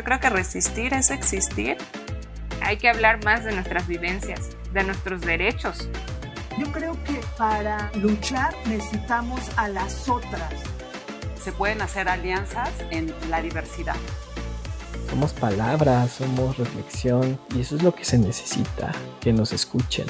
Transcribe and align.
Yo 0.00 0.04
creo 0.04 0.18
que 0.18 0.30
resistir 0.30 0.94
es 0.94 1.10
existir. 1.10 1.76
Hay 2.62 2.78
que 2.78 2.88
hablar 2.88 3.22
más 3.22 3.44
de 3.44 3.52
nuestras 3.52 3.86
vivencias, 3.86 4.56
de 4.72 4.82
nuestros 4.82 5.20
derechos. 5.20 5.90
Yo 6.58 6.72
creo 6.72 6.94
que 7.04 7.20
para 7.36 7.92
luchar 7.96 8.54
necesitamos 8.64 9.42
a 9.58 9.68
las 9.68 10.08
otras. 10.08 10.54
Se 11.38 11.52
pueden 11.52 11.82
hacer 11.82 12.08
alianzas 12.08 12.70
en 12.90 13.12
la 13.28 13.42
diversidad. 13.42 13.96
Somos 15.10 15.34
palabras, 15.34 16.12
somos 16.12 16.56
reflexión 16.56 17.38
y 17.54 17.60
eso 17.60 17.76
es 17.76 17.82
lo 17.82 17.94
que 17.94 18.06
se 18.06 18.16
necesita, 18.16 18.92
que 19.20 19.34
nos 19.34 19.52
escuchen. 19.52 20.06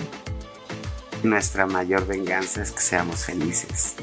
Nuestra 1.24 1.66
mayor 1.66 2.06
venganza 2.06 2.62
es 2.62 2.70
que 2.70 2.80
seamos 2.80 3.24
felices. 3.24 3.96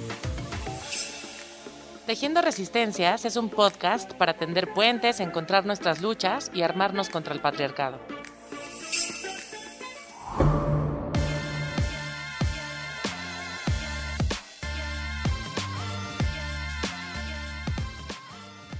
Tejiendo 2.08 2.42
Resistencias 2.42 3.26
es 3.26 3.36
un 3.36 3.50
podcast 3.50 4.14
para 4.14 4.34
tender 4.34 4.72
puentes, 4.74 5.20
encontrar 5.20 5.66
nuestras 5.66 6.02
luchas 6.02 6.50
y 6.54 6.62
armarnos 6.62 7.10
contra 7.10 7.34
el 7.34 7.42
patriarcado. 7.42 8.00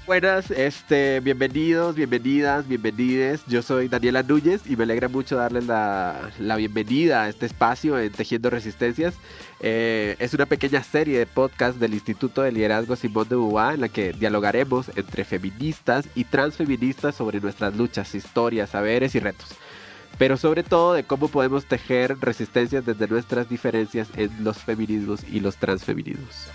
Buenas, 0.08 0.52
este, 0.52 1.20
bienvenidos, 1.20 1.94
bienvenidas, 1.94 2.66
bienvenides. 2.66 3.42
Yo 3.46 3.62
soy 3.62 3.90
Daniela 3.90 4.24
Núñez 4.24 4.62
y 4.66 4.78
me 4.78 4.86
alegra 4.86 5.10
mucho 5.10 5.36
darles 5.36 5.66
la, 5.66 6.56
bienvenida 6.56 7.24
a 7.24 7.28
este 7.28 7.46
espacio 7.46 8.00
en 8.00 8.14
Tejiendo 8.14 8.50
Resistencias. 8.50 9.16
Eh, 9.60 10.16
es 10.20 10.34
una 10.34 10.46
pequeña 10.46 10.82
serie 10.82 11.20
de 11.20 11.26
podcast 11.26 11.78
del 11.78 11.94
Instituto 11.94 12.42
de 12.42 12.54
Liderazgo 12.54 12.96
Simón 12.96 13.28
de 13.28 13.36
Beauvoir 13.36 13.74
en 13.74 13.82
la 13.82 13.90
que 13.90 14.14
dialogaremos 14.14 14.90
entre 14.96 15.26
feministas 15.26 16.08
y 16.16 16.24
transfeministas 16.24 17.14
sobre 17.14 17.42
nuestras 17.42 17.76
luchas, 17.76 18.16
historias, 18.16 18.70
saberes 18.70 19.14
y 19.14 19.20
retos. 19.20 19.50
Pero 20.18 20.38
sobre 20.38 20.64
todo 20.64 20.94
de 20.94 21.04
cómo 21.04 21.28
podemos 21.28 21.66
tejer 21.66 22.16
resistencias 22.22 22.86
desde 22.86 23.10
nuestras 23.10 23.50
diferencias 23.50 24.08
en 24.16 24.42
los 24.42 24.58
feminismos 24.60 25.26
y 25.30 25.42
los 25.42 25.58
transfeminismos. 25.58 26.48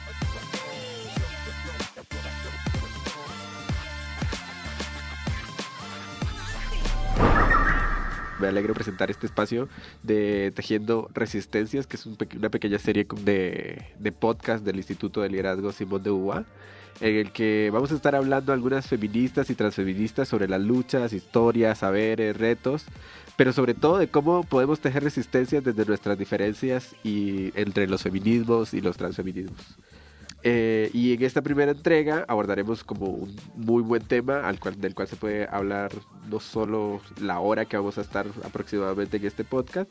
Me 8.42 8.48
alegro 8.48 8.74
presentar 8.74 9.08
este 9.08 9.26
espacio 9.26 9.68
de 10.02 10.52
Tejiendo 10.54 11.08
Resistencias, 11.14 11.86
que 11.86 11.96
es 11.96 12.06
una 12.06 12.50
pequeña 12.50 12.78
serie 12.80 13.06
de, 13.24 14.12
podcast 14.18 14.64
del 14.64 14.76
Instituto 14.76 15.20
de 15.20 15.30
Liderazgo 15.30 15.70
Simón 15.70 16.02
de 16.02 16.10
Uva, 16.10 16.44
en 17.00 17.14
el 17.14 17.30
que 17.30 17.70
vamos 17.72 17.92
a 17.92 17.94
estar 17.94 18.16
hablando 18.16 18.52
algunas 18.52 18.88
feministas 18.88 19.48
y 19.48 19.54
transfeministas 19.54 20.28
sobre 20.28 20.48
las 20.48 20.60
luchas, 20.60 21.12
historias, 21.12 21.78
saberes, 21.78 22.36
retos, 22.36 22.84
pero 23.36 23.52
sobre 23.52 23.74
todo 23.74 23.98
de 23.98 24.08
cómo 24.08 24.42
podemos 24.42 24.80
tejer 24.80 25.04
resistencias 25.04 25.62
desde 25.62 25.86
nuestras 25.86 26.18
diferencias 26.18 26.96
y 27.04 27.52
entre 27.54 27.86
los 27.86 28.02
feminismos 28.02 28.74
y 28.74 28.80
los 28.80 28.96
transfeminismos. 28.96 29.78
Eh, 30.44 30.90
y 30.92 31.12
en 31.12 31.22
esta 31.22 31.40
primera 31.40 31.70
entrega 31.70 32.24
abordaremos 32.26 32.82
como 32.82 33.06
un 33.06 33.36
muy 33.54 33.82
buen 33.82 34.02
tema 34.02 34.48
al 34.48 34.58
cual, 34.58 34.80
del 34.80 34.94
cual 34.94 35.06
se 35.06 35.14
puede 35.14 35.46
hablar 35.48 35.92
no 36.28 36.40
solo 36.40 37.00
la 37.20 37.38
hora 37.38 37.64
que 37.64 37.76
vamos 37.76 37.96
a 37.98 38.00
estar 38.00 38.26
aproximadamente 38.44 39.18
en 39.18 39.26
este 39.26 39.44
podcast, 39.44 39.88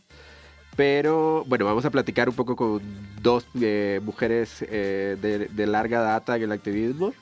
pero 0.75 1.45
bueno, 1.47 1.63
vamos 1.63 1.85
a 1.85 1.89
platicar 1.89 2.27
un 2.27 2.35
poco 2.35 2.57
con 2.57 2.81
dos 3.21 3.45
eh, 3.61 4.01
mujeres 4.03 4.65
eh, 4.67 5.17
de, 5.21 5.47
de, 5.47 5.67
larga 5.67 6.01
data 6.01 6.35
en 6.35 6.43
el 6.43 6.51
activismo 6.51 7.13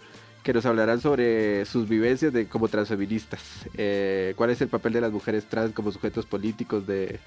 que 0.41 0.53
nos 0.53 0.65
hablarán 0.65 0.99
sobre 0.99 1.65
sus 1.65 1.87
vivencias 1.87 2.33
de, 2.33 2.47
como 2.47 2.67
transfeministas, 2.67 3.67
cuál 4.35 4.49
es 4.49 4.61
el 4.61 4.69
papel 4.69 4.93
de 4.93 5.01
las 5.01 5.11
mujeres 5.11 5.45
trans 5.45 5.73
como 5.73 5.91
sujetos 5.91 6.25
políticos 6.25 6.87
de, 6.87 7.19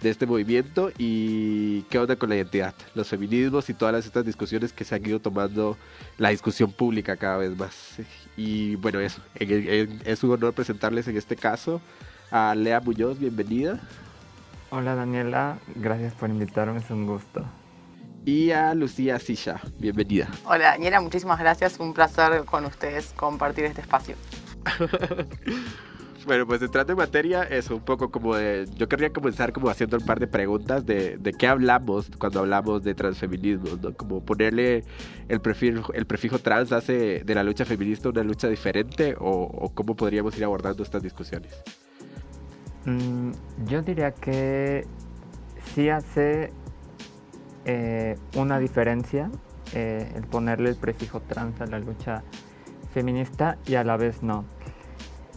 de 0.00 0.10
este 0.10 0.26
movimiento 0.26 0.90
y 0.96 1.82
qué 1.82 1.98
onda 1.98 2.16
con 2.16 2.28
la 2.28 2.36
identidad, 2.36 2.74
los 2.94 3.08
feminismos 3.08 3.68
y 3.68 3.74
todas 3.74 4.04
estas 4.06 4.24
discusiones 4.24 4.72
que 4.72 4.84
se 4.84 4.94
han 4.94 5.04
ido 5.04 5.20
tomando 5.20 5.76
la 6.18 6.30
discusión 6.30 6.70
pública 6.70 7.16
cada 7.16 7.38
vez 7.38 7.56
más. 7.56 7.96
Y 8.36 8.76
bueno, 8.76 9.00
eso, 9.00 9.20
es 9.34 10.22
un 10.22 10.30
honor 10.30 10.54
presentarles 10.54 11.08
en 11.08 11.16
este 11.16 11.36
caso 11.36 11.80
a 12.30 12.54
Lea 12.54 12.80
Muñoz, 12.80 13.18
bienvenida. 13.18 13.80
Hola 14.70 14.94
Daniela, 14.94 15.58
gracias 15.76 16.12
por 16.14 16.28
invitarme, 16.28 16.78
es 16.78 16.90
un 16.90 17.06
gusto. 17.06 17.44
Y 18.24 18.50
a 18.50 18.74
Lucía 18.74 19.18
Silla, 19.18 19.60
bienvenida. 19.78 20.28
Hola 20.44 20.72
Daniela, 20.72 21.00
muchísimas 21.00 21.38
gracias, 21.38 21.80
un 21.80 21.94
placer 21.94 22.44
con 22.44 22.66
ustedes 22.66 23.12
compartir 23.16 23.64
este 23.64 23.80
espacio. 23.80 24.16
Bueno, 26.26 26.46
pues 26.46 26.60
entrando 26.60 26.92
en 26.92 26.98
materia, 26.98 27.44
eso, 27.44 27.76
un 27.76 27.82
poco 27.82 28.10
como 28.10 28.34
de. 28.34 28.66
Yo 28.76 28.88
querría 28.88 29.12
comenzar 29.12 29.52
como 29.52 29.68
haciendo 29.68 29.96
un 29.96 30.04
par 30.04 30.18
de 30.18 30.26
preguntas 30.26 30.84
de, 30.84 31.16
de 31.16 31.32
qué 31.32 31.46
hablamos 31.46 32.10
cuando 32.18 32.40
hablamos 32.40 32.82
de 32.82 32.94
transfeminismo, 32.94 33.78
¿no? 33.80 33.94
Como 33.94 34.20
ponerle 34.24 34.84
el 35.28 35.40
prefijo, 35.40 35.92
el 35.94 36.06
prefijo 36.06 36.38
trans 36.38 36.72
hace 36.72 37.22
de 37.24 37.34
la 37.34 37.42
lucha 37.42 37.64
feminista 37.64 38.08
una 38.08 38.22
lucha 38.22 38.48
diferente 38.48 39.14
o, 39.18 39.70
cómo 39.74 39.94
podríamos 39.94 40.36
ir 40.36 40.44
abordando 40.44 40.82
estas 40.82 41.02
discusiones. 41.02 41.52
Mm, 42.84 43.30
yo 43.66 43.82
diría 43.82 44.12
que 44.12 44.86
sí 45.74 45.88
hace 45.88 46.52
eh, 47.64 48.16
una 48.34 48.58
diferencia 48.58 49.30
eh, 49.74 50.10
el 50.14 50.26
ponerle 50.26 50.70
el 50.70 50.76
prefijo 50.76 51.20
trans 51.20 51.60
a 51.60 51.66
la 51.66 51.78
lucha 51.78 52.22
feminista 52.92 53.58
y 53.66 53.74
a 53.74 53.84
la 53.84 53.96
vez 53.96 54.22
no. 54.22 54.44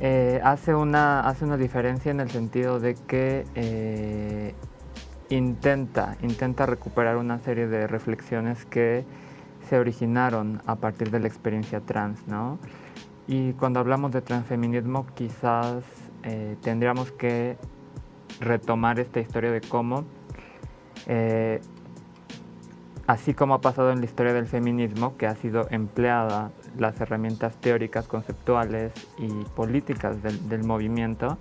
Eh, 0.04 0.42
hace, 0.44 0.74
una, 0.74 1.20
hace 1.20 1.46
una 1.46 1.58
diferencia 1.58 2.10
en 2.10 2.22
el 2.22 2.32
sentido 2.32 2.80
de 2.80 2.96
que 2.96 3.46
eh, 3.54 4.56
intenta, 5.30 6.18
intenta 6.24 6.66
recuperar 6.66 7.18
una 7.18 7.38
serie 7.38 7.68
de 7.68 7.86
reflexiones 7.86 8.66
que 8.66 9.06
se 9.70 9.78
originaron 9.78 10.60
a 10.66 10.78
partir 10.78 11.12
de 11.12 11.20
la 11.20 11.28
experiencia 11.28 11.82
trans, 11.82 12.28
¿no? 12.28 12.58
Y 13.28 13.54
cuando 13.54 13.80
hablamos 13.80 14.12
de 14.12 14.24
transfeminismo 14.24 15.06
quizás 15.14 15.84
eh, 16.24 16.58
tendríamos 16.64 17.12
que 17.12 17.58
retomar 18.40 19.00
esta 19.00 19.20
historia 19.20 19.52
de 19.52 19.62
cómo, 19.62 20.06
así 23.06 23.36
como 23.36 23.54
ha 23.54 23.62
pasado 23.62 23.92
en 23.92 24.00
la 24.00 24.06
historia 24.06 24.34
del 24.34 24.48
feminismo, 24.48 25.16
que 25.16 25.28
ha 25.28 25.36
sido 25.36 25.68
empleada 25.70 26.50
las 26.78 27.00
herramientas 27.02 27.56
teóricas, 27.58 28.08
conceptuales 28.08 28.92
y 29.18 29.28
políticas 29.56 30.18
del, 30.22 30.64
movimiento. 30.64 31.38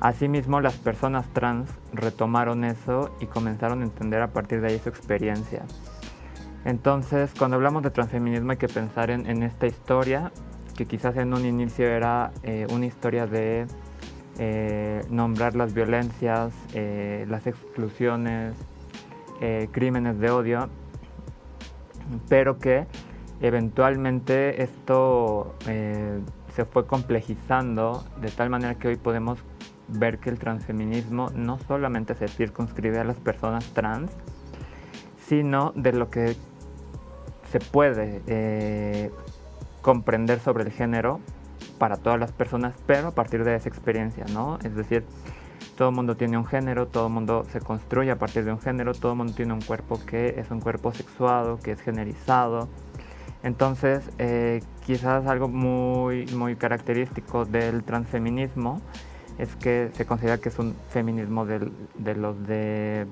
Asimismo, 0.00 0.60
las 0.60 0.74
personas 0.74 1.26
trans 1.32 1.70
retomaron 1.92 2.64
eso 2.64 3.14
y 3.20 3.26
comenzaron 3.26 3.80
a 3.80 3.84
entender 3.84 4.22
a 4.22 4.28
partir 4.28 4.60
de 4.60 4.68
ahí 4.68 4.78
su 4.78 4.88
experiencia. 4.88 5.62
Entonces, 6.64 7.32
cuando 7.38 7.56
hablamos 7.56 7.82
de 7.82 7.90
transfeminismo 7.90 8.52
hay 8.52 8.56
que 8.56 8.68
pensar 8.68 9.10
en, 9.10 9.42
esta 9.42 9.66
historia, 9.66 10.32
que 10.76 10.86
quizás 10.86 11.16
en 11.16 11.32
un 11.32 11.44
inicio 11.44 11.86
era 11.86 12.32
eh, 12.42 12.66
una 12.70 12.86
historia 12.86 13.26
de 13.26 13.66
eh, 14.38 15.02
nombrar 15.10 15.54
las 15.54 15.74
violencias, 15.74 16.52
eh, 16.72 17.26
las 17.28 17.46
exclusiones, 17.46 18.54
crímenes 19.72 20.18
de 20.20 20.30
odio, 20.30 20.70
pero 22.30 22.58
que 22.58 22.86
Eventualmente 23.44 24.62
esto 24.62 25.54
eh, 25.68 26.18
se 26.54 26.64
fue 26.64 26.86
complejizando 26.86 28.02
de 28.18 28.30
tal 28.30 28.48
manera 28.48 28.76
que 28.76 28.88
hoy 28.88 28.96
podemos 28.96 29.38
ver 29.86 30.18
que 30.18 30.30
el 30.30 30.38
transfeminismo 30.38 31.28
no 31.34 31.58
solamente 31.58 32.14
se 32.14 32.26
circunscribe 32.26 33.00
a 33.00 33.04
las 33.04 33.16
personas 33.16 33.66
trans, 33.74 34.10
sino 35.26 35.74
de 35.76 35.92
lo 35.92 36.08
que 36.08 36.36
se 37.52 37.60
puede 37.60 38.22
eh, 38.28 39.10
comprender 39.82 40.40
sobre 40.40 40.64
el 40.64 40.70
género 40.70 41.20
para 41.78 41.98
todas 41.98 42.18
las 42.18 42.32
personas, 42.32 42.72
pero 42.86 43.08
a 43.08 43.10
partir 43.10 43.44
de 43.44 43.56
esa 43.56 43.68
experiencia, 43.68 44.24
¿no? 44.32 44.58
Es 44.64 44.74
decir, 44.74 45.04
todo 45.76 45.92
mundo 45.92 46.16
tiene 46.16 46.38
un 46.38 46.46
género, 46.46 46.86
todo 46.86 47.10
mundo 47.10 47.44
se 47.52 47.60
construye 47.60 48.10
a 48.10 48.16
partir 48.16 48.46
de 48.46 48.52
un 48.52 48.60
género, 48.60 48.94
todo 48.94 49.14
mundo 49.14 49.34
tiene 49.34 49.52
un 49.52 49.60
cuerpo 49.60 50.00
que 50.06 50.40
es 50.40 50.50
un 50.50 50.60
cuerpo 50.60 50.94
sexuado, 50.94 51.58
que 51.58 51.72
es 51.72 51.82
generizado, 51.82 52.70
entonces, 53.44 54.10
eh, 54.18 54.62
quizás 54.86 55.26
algo 55.26 55.48
muy, 55.48 56.24
muy 56.28 56.56
característico 56.56 57.44
del 57.44 57.84
transfeminismo 57.84 58.80
es 59.36 59.54
que 59.56 59.90
se 59.92 60.06
considera 60.06 60.38
que 60.38 60.48
es 60.48 60.58
un 60.58 60.74
feminismo 60.88 61.44
de 61.44 62.14
los 62.14 62.46
de 62.46 63.06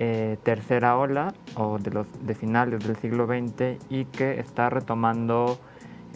eh, 0.00 0.36
tercera 0.42 0.98
ola 0.98 1.32
o 1.54 1.78
de 1.78 1.92
los 1.92 2.08
de 2.26 2.34
finales 2.34 2.84
del 2.84 2.96
siglo 2.96 3.26
XX 3.26 3.78
y 3.88 4.06
que 4.06 4.40
está 4.40 4.68
retomando 4.68 5.60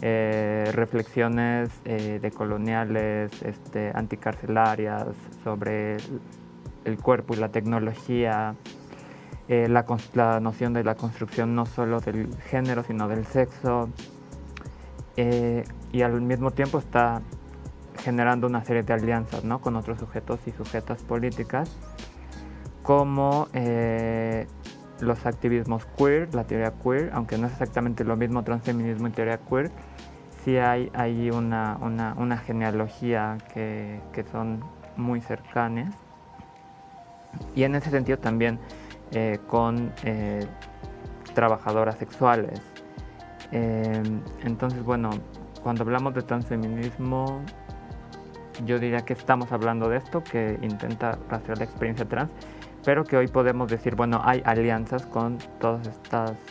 eh, 0.01 0.69
reflexiones 0.73 1.69
decoloniales, 1.85 3.31
este, 3.43 3.91
anticarcelarias 3.95 5.05
sobre 5.41 5.95
el 6.83 6.97
cuerpo 6.97 7.33
y 7.33 7.37
la 7.37 7.47
tecnología, 7.47 8.55
eh, 9.47 9.67
la, 9.69 10.39
noción 10.39 10.73
de 10.73 10.83
la 10.83 10.95
construcción 10.95 11.55
no 11.55 11.65
solo 11.65 11.99
del 11.99 12.35
género, 12.49 12.83
sino 12.83 13.07
del 13.07 13.25
sexo. 13.25 13.89
Eh, 15.17 15.63
y 15.91 16.01
al 16.01 16.19
mismo 16.21 16.51
tiempo 16.51 16.79
está 16.79 17.21
generando 18.03 18.47
una 18.47 18.63
serie 18.63 18.83
de 18.83 18.93
alianzas 18.93 19.43
¿no? 19.43 19.61
con 19.61 19.75
otros 19.75 19.99
sujetos 19.99 20.39
y 20.45 20.51
sujetas 20.51 21.01
políticas, 21.03 21.71
como 22.83 23.47
eh, 23.53 24.47
los 24.99 25.25
activismos 25.25 25.85
queer, 25.97 26.33
la 26.33 26.43
teoría 26.43 26.73
queer, 26.83 27.11
aunque 27.13 27.37
no 27.37 27.47
es 27.47 27.53
exactamente 27.53 28.03
lo 28.03 28.15
mismo 28.15 28.43
transfeminismo 28.43 29.07
y 29.07 29.11
teoría 29.11 29.37
queer, 29.37 29.71
sí 30.43 30.57
hay, 30.57 30.91
hay 30.93 31.31
una, 31.31 31.77
una, 31.81 32.13
una 32.17 32.37
genealogía 32.37 33.37
que, 33.53 34.01
que, 34.11 34.23
son 34.23 34.63
muy 34.97 35.21
cercanas. 35.21 35.95
Y 37.55 37.63
en 37.63 37.75
ese 37.75 37.89
sentido 37.89 38.17
también 38.19 38.59
eh, 39.11 39.39
con 39.47 39.93
eh, 40.03 40.45
trabajadoras 41.33 41.97
sexuales. 41.97 42.61
Eh, 43.51 44.01
entonces, 44.43 44.83
bueno, 44.83 45.09
cuando 45.61 45.83
hablamos 45.83 46.13
de 46.13 46.21
transfeminismo, 46.21 47.41
yo 48.65 48.79
diría 48.79 49.01
que 49.01 49.13
estamos 49.13 49.51
hablando 49.51 49.89
de 49.89 49.97
esto, 49.97 50.23
que 50.23 50.57
intenta 50.61 51.17
rastrear 51.29 51.57
la 51.57 51.65
experiencia 51.65 52.05
trans, 52.07 52.31
pero 52.83 53.03
que 53.03 53.17
hoy 53.17 53.27
podemos 53.27 53.69
decir, 53.69 53.95
bueno, 53.95 54.21
hay 54.23 54.41
alianzas 54.45 55.05
con 55.05 55.37
todos 55.59 55.81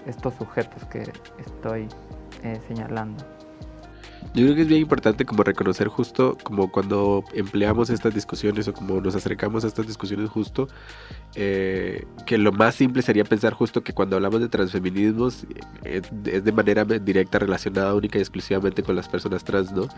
estos 0.06 0.34
sujetos 0.34 0.84
que 0.86 1.02
estoy 1.38 1.88
señalando. 2.66 3.33
Yo 4.32 4.42
creo 4.44 4.54
que 4.56 4.62
es 4.62 4.68
bien 4.68 4.80
importante 4.80 5.24
como 5.24 5.44
reconocer 5.44 5.88
justo 5.88 6.36
como 6.42 6.70
cuando 6.70 7.22
empleamos 7.34 7.90
estas 7.90 8.14
discusiones 8.14 8.66
o 8.66 8.72
como 8.72 9.00
nos 9.00 9.14
acercamos 9.14 9.64
a 9.64 9.68
estas 9.68 9.86
discusiones 9.86 10.28
justo, 10.30 10.66
eh, 11.36 12.04
que 12.26 12.38
lo 12.38 12.50
más 12.50 12.74
simple 12.74 13.02
sería 13.02 13.24
pensar 13.24 13.52
justo 13.52 13.84
que 13.84 13.92
cuando 13.92 14.16
hablamos 14.16 14.40
de 14.40 14.48
transfeminismos 14.48 15.46
eh, 15.84 16.02
es 16.24 16.44
de 16.44 16.52
manera 16.52 16.84
directa 16.84 17.38
relacionada 17.38 17.94
única 17.94 18.18
y 18.18 18.22
exclusivamente 18.22 18.82
con 18.82 18.96
las 18.96 19.08
personas 19.08 19.44
trans, 19.44 19.70
¿no? 19.72 19.88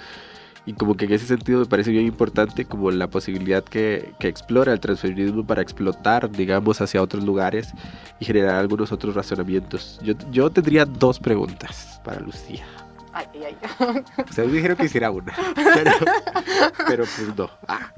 Y 0.67 0.73
como 0.73 0.97
que 0.97 1.05
en 1.05 1.13
ese 1.13 1.27
sentido 1.27 1.61
me 1.61 1.67
parece 1.67 1.93
bien 1.93 2.07
importante 2.07 2.65
como 2.65 2.91
la 2.91 3.09
posibilidad 3.09 3.63
que, 3.63 4.13
que, 4.19 4.27
explora 4.27 4.73
el 4.73 4.81
transfeminismo 4.81 5.47
para 5.47 5.63
explotar, 5.63 6.29
digamos, 6.31 6.81
hacia 6.81 7.01
otros 7.01 7.25
lugares 7.25 7.73
y 8.19 8.25
generar 8.25 8.57
algunos 8.57 8.91
otros 8.91 9.15
razonamientos. 9.15 10.01
Yo, 10.03 10.15
yo 10.33 10.51
tendría 10.51 10.85
dos 10.85 11.21
preguntas 11.21 12.01
para 12.05 12.19
Lucía. 12.21 12.67
Ay, 13.17 13.27
ay, 13.35 13.57
ay. 13.79 14.05
O 14.29 14.33
sea, 14.33 14.45
dijeron 14.45 14.77
que 14.77 14.85
hiciera 14.85 15.11
una, 15.11 15.33
pero, 15.55 15.91
pero 16.87 17.05
pues 17.05 17.35
no. 17.35 17.49
Ah. 17.67 17.91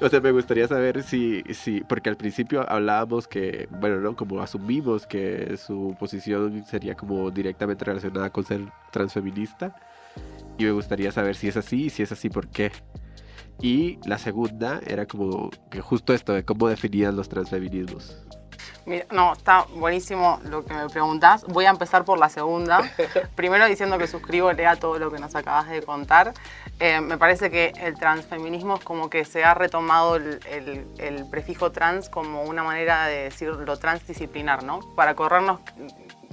O 0.00 0.08
sea, 0.08 0.22
me 0.22 0.30
gustaría 0.30 0.66
saber 0.66 1.02
si, 1.02 1.42
si, 1.52 1.82
porque 1.82 2.08
al 2.08 2.16
principio 2.16 2.64
hablábamos 2.66 3.28
que, 3.28 3.68
bueno, 3.70 4.00
¿no? 4.00 4.16
Como 4.16 4.40
asumimos 4.40 5.06
que 5.06 5.58
su 5.58 5.94
posición 6.00 6.64
sería 6.64 6.94
como 6.94 7.30
directamente 7.30 7.84
relacionada 7.84 8.30
con 8.30 8.44
ser 8.44 8.62
transfeminista. 8.90 9.76
Y 10.56 10.64
me 10.64 10.70
gustaría 10.70 11.12
saber 11.12 11.36
si 11.36 11.48
es 11.48 11.58
así 11.58 11.84
y 11.84 11.90
si 11.90 12.02
es 12.02 12.10
así, 12.10 12.30
¿por 12.30 12.48
qué? 12.48 12.72
Y 13.60 13.98
la 14.06 14.16
segunda 14.16 14.80
era 14.86 15.04
como 15.04 15.50
que 15.70 15.82
justo 15.82 16.14
esto 16.14 16.32
de 16.32 16.42
cómo 16.46 16.68
definían 16.68 17.16
los 17.16 17.28
transfeminismos. 17.28 18.24
Mira, 18.86 19.06
no, 19.10 19.32
está 19.32 19.64
buenísimo 19.74 20.40
lo 20.44 20.64
que 20.64 20.74
me 20.74 20.88
preguntás. 20.88 21.44
Voy 21.44 21.64
a 21.64 21.70
empezar 21.70 22.04
por 22.04 22.18
la 22.18 22.28
segunda. 22.28 22.82
Primero 23.34 23.66
diciendo 23.66 23.98
que 23.98 24.06
suscribo, 24.06 24.52
lea 24.52 24.76
todo 24.76 24.98
lo 24.98 25.10
que 25.10 25.18
nos 25.18 25.34
acabas 25.34 25.68
de 25.68 25.82
contar. 25.82 26.34
Eh, 26.80 27.00
me 27.00 27.16
parece 27.18 27.50
que 27.50 27.72
el 27.80 27.94
transfeminismo 27.94 28.76
es 28.76 28.84
como 28.84 29.08
que 29.08 29.24
se 29.24 29.44
ha 29.44 29.54
retomado 29.54 30.16
el, 30.16 30.40
el, 30.50 30.86
el, 30.98 31.30
prefijo 31.30 31.70
trans 31.70 32.08
como 32.08 32.42
una 32.42 32.62
manera 32.64 33.06
de 33.06 33.24
decir 33.24 33.48
lo 33.48 33.76
transdisciplinar, 33.78 34.64
¿no? 34.64 34.80
Para 34.96 35.14
corrernos 35.14 35.60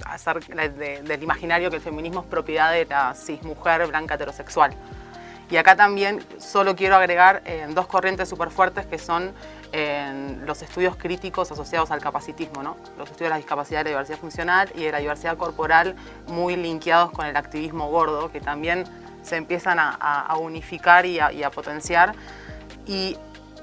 hacer 0.04 0.44
de, 0.44 1.02
del 1.02 1.22
imaginario 1.22 1.70
que 1.70 1.76
el 1.76 1.82
feminismo 1.82 2.20
es 2.20 2.26
propiedad 2.26 2.72
de 2.72 2.84
la 2.86 3.14
cismujer 3.14 3.86
blanca 3.86 4.14
heterosexual. 4.14 4.74
Y 5.50 5.56
acá 5.56 5.76
también 5.76 6.24
solo 6.38 6.74
quiero 6.74 6.96
agregar 6.96 7.42
eh, 7.44 7.66
dos 7.70 7.86
corrientes 7.86 8.28
súper 8.28 8.50
fuertes 8.50 8.86
que 8.86 8.98
son 8.98 9.32
eh, 9.72 10.38
los 10.44 10.62
estudios 10.62 10.96
críticos 10.96 11.50
asociados 11.50 11.90
al 11.90 12.00
capacitismo, 12.00 12.62
¿no? 12.62 12.76
los 12.98 13.10
estudios 13.10 13.28
de 13.28 13.30
la 13.30 13.36
discapacidad 13.36 13.80
de 13.80 13.84
la 13.84 13.90
diversidad 13.90 14.18
funcional 14.18 14.72
y 14.74 14.84
de 14.84 14.92
la 14.92 14.98
diversidad 14.98 15.36
corporal 15.36 15.96
muy 16.28 16.56
linkeados 16.56 17.10
con 17.12 17.26
el 17.26 17.36
activismo 17.36 17.88
gordo, 17.90 18.30
que 18.30 18.40
también 18.40 18.84
se 19.22 19.36
empiezan 19.36 19.78
a, 19.78 19.90
a 19.92 20.36
unificar 20.36 21.06
y 21.06 21.20
a, 21.20 21.32
y 21.32 21.42
a 21.42 21.50
potenciar. 21.50 22.14
Y 22.86 23.16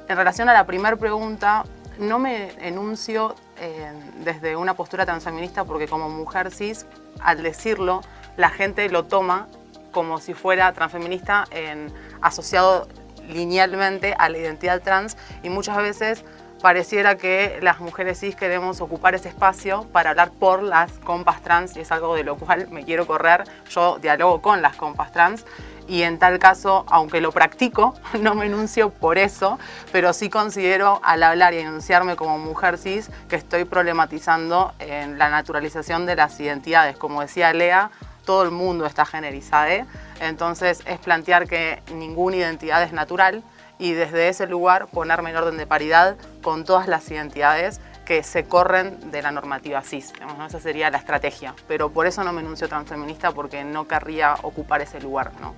en 0.08 0.18
relación 0.18 0.50
a 0.50 0.54
la 0.54 0.66
primera 0.66 0.96
pregunta, 0.96 1.64
no 2.00 2.18
me 2.18 2.50
enuncio 2.66 3.36
eh, 3.60 3.92
desde 4.24 4.56
una 4.56 4.74
postura 4.74 5.06
transfeminista 5.06 5.66
porque 5.66 5.88
como 5.88 6.10
mujer 6.10 6.50
cis, 6.52 6.86
al 7.20 7.44
decirlo, 7.44 8.02
la 8.38 8.50
gente 8.50 8.90
lo 8.90 9.06
toma 9.06 9.48
como 9.92 10.20
si 10.20 10.34
fuera 10.34 10.72
transfeminista 10.74 11.46
en, 11.52 11.94
asociado 12.22 12.88
linealmente 13.30 14.16
a 14.18 14.30
la 14.30 14.38
identidad 14.38 14.81
trans 14.81 15.18
y 15.44 15.50
muchas 15.50 15.78
veces 15.78 16.26
pareciera 16.62 17.16
que 17.16 17.60
las 17.62 17.80
mujeres 17.80 18.20
cis 18.20 18.36
queremos 18.36 18.81
ocupar 18.81 19.16
ese 19.16 19.30
espacio 19.30 19.88
para 19.92 20.10
hablar 20.10 20.31
por 20.31 20.62
las 20.62 20.92
compas 21.00 21.42
trans 21.42 21.76
y 21.78 21.81
es 21.81 21.92
algo 21.92 22.16
de 22.16 22.24
lo 22.24 22.36
cual 22.36 22.68
me 22.70 22.84
quiero 22.84 23.08
correr. 23.08 23.44
Yo 23.70 23.98
dialogo 24.00 24.42
con 24.42 24.62
las 24.62 24.76
compas 24.76 25.12
trans 25.12 25.46
y 25.88 26.04
en 26.04 26.20
tal 26.20 26.38
caso, 26.38 26.86
aunque 26.90 27.20
lo 27.20 27.31
practico, 27.31 27.96
no 28.20 28.36
me 28.36 28.46
enuncio 28.46 28.92
por 28.92 29.18
eso, 29.18 29.58
pero 29.92 30.14
sí 30.14 30.30
considero 30.30 31.02
al 31.04 31.24
hablar 31.24 31.54
y 31.54 31.60
enunciarme 31.60 32.16
como 32.16 32.38
mujer 32.38 32.78
cis 32.78 33.10
que 33.28 33.36
estoy 33.36 33.66
problematizando 33.66 34.74
en 34.80 35.18
la 35.18 35.30
naturalización 35.30 36.06
de 36.06 36.16
las 36.16 36.40
identidades. 36.40 36.98
Como 36.98 37.22
decía 37.22 37.54
Lea, 37.54 37.90
todo 38.26 38.44
el 38.44 38.52
mundo 38.52 38.86
está 38.86 39.06
generizado, 39.06 39.88
entonces 40.19 40.81
es 40.86 41.00
plantear 41.00 41.48
que 41.48 41.81
ninguna 41.94 42.38
identidad 42.38 42.83
es 42.83 42.94
natural 42.94 43.44
y 43.77 43.94
desde 43.94 44.27
ese 44.27 44.48
lugar 44.48 44.88
ponerme 44.88 45.30
en 45.31 45.38
orden 45.38 45.57
de 45.57 45.66
paridad 45.66 46.18
con 46.42 46.66
todas 46.66 46.88
las 46.88 47.10
identidades 47.10 47.80
que 48.06 48.24
se 48.24 48.44
corren 48.44 49.12
de 49.12 49.21
la 49.21 49.31
normativa 49.31 49.81
cis. 49.83 50.13
Esa 50.48 50.60
sería 50.60 50.89
la 50.89 50.98
estrategia. 50.98 51.54
Pero 51.68 51.92
por 51.92 52.07
eso 52.07 52.24
no 52.24 52.33
me 52.33 52.42
enuncio 52.42 52.68
transfeminista 52.68 53.31
porque 53.31 53.63
no 53.63 53.88
querría 53.88 54.33
ocupar 54.42 54.81
ese 54.81 55.00
lugar. 55.00 55.31
¿no? 55.39 55.54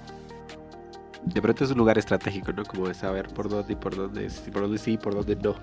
De 1.23 1.41
pronto 1.41 1.63
es 1.63 1.71
un 1.71 1.77
lugar 1.77 1.97
estratégico, 1.97 2.51
¿no? 2.51 2.65
Como 2.65 2.87
de 2.87 2.93
saber 2.93 3.29
por 3.29 3.47
dónde 3.47 3.73
y 3.73 3.75
por 3.75 3.95
dónde, 3.95 4.29
por 4.51 4.63
dónde 4.63 4.77
sí 4.77 4.93
y 4.93 4.97
por 4.97 5.15
dónde 5.15 5.35
no. 5.37 5.55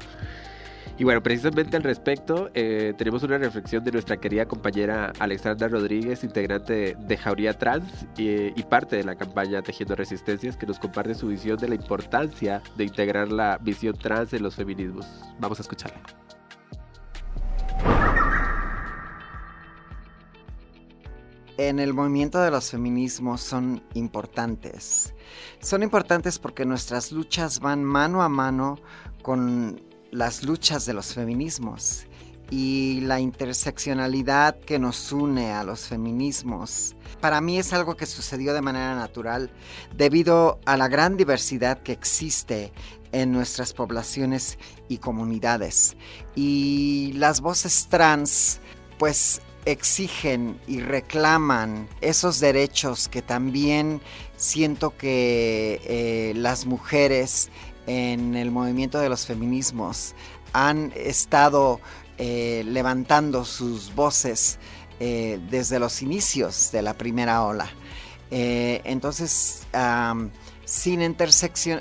Y 0.97 1.05
bueno, 1.05 1.23
precisamente 1.23 1.77
al 1.77 1.83
respecto, 1.83 2.51
eh, 2.55 2.95
tenemos 2.97 3.23
una 3.23 3.39
reflexión 3.39 3.85
de 3.85 3.93
nuestra 3.93 4.17
querida 4.17 4.47
compañera 4.47 5.13
Alexandra 5.19 5.69
Rodríguez, 5.69 6.25
integrante 6.25 6.97
de, 6.99 7.17
Jauría 7.17 7.53
Trans 7.57 8.07
y, 8.17 8.59
y, 8.59 8.63
parte 8.65 8.97
de 8.97 9.05
la 9.05 9.17
campaña 9.17 9.63
Tejiendo 9.63 9.95
Resistencias, 9.95 10.57
que 10.57 10.67
nos 10.67 10.79
comparte 10.79 11.15
su 11.15 11.29
visión 11.29 11.59
de 11.59 11.69
la 11.69 11.75
importancia 11.75 12.63
de 12.77 12.85
integrar 12.85 13.31
la 13.31 13.59
visión 13.59 13.97
trans 13.97 14.33
en 14.33 14.43
los 14.43 14.57
feminismos. 14.57 15.07
Vamos 15.39 15.59
a 15.59 15.63
escucharla. 15.63 16.01
En 21.59 21.81
el 21.81 21.93
movimiento 21.93 22.41
de 22.41 22.53
los 22.53 22.71
feminismos 22.71 23.41
son 23.41 23.83
importantes. 23.95 25.13
Son 25.61 25.83
importantes 25.83 26.39
porque 26.39 26.65
nuestras 26.65 27.11
luchas 27.11 27.59
van 27.59 27.83
mano 27.83 28.23
a 28.23 28.29
mano 28.29 28.79
con 29.23 29.83
las 30.11 30.43
luchas 30.43 30.87
de 30.87 30.95
los 30.95 31.15
feminismos 31.15 32.07
y 32.51 33.01
la 33.03 33.21
interseccionalidad 33.21 34.59
que 34.61 34.79
nos 34.79 35.13
une 35.13 35.53
a 35.53 35.65
los 35.65 35.87
feminismos. 35.87 36.97
Para 37.21 37.41
mí 37.41 37.59
es 37.59 37.73
algo 37.73 37.97
que 37.97 38.07
sucedió 38.07 38.55
de 38.55 38.63
manera 38.63 38.95
natural 38.95 39.51
debido 39.95 40.59
a 40.65 40.77
la 40.77 40.89
gran 40.89 41.17
diversidad 41.17 41.83
que 41.83 41.93
existe 41.93 42.73
en 43.13 43.33
nuestras 43.33 43.73
poblaciones 43.73 44.59
y 44.89 44.99
comunidades. 44.99 45.97
Y 46.35 47.13
las 47.17 47.41
voces 47.41 47.89
trans 47.91 48.61
pues 48.99 49.43
exigen 49.65 50.59
y 50.67 50.81
reclaman 50.81 51.89
esos 52.01 52.41
derechos 52.41 53.09
que 53.09 53.21
también 53.21 54.01
siento 54.37 54.97
que 54.97 55.81
eh, 55.85 56.33
las 56.37 56.65
mujeres 56.65 57.51
en 57.89 58.37
el 58.37 58.51
movimiento 58.51 58.99
de 59.01 59.09
los 59.09 59.27
feminismos 59.27 60.15
han 60.53 60.93
estado 60.95 61.81
eh, 62.19 62.63
levantando 62.67 63.45
sus 63.45 63.95
voces 63.95 64.59
eh, 65.01 65.41
desde 65.51 65.79
los 65.79 66.03
inicios 66.03 66.71
de 66.71 66.83
la 66.83 66.95
primera 66.95 67.45
ola. 67.45 67.71
Eh, 68.31 68.83
entonces, 68.85 69.67
sin, 70.67 71.17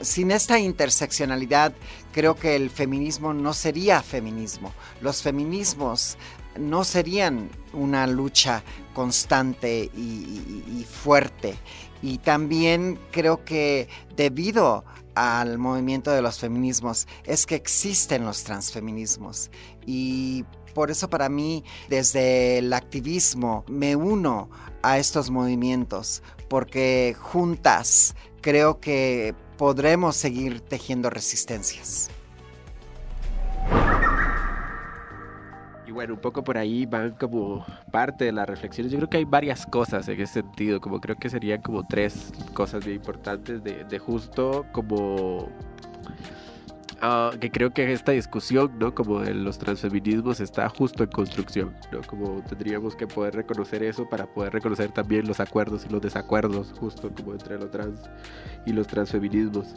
sin 0.02 0.32
esta 0.32 0.60
interseccionalidad, 0.60 1.74
creo 2.14 2.36
que 2.36 2.56
el 2.56 2.70
feminismo 2.70 3.34
no 3.34 3.54
sería 3.54 4.02
feminismo. 4.02 4.72
Los 5.02 5.22
feminismos 5.22 6.18
no 6.58 6.86
serían 6.86 7.50
una 7.74 8.08
lucha 8.08 8.64
constante 8.94 9.92
y, 9.94 10.64
y 10.80 10.86
fuerte. 10.90 11.56
Y 12.02 12.20
también 12.20 13.00
creo 13.12 13.44
que 13.44 13.90
debido 14.16 14.86
al 15.18 15.58
movimiento 15.58 16.12
de 16.12 16.22
los 16.22 16.38
feminismos 16.38 17.08
es 17.24 17.48
que 17.48 17.56
existen 17.56 18.24
los 18.24 18.44
transfeminismos 18.44 19.50
y 19.86 20.46
por 20.76 20.92
eso 20.92 21.10
para 21.10 21.28
mí 21.28 21.64
desde 21.90 22.60
el 22.60 22.72
activismo 22.72 23.66
me 23.68 23.96
uno 23.96 24.48
a 24.84 25.00
estos 25.00 25.32
movimientos 25.32 26.22
porque 26.50 27.16
juntas 27.20 28.14
creo 28.42 28.80
que 28.80 29.34
podremos 29.58 30.16
seguir 30.16 30.62
tejiendo 30.62 31.10
resistencias. 31.10 32.12
Y 35.88 35.92
bueno, 35.92 36.16
un 36.16 36.20
poco 36.20 36.44
por 36.44 36.58
ahí 36.58 36.86
van 36.86 37.12
como 37.12 37.66
parte 37.92 38.26
de 38.26 38.34
las 38.34 38.48
reflexiones. 38.48 38.92
Yo 38.92 38.98
creo 38.98 39.10
que 39.10 39.18
hay 39.18 39.26
varias 39.26 39.66
cosas 39.66 40.08
en 40.10 40.20
ese 40.20 40.42
sentido, 40.42 40.82
como 40.82 41.00
creo 41.00 41.16
que 41.16 41.30
serían 41.30 41.62
como 41.62 41.88
tres 41.88 42.34
cosas 42.54 42.84
bien 42.84 42.98
importantes 42.98 43.64
de, 43.64 43.86
de 43.86 44.00
justo 44.00 44.66
como 44.74 45.50
Ah, 47.00 47.32
que 47.40 47.52
creo 47.52 47.72
que 47.72 47.92
esta 47.94 48.12
discusión, 48.12 48.72
¿no? 48.80 48.96
Como 48.96 49.20
de 49.20 49.34
los 49.36 49.60
transfeminismos 49.60 50.40
está 50.40 50.68
justo 50.68 51.04
en 51.04 51.12
construcción, 51.12 51.76
¿no? 51.92 52.02
Como 52.02 52.42
tendríamos 52.42 52.96
que 52.96 53.06
poder 53.06 53.36
reconocer 53.36 53.84
eso 53.84 54.10
para 54.10 54.26
poder 54.26 54.54
reconocer 54.54 54.90
también 54.92 55.28
los 55.28 55.40
acuerdos 55.40 55.86
y 55.86 55.90
los 55.90 56.02
desacuerdos, 56.02 56.74
justo 56.80 57.12
como 57.16 57.34
entre 57.34 57.60
los 57.60 57.70
trans 57.70 58.00
y 58.66 58.74
los 58.74 58.88
transfeminismos. 58.88 59.76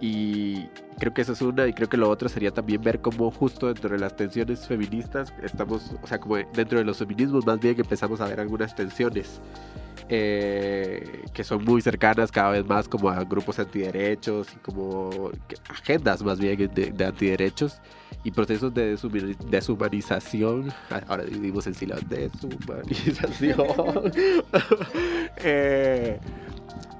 Y 0.00 0.66
creo 0.98 1.12
que 1.12 1.22
eso 1.22 1.32
es 1.32 1.42
una, 1.42 1.66
y 1.66 1.74
creo 1.74 1.88
que 1.88 1.96
lo 1.96 2.08
otro 2.08 2.28
sería 2.28 2.50
también 2.50 2.82
ver 2.82 3.00
cómo 3.00 3.30
justo 3.30 3.66
dentro 3.66 3.90
de 3.90 3.98
las 3.98 4.16
tensiones 4.16 4.66
feministas 4.66 5.32
estamos, 5.42 5.92
o 6.02 6.06
sea, 6.06 6.18
como 6.18 6.36
dentro 6.36 6.78
de 6.78 6.84
los 6.84 6.96
feminismos 6.96 7.44
más 7.44 7.60
bien 7.60 7.78
empezamos 7.78 8.20
a 8.20 8.26
ver 8.26 8.40
algunas 8.40 8.74
tensiones 8.74 9.40
eh, 10.12 11.22
que 11.32 11.44
son 11.44 11.64
muy 11.64 11.80
cercanas 11.82 12.32
cada 12.32 12.50
vez 12.50 12.66
más 12.66 12.88
como 12.88 13.10
a 13.10 13.22
grupos 13.22 13.60
antiderechos 13.60 14.48
y 14.52 14.56
como 14.56 15.30
agendas 15.68 16.20
más 16.24 16.40
bien 16.40 16.68
de, 16.74 17.04
antiderechos 17.04 17.80
y 18.24 18.32
procesos 18.32 18.74
de 18.74 18.98
deshumanización. 19.48 20.72
Ahora 21.06 21.22
dividimos 21.22 21.68
en 21.68 21.74
sílabas, 21.74 22.08
deshumanización. 22.08 24.12
eh, 25.36 26.18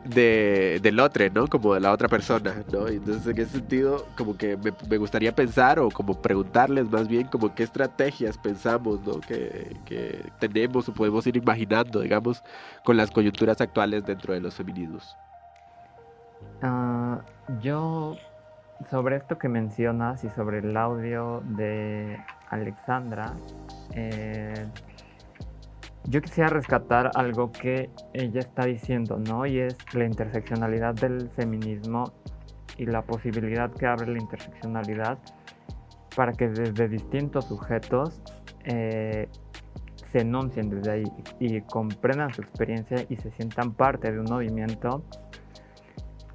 de, 0.04 0.80
del 0.82 0.98
otro, 1.00 1.24
¿no? 1.32 1.46
Como 1.46 1.74
de 1.74 1.80
la 1.80 1.92
otra 1.92 2.08
persona, 2.08 2.54
¿no? 2.72 2.88
Entonces, 2.88 3.26
en 3.26 3.38
ese 3.38 3.58
sentido, 3.58 4.06
como 4.16 4.36
que 4.36 4.56
me, 4.56 4.96
gustaría 4.96 5.34
pensar 5.34 5.78
o 5.78 5.90
como 5.90 6.20
preguntarles 6.20 6.90
más 6.90 7.08
bien 7.08 7.26
como 7.26 7.54
qué 7.54 7.62
estrategias 7.62 8.38
pensamos, 8.38 9.00
¿no? 9.06 9.20
Que, 9.20 9.76
que 9.84 10.24
tenemos 10.38 10.88
o 10.88 10.94
podemos 10.94 11.26
ir 11.26 11.36
imaginando, 11.36 12.00
digamos, 12.00 12.42
con 12.84 12.96
las 12.96 13.10
coyunturas 13.10 13.60
actuales 13.60 14.04
dentro 14.04 14.32
de 14.32 14.40
los 14.40 14.54
feminismos. 14.54 15.16
Ah, 16.62 17.20
yo, 17.60 18.16
sobre 18.90 19.16
esto 19.16 19.38
que 19.38 19.48
mencionas 19.48 20.24
y 20.24 20.30
sobre 20.30 20.58
el 20.58 20.76
audio 20.76 21.42
de 21.44 22.18
Alexandra, 22.50 23.34
eh, 23.94 24.66
yo 26.04 26.20
quisiera 26.20 26.48
rescatar 26.48 27.10
algo 27.14 27.52
que 27.52 27.90
ella 28.12 28.40
está 28.40 28.64
diciendo, 28.64 29.18
¿no? 29.18 29.46
Y 29.46 29.60
es 29.60 29.76
la 29.92 30.04
interseccionalidad 30.04 30.94
del 30.94 31.30
feminismo 31.30 32.12
y 32.78 32.86
la 32.86 33.02
posibilidad 33.02 33.70
que 33.70 33.86
abre 33.86 34.06
la 34.06 34.18
interseccionalidad 34.18 35.18
para 36.16 36.32
que 36.32 36.48
desde 36.48 36.88
distintos 36.88 37.44
sujetos 37.46 38.20
eh, 38.64 39.28
se 40.10 40.20
enuncien 40.20 40.70
desde 40.70 40.90
ahí 40.90 41.04
y 41.38 41.60
comprendan 41.62 42.32
su 42.34 42.42
experiencia 42.42 43.04
y 43.08 43.16
se 43.16 43.30
sientan 43.32 43.72
parte 43.72 44.10
de 44.10 44.18
un 44.18 44.26
movimiento 44.26 45.04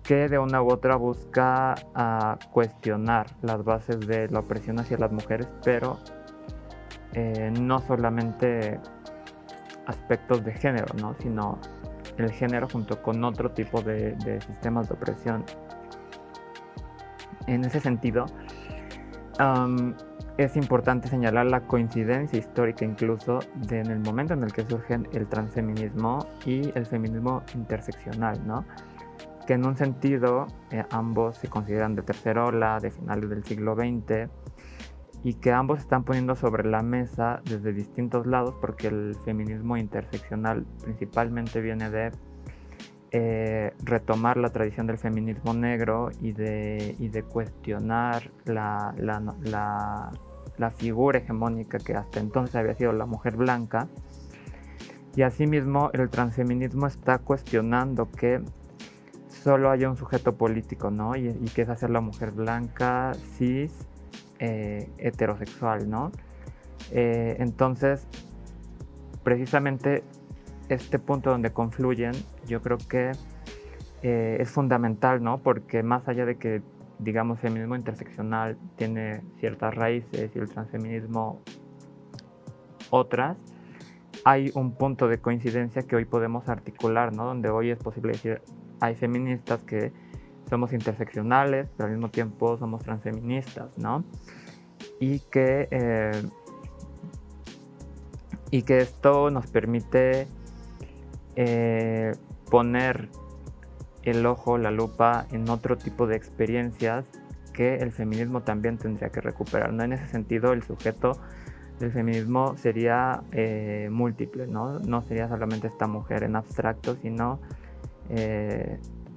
que 0.04 0.30
de 0.30 0.38
una 0.38 0.62
u 0.62 0.72
otra 0.72 0.96
busca 0.96 1.74
ah, 1.96 2.38
cuestionar 2.52 3.26
las 3.42 3.64
bases 3.64 4.00
de 4.02 4.30
la 4.30 4.40
opresión 4.40 4.80
hacia 4.80 4.98
las 4.98 5.12
mujeres, 5.12 5.48
pero 5.64 5.98
eh, 7.14 7.52
no 7.60 7.80
solamente 7.80 8.80
aspectos 9.88 10.44
de 10.44 10.54
género, 10.54 10.88
¿no? 11.00 11.16
sino 11.20 11.60
el 12.18 12.32
género 12.32 12.68
junto 12.72 13.02
con 13.02 13.24
otro 13.24 13.52
tipo 13.52 13.82
de, 13.82 14.16
sistemas 14.46 14.88
de 14.90 14.96
opresión. 14.96 15.44
En 17.48 17.64
ese 17.64 17.80
sentido, 17.80 18.26
es 20.38 20.56
importante 20.56 21.08
señalar 21.08 21.46
la 21.46 21.62
coincidencia 21.62 22.40
histórica 22.40 22.86
incluso 22.86 23.40
de 23.56 23.80
en 23.80 23.92
el 23.92 24.00
momento 24.00 24.34
en 24.34 24.44
el 24.44 24.52
que 24.52 24.64
surgen 24.66 25.08
el 25.14 25.28
transfeminismo 25.28 26.26
y 26.46 26.72
el 26.78 26.86
feminismo 26.86 27.44
interseccional, 27.54 28.46
¿no? 28.46 28.66
que 29.46 29.54
en 29.54 29.66
un 29.66 29.78
sentido 29.78 30.48
eh, 30.72 30.84
ambos 30.90 31.38
se 31.38 31.48
consideran 31.48 31.96
de 31.96 32.02
tercera 32.02 32.46
ola, 32.46 32.80
de 32.80 32.92
finales 32.92 33.30
del 33.30 33.44
siglo 33.44 33.76
XX, 33.76 34.28
y 35.26 35.34
que 35.34 35.52
ambos 35.52 35.80
están 35.80 36.04
poniendo 36.04 36.36
sobre 36.36 36.70
la 36.70 36.84
mesa 36.84 37.42
desde 37.46 37.74
distintos 37.74 38.28
lados 38.28 38.54
porque 38.62 38.90
el 38.90 39.16
feminismo 39.26 39.76
interseccional 39.76 40.68
principalmente 40.84 41.62
viene 41.62 41.90
de 41.90 42.12
eh, 43.10 43.74
retomar 43.84 44.38
la 44.38 44.50
tradición 44.50 44.86
del 44.86 45.00
feminismo 45.00 45.56
negro 45.56 46.12
y 46.22 46.32
de, 46.32 46.96
de 47.00 47.24
cuestionar 47.24 48.30
la, 48.46 48.94
la, 49.00 50.72
figura 50.78 51.18
hegemónica 51.18 51.80
que 51.80 51.96
hasta 51.96 52.20
entonces 52.20 52.56
había 52.56 52.76
sido 52.76 52.94
la 52.94 53.08
mujer 53.08 53.36
blanca. 53.36 53.88
Y 55.16 55.24
asimismo 55.24 55.90
el 55.94 56.08
transfeminismo 56.10 56.86
está 56.86 57.18
cuestionando 57.18 58.12
que 58.12 58.44
solo 59.30 59.72
haya 59.72 59.90
un 59.90 59.98
sujeto 59.98 60.38
político, 60.38 60.92
¿no? 60.92 61.16
Y, 61.16 61.30
y 61.30 61.50
que 61.56 61.64
es 61.64 61.70
hacer 61.70 61.90
la 61.90 62.02
mujer 62.02 62.32
blanca, 62.32 63.14
cis, 63.38 63.88
eh, 64.40 64.90
heterosexual, 64.98 65.90
¿no? 65.90 66.12
Eh, 66.92 67.38
entonces, 67.40 68.08
precisamente 69.24 70.04
este 70.70 71.00
punto 71.00 71.30
donde 71.30 71.52
confluyen, 71.52 72.14
yo 72.48 72.62
creo 72.62 72.78
que 72.78 73.12
eh, 74.02 74.38
es 74.40 74.50
fundamental, 74.50 75.24
¿no? 75.24 75.40
Porque 75.40 75.84
más 75.84 76.08
allá 76.08 76.26
de 76.26 76.38
que, 76.38 76.62
digamos, 77.00 77.38
el 77.38 77.50
feminismo 77.50 77.76
interseccional 77.76 78.58
tiene 78.76 79.22
ciertas 79.40 79.74
raíces 79.74 80.32
y 80.36 80.40
el 80.40 80.50
transfeminismo 80.50 81.42
otras, 82.90 83.38
hay 84.24 84.52
un 84.56 84.72
punto 84.74 85.08
de 85.08 85.20
coincidencia 85.20 85.84
que 85.84 85.96
hoy 85.96 86.06
podemos 86.06 86.50
articular, 86.50 87.14
¿no? 87.14 87.26
Donde 87.26 87.50
hoy 87.50 87.70
es 87.70 87.78
posible 87.78 88.14
decir, 88.14 88.42
hay 88.80 88.96
feministas 88.96 89.62
que 89.64 89.92
somos 90.50 90.74
interseccionales, 90.74 91.68
pero 91.76 91.88
al 91.88 91.96
mismo 91.96 92.10
tiempo 92.10 92.58
somos 92.58 92.84
transfeministas, 92.84 93.78
¿no? 93.78 94.04
Y 95.00 95.20
que, 95.20 95.68
eh, 95.72 96.24
y 98.52 98.62
que 98.64 98.80
esto 98.80 99.30
nos 99.32 99.48
permite 99.48 100.28
eh, 101.36 102.14
poner 102.50 103.10
el 104.04 104.26
ojo, 104.26 104.58
la 104.58 104.72
lupa 104.72 105.26
en 105.32 105.50
otro 105.50 105.78
tipo 105.78 106.08
de 106.08 106.16
experiencias 106.16 107.06
que 107.54 107.78
el 107.78 107.92
feminismo 107.92 108.42
también 108.42 108.78
tendría 108.78 109.10
que 109.10 109.22
recuperar. 109.22 109.74
¿no? 109.74 109.84
En 109.84 109.94
ese 109.94 110.08
sentido, 110.08 110.54
el 110.54 110.62
sujeto 110.62 111.20
del 111.80 111.92
feminismo 111.92 112.56
sería 112.58 113.24
eh, 113.32 113.90
múltiple, 113.92 114.48
¿no? 114.48 114.80
no 114.80 115.02
sería 115.02 115.28
solamente 115.28 115.68
esta 115.68 115.88
mujer 115.88 116.24
en 116.24 116.36
abstracto, 116.36 116.96
sino 117.02 117.40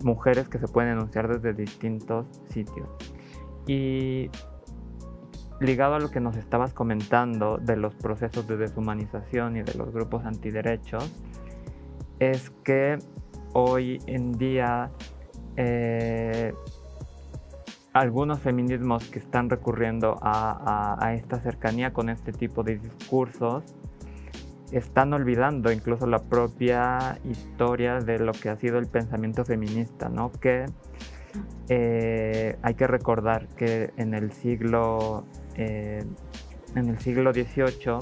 mujeres 0.03 0.49
que 0.49 0.59
se 0.59 0.69
pueden 0.69 0.93
enunciar 0.93 1.29
desde 1.29 1.53
distintos 1.53 2.27
sitios. 2.51 2.89
Y 3.67 4.31
ligado 5.61 5.95
a 5.95 5.99
lo 5.99 6.11
que 6.11 6.21
nos 6.21 6.37
estabas 6.37 6.73
comentando 6.73 7.59
de 7.59 7.77
los 7.77 7.95
procesos 7.95 8.47
de 8.47 8.57
deshumanización 8.57 9.57
y 9.57 9.63
de 9.63 9.75
los 9.75 9.93
grupos 9.93 10.25
antiderechos, 10.25 11.13
es 12.19 12.51
que 12.65 12.99
hoy 13.55 14.01
en 14.07 14.33
día 14.33 14.91
eh, 15.57 16.53
algunos 17.93 18.39
feminismos 18.41 19.09
que 19.09 19.19
están 19.19 19.51
recurriendo 19.51 20.17
a, 20.23 21.13
esta 21.15 21.41
cercanía 21.41 21.93
con 21.93 22.09
este 22.09 22.33
tipo 22.33 22.63
de 22.63 22.79
discursos 22.79 23.65
están 24.73 25.13
olvidando 25.13 25.73
incluso 25.73 26.07
la 26.07 26.19
propia 26.19 27.19
historia 27.25 28.01
de 28.01 28.19
lo 28.19 28.33
que 28.33 28.49
ha 28.49 28.57
sido 28.57 28.79
el 28.79 28.87
pensamiento 28.87 29.45
feminista, 29.45 30.09
¿no? 30.09 30.31
Que 30.33 30.67
eh, 31.69 32.59
hay 32.63 32.75
que 32.75 32.87
recordar 32.87 33.47
que 33.49 33.93
en 33.97 34.15
el 34.15 34.33
siglo 34.33 35.25
eh, 35.57 36.05
en 36.75 36.89
el 36.89 36.99
siglo 36.99 37.33
XVIII, 37.33 37.99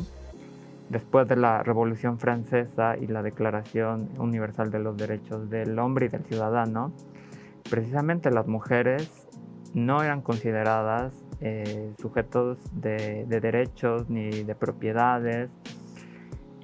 después 0.89 1.29
de 1.29 1.37
la 1.37 1.63
Revolución 1.63 2.19
Francesa 2.19 2.97
y 2.97 3.07
la 3.07 3.23
Declaración 3.23 4.11
Universal 4.19 4.71
de 4.71 4.79
los 4.79 4.97
Derechos 4.97 5.49
del 5.51 5.79
Hombre 5.79 6.07
y 6.07 6.09
del 6.09 6.25
Ciudadano, 6.25 6.93
precisamente 7.71 8.31
las 8.31 8.47
mujeres 8.47 9.11
no 9.75 10.03
eran 10.03 10.21
consideradas 10.23 11.13
eh, 11.41 11.93
sujetos 12.01 12.59
de 12.73 13.27
derechos 13.27 14.09
ni 14.09 14.31
de 14.31 14.55
propiedades, 14.55 15.51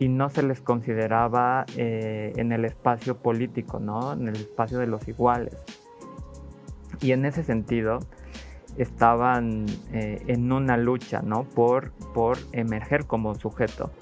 y 0.03 0.09
no 0.09 0.31
se 0.31 0.43
les 0.43 0.61
consideraba 0.61 1.65
eh, 1.77 2.33
en 2.35 2.51
el 2.51 2.65
espacio 2.65 3.19
político, 3.19 3.79
¿no? 3.79 4.15
en 4.15 4.27
el 4.27 4.35
espacio 4.35 4.81
de 4.81 4.89
los 4.89 5.07
iguales. 5.07 5.57
Y 7.01 7.13
en 7.13 7.25
ese 7.25 7.45
sentido 7.45 8.01
estaban 8.77 9.67
eh, 9.93 10.21
en 10.27 10.51
una 10.51 10.77
lucha 10.77 11.23
¿no? 11.23 11.45
por, 11.45 11.93
por 12.15 12.37
emerger 12.51 13.07
como 13.07 13.37
sujeto. 13.37 13.93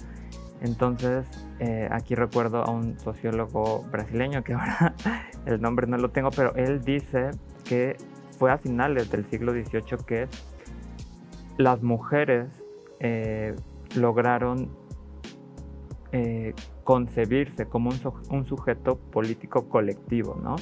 Entonces, 0.62 1.26
eh, 1.58 1.86
aquí 1.92 2.14
recuerdo 2.14 2.64
a 2.64 2.70
un 2.70 2.98
sociólogo 2.98 3.84
brasileño 3.92 4.42
que 4.42 4.54
ahora 4.54 4.94
el 5.44 5.60
nombre 5.60 5.86
no 5.86 5.98
lo 5.98 6.08
tengo, 6.08 6.30
pero 6.30 6.54
él 6.54 6.82
dice 6.82 7.32
que 7.68 7.98
fue 8.38 8.50
a 8.50 8.56
finales 8.56 9.10
del 9.10 9.26
siglo 9.26 9.52
XVIII 9.52 9.98
que 10.06 10.28
las 11.58 11.82
mujeres 11.82 12.48
lograron 13.96 14.79
eh, 16.12 16.54
concebirse 16.82 17.66
como 17.66 17.90
un, 18.30 18.44
sujeto 18.44 18.98
político 18.98 19.68
colectivo, 19.68 20.36
¿no? 20.42 20.56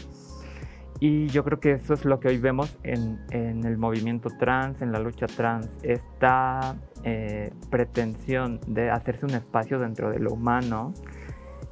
Y 1.01 1.29
yo 1.29 1.43
creo 1.43 1.59
que 1.59 1.73
eso 1.73 1.95
es 1.95 2.05
lo 2.05 2.21
que 2.21 2.29
hoy 2.29 2.37
vemos 2.37 2.77
en, 2.83 3.19
el 3.31 3.79
movimiento 3.79 4.29
trans, 4.39 4.83
en 4.83 4.93
la 4.93 4.99
lucha 4.99 5.27
trans, 5.27 5.71
esta 5.83 6.77
eh, 7.03 7.51
pretensión 7.71 8.61
de 8.67 8.91
hacerse 8.91 9.25
un 9.25 9.35
espacio 9.37 9.79
dentro 9.79 10.11
de 10.11 10.19
lo 10.19 10.33
humano, 10.33 10.93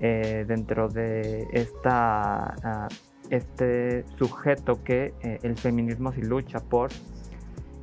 eh, 0.01 0.47
dentro 0.49 0.89
de 0.89 1.47
ah, 1.85 2.89
este 3.29 4.05
sujeto 4.17 4.83
que 4.83 5.13
el 5.43 5.59
feminismo 5.59 6.13
sí 6.13 6.23
lucha 6.23 6.61
por, 6.61 6.89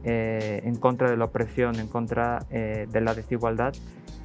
en 0.03 0.75
contra 0.77 1.11
de 1.11 1.17
la 1.17 1.25
opresión, 1.25 1.79
en 1.79 1.87
contra 1.87 2.39
de 2.49 3.01
la 3.01 3.13
desigualdad, 3.13 3.73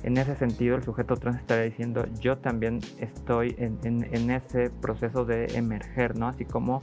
en 0.02 0.16
ese 0.16 0.36
sentido 0.36 0.76
el 0.76 0.82
sujeto 0.82 1.16
trans 1.16 1.38
estaría 1.38 1.64
diciendo 1.64 2.06
yo 2.20 2.38
también 2.38 2.80
estoy 2.98 3.54
en, 3.58 4.30
ese 4.30 4.70
proceso 4.70 5.24
de 5.24 5.46
emerger, 5.56 6.16
¿no? 6.16 6.28
Así 6.28 6.44
como 6.44 6.80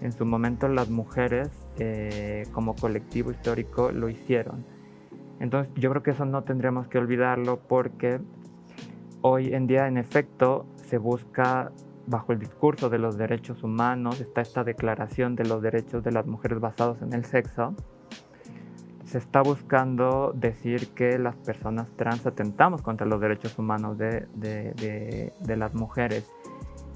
en 0.00 0.12
su 0.12 0.24
momento 0.24 0.68
las 0.68 0.90
mujeres 0.90 1.48
eh, 1.78 2.44
como 2.52 2.74
colectivo 2.74 3.30
histórico 3.30 3.92
lo 3.92 4.08
hicieron. 4.08 4.64
Entonces 5.40 5.72
yo 5.76 5.90
creo 5.90 6.02
que 6.02 6.10
eso 6.10 6.26
no 6.26 6.42
tendríamos 6.44 6.88
que 6.88 6.98
olvidarlo 6.98 7.60
porque 7.60 8.20
hoy 9.22 9.54
en 9.54 9.66
día 9.66 9.86
en 9.88 9.96
efecto 9.96 10.66
se 10.76 10.98
busca 10.98 11.72
bajo 12.06 12.32
el 12.32 12.38
discurso 12.38 12.90
de 12.90 12.98
los 12.98 13.16
derechos 13.16 13.62
humanos, 13.62 14.20
está 14.20 14.40
esta 14.40 14.64
declaración 14.64 15.36
de 15.36 15.44
los 15.44 15.62
derechos 15.62 16.02
de 16.02 16.12
las 16.12 16.26
mujeres 16.26 16.60
basados 16.60 17.00
en 17.02 17.12
el 17.12 17.24
sexo, 17.24 17.74
se 19.10 19.18
está 19.18 19.42
buscando 19.42 20.32
decir 20.36 20.90
que 20.94 21.18
las 21.18 21.34
personas 21.34 21.88
trans 21.96 22.24
atentamos 22.26 22.80
contra 22.80 23.08
los 23.08 23.20
derechos 23.20 23.58
humanos 23.58 23.98
de, 23.98 25.32
las 25.48 25.74
mujeres. 25.74 26.30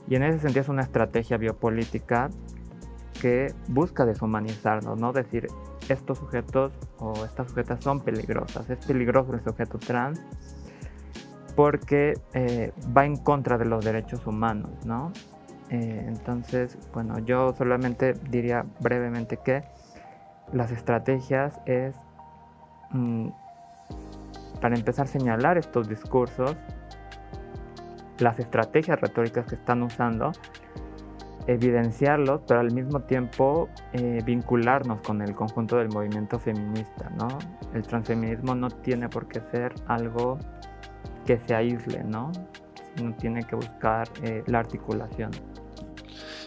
Y 0.07 0.15
en 0.15 0.23
ese 0.23 0.39
sentido 0.39 0.61
es 0.61 0.69
una 0.69 0.83
estrategia 0.83 1.39
biopolítica 1.39 2.31
que 3.21 3.53
busca 3.67 4.05
deshumanizarnos, 4.05 5.01
no 5.01 5.13
decir 5.13 5.49
estos 5.89 6.19
sujetos 6.19 6.73
o 6.99 7.25
estas 7.25 7.49
sujetas 7.49 7.83
son 7.83 8.01
peligrosas, 8.01 8.71
es 8.71 8.87
peligroso 8.87 9.35
el 9.35 9.43
sujeto 9.43 9.79
trans 9.79 10.21
porque 11.57 12.15
eh, 12.33 12.73
va 12.97 13.07
en 13.07 13.17
contra 13.17 13.59
de 13.59 13.65
los 13.65 13.85
derechos 13.85 14.25
humanos, 14.27 14.71
¿no? 14.85 15.13
Eh, 15.71 16.05
entonces, 16.07 16.79
bueno, 16.93 17.19
yo 17.21 17.55
solamente 17.55 18.13
diría 18.31 18.67
brevemente 18.81 19.39
que 19.39 19.65
las 20.53 20.71
estrategias 20.71 21.61
es 21.67 21.97
para 24.61 24.77
empezar 24.77 25.05
a 25.05 25.09
señalar 25.09 25.59
estos 25.59 25.89
discursos, 25.89 26.57
las 28.19 28.39
estrategias 28.39 29.01
retóricas 29.01 29.47
que 29.47 29.57
están 29.57 29.83
usando, 29.83 30.33
evidenciarlos, 31.47 32.43
pero 32.47 32.61
al 32.61 32.73
mismo 32.73 33.01
tiempo 33.01 33.69
eh, 33.93 34.21
vincularnos 34.25 35.01
con 35.01 35.21
el 35.21 35.35
conjunto 35.35 35.77
del 35.77 35.89
movimiento 35.89 36.39
feminista. 36.39 37.11
¿no? 37.19 37.29
El 37.75 37.83
transfeminismo 37.83 38.55
no 38.55 38.71
tiene 38.71 39.09
por 39.09 39.29
qué 39.29 39.41
ser 39.51 39.75
algo 39.87 40.39
que 41.27 41.39
se 41.39 41.55
aísle, 41.55 42.03
¿no? 42.05 42.33
sino 42.97 43.15
tiene 43.17 43.43
que 43.43 43.57
buscar 43.57 44.09
eh, 44.23 44.43
la 44.47 44.61
articulación. 44.61 45.31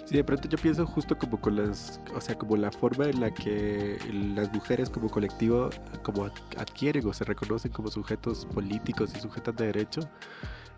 Sí, 0.08 0.16
de 0.16 0.24
pronto 0.24 0.48
yo 0.48 0.58
pienso 0.58 0.86
justo 0.86 1.18
como 1.18 1.42
con 1.42 1.58
las, 1.58 2.00
o 2.16 2.22
sea, 2.22 2.38
como 2.38 2.56
la 2.56 2.72
forma 2.72 3.08
en 3.08 3.20
la 3.20 3.34
que 3.34 3.98
las 4.36 4.50
mujeres 4.54 4.90
como 4.90 5.10
colectivo 5.10 5.70
como 6.02 6.30
adquieren 6.58 7.06
o 7.06 7.12
se 7.12 7.26
reconocen 7.26 7.74
como 7.74 7.90
sujetos 7.92 8.46
políticos 8.46 9.12
y 9.14 9.20
sujetas 9.20 9.58
de 9.58 9.66
derecho, 9.66 10.00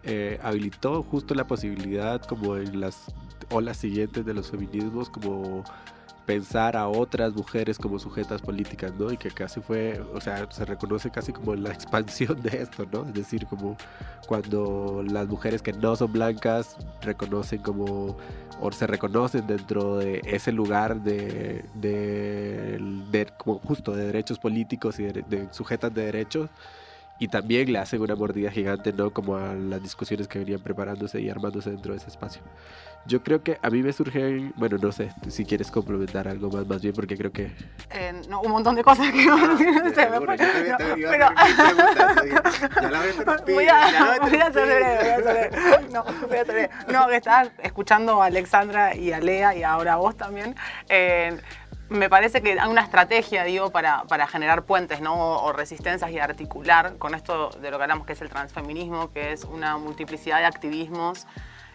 eh, 0.02 0.40
habilitó 0.42 1.04
justo 1.04 1.36
la 1.36 1.46
posibilidad 1.46 2.20
como 2.24 2.58
en 2.58 2.80
las 2.80 3.14
olas 3.52 3.78
siguientes 3.78 4.26
de 4.26 4.34
los 4.34 4.50
feminismos 4.50 5.12
como 5.12 5.64
pensar 6.30 6.78
a 6.78 6.88
otras 6.88 7.34
mujeres 7.34 7.80
como 7.80 7.98
sujetas 7.98 8.40
políticas, 8.40 8.94
¿no? 8.94 9.12
Y 9.12 9.18
que 9.18 9.32
casi 9.32 9.62
fue, 9.62 10.00
o 10.14 10.22
sea, 10.22 10.46
se 10.52 10.64
reconoce 10.64 11.10
casi 11.10 11.34
como 11.34 11.56
la 11.56 11.72
expansión 11.78 12.40
de 12.44 12.62
esto, 12.62 12.86
¿no? 12.92 13.04
Es 13.08 13.16
decir, 13.16 13.48
como 13.48 13.76
cuando 14.28 15.04
las 15.04 15.28
mujeres 15.28 15.64
que 15.64 15.74
no 15.74 15.96
son 15.96 16.14
blancas 16.14 16.78
reconocen 17.02 17.64
como, 17.64 18.16
o 18.62 18.72
se 18.72 18.86
reconocen 18.86 19.48
dentro 19.48 19.98
de 19.98 20.22
ese 20.24 20.52
lugar 20.52 21.02
de, 21.02 21.66
de, 21.74 23.28
como 23.40 23.58
justo 23.58 23.96
de 23.96 24.06
derechos 24.06 24.38
políticos 24.38 25.00
y 25.00 25.06
de 25.06 25.48
sujetas 25.52 25.92
de 25.96 26.04
derechos, 26.04 26.52
y 27.20 27.28
también 27.28 27.72
le 27.72 27.78
hacen 27.80 28.02
una 28.02 28.16
mordida 28.16 28.50
gigante, 28.50 28.94
¿no? 28.94 29.12
Como 29.12 29.36
a 29.36 29.54
las 29.54 29.84
discusiones 29.84 30.28
que 30.28 30.40
venían 30.40 30.62
preparándose 30.62 31.22
y 31.22 31.30
armándose 31.30 31.70
dentro 31.70 31.94
de 31.94 32.00
ese 32.00 32.08
espacio. 32.08 32.42
Yo 33.06 33.24
creo 33.24 33.42
que 33.44 33.58
a 33.62 33.70
mí 33.70 33.82
me 33.82 33.94
surge, 33.94 34.52
bueno, 34.56 34.78
no 34.78 34.92
sé 34.92 35.10
si 35.30 35.46
quieres 35.46 35.72
complementar 35.72 36.28
algo 36.28 36.50
más, 36.50 36.68
más 36.68 36.82
bien, 36.82 36.94
porque 36.94 37.16
creo 37.18 37.32
que... 37.32 37.54
Eh, 37.92 38.22
no, 38.30 38.42
un 38.42 38.52
montón 38.52 38.76
de 38.76 38.84
cosas 38.84 39.10
que 39.12 39.26
no, 39.26 39.58
se 39.58 40.10
me. 40.10 40.20
Voy 43.54 43.68
a, 43.68 44.18
voy 44.22 44.38
a 44.38 44.46
hacer 44.46 44.66
breve, 44.66 44.98
voy 45.00 45.10
a 45.10 45.16
hacer 45.16 45.52
No, 45.92 46.04
voy 46.28 46.38
a 46.38 46.42
hacer 46.42 46.70
No, 46.88 47.08
que 47.08 47.16
estás 47.16 47.50
escuchando 47.64 48.22
a 48.22 48.28
Alexandra 48.28 48.96
y 48.96 49.12
a 49.12 49.20
Lea 49.20 49.56
y 49.56 49.64
ahora 49.64 49.94
a 49.94 49.96
vos 49.98 50.16
también. 50.16 50.56
Eh, 50.88 51.36
me 51.90 52.10
parece 52.10 52.42
que 52.42 52.60
hay 52.60 52.70
una 52.70 52.82
estrategia, 52.82 53.44
digo, 53.44 53.72
para, 53.72 54.04
para, 54.04 54.28
generar 54.28 54.64
puentes 54.64 55.02
¿no? 55.02 55.44
o 55.44 55.52
resistencias 55.52 56.12
y 56.12 56.20
articular 56.20 56.98
con 56.98 57.16
esto 57.16 57.50
de 57.50 57.72
lo 57.72 57.78
que 57.78 57.84
hablamos 57.84 58.06
que 58.06 58.14
es 58.14 58.22
el 58.22 58.30
transfeminismo, 58.30 59.12
que 59.12 59.32
es 59.32 59.44
una 59.44 59.78
multiplicidad 59.78 60.38
de 60.40 60.46
activismos 60.46 61.26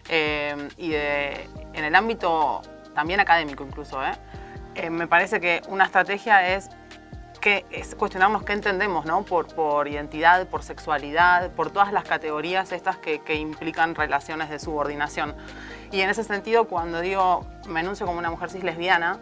eh, 0.09 0.69
y 0.77 0.93
en 0.93 1.83
el 1.83 1.95
ámbito 1.95 2.61
también 2.93 3.19
académico 3.19 3.63
incluso. 3.65 4.03
¿eh? 4.03 4.13
Eh, 4.75 4.89
me 4.89 5.07
parece 5.07 5.41
que 5.41 5.61
una 5.67 5.83
estrategia 5.83 6.55
es, 6.55 6.69
que, 7.41 7.65
es 7.69 7.93
cuestionarnos 7.95 8.43
qué 8.43 8.53
entendemos 8.53 9.05
¿no? 9.05 9.23
por, 9.23 9.53
por 9.53 9.87
identidad, 9.89 10.47
por 10.47 10.63
sexualidad, 10.63 11.51
por 11.51 11.71
todas 11.71 11.91
las 11.91 12.05
categorías 12.05 12.71
estas 12.71 12.97
que, 12.97 13.19
que 13.19 13.35
implican 13.35 13.95
relaciones 13.95 14.49
de 14.49 14.59
subordinación. 14.59 15.35
Y 15.91 15.99
en 15.99 16.09
ese 16.09 16.23
sentido, 16.23 16.69
cuando 16.69 17.01
digo 17.01 17.45
me 17.67 17.81
enuncio 17.81 18.05
como 18.05 18.17
una 18.17 18.29
mujer 18.29 18.49
cis 18.49 18.63
lesbiana, 18.63 19.19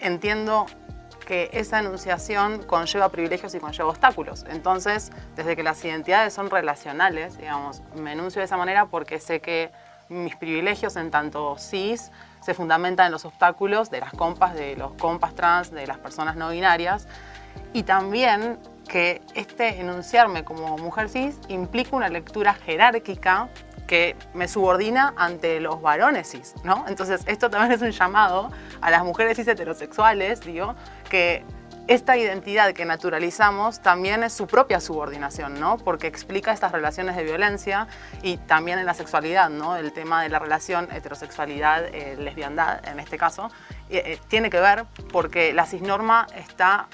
entiendo 0.00 0.66
que 1.26 1.48
esa 1.52 1.78
enunciación 1.78 2.62
conlleva 2.64 3.08
privilegios 3.10 3.54
y 3.54 3.60
conlleva 3.60 3.90
obstáculos. 3.90 4.44
Entonces, 4.48 5.12
desde 5.36 5.54
que 5.54 5.62
las 5.62 5.84
identidades 5.84 6.34
son 6.34 6.50
relacionales, 6.50 7.38
digamos, 7.38 7.82
me 7.94 8.12
enuncio 8.12 8.40
de 8.40 8.46
esa 8.46 8.56
manera 8.56 8.86
porque 8.86 9.20
sé 9.20 9.40
que 9.40 9.70
mis 10.08 10.34
privilegios 10.34 10.96
en 10.96 11.12
tanto 11.12 11.56
cis 11.56 12.10
se 12.40 12.52
fundamentan 12.52 13.06
en 13.06 13.12
los 13.12 13.24
obstáculos 13.24 13.90
de 13.90 14.00
las 14.00 14.12
compas, 14.12 14.54
de 14.54 14.74
los 14.74 14.92
compas 14.94 15.34
trans, 15.34 15.70
de 15.70 15.86
las 15.86 15.98
personas 15.98 16.34
no 16.34 16.50
binarias, 16.50 17.06
y 17.72 17.84
también 17.84 18.58
que 18.88 19.22
este 19.34 19.80
enunciarme 19.80 20.42
como 20.42 20.78
mujer 20.78 21.08
cis 21.08 21.38
implica 21.48 21.94
una 21.94 22.08
lectura 22.08 22.54
jerárquica 22.54 23.48
que 23.90 24.14
me 24.34 24.46
subordina 24.46 25.14
ante 25.16 25.58
los 25.58 25.82
varones 25.82 26.30
cis, 26.30 26.54
¿no? 26.62 26.84
Entonces, 26.86 27.22
esto 27.26 27.50
también 27.50 27.72
es 27.72 27.82
un 27.82 27.90
llamado 27.90 28.52
a 28.80 28.88
las 28.88 29.02
mujeres 29.02 29.36
cis 29.36 29.48
heterosexuales, 29.48 30.42
digo, 30.42 30.76
que 31.08 31.42
esta 31.88 32.16
identidad 32.16 32.72
que 32.72 32.84
naturalizamos 32.84 33.80
también 33.80 34.22
es 34.22 34.32
su 34.32 34.46
propia 34.46 34.78
subordinación, 34.78 35.58
¿no? 35.58 35.76
Porque 35.76 36.06
explica 36.06 36.52
estas 36.52 36.70
relaciones 36.70 37.16
de 37.16 37.24
violencia 37.24 37.88
y 38.22 38.36
también 38.36 38.78
en 38.78 38.86
la 38.86 38.94
sexualidad, 38.94 39.50
¿no? 39.50 39.76
El 39.76 39.92
tema 39.92 40.22
de 40.22 40.28
la 40.28 40.38
relación 40.38 40.86
heterosexualidad, 40.92 41.86
eh, 41.86 42.16
en 42.84 43.00
este 43.00 43.18
caso, 43.18 43.50
eh, 43.88 44.02
eh, 44.06 44.20
tiene 44.28 44.50
que 44.50 44.60
ver 44.60 44.84
porque 45.10 45.52
la 45.52 45.66
cisnorma 45.66 46.28
está 46.36 46.86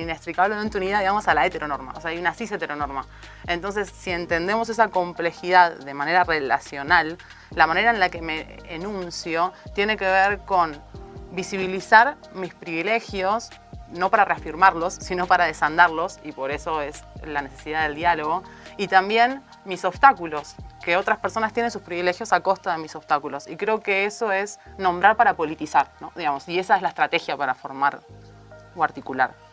inextricablemente 0.00 0.78
unida, 0.78 0.98
digamos, 0.98 1.26
a 1.28 1.34
la 1.34 1.46
heteronorma. 1.46 1.92
O 1.96 2.00
sea, 2.00 2.10
hay 2.10 2.18
una 2.18 2.34
cis 2.34 2.52
heteronorma. 2.52 3.06
Entonces, 3.46 3.90
si 3.90 4.10
entendemos 4.10 4.68
esa 4.68 4.88
complejidad 4.88 5.76
de 5.76 5.94
manera 5.94 6.24
relacional, 6.24 7.18
la 7.50 7.66
manera 7.66 7.90
en 7.90 8.00
la 8.00 8.08
que 8.08 8.22
me 8.22 8.58
enuncio 8.68 9.52
tiene 9.74 9.96
que 9.96 10.04
ver 10.04 10.40
con 10.40 10.80
visibilizar 11.32 12.16
mis 12.34 12.54
privilegios, 12.54 13.50
no 13.90 14.10
para 14.10 14.24
reafirmarlos, 14.24 14.94
sino 14.94 15.26
para 15.26 15.46
desandarlos, 15.46 16.18
y 16.24 16.32
por 16.32 16.50
eso 16.50 16.80
es 16.80 17.04
la 17.24 17.42
necesidad 17.42 17.84
del 17.84 17.94
diálogo, 17.94 18.42
y 18.76 18.88
también 18.88 19.42
mis 19.64 19.84
obstáculos, 19.84 20.56
que 20.84 20.96
otras 20.96 21.18
personas 21.18 21.52
tienen 21.52 21.70
sus 21.70 21.82
privilegios 21.82 22.32
a 22.32 22.40
costa 22.40 22.72
de 22.72 22.78
mis 22.78 22.94
obstáculos. 22.94 23.46
Y 23.46 23.56
creo 23.56 23.80
que 23.80 24.04
eso 24.04 24.30
es 24.32 24.60
nombrar 24.78 25.16
para 25.16 25.34
politizar, 25.34 25.90
¿no? 26.00 26.12
digamos, 26.14 26.48
y 26.48 26.58
esa 26.58 26.76
es 26.76 26.82
la 26.82 26.88
estrategia 26.88 27.36
para 27.36 27.54
formar 27.54 28.00
o 28.76 28.84
articular. 28.84 29.43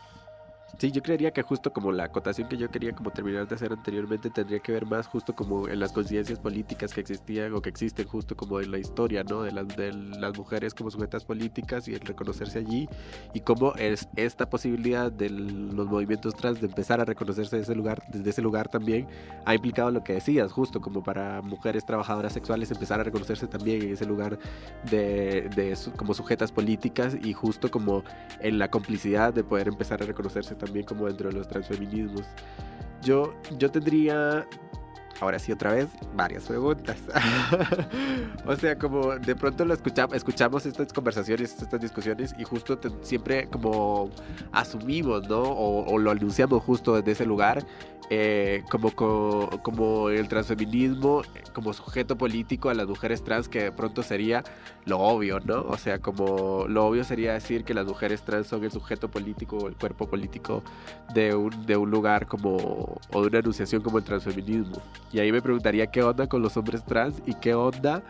Sí, 0.81 0.91
yo 0.91 1.03
creería 1.03 1.29
que 1.29 1.43
justo 1.43 1.71
como 1.71 1.91
la 1.91 2.05
acotación 2.05 2.49
que 2.49 2.57
yo 2.57 2.71
quería 2.71 2.91
como 2.91 3.11
terminar 3.11 3.47
de 3.47 3.53
hacer 3.53 3.71
anteriormente 3.71 4.31
tendría 4.31 4.57
que 4.61 4.71
ver 4.71 4.87
más 4.87 5.05
justo 5.05 5.35
como 5.35 5.67
en 5.67 5.79
las 5.79 5.91
conciencias 5.91 6.39
políticas 6.39 6.91
que 6.91 7.01
existían 7.01 7.53
o 7.53 7.61
que 7.61 7.69
existen 7.69 8.07
justo 8.07 8.35
como 8.35 8.59
en 8.59 8.71
la 8.71 8.79
historia, 8.79 9.23
¿no? 9.23 9.43
De 9.43 9.51
las, 9.51 9.67
de 9.67 9.93
las 9.93 10.35
mujeres 10.35 10.73
como 10.73 10.89
sujetas 10.89 11.23
políticas 11.23 11.87
y 11.87 11.93
el 11.93 11.99
reconocerse 11.99 12.57
allí 12.57 12.89
y 13.35 13.41
cómo 13.41 13.75
es 13.75 14.09
esta 14.15 14.49
posibilidad 14.49 15.11
de 15.11 15.29
los 15.29 15.85
movimientos 15.85 16.33
trans 16.33 16.59
de 16.59 16.65
empezar 16.65 16.99
a 16.99 17.05
reconocerse 17.05 17.57
desde 17.57 17.73
ese 17.73 17.75
lugar, 17.75 18.01
desde 18.11 18.31
ese 18.31 18.41
lugar 18.41 18.67
también 18.67 19.07
ha 19.45 19.53
implicado 19.53 19.91
lo 19.91 20.03
que 20.03 20.13
decías, 20.13 20.51
justo 20.51 20.81
como 20.81 21.03
para 21.03 21.43
mujeres 21.43 21.85
trabajadoras 21.85 22.33
sexuales 22.33 22.71
empezar 22.71 22.99
a 22.99 23.03
reconocerse 23.03 23.45
también 23.45 23.83
en 23.83 23.93
ese 23.93 24.07
lugar 24.07 24.39
de, 24.89 25.47
de 25.55 25.77
como 25.95 26.15
sujetas 26.15 26.51
políticas 26.51 27.15
y 27.21 27.33
justo 27.33 27.69
como 27.69 28.03
en 28.39 28.57
la 28.57 28.71
complicidad 28.71 29.31
de 29.31 29.43
poder 29.43 29.67
empezar 29.67 30.01
a 30.01 30.07
reconocerse 30.07 30.55
también 30.55 30.70
como 30.85 31.07
dentro 31.07 31.29
de 31.29 31.35
los 31.35 31.47
transfeminismos. 31.47 32.25
Yo, 33.03 33.33
yo 33.57 33.71
tendría, 33.71 34.45
ahora 35.19 35.39
sí 35.39 35.51
otra 35.51 35.73
vez, 35.73 35.87
varias 36.15 36.43
preguntas. 36.43 36.97
o 38.45 38.55
sea, 38.55 38.77
como 38.77 39.15
de 39.17 39.35
pronto 39.35 39.65
lo 39.65 39.73
escuchamos, 39.73 40.15
escuchamos 40.15 40.65
estas 40.65 40.93
conversaciones, 40.93 41.61
estas 41.61 41.81
discusiones 41.81 42.35
y 42.37 42.43
justo 42.43 42.79
siempre 43.01 43.47
como 43.47 44.09
asumimos, 44.51 45.27
¿no? 45.27 45.41
O, 45.41 45.91
o, 45.91 45.97
lo 45.97 46.11
anunciamos 46.11 46.63
justo 46.63 46.95
desde 46.95 47.11
ese 47.11 47.25
lugar 47.25 47.65
eh, 48.13 48.65
como, 48.69 48.91
como, 49.63 50.09
el 50.09 50.27
transfeminismo 50.27 51.21
como 51.53 51.71
sujeto 51.71 52.17
político 52.17 52.69
a 52.69 52.73
las 52.73 52.85
mujeres 52.85 53.23
trans, 53.23 53.47
que 53.47 53.63
de 53.63 53.71
pronto 53.71 54.03
sería 54.03 54.43
lo 54.83 54.99
obvio, 54.99 55.39
¿no? 55.39 55.61
O 55.61 55.77
sea, 55.77 55.99
como 55.99 56.65
lo 56.67 56.87
obvio 56.87 57.05
sería 57.05 57.31
decir 57.31 57.63
que 57.63 57.73
las 57.73 57.85
mujeres 57.85 58.21
trans 58.23 58.47
son 58.47 58.65
el 58.65 58.71
sujeto 58.71 59.09
político 59.09 59.59
o 59.59 59.67
el 59.69 59.77
cuerpo 59.77 60.09
político 60.09 60.61
de 61.13 61.33
un, 61.33 61.65
de 61.65 61.77
un 61.77 61.89
lugar 61.89 62.27
como, 62.27 62.99
o 63.13 63.21
de 63.21 63.27
una 63.27 63.39
enunciación 63.39 63.81
como 63.81 63.97
el 63.97 64.03
transfeminismo. 64.03 64.81
Y 65.13 65.19
ahí 65.19 65.31
me 65.31 65.41
preguntaría 65.41 65.87
qué 65.87 66.03
onda 66.03 66.27
con 66.27 66.41
los 66.41 66.57
hombres 66.57 66.83
trans 66.83 67.15
y 67.25 67.35
qué 67.35 67.53
onda 67.53 68.03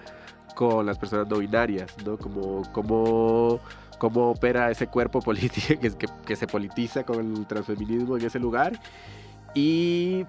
con 0.56 0.84
las 0.84 0.98
personas 0.98 1.28
no 1.28 1.38
binarias, 1.38 1.96
¿no? 2.04 2.18
Como, 2.18 2.64
como 2.72 3.60
cómo 4.00 4.32
opera 4.32 4.72
ese 4.72 4.88
cuerpo 4.88 5.22
político 5.22 5.68
que, 5.80 5.92
que, 5.92 6.08
que 6.26 6.36
se 6.36 6.48
politiza 6.48 7.04
con 7.04 7.36
el 7.38 7.46
transfeminismo 7.46 8.18
en 8.18 8.26
ese 8.26 8.40
lugar 8.40 8.80
y 9.54 10.26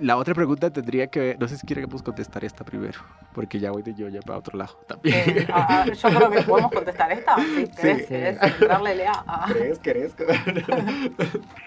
la 0.00 0.16
otra 0.16 0.34
pregunta 0.34 0.70
tendría 0.70 1.08
que, 1.08 1.36
no 1.38 1.46
sé 1.46 1.58
si 1.58 1.66
queremos 1.66 2.02
contestar 2.02 2.44
esta 2.44 2.64
primero, 2.64 3.00
porque 3.34 3.60
ya 3.60 3.70
voy 3.70 3.82
de 3.82 3.94
yo 3.94 4.08
ya 4.08 4.20
para 4.20 4.38
otro 4.38 4.56
lado 4.56 4.78
también. 4.86 5.16
Eh, 5.28 5.46
ah, 5.52 5.84
ah, 5.84 5.92
yo 5.92 6.08
creo 6.08 6.30
que 6.30 6.42
podemos 6.42 6.72
contestar 6.72 7.12
esta. 7.12 7.36
Sí, 7.36 7.68
¿querés, 7.80 8.38
sí. 8.40 8.64
darle 8.66 8.94
lea? 8.94 9.12
Ah. 9.26 9.46
¿Querés, 9.52 9.78
querés? 9.78 10.14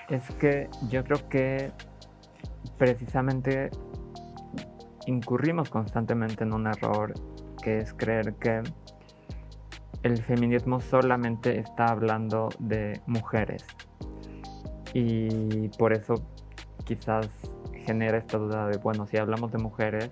es 0.09 0.23
que 0.39 0.69
yo 0.89 1.03
creo 1.03 1.29
que 1.29 1.71
precisamente 2.77 3.69
incurrimos 5.05 5.69
constantemente 5.69 6.43
en 6.43 6.53
un 6.53 6.67
error 6.67 7.13
que 7.61 7.79
es 7.79 7.93
creer 7.93 8.35
que 8.35 8.63
el 10.03 10.21
feminismo 10.21 10.81
solamente 10.81 11.59
está 11.59 11.85
hablando 11.85 12.49
de 12.59 12.99
mujeres. 13.05 13.65
Y 14.93 15.69
por 15.69 15.93
eso 15.93 16.15
quizás 16.83 17.29
genera 17.85 18.17
esta 18.17 18.37
duda 18.37 18.67
de, 18.67 18.77
bueno, 18.77 19.05
si 19.07 19.17
hablamos 19.17 19.51
de 19.51 19.57
mujeres, 19.57 20.09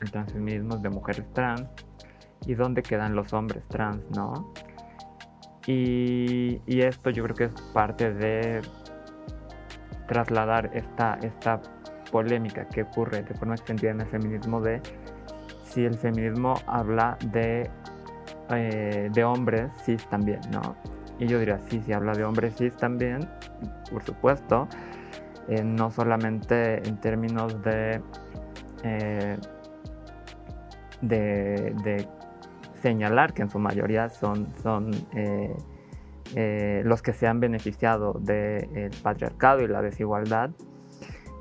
el 0.00 0.10
transfeminismo 0.10 0.76
es 0.76 0.82
de 0.82 0.90
mujeres 0.90 1.24
trans, 1.32 1.68
¿y 2.46 2.54
dónde 2.54 2.82
quedan 2.82 3.14
los 3.14 3.32
hombres 3.32 3.64
trans, 3.68 4.02
no? 4.10 4.52
Y, 5.66 6.60
esto 6.66 7.10
yo 7.10 7.22
creo 7.24 7.34
que 7.36 7.44
es 7.44 7.60
parte 7.72 8.12
de 8.12 8.60
trasladar 10.06 10.70
esta, 10.74 11.14
esta 11.22 11.62
polémica 12.12 12.68
que 12.68 12.82
ocurre 12.82 13.22
de 13.22 13.34
forma 13.34 13.54
extendida 13.54 13.90
en 13.90 14.00
el 14.02 14.06
feminismo 14.06 14.60
de 14.60 14.82
si 15.64 15.84
el 15.84 15.94
feminismo 15.94 16.54
habla 16.66 17.16
de, 17.32 17.70
eh, 18.50 19.08
de 19.12 19.24
hombres 19.24 19.72
cis 19.84 20.06
también, 20.08 20.40
¿no? 20.50 20.76
Y 21.18 21.26
yo 21.26 21.38
diría, 21.38 21.58
sí, 21.70 21.80
si 21.80 21.92
habla 21.92 22.12
de 22.12 22.24
hombres 22.24 22.56
cis 22.56 22.76
también, 22.76 23.26
por 23.90 24.02
supuesto, 24.02 24.68
eh, 25.48 25.62
no 25.62 25.90
solamente 25.90 26.86
en 26.88 27.00
términos 27.00 27.62
de, 27.62 28.00
eh, 28.82 29.36
de, 31.02 32.08
señalar 32.80 33.32
que 33.32 33.42
en 33.42 33.50
su 33.50 33.58
mayoría 33.58 34.08
son, 34.10 34.52
son 34.62 34.90
eh, 35.14 36.82
los 36.84 37.02
que 37.02 37.12
se 37.12 37.26
han 37.26 37.40
beneficiado 37.40 38.14
del 38.20 38.90
patriarcado 39.02 39.62
y 39.62 39.68
la 39.68 39.80
desigualdad, 39.82 40.50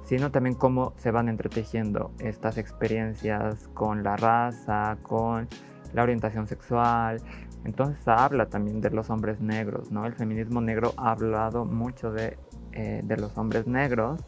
sino 0.05 0.31
también 0.31 0.55
cómo 0.55 0.93
se 0.97 1.11
van 1.11 1.29
entretejiendo 1.29 2.11
estas 2.19 2.57
experiencias 2.57 3.67
con 3.73 4.03
la 4.03 4.15
raza, 4.15 4.97
con 5.01 5.47
la 5.93 6.03
orientación 6.03 6.47
sexual. 6.47 7.21
Entonces 7.65 8.05
habla 8.07 8.47
también 8.47 8.81
de 8.81 8.89
los 8.89 9.09
hombres 9.09 9.39
negros, 9.39 9.91
¿no? 9.91 10.05
El 10.05 10.13
feminismo 10.13 10.59
negro 10.59 10.93
ha 10.97 11.11
hablado 11.11 11.65
mucho 11.65 12.11
de 12.11 12.37
eh, 12.73 13.01
de 13.03 13.17
los 13.17 13.37
hombres 13.37 13.67
negros. 13.67 14.19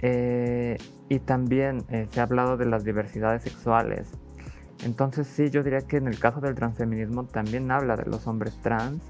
Eh, 0.00 0.76
y 1.08 1.18
también 1.18 1.84
eh, 1.88 2.06
se 2.10 2.20
ha 2.20 2.24
hablado 2.24 2.56
de 2.56 2.66
las 2.66 2.84
diversidades 2.84 3.42
sexuales. 3.42 4.10
Entonces 4.84 5.26
sí, 5.26 5.50
yo 5.50 5.62
diría 5.62 5.80
que 5.80 5.96
en 5.96 6.06
el 6.06 6.18
caso 6.18 6.40
del 6.40 6.54
transfeminismo 6.54 7.24
también 7.24 7.70
habla 7.70 7.96
de 7.96 8.06
los 8.06 8.26
hombres 8.26 8.56
trans. 8.62 9.02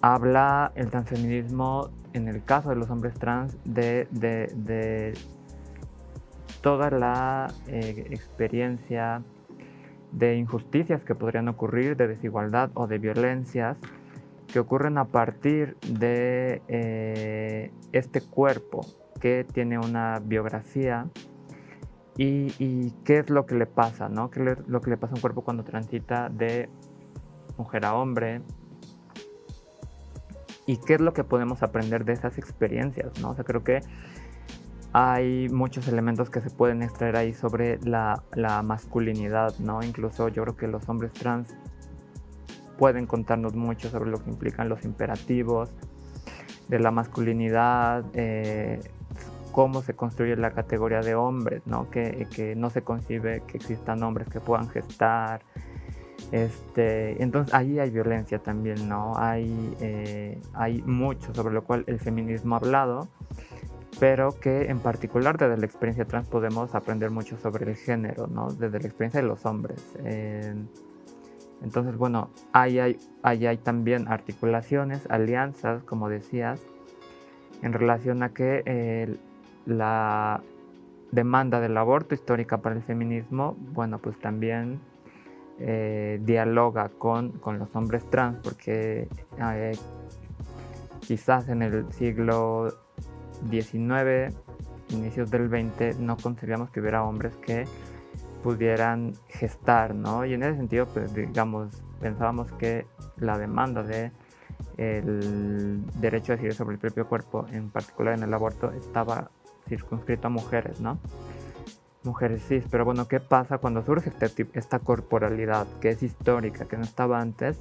habla 0.00 0.72
el 0.74 0.90
transfeminismo 0.90 1.90
en 2.12 2.28
el 2.28 2.42
caso 2.44 2.70
de 2.70 2.76
los 2.76 2.90
hombres 2.90 3.14
trans 3.14 3.56
de, 3.64 4.08
de 4.10 5.14
toda 6.62 6.90
la 6.90 7.52
experiencia 7.66 9.22
de 10.12 10.36
injusticias 10.36 11.02
que 11.04 11.14
podrían 11.14 11.48
ocurrir, 11.48 11.96
de 11.96 12.08
desigualdad 12.08 12.70
o 12.74 12.86
de 12.86 12.98
violencias 12.98 13.76
que 14.52 14.58
ocurren 14.58 14.98
a 14.98 15.06
partir 15.06 15.76
de 15.88 16.62
eh, 16.68 17.70
este 17.92 18.20
cuerpo 18.20 18.86
que 19.20 19.44
tiene 19.44 19.78
una 19.78 20.20
biografía 20.20 21.06
y, 22.16 22.90
qué 23.04 23.18
es 23.18 23.30
lo 23.30 23.46
que 23.46 23.54
le 23.54 23.64
pasa, 23.64 24.10
¿no? 24.10 24.30
¿Qué 24.30 24.42
es 24.42 24.58
lo 24.68 24.82
que 24.82 24.90
le 24.90 24.98
pasa 24.98 25.14
a 25.14 25.16
un 25.16 25.20
cuerpo 25.22 25.42
cuando 25.42 25.64
transita 25.64 26.28
de 26.28 26.68
mujer 27.56 27.86
a 27.86 27.94
hombre? 27.94 28.42
¿Y 30.66 30.76
qué 30.78 30.94
es 30.94 31.00
lo 31.00 31.14
que 31.14 31.24
podemos 31.24 31.62
aprender 31.62 32.04
de 32.04 32.12
esas 32.12 32.36
experiencias, 32.36 33.18
¿no? 33.22 33.30
O 33.30 33.34
sea, 33.34 33.44
creo 33.44 33.64
que 33.64 33.80
hay 34.92 35.48
muchos 35.48 35.88
elementos 35.88 36.28
que 36.28 36.42
se 36.42 36.50
pueden 36.50 36.82
extraer 36.82 37.16
ahí 37.16 37.32
sobre 37.32 37.78
la, 37.84 38.22
la 38.34 38.62
masculinidad, 38.62 39.58
¿no? 39.58 39.82
Incluso 39.82 40.28
yo 40.28 40.42
creo 40.42 40.56
que 40.56 40.66
los 40.66 40.86
hombres 40.90 41.12
trans 41.14 41.56
pueden 42.80 43.04
contarnos 43.04 43.54
mucho 43.54 43.90
sobre 43.90 44.08
lo 44.08 44.24
que 44.24 44.30
implican 44.30 44.70
los 44.70 44.86
imperativos 44.86 45.68
de 46.68 46.78
la 46.78 46.90
masculinidad, 46.90 48.06
eh, 48.14 48.80
cómo 49.52 49.82
se 49.82 49.92
construye 49.92 50.34
la 50.34 50.52
categoría 50.52 51.00
de 51.00 51.14
hombres, 51.14 51.60
¿no? 51.66 51.90
Que, 51.90 52.26
que, 52.34 52.56
no 52.56 52.70
se 52.70 52.80
concibe 52.80 53.42
que 53.46 53.58
existan 53.58 54.02
hombres 54.02 54.28
que 54.28 54.40
puedan 54.40 54.70
gestar. 54.70 55.42
Este, 56.32 57.22
entonces 57.22 57.52
ahí 57.52 57.78
hay 57.78 57.90
violencia 57.90 58.38
también, 58.38 58.88
¿no? 58.88 59.12
Hay, 59.18 59.76
eh, 59.82 60.40
hay 60.54 60.80
mucho 60.80 61.34
sobre 61.34 61.52
lo 61.52 61.64
cual 61.64 61.84
el 61.86 61.98
feminismo 61.98 62.54
ha 62.54 62.58
hablado, 62.60 63.08
pero 63.98 64.40
que 64.40 64.70
en 64.70 64.78
particular 64.78 65.36
desde 65.36 65.58
la 65.58 65.66
experiencia 65.66 66.06
trans 66.06 66.28
podemos 66.28 66.74
aprender 66.74 67.10
mucho 67.10 67.36
sobre 67.36 67.70
el 67.70 67.76
género, 67.76 68.26
¿no? 68.26 68.50
Desde 68.50 68.80
la 68.80 68.86
experiencia 68.86 69.20
de 69.20 69.26
los 69.26 69.44
hombres. 69.44 69.84
Entonces, 71.62 71.96
bueno, 71.96 72.30
ahí 72.52 72.78
hay, 73.22 73.56
también 73.58 74.08
articulaciones, 74.08 75.06
alianzas, 75.10 75.82
como 75.84 76.08
decías, 76.08 76.60
en 77.62 77.72
relación 77.72 78.22
a 78.22 78.30
que 78.30 79.18
la 79.66 80.40
demanda 81.12 81.60
del 81.60 81.76
aborto 81.76 82.14
histórica 82.14 82.58
para 82.58 82.76
el 82.76 82.82
feminismo, 82.82 83.56
bueno, 83.72 83.98
pues 83.98 84.18
también 84.18 84.80
eh, 85.58 86.18
dialoga 86.22 86.88
con, 86.88 87.40
los 87.44 87.74
hombres 87.74 88.08
trans, 88.08 88.38
porque 88.42 89.08
eh, 89.38 89.72
quizás 91.00 91.48
en 91.48 91.62
el 91.62 91.92
siglo 91.92 92.72
XIX, 93.50 94.34
inicios 94.88 95.30
del 95.30 95.48
XX, 95.48 95.98
no 95.98 96.16
concebíamos 96.16 96.70
que 96.70 96.80
hubiera 96.80 97.04
hombres 97.04 97.36
que 97.36 97.64
pudieran 98.42 99.14
gestar, 99.28 99.94
¿no? 99.94 100.24
Y 100.24 100.34
en 100.34 100.42
ese 100.42 100.56
sentido, 100.56 100.86
pues 100.86 101.12
digamos, 101.14 101.68
pensábamos 102.00 102.50
que 102.52 102.86
la 103.16 103.38
demanda 103.38 103.82
de 103.82 104.12
el 104.76 105.82
derecho 106.00 106.32
a 106.32 106.36
decidir 106.36 106.54
sobre 106.54 106.74
el 106.74 106.80
propio 106.80 107.06
cuerpo, 107.06 107.46
en 107.52 107.70
particular 107.70 108.14
en 108.14 108.22
el 108.22 108.32
aborto, 108.32 108.72
estaba 108.72 109.30
circunscrito 109.68 110.28
a 110.28 110.30
mujeres, 110.30 110.80
¿no? 110.80 110.98
Mujeres 112.02 112.42
cis, 112.48 112.64
pero 112.70 112.84
bueno, 112.84 113.08
¿qué 113.08 113.20
pasa 113.20 113.58
cuando 113.58 113.84
surge 113.84 114.10
este 114.10 114.48
esta 114.54 114.78
corporalidad 114.78 115.66
que 115.80 115.90
es 115.90 116.02
histórica, 116.02 116.64
que 116.64 116.76
no 116.76 116.84
estaba 116.84 117.20
antes? 117.20 117.60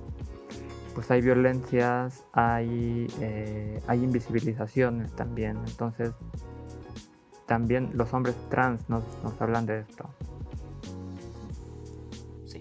pues 1.00 1.12
hay 1.12 1.22
violencias, 1.22 2.26
hay, 2.34 3.08
eh, 3.22 3.80
invisibilizaciones 3.94 5.14
también. 5.14 5.58
Entonces, 5.66 6.12
también 7.46 7.92
los 7.94 8.14
hombres 8.14 8.36
trans 8.50 8.90
nos 8.90 9.04
hablan 9.40 9.66
de 9.66 9.80
esto. 9.80 10.10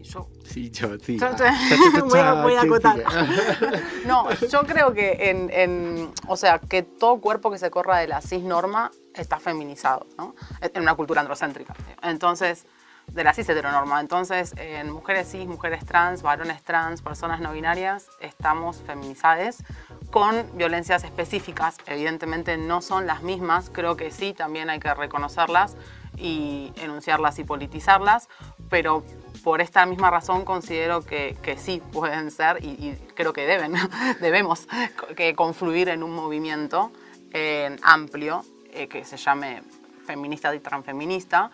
Yo. 0.08 0.28
Sí, 0.44 0.70
yo, 0.70 0.98
sí. 0.98 1.18
Yo- 1.18 1.26
Ah, 1.40 2.00
voy 2.08 2.18
a, 2.20 2.32
voy 2.42 2.54
a 2.54 2.62
acotar. 2.62 2.96
No, 4.06 4.30
yo 4.50 4.62
creo 4.64 4.92
que 4.94 5.30
en, 5.30 5.50
en- 5.52 6.12
o 6.26 6.36
sea, 6.36 6.58
que 6.58 6.82
todo 6.82 7.20
cuerpo 7.20 7.50
que 7.50 7.58
se 7.58 7.70
corra 7.70 7.98
de 7.98 8.08
la 8.08 8.20
cisnorma 8.20 8.90
está 9.14 9.38
feminizado, 9.38 10.06
¿no? 10.16 10.34
En 10.62 10.82
una 10.82 10.94
cultura 10.94 11.20
androcéntrica. 11.20 11.74
Entonces, 12.02 12.64
de 13.08 13.24
la 13.24 13.32
cis 13.32 13.48
heteronorma. 13.48 14.00
Entonces, 14.00 14.52
en 14.58 14.90
mujeres 14.90 15.30
cis, 15.30 15.46
mujeres 15.46 15.84
trans, 15.86 16.20
varones 16.22 16.62
trans, 16.62 17.00
personas 17.02 17.40
no 17.40 17.52
binarias, 17.52 18.08
estamos 18.20 18.82
feminizadas 18.86 19.62
con 20.10 20.46
violencias 20.56 21.04
específicas. 21.04 21.76
Evidentemente 21.86 22.56
no 22.58 22.80
son 22.82 23.06
las 23.06 23.22
mismas, 23.22 23.70
creo 23.72 23.96
que 23.96 24.10
sí, 24.10 24.34
también 24.34 24.68
hay 24.70 24.78
que 24.78 24.92
reconocerlas 24.94 25.74
y 26.20 26.72
enunciarlas 26.76 27.38
y 27.38 27.44
politizarlas, 27.44 28.28
pero 28.68 29.04
por 29.42 29.60
esta 29.60 29.86
misma 29.86 30.10
razón 30.10 30.44
considero 30.44 31.02
que, 31.02 31.36
que 31.42 31.56
sí 31.56 31.82
pueden 31.92 32.30
ser 32.30 32.62
y, 32.64 32.96
creo 33.14 33.32
que 33.32 33.46
deben, 33.46 33.74
debemos 34.20 34.68
que 35.16 35.34
confluir 35.34 35.88
en 35.88 36.02
un 36.02 36.14
movimiento 36.14 36.90
eh, 37.32 37.76
amplio 37.82 38.44
eh, 38.72 38.88
que 38.88 39.04
se 39.04 39.16
llame 39.16 39.62
feminista 40.06 40.54
y 40.54 40.60
transfeminista. 40.60 41.50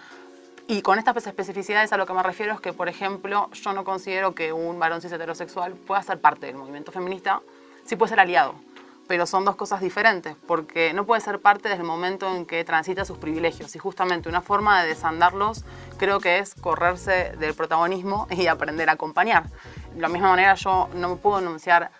Y 0.66 0.80
con 0.80 0.98
estas 0.98 1.26
especificidades 1.26 1.92
a 1.92 1.96
lo 1.96 2.06
que 2.06 2.14
me 2.14 2.22
refiero 2.22 2.54
es 2.54 2.60
que, 2.60 2.72
por 2.72 2.88
ejemplo, 2.88 3.50
yo 3.52 3.72
no 3.74 3.84
considero 3.84 4.34
que 4.34 4.52
un 4.52 4.78
varón 4.78 5.02
cis 5.02 5.12
heterosexual 5.12 5.74
pueda 5.74 6.02
ser 6.02 6.20
parte 6.20 6.46
del 6.46 6.56
movimiento 6.56 6.90
feminista, 6.90 7.42
sí 7.84 7.96
puede 7.96 8.10
ser 8.10 8.20
aliado, 8.20 8.54
pero 9.06 9.26
son 9.26 9.44
dos 9.44 9.56
cosas 9.56 9.80
diferentes, 9.80 10.36
porque 10.46 10.92
no 10.92 11.04
puede 11.04 11.20
ser 11.20 11.40
parte 11.40 11.68
desde 11.68 11.82
el 11.82 11.86
momento 11.86 12.34
en 12.34 12.46
que 12.46 12.64
transita 12.64 13.04
sus 13.04 13.18
privilegios. 13.18 13.74
Y 13.76 13.78
justamente 13.78 14.28
una 14.28 14.40
forma 14.40 14.82
de 14.82 14.88
desandarlos 14.88 15.64
creo 15.98 16.20
que 16.20 16.38
es 16.38 16.54
correrse 16.54 17.32
del 17.38 17.54
protagonismo 17.54 18.26
y 18.30 18.46
aprender 18.46 18.88
a 18.88 18.92
acompañar. 18.92 19.44
De 19.94 20.00
la 20.00 20.08
misma 20.08 20.30
manera 20.30 20.54
yo 20.54 20.88
no 20.94 21.10
me 21.10 21.16
puedo 21.16 21.38
enunciar 21.38 21.90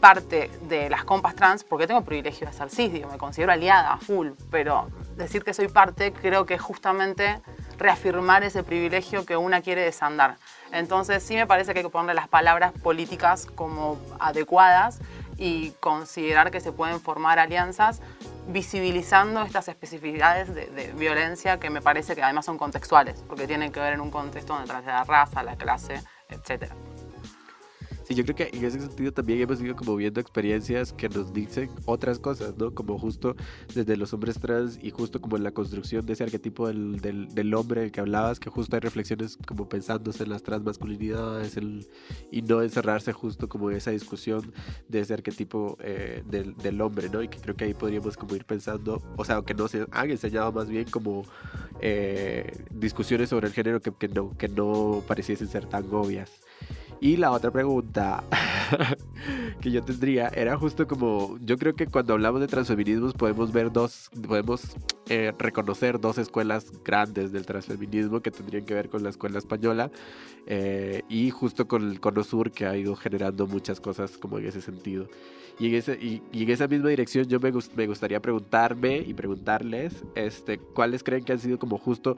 parte 0.00 0.50
de 0.68 0.90
las 0.90 1.04
compas 1.04 1.34
trans 1.34 1.64
porque 1.64 1.86
tengo 1.86 2.02
privilegio 2.02 2.46
de 2.46 2.52
ser 2.52 2.68
cis, 2.68 2.92
digo, 2.92 3.08
me 3.10 3.16
considero 3.16 3.52
aliada, 3.52 3.96
full, 3.96 4.32
pero 4.50 4.90
decir 5.16 5.42
que 5.42 5.54
soy 5.54 5.68
parte 5.68 6.12
creo 6.12 6.44
que 6.44 6.54
es 6.54 6.60
justamente 6.60 7.40
reafirmar 7.78 8.42
ese 8.42 8.62
privilegio 8.62 9.24
que 9.24 9.36
una 9.36 9.62
quiere 9.62 9.82
desandar. 9.82 10.36
Entonces 10.72 11.22
sí 11.22 11.36
me 11.36 11.46
parece 11.46 11.72
que 11.72 11.78
hay 11.78 11.84
que 11.84 11.90
ponerle 11.90 12.14
las 12.14 12.28
palabras 12.28 12.72
políticas 12.72 13.46
como 13.46 13.98
adecuadas 14.18 15.00
y 15.36 15.70
considerar 15.80 16.50
que 16.50 16.60
se 16.60 16.72
pueden 16.72 17.00
formar 17.00 17.38
alianzas 17.38 18.00
visibilizando 18.48 19.42
estas 19.42 19.68
especificidades 19.68 20.54
de, 20.54 20.92
violencia 20.96 21.58
que 21.58 21.70
me 21.70 21.80
parece 21.80 22.14
que 22.14 22.22
además 22.22 22.44
son 22.44 22.58
contextuales, 22.58 23.22
porque 23.26 23.46
tienen 23.46 23.72
que 23.72 23.80
ver 23.80 23.94
en 23.94 24.00
un 24.00 24.10
contexto 24.10 24.54
donde 24.54 24.72
la 24.72 25.04
raza, 25.04 25.42
la 25.42 25.56
clase, 25.56 26.02
etcétera. 26.28 26.74
Sí, 28.04 28.14
yo 28.14 28.22
creo 28.24 28.36
que 28.36 28.50
en 28.52 28.62
ese 28.62 28.80
sentido 28.80 29.12
también 29.12 29.40
hemos 29.40 29.62
ido 29.62 29.74
como 29.74 29.96
viendo 29.96 30.20
experiencias 30.20 30.92
que 30.92 31.08
nos 31.08 31.32
dicen 31.32 31.70
otras 31.86 32.18
cosas, 32.18 32.54
¿no? 32.58 32.74
Como 32.74 32.98
justo 32.98 33.34
desde 33.74 33.96
los 33.96 34.12
hombres 34.12 34.38
trans 34.38 34.78
y 34.82 34.90
justo 34.90 35.22
como 35.22 35.38
en 35.38 35.42
la 35.42 35.52
construcción 35.52 36.04
de 36.04 36.12
ese 36.12 36.24
arquetipo 36.24 36.68
del, 36.68 37.00
del, 37.00 37.28
del 37.34 37.54
hombre 37.54 37.80
del 37.80 37.92
que 37.92 38.00
hablabas, 38.00 38.38
que 38.40 38.50
justo 38.50 38.76
hay 38.76 38.80
reflexiones 38.80 39.38
como 39.46 39.70
pensándose 39.70 40.24
en 40.24 40.28
las 40.28 40.42
transmasculinidades 40.42 41.56
el, 41.56 41.88
y 42.30 42.42
no 42.42 42.60
encerrarse 42.60 43.14
justo 43.14 43.48
como 43.48 43.70
en 43.70 43.78
esa 43.78 43.90
discusión 43.90 44.52
de 44.86 45.00
ese 45.00 45.14
arquetipo 45.14 45.78
eh, 45.80 46.22
del, 46.26 46.54
del 46.56 46.82
hombre, 46.82 47.08
¿no? 47.08 47.22
Y 47.22 47.28
que 47.28 47.38
creo 47.38 47.56
que 47.56 47.64
ahí 47.64 47.72
podríamos 47.72 48.18
como 48.18 48.34
ir 48.36 48.44
pensando, 48.44 49.02
o 49.16 49.24
sea, 49.24 49.40
que 49.40 49.54
no 49.54 49.66
se 49.66 49.86
han 49.90 50.10
enseñado 50.10 50.52
más 50.52 50.68
bien 50.68 50.84
como 50.90 51.24
eh, 51.80 52.64
discusiones 52.70 53.30
sobre 53.30 53.46
el 53.46 53.54
género 53.54 53.80
que, 53.80 53.94
que, 53.94 54.08
no, 54.08 54.36
que 54.36 54.48
no 54.48 55.02
pareciesen 55.08 55.48
ser 55.48 55.64
tan 55.64 55.86
obvias. 55.94 56.43
Y 57.04 57.18
la 57.18 57.32
otra 57.32 57.50
pregunta 57.50 58.24
que 59.60 59.70
yo 59.70 59.82
tendría 59.82 60.28
era 60.28 60.56
justo 60.56 60.86
como, 60.86 61.36
yo 61.42 61.58
creo 61.58 61.74
que 61.74 61.86
cuando 61.86 62.14
hablamos 62.14 62.40
de 62.40 62.46
transfeminismos 62.46 63.12
podemos 63.12 63.52
ver 63.52 63.70
dos, 63.70 64.08
podemos 64.26 64.74
eh, 65.10 65.30
reconocer 65.38 66.00
dos 66.00 66.16
escuelas 66.16 66.72
grandes 66.82 67.30
del 67.30 67.44
transfeminismo 67.44 68.22
que 68.22 68.30
tendrían 68.30 68.64
que 68.64 68.72
ver 68.72 68.88
con 68.88 69.02
la 69.02 69.10
escuela 69.10 69.36
española 69.36 69.90
eh, 70.46 71.02
y 71.10 71.28
justo 71.28 71.68
con 71.68 71.90
el 71.90 72.00
cono 72.00 72.24
sur 72.24 72.50
que 72.50 72.64
ha 72.64 72.74
ido 72.74 72.96
generando 72.96 73.46
muchas 73.46 73.82
cosas 73.82 74.16
como 74.16 74.38
en 74.38 74.46
ese 74.46 74.62
sentido. 74.62 75.06
Y 75.58 75.68
en, 75.68 75.74
ese, 75.74 75.98
y, 76.00 76.22
y 76.32 76.44
en 76.44 76.50
esa 76.52 76.68
misma 76.68 76.88
dirección 76.88 77.26
yo 77.26 77.38
me, 77.38 77.52
me 77.76 77.86
gustaría 77.86 78.22
preguntarme 78.22 78.96
y 78.96 79.12
preguntarles 79.12 79.92
este, 80.14 80.56
cuáles 80.56 81.04
creen 81.04 81.22
que 81.22 81.32
han 81.32 81.38
sido 81.38 81.58
como 81.58 81.76
justo 81.76 82.16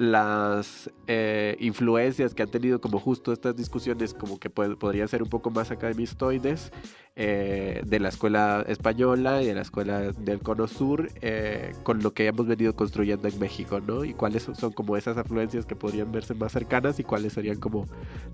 las 0.00 0.90
eh, 1.08 1.56
influencias 1.60 2.32
que 2.32 2.42
han 2.42 2.50
tenido 2.50 2.80
como 2.80 2.98
justo 2.98 3.34
estas 3.34 3.54
discusiones 3.54 4.14
como 4.14 4.38
que 4.40 4.50
pod- 4.50 4.78
podrían 4.78 5.08
ser 5.08 5.22
un 5.22 5.28
poco 5.28 5.50
más 5.50 5.70
academistoides 5.70 6.72
eh, 7.16 7.82
de 7.84 8.00
la 8.00 8.08
escuela 8.08 8.64
española 8.66 9.42
y 9.42 9.46
de 9.46 9.54
la 9.54 9.60
escuela 9.60 10.12
del 10.12 10.40
cono 10.40 10.68
sur 10.68 11.10
eh, 11.20 11.74
con 11.82 12.02
lo 12.02 12.14
que 12.14 12.26
hemos 12.26 12.46
venido 12.46 12.74
construyendo 12.74 13.28
en 13.28 13.38
México, 13.38 13.78
¿no? 13.80 14.04
Y 14.06 14.14
cuáles 14.14 14.44
son, 14.44 14.54
son 14.56 14.72
como 14.72 14.96
esas 14.96 15.18
afluencias 15.18 15.66
que 15.66 15.76
podrían 15.76 16.10
verse 16.12 16.32
más 16.32 16.52
cercanas 16.52 16.98
y 16.98 17.04
cuáles 17.04 17.34
serían 17.34 17.60
como 17.60 17.86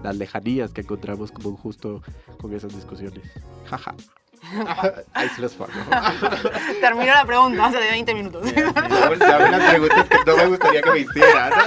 las 0.05 0.17
lejanías 0.17 0.71
que 0.73 0.83
encontramos 0.83 1.33
como 1.33 1.57
justo 1.57 2.01
con 2.41 2.55
esas 2.55 2.73
discusiones. 2.77 3.25
Jaja. 3.65 3.93
Ahí 5.15 5.29
se 5.31 5.41
los 5.41 5.55
pongo. 5.55 5.71
Terminó 6.81 7.07
la 7.07 7.25
pregunta 7.25 7.67
hace 7.67 7.79
20 7.79 8.15
minutos. 8.15 8.53
Preguntas 8.53 10.09
que 10.09 10.19
no 10.27 10.37
me 10.37 10.47
gustaría 10.47 10.83
que 10.83 10.91
me 10.91 10.99
hicieran. 11.01 11.53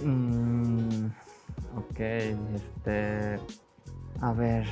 Mm, 0.00 1.06
ok, 1.76 2.00
este. 2.54 3.40
A 4.22 4.32
ver. 4.32 4.64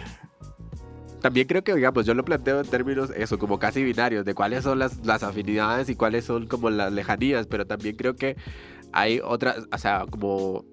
También 1.20 1.48
creo 1.48 1.64
que, 1.64 1.74
digamos, 1.74 2.06
yo 2.06 2.14
lo 2.14 2.24
planteo 2.24 2.60
en 2.60 2.66
términos, 2.68 3.10
eso, 3.10 3.36
como 3.36 3.58
casi 3.58 3.82
binarios, 3.82 4.24
de 4.24 4.34
cuáles 4.34 4.62
son 4.62 4.78
las, 4.78 5.04
las 5.04 5.24
afinidades 5.24 5.88
y 5.88 5.96
cuáles 5.96 6.24
son 6.24 6.46
como 6.46 6.70
las 6.70 6.92
lejanías, 6.92 7.48
pero 7.48 7.66
también 7.66 7.96
creo 7.96 8.14
que 8.14 8.36
hay 8.92 9.20
otras, 9.22 9.64
o 9.72 9.78
sea, 9.78 10.06
como 10.08 10.64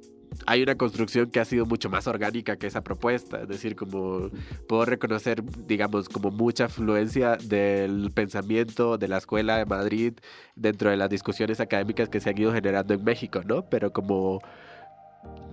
hay 0.45 0.63
una 0.63 0.75
construcción 0.75 1.29
que 1.29 1.39
ha 1.39 1.45
sido 1.45 1.65
mucho 1.65 1.89
más 1.89 2.07
orgánica 2.07 2.57
que 2.57 2.67
esa 2.67 2.83
propuesta, 2.83 3.41
es 3.41 3.47
decir, 3.47 3.75
como 3.75 4.29
puedo 4.67 4.85
reconocer, 4.85 5.43
digamos, 5.67 6.09
como 6.09 6.31
mucha 6.31 6.65
afluencia 6.65 7.37
del 7.37 8.11
pensamiento 8.11 8.97
de 8.97 9.07
la 9.07 9.17
escuela 9.17 9.57
de 9.57 9.65
Madrid 9.65 10.13
dentro 10.55 10.89
de 10.89 10.97
las 10.97 11.09
discusiones 11.09 11.59
académicas 11.59 12.09
que 12.09 12.19
se 12.19 12.29
han 12.29 12.37
ido 12.37 12.53
generando 12.53 12.93
en 12.93 13.03
México, 13.03 13.41
¿no? 13.45 13.63
Pero 13.69 13.91
como 13.91 14.41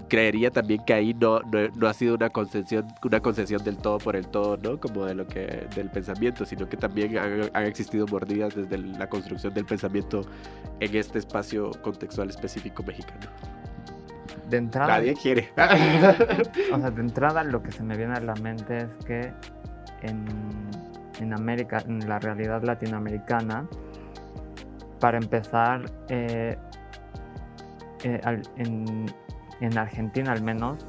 creería 0.08 0.50
también 0.50 0.84
que 0.84 0.92
ahí 0.92 1.14
no, 1.14 1.40
no, 1.40 1.68
no 1.68 1.86
ha 1.86 1.94
sido 1.94 2.16
una 2.16 2.30
concesión, 2.30 2.86
una 3.04 3.20
concesión 3.20 3.62
del 3.62 3.76
todo 3.76 3.98
por 3.98 4.16
el 4.16 4.26
todo, 4.26 4.56
¿no? 4.56 4.78
Como 4.80 5.04
de 5.04 5.14
lo 5.14 5.26
que, 5.26 5.68
del 5.76 5.88
pensamiento, 5.88 6.44
sino 6.44 6.68
que 6.68 6.76
también 6.76 7.16
han, 7.16 7.50
han 7.52 7.64
existido 7.64 8.06
mordidas 8.08 8.54
desde 8.54 8.78
la 8.78 9.08
construcción 9.08 9.54
del 9.54 9.64
pensamiento 9.64 10.22
en 10.80 10.96
este 10.96 11.18
espacio 11.20 11.70
contextual 11.82 12.28
específico 12.28 12.82
mexicano. 12.82 13.30
De 14.50 14.56
entrada. 14.56 14.96
Nadie 14.98 15.14
quiere. 15.14 15.48
o 16.72 16.78
sea, 16.80 16.90
de 16.90 17.00
entrada 17.00 17.44
lo 17.44 17.62
que 17.62 17.72
se 17.72 17.82
me 17.82 17.96
viene 17.96 18.14
a 18.14 18.20
la 18.20 18.34
mente 18.34 18.78
es 18.78 19.04
que 19.06 19.32
en, 20.02 20.26
en 21.20 21.32
América, 21.32 21.82
en 21.86 22.06
la 22.08 22.18
realidad 22.18 22.62
latinoamericana, 22.62 23.66
para 24.98 25.18
empezar, 25.18 25.84
eh, 26.08 26.56
eh, 28.04 28.20
al- 28.24 28.42
en, 28.56 29.06
en 29.60 29.78
Argentina 29.78 30.32
al 30.32 30.42
menos, 30.42 30.84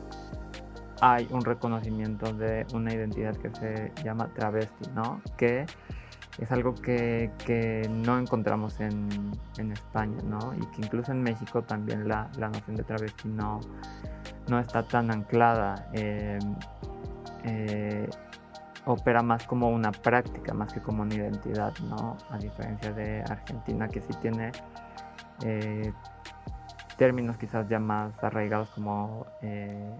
hay 1.01 1.27
un 1.31 1.41
reconocimiento 1.43 2.31
de 2.33 2.65
una 2.73 2.93
identidad 2.93 3.35
que 3.37 3.49
se 3.55 3.91
llama 4.03 4.27
travesti, 4.33 4.89
¿no? 4.95 5.21
Que 5.37 5.65
es 6.39 6.51
algo 6.51 6.73
que, 6.75 7.31
que 7.45 7.87
no 7.89 8.17
encontramos 8.17 8.79
en, 8.79 9.09
en 9.57 9.71
España, 9.71 10.17
¿no? 10.23 10.53
Y 10.55 10.65
que 10.67 10.81
incluso 10.81 11.11
en 11.11 11.21
México 11.21 11.63
también 11.63 12.07
la, 12.07 12.29
la 12.37 12.49
noción 12.49 12.75
de 12.75 12.83
travesti 12.83 13.27
no, 13.27 13.59
no 14.47 14.59
está 14.59 14.83
tan 14.83 15.11
anclada. 15.11 15.89
eh, 15.93 16.39
eh, 17.43 18.09
opera 18.85 19.21
más 19.21 19.45
como 19.45 19.69
una 19.69 19.91
práctica, 19.91 20.53
más 20.53 20.73
que 20.73 20.81
como 20.81 21.03
una 21.03 21.13
identidad, 21.13 21.73
¿no? 21.87 22.17
A 22.29 22.37
diferencia 22.37 22.91
de 22.93 23.21
Argentina, 23.29 23.87
que 23.87 24.01
sí 24.01 24.13
tiene 24.21 24.51
eh, 25.43 25.93
términos 26.97 27.37
quizás 27.37 27.67
ya 27.67 27.79
más 27.79 28.23
arraigados 28.23 28.69
como... 28.71 29.25
eh, 29.41 29.91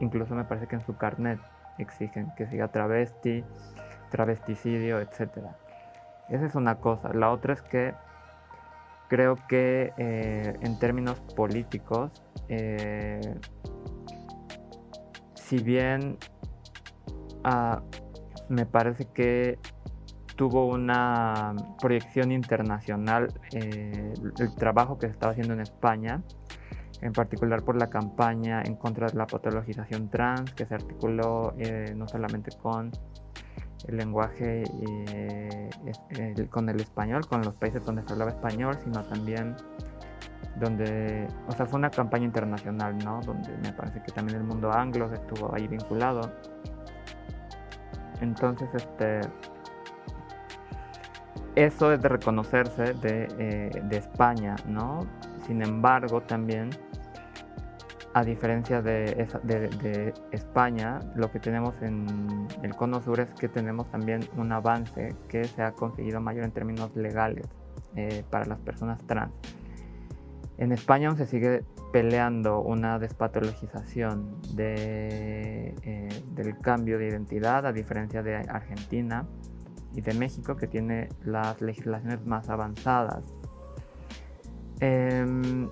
incluso 0.00 0.34
me 0.34 0.44
parece 0.44 0.66
que 0.66 0.76
en 0.76 0.82
su 0.82 0.96
carnet 0.96 1.40
exigen 1.78 2.32
que 2.36 2.46
siga 2.46 2.68
travesti, 2.68 3.44
travesticidio, 4.10 5.00
etc. 5.00 5.46
Esa 6.28 6.46
es 6.46 6.54
una 6.54 6.76
cosa. 6.76 7.12
La 7.14 7.30
otra 7.30 7.54
es 7.54 7.62
que 7.62 7.94
creo 9.10 9.36
que 9.48 9.92
eh, 9.98 10.56
en 10.60 10.78
términos 10.78 11.20
políticos, 11.34 12.12
eh, 12.48 13.20
si 15.34 15.58
bien 15.58 16.16
ah, 17.42 17.82
me 18.48 18.66
parece 18.66 19.06
que 19.06 19.58
tuvo 20.36 20.66
una 20.66 21.54
proyección 21.80 22.30
internacional 22.30 23.34
eh, 23.52 24.14
el 24.38 24.54
trabajo 24.54 24.96
que 24.96 25.08
se 25.08 25.12
estaba 25.12 25.32
haciendo 25.32 25.54
en 25.54 25.60
España, 25.60 26.22
en 27.02 27.12
particular 27.12 27.64
por 27.64 27.76
la 27.76 27.90
campaña 27.90 28.62
en 28.64 28.76
contra 28.76 29.08
de 29.08 29.18
la 29.18 29.26
patologización 29.26 30.08
trans, 30.08 30.54
que 30.54 30.66
se 30.66 30.74
articuló 30.74 31.52
no 31.96 32.06
solamente 32.06 32.52
con 32.62 32.92
el 33.88 33.96
lenguaje, 33.96 34.64
eh, 35.08 35.70
con 36.50 36.68
el 36.68 36.80
español, 36.80 37.26
con 37.26 37.42
los 37.42 37.54
países 37.54 37.84
donde 37.84 38.02
se 38.02 38.12
hablaba 38.12 38.30
español, 38.30 38.76
sino 38.82 39.02
también 39.04 39.56
donde, 40.56 41.26
o 41.48 41.52
sea, 41.52 41.66
fue 41.66 41.78
una 41.78 41.90
campaña 41.90 42.24
internacional, 42.24 42.98
¿no? 42.98 43.20
Donde 43.22 43.56
me 43.58 43.72
parece 43.72 44.02
que 44.02 44.12
también 44.12 44.38
el 44.38 44.44
mundo 44.44 44.70
anglo 44.72 45.12
estuvo 45.12 45.54
ahí 45.54 45.66
vinculado. 45.68 46.32
Entonces, 48.20 48.68
este, 48.74 49.20
eso 51.54 51.92
es 51.92 52.02
de 52.02 52.08
reconocerse 52.08 52.94
de, 52.94 53.28
eh, 53.38 53.82
de 53.82 53.96
España, 53.96 54.56
¿no? 54.66 55.06
Sin 55.46 55.62
embargo, 55.62 56.20
también 56.20 56.70
a 58.12 58.24
diferencia 58.24 58.82
de, 58.82 59.28
de, 59.44 60.14
España, 60.32 61.00
lo 61.14 61.30
que 61.30 61.38
tenemos 61.38 61.74
en 61.80 62.48
el 62.62 62.74
cono 62.74 63.00
sur 63.00 63.20
es 63.20 63.30
que 63.34 63.48
tenemos 63.48 63.88
también 63.90 64.28
un 64.36 64.50
avance 64.50 65.14
que 65.28 65.44
se 65.44 65.62
ha 65.62 65.72
conseguido 65.72 66.20
mayor 66.20 66.44
en 66.44 66.50
términos 66.50 66.94
legales 66.96 67.46
eh, 67.94 68.24
para 68.28 68.46
las 68.46 68.58
personas 68.58 68.98
trans. 69.06 69.32
En 70.58 70.72
España 70.72 71.08
aún 71.08 71.16
se 71.16 71.26
sigue 71.26 71.62
peleando 71.92 72.60
una 72.60 72.98
despatologización 72.98 74.40
de, 74.54 75.74
eh, 75.82 76.08
del 76.34 76.58
cambio 76.58 76.98
de 76.98 77.08
identidad, 77.08 77.64
a 77.64 77.72
diferencia 77.72 78.22
de 78.22 78.36
Argentina 78.36 79.26
y 79.94 80.00
de 80.00 80.14
México, 80.14 80.56
que 80.56 80.66
tiene 80.66 81.08
las 81.24 81.60
legislaciones 81.60 82.26
más 82.26 82.48
avanzadas. 82.48 83.24
Em, 84.80 85.68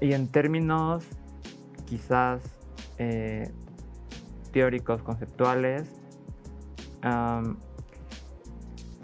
y 0.00 0.12
en 0.12 0.28
términos 0.28 1.06
quizás 1.86 2.40
eh, 2.98 3.50
teóricos, 4.52 5.02
conceptuales, 5.02 5.90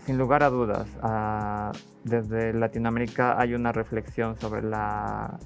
sin 0.07 0.17
lugar 0.17 0.43
a 0.43 0.49
dudas, 0.49 0.89
ah, 1.03 1.73
desde 2.05 2.55
Latinoamérica 2.55 3.39
hay 3.39 3.55
una 3.55 3.73
reflexión 3.73 4.39
sobre 4.41 4.63
la 4.63 5.39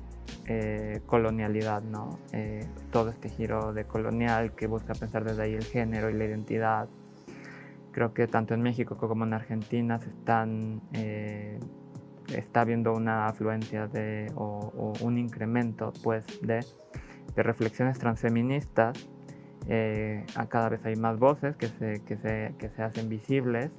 eh, 0.47 1.01
colonialidad, 1.07 1.83
¿no? 1.83 2.19
Eh, 2.33 2.65
todo 2.93 3.11
este 3.11 3.29
giro 3.29 3.73
de 3.73 3.87
colonial 3.87 4.53
que 4.53 4.67
busca 4.67 4.95
pensar 4.95 5.25
desde 5.25 5.43
ahí 5.43 5.55
el 5.55 5.65
género 5.65 6.11
y 6.11 6.15
la 6.15 6.27
identidad. 6.27 6.89
Creo 7.93 8.13
que 8.13 8.27
tanto 8.27 8.55
en 8.55 8.63
México 8.63 8.97
como 8.97 9.25
en 9.25 9.33
Argentina 9.33 9.99
se 10.01 10.11
están, 10.11 10.83
está 10.93 12.61
habiendo 12.61 12.93
una 12.93 13.27
afluencia 13.27 13.87
de, 13.87 14.31
o, 14.35 14.73
o 14.77 15.05
un 15.05 15.17
incremento 15.17 15.93
pues, 16.03 16.25
de 16.43 16.65
de 17.35 17.43
reflexiones 17.43 17.99
transfeministas. 17.99 19.09
Eh, 19.67 20.25
cada 20.49 20.69
vez 20.69 20.85
hay 20.85 20.97
más 20.97 21.19
voces 21.19 21.57
que 21.57 21.69
se, 21.69 22.03
que 22.05 22.17
se, 22.17 22.55
que 22.59 22.69
se 22.69 22.83
hacen 22.83 23.09
visibles 23.09 23.71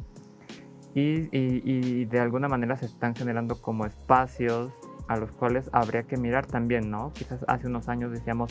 y, 0.96 1.28
y, 1.32 2.06
de 2.06 2.20
alguna 2.22 2.48
manera 2.48 2.78
se 2.78 2.86
están 2.86 3.14
generando 3.14 3.62
como 3.62 3.86
espacios 3.86 4.72
a 5.10 5.18
los 5.18 5.30
cuales 5.32 5.70
habría 5.74 6.04
que 6.04 6.16
mirar 6.16 6.46
también, 6.46 6.90
¿no? 6.90 7.12
Quizás 7.14 7.44
hace 7.50 7.68
unos 7.68 7.90
años 7.90 8.12
decíamos, 8.14 8.50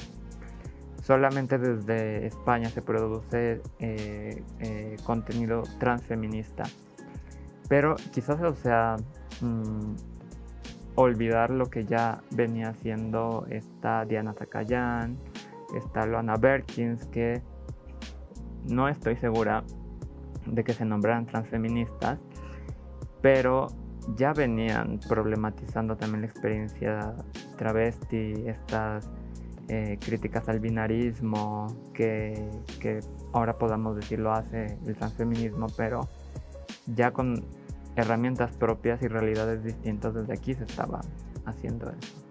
solamente 1.02 1.56
desde 1.58 2.26
España 2.26 2.68
se 2.68 2.82
produce 2.82 3.62
eh, 3.78 4.42
eh, 4.60 4.96
contenido 5.04 5.62
transfeminista, 5.80 6.64
pero 7.68 7.96
quizás, 8.12 8.40
o 8.42 8.54
sea, 8.54 8.96
mm, 9.40 10.13
olvidar 10.96 11.50
lo 11.50 11.66
que 11.66 11.84
ya 11.84 12.22
venía 12.30 12.68
haciendo 12.70 13.46
esta 13.50 14.04
Diana 14.04 14.32
Zacayán, 14.32 15.18
esta 15.74 16.06
Luana 16.06 16.36
Berkins, 16.36 17.04
que 17.06 17.42
no 18.68 18.88
estoy 18.88 19.16
segura 19.16 19.64
de 20.46 20.62
que 20.64 20.72
se 20.72 20.84
nombraran 20.84 21.26
transfeministas, 21.26 22.18
pero 23.20 23.68
ya 24.16 24.32
venían 24.32 25.00
problematizando 25.08 25.96
también 25.96 26.22
la 26.22 26.26
experiencia 26.26 27.14
travesti, 27.56 28.34
estas 28.46 29.10
eh, 29.68 29.98
críticas 30.04 30.48
al 30.48 30.60
binarismo, 30.60 31.66
que, 31.94 32.50
ahora 33.32 33.56
podamos 33.56 33.96
decirlo 33.96 34.32
hace 34.32 34.78
el 34.86 34.94
transfeminismo, 34.94 35.66
pero 35.76 36.08
ya 36.86 37.12
con 37.12 37.42
herramientas 37.96 38.56
propias 38.56 39.02
y 39.02 39.08
realidades 39.08 39.62
distintas 39.64 40.14
desde 40.14 40.32
aquí 40.32 40.54
se 40.54 40.64
estaba 40.64 41.00
haciendo 41.44 41.90
eso. 41.90 42.24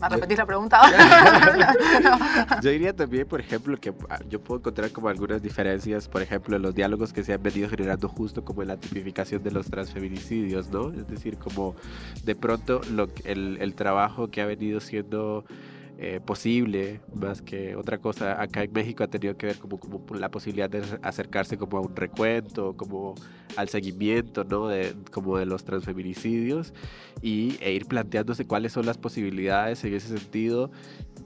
¿Me 0.00 0.08
repetir 0.08 0.38
la 0.38 0.46
pregunta? 0.46 0.80
Yo 2.62 2.70
diría 2.70 2.94
también, 2.94 3.26
por 3.26 3.40
ejemplo, 3.40 3.76
que 3.76 3.92
ah, 4.08 4.20
yo 4.28 4.40
puedo 4.40 4.60
encontrar 4.60 4.92
como 4.92 5.08
algunas 5.08 5.42
diferencias, 5.42 6.08
por 6.08 6.22
ejemplo, 6.22 6.54
en 6.54 6.62
los 6.62 6.72
diálogos 6.72 7.12
que 7.12 7.24
se 7.24 7.32
han 7.32 7.42
venido 7.42 7.68
generando 7.68 8.08
justo 8.08 8.44
como 8.44 8.62
en 8.62 8.68
la 8.68 8.76
tipificación 8.76 9.42
de 9.42 9.50
los 9.50 9.66
transfeminicidios, 9.66 10.70
¿no? 10.70 10.92
Es 10.92 11.08
decir, 11.08 11.36
como 11.36 11.74
de 12.24 12.36
pronto 12.36 12.80
lo, 12.92 13.08
el, 13.24 13.58
el 13.60 13.74
trabajo 13.74 14.28
que 14.30 14.40
ha 14.40 14.46
venido 14.46 14.78
siendo 14.78 15.44
eh, 16.00 16.20
posible, 16.24 17.00
más 17.12 17.42
que 17.42 17.74
otra 17.74 17.98
cosa, 17.98 18.40
acá 18.40 18.62
en 18.62 18.72
México 18.72 19.02
ha 19.02 19.08
tenido 19.08 19.36
que 19.36 19.46
ver 19.46 19.58
como, 19.58 19.80
como 19.80 20.00
la 20.14 20.30
posibilidad 20.30 20.70
de 20.70 20.80
acercarse 21.02 21.58
como 21.58 21.76
a 21.76 21.80
un 21.80 21.96
recuento, 21.96 22.76
como 22.76 23.16
al 23.56 23.68
seguimiento, 23.68 24.44
¿no? 24.44 24.68
De, 24.68 24.94
como 25.10 25.38
de 25.38 25.46
los 25.46 25.64
transfeminicidios 25.64 26.72
y, 27.20 27.56
e 27.60 27.72
ir 27.72 27.86
planteándose 27.86 28.46
cuáles 28.46 28.72
son 28.74 28.86
las 28.86 28.96
posibilidades 28.96 29.82
en 29.82 29.94
ese 29.94 30.16
sentido. 30.16 30.70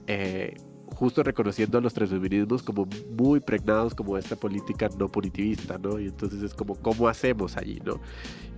Eh, 0.07 0.55
justo 0.87 1.21
reconociendo 1.21 1.77
a 1.77 1.81
los 1.81 1.93
transfeminismos 1.93 2.63
como 2.63 2.87
muy 3.15 3.41
pregnados 3.41 3.93
como 3.93 4.17
esta 4.17 4.35
política 4.35 4.89
no 4.97 5.07
punitivista, 5.07 5.77
¿no? 5.77 5.99
Y 5.99 6.05
entonces 6.05 6.41
es 6.41 6.55
como, 6.55 6.73
¿cómo 6.75 7.07
hacemos 7.07 7.57
allí, 7.57 7.79
¿no? 7.85 8.01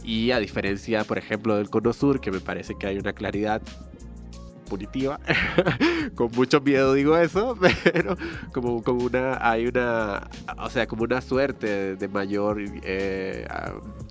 Y 0.06 0.32
a 0.32 0.40
diferencia, 0.40 1.04
por 1.04 1.18
ejemplo, 1.18 1.58
del 1.58 1.70
Cono 1.70 1.92
Sur, 1.92 2.22
que 2.22 2.32
me 2.32 2.40
parece 2.40 2.76
que 2.76 2.88
hay 2.88 2.98
una 2.98 3.12
claridad 3.12 3.62
punitiva. 4.66 5.20
con 6.16 6.32
mucho 6.32 6.62
miedo 6.62 6.94
digo 6.94 7.18
eso, 7.18 7.58
pero 7.84 8.18
como, 8.54 8.84
como 8.84 9.06
una, 9.06 9.38
hay 9.48 9.68
una, 9.68 10.28
o 10.58 10.70
sea, 10.70 10.88
como 10.88 11.04
una 11.04 11.22
suerte 11.22 11.96
de 11.96 12.08
mayor 12.08 12.58
eh, 12.84 13.48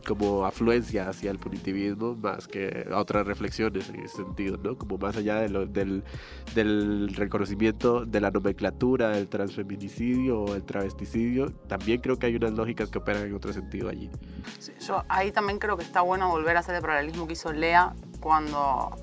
como 0.07 0.45
afluencia 0.45 1.09
hacia 1.09 1.31
el 1.31 1.39
punitivismo 1.39 2.15
más 2.15 2.47
que 2.47 2.87
otras 2.93 3.27
reflexiones 3.27 3.89
en 3.89 4.01
ese 4.01 4.17
sentido, 4.17 4.59
¿no? 4.63 4.77
Como 4.77 4.99
más 4.99 5.17
allá 5.17 5.37
de 5.37 5.49
lo, 5.49 5.67
del, 5.67 6.05
del 6.55 7.15
reconocimiento 7.15 8.05
de 8.05 8.21
la 8.21 8.31
nomenclatura 8.31 9.11
del 9.11 9.29
transfeminicidio 9.29 10.41
o 10.41 10.55
el 10.55 10.63
travesticidio, 10.65 11.51
también 11.69 12.01
creo 12.01 12.19
que 12.19 12.27
hay 12.27 12.37
unas 12.37 12.53
lógicas 12.53 12.91
que 12.91 12.99
operan 12.99 13.25
en 13.25 13.35
otro 13.35 13.53
sentido 13.53 13.89
allí. 13.89 14.11
yo 14.81 15.05
ahí 15.09 15.33
también 15.33 15.59
creo 15.59 15.77
que 15.77 15.85
está 15.85 16.01
bueno 16.03 16.29
volver 16.31 16.57
a 16.57 16.61
hacer 16.61 16.75
el 16.75 16.83
paralelismo 16.83 17.27
que 17.27 17.33
hizo 17.33 17.53
Lea 17.53 17.95
cuando 18.21 18.97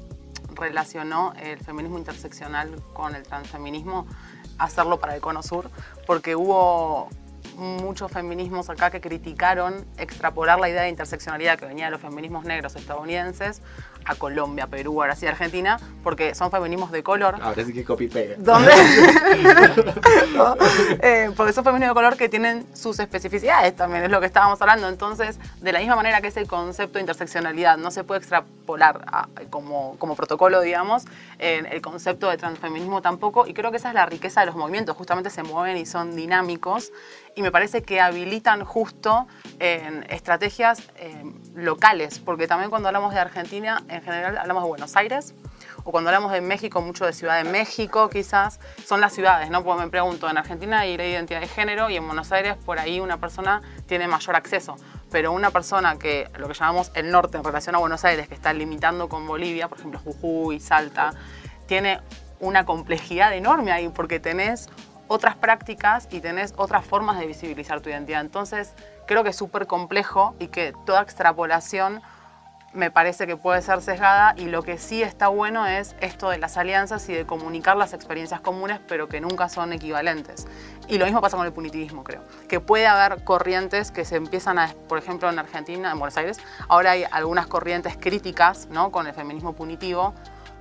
relacionó 0.62 1.34
el 1.42 1.60
feminismo 1.60 1.98
interseccional 1.98 2.82
con 2.94 3.16
el 3.16 3.24
transfeminismo, 3.24 4.08
hacerlo 4.60 5.00
para 5.00 5.16
el 5.16 5.22
Cono 5.22 5.42
Sur, 5.42 5.70
porque 6.06 6.36
hubo 6.36 7.10
muchos 7.58 8.12
feminismos 8.12 8.70
acá 8.70 8.92
que 8.92 9.02
criticaron 9.02 9.86
extrapolar 9.98 10.60
la 10.60 10.70
idea 10.70 10.84
de 10.84 10.90
interseccionalidad 10.90 11.58
que 11.58 11.66
venía 11.66 11.86
de 11.86 11.92
los 11.92 12.02
feminismos 12.02 12.46
negros 12.46 12.76
estadounidenses 12.76 13.62
a 14.06 14.16
Colombia, 14.16 14.68
Perú, 14.68 15.02
sí 15.16 15.28
Argentina, 15.28 15.80
porque 16.04 16.36
son 16.36 16.52
feminismos 16.52 16.92
de 16.92 17.04
color. 17.04 17.38
Ahora 17.42 17.64
sí 17.64 17.74
que 17.74 17.84
copy 17.84 18.08
pega. 18.08 18.36
¿Dónde? 18.38 18.72
Eh, 21.02 21.32
porque 21.36 21.54
son 21.54 21.64
feminismos 21.64 21.96
de 21.96 22.00
color 22.00 22.18
que 22.18 22.30
tienen 22.30 22.66
sus 22.74 23.00
especificidades 23.00 23.76
también, 23.76 24.04
es 24.04 24.12
lo 24.12 24.20
que 24.20 24.26
estábamos 24.26 24.62
hablando. 24.62 24.88
Entonces, 24.88 25.40
de 25.62 25.72
la 25.72 25.80
misma 25.80 25.96
manera 25.96 26.22
que 26.22 26.28
es 26.28 26.38
el 26.38 26.48
concepto 26.48 26.96
de 26.96 27.02
interseccionalidad, 27.02 27.78
no 27.78 27.92
se 27.92 28.04
puede 28.04 28.20
extrapolar 28.20 29.06
como, 29.50 29.98
como 29.98 30.16
protocolo, 30.16 30.62
digamos, 30.62 31.06
el 31.40 31.82
concepto 31.82 32.30
de 32.30 32.38
transfeminismo 32.38 33.02
tampoco, 33.02 33.48
y 33.48 33.54
creo 33.54 33.72
que 33.72 33.78
esa 33.78 33.90
es 33.90 33.96
la 33.96 34.06
riqueza 34.06 34.42
de 34.42 34.48
los 34.48 34.56
movimientos, 34.56 34.96
justamente 34.96 35.30
se 35.30 35.44
mueven 35.44 35.78
y 35.78 35.86
son 35.86 36.16
dinámicos, 36.16 36.92
y 37.36 37.42
me 37.42 37.52
parece 37.52 37.84
que 37.84 38.02
habilitan 38.02 38.64
justo 38.66 39.28
en 39.60 40.06
estrategias 40.10 40.82
eh, 40.96 41.24
locales, 41.56 42.20
porque 42.20 42.48
también 42.48 42.70
cuando 42.70 42.90
hablamos 42.90 43.14
de 43.14 43.20
Argentina, 43.20 43.84
en 43.88 44.02
general 44.02 44.38
hablamos 44.38 44.64
de 44.64 44.70
Buenos 44.70 44.96
Aires, 44.96 45.34
o 45.84 45.92
cuando 45.92 46.10
hablamos 46.10 46.32
de 46.32 46.42
México, 46.42 46.82
mucho 46.82 47.06
de 47.06 47.14
Ciudad 47.14 47.44
de 47.44 47.50
México 47.50 48.10
quizás, 48.10 48.60
son 48.86 49.02
las 49.02 49.14
ciudades, 49.14 49.50
¿no? 49.50 49.64
Porque 49.64 49.84
me 49.84 49.90
pregunto, 49.90 50.30
en 50.30 50.38
Argentina 50.38 50.82
hay 50.82 50.98
la 50.98 51.06
identidad 51.06 51.42
de 51.42 51.48
género 51.48 51.90
y 51.90 51.96
en 51.96 52.06
Buenos 52.06 52.32
Aires 52.32 52.56
por 52.66 52.80
ahí 52.80 53.00
una 53.00 53.18
persona 53.18 53.62
tiene 53.88 54.08
mayor 54.08 54.36
acceso, 54.36 54.76
pero 55.12 55.32
una 55.32 55.52
persona 55.52 55.98
que 55.98 56.30
lo 56.38 56.48
que 56.48 56.54
llamamos 56.54 56.92
el 56.96 57.12
norte 57.12 57.38
en 57.38 57.44
relación 57.44 57.76
a 57.76 57.80
Buenos 57.80 58.06
Aires, 58.06 58.28
que 58.28 58.36
está 58.36 58.54
limitando 58.54 59.10
con 59.10 59.26
Bolivia, 59.26 59.68
por 59.68 59.80
ejemplo 59.80 60.00
Jujuy, 60.00 60.60
Salta, 60.60 61.14
tiene 61.68 62.00
una 62.40 62.66
complejidad 62.66 63.34
enorme 63.36 63.72
ahí 63.72 63.90
porque 63.90 64.20
tenés 64.20 64.68
otras 65.12 65.36
prácticas 65.36 66.08
y 66.10 66.22
tenés 66.22 66.54
otras 66.56 66.86
formas 66.86 67.20
de 67.20 67.28
visibilizar 67.28 67.82
tu 67.82 67.90
identidad. 67.90 68.22
Entonces, 68.22 68.74
creo 69.06 69.26
que 69.26 69.32
es 69.32 69.36
súper 69.36 69.68
complejo 69.68 70.36
y 70.40 70.48
que 70.48 70.74
toda 70.86 71.02
extrapolación 71.02 72.02
me 72.72 72.92
parece 72.92 73.28
que 73.28 73.36
puede 73.36 73.62
ser 73.62 73.82
sesgada 73.82 74.34
y 74.38 74.46
lo 74.46 74.64
que 74.64 74.78
sí 74.78 75.04
está 75.04 75.28
bueno 75.28 75.68
es 75.68 75.98
esto 76.00 76.30
de 76.30 76.38
las 76.38 76.56
alianzas 76.56 77.10
y 77.10 77.14
de 77.14 77.26
comunicar 77.26 77.76
las 77.76 77.92
experiencias 77.92 78.40
comunes 78.40 78.80
pero 78.88 79.10
que 79.10 79.20
nunca 79.20 79.50
son 79.50 79.74
equivalentes. 79.74 80.48
Y 80.88 80.98
lo 80.98 81.04
mismo 81.04 81.20
pasa 81.20 81.36
con 81.36 81.46
el 81.46 81.52
punitivismo, 81.52 82.06
creo. 82.06 82.22
Que 82.48 82.62
puede 82.62 82.88
haber 82.88 83.26
corrientes 83.26 83.92
que 83.92 84.06
se 84.06 84.16
empiezan 84.16 84.60
a, 84.60 84.74
por 84.88 84.98
ejemplo, 84.98 85.30
en 85.30 85.38
Argentina, 85.40 85.92
en 85.92 86.00
Buenos 86.00 86.16
Aires, 86.16 86.40
ahora 86.70 86.92
hay 86.92 87.04
algunas 87.12 87.48
corrientes 87.48 87.98
críticas 88.00 88.70
¿no? 88.72 88.94
con 88.94 89.08
el 89.08 89.14
feminismo 89.14 89.52
punitivo, 89.52 90.14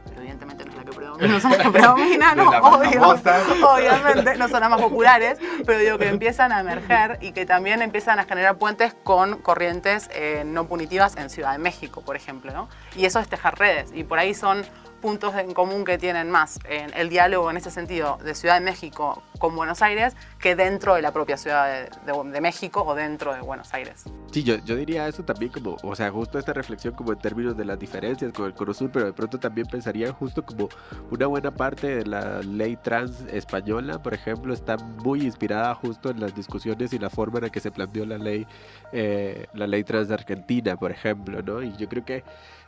pero 0.08 0.20
evidentemente 0.20 0.64
no 0.64 0.70
es 0.70 0.76
la 0.76 0.84
que 0.84 0.92
predomina, 0.92 1.28
no 1.28 1.40
son 1.40 1.50
las 1.50 1.60
que 1.60 1.70
predominan, 1.78 2.36
no, 2.36 2.50
obvio, 2.50 3.08
obviamente, 3.68 4.36
no 4.36 4.48
son 4.48 4.60
las 4.60 4.70
más 4.70 4.80
populares, 4.80 5.38
pero 5.66 5.78
digo 5.78 5.98
que 5.98 6.08
empiezan 6.08 6.52
a 6.52 6.60
emerger 6.60 7.18
y 7.20 7.32
que 7.32 7.46
también 7.46 7.82
empiezan 7.82 8.18
a 8.18 8.24
generar 8.24 8.56
puentes 8.56 8.94
con 9.02 9.38
corrientes 9.38 10.10
eh, 10.12 10.42
no 10.44 10.66
punitivas 10.66 11.16
en 11.16 11.30
Ciudad 11.30 11.52
de 11.52 11.58
México, 11.58 12.02
por 12.02 12.16
ejemplo, 12.16 12.52
¿no? 12.52 12.68
Y 12.96 13.04
eso 13.04 13.18
es 13.20 13.28
tejer 13.28 13.54
redes, 13.56 13.90
y 13.94 14.04
por 14.04 14.18
ahí 14.18 14.34
son 14.34 14.64
puntos 15.00 15.34
en 15.34 15.54
común 15.54 15.84
que 15.84 15.98
tienen 15.98 16.30
más 16.30 16.58
en 16.68 16.92
el 16.94 17.08
diálogo 17.08 17.50
en 17.50 17.56
ese 17.56 17.70
sentido 17.70 18.18
de 18.22 18.34
Ciudad 18.34 18.54
de 18.54 18.60
México 18.60 19.22
con 19.38 19.56
Buenos 19.56 19.82
Aires 19.82 20.14
que 20.38 20.54
dentro 20.54 20.94
de 20.94 21.02
la 21.02 21.12
propia 21.12 21.36
Ciudad 21.36 21.88
de, 21.88 22.40
México 22.40 22.82
o 22.86 22.94
dentro 22.94 23.34
de 23.34 23.40
Buenos 23.40 23.72
Aires. 23.74 24.04
Sí, 24.30 24.42
yo, 24.44 24.56
yo 24.64 24.76
diría 24.76 25.08
eso 25.08 25.24
también 25.24 25.50
como, 25.50 25.76
o 25.82 25.96
sea, 25.96 26.10
justo 26.10 26.38
esta 26.38 26.52
reflexión 26.52 26.94
como 26.94 27.12
en 27.12 27.18
términos 27.18 27.56
de 27.56 27.64
las 27.64 27.78
diferencias 27.78 28.32
con 28.32 28.46
el 28.46 28.54
Cono 28.54 28.72
Sur, 28.72 28.90
pero 28.92 29.06
de 29.06 29.12
pronto 29.12 29.38
también 29.38 29.66
pensaría 29.66 30.12
justo 30.12 30.44
como 30.44 30.68
una 31.10 31.26
buena 31.26 31.50
parte 31.50 31.96
de 31.96 32.06
la 32.06 32.40
ley 32.42 32.76
trans 32.76 33.22
española, 33.32 34.02
por 34.02 34.14
ejemplo, 34.14 34.54
está 34.54 34.76
muy 34.76 35.22
inspirada 35.22 35.74
justo 35.74 36.10
en 36.10 36.20
las 36.20 36.34
discusiones 36.34 36.92
y 36.92 36.98
la 36.98 37.10
forma 37.10 37.38
en 37.38 37.44
la 37.44 37.50
que 37.50 37.60
se 37.60 37.70
planteó 37.70 38.04
la 38.06 38.18
ley, 38.18 38.46
eh, 38.92 39.46
la 39.54 39.66
ley 39.66 39.84
trans 39.84 40.08
de 40.08 40.14
Argentina, 40.14 40.76
por 40.76 40.90
ejemplo, 40.90 41.42
¿no? 41.42 41.62
Y 41.62 41.76
yo 41.76 41.88
creo 41.88 42.04
que 42.04 42.22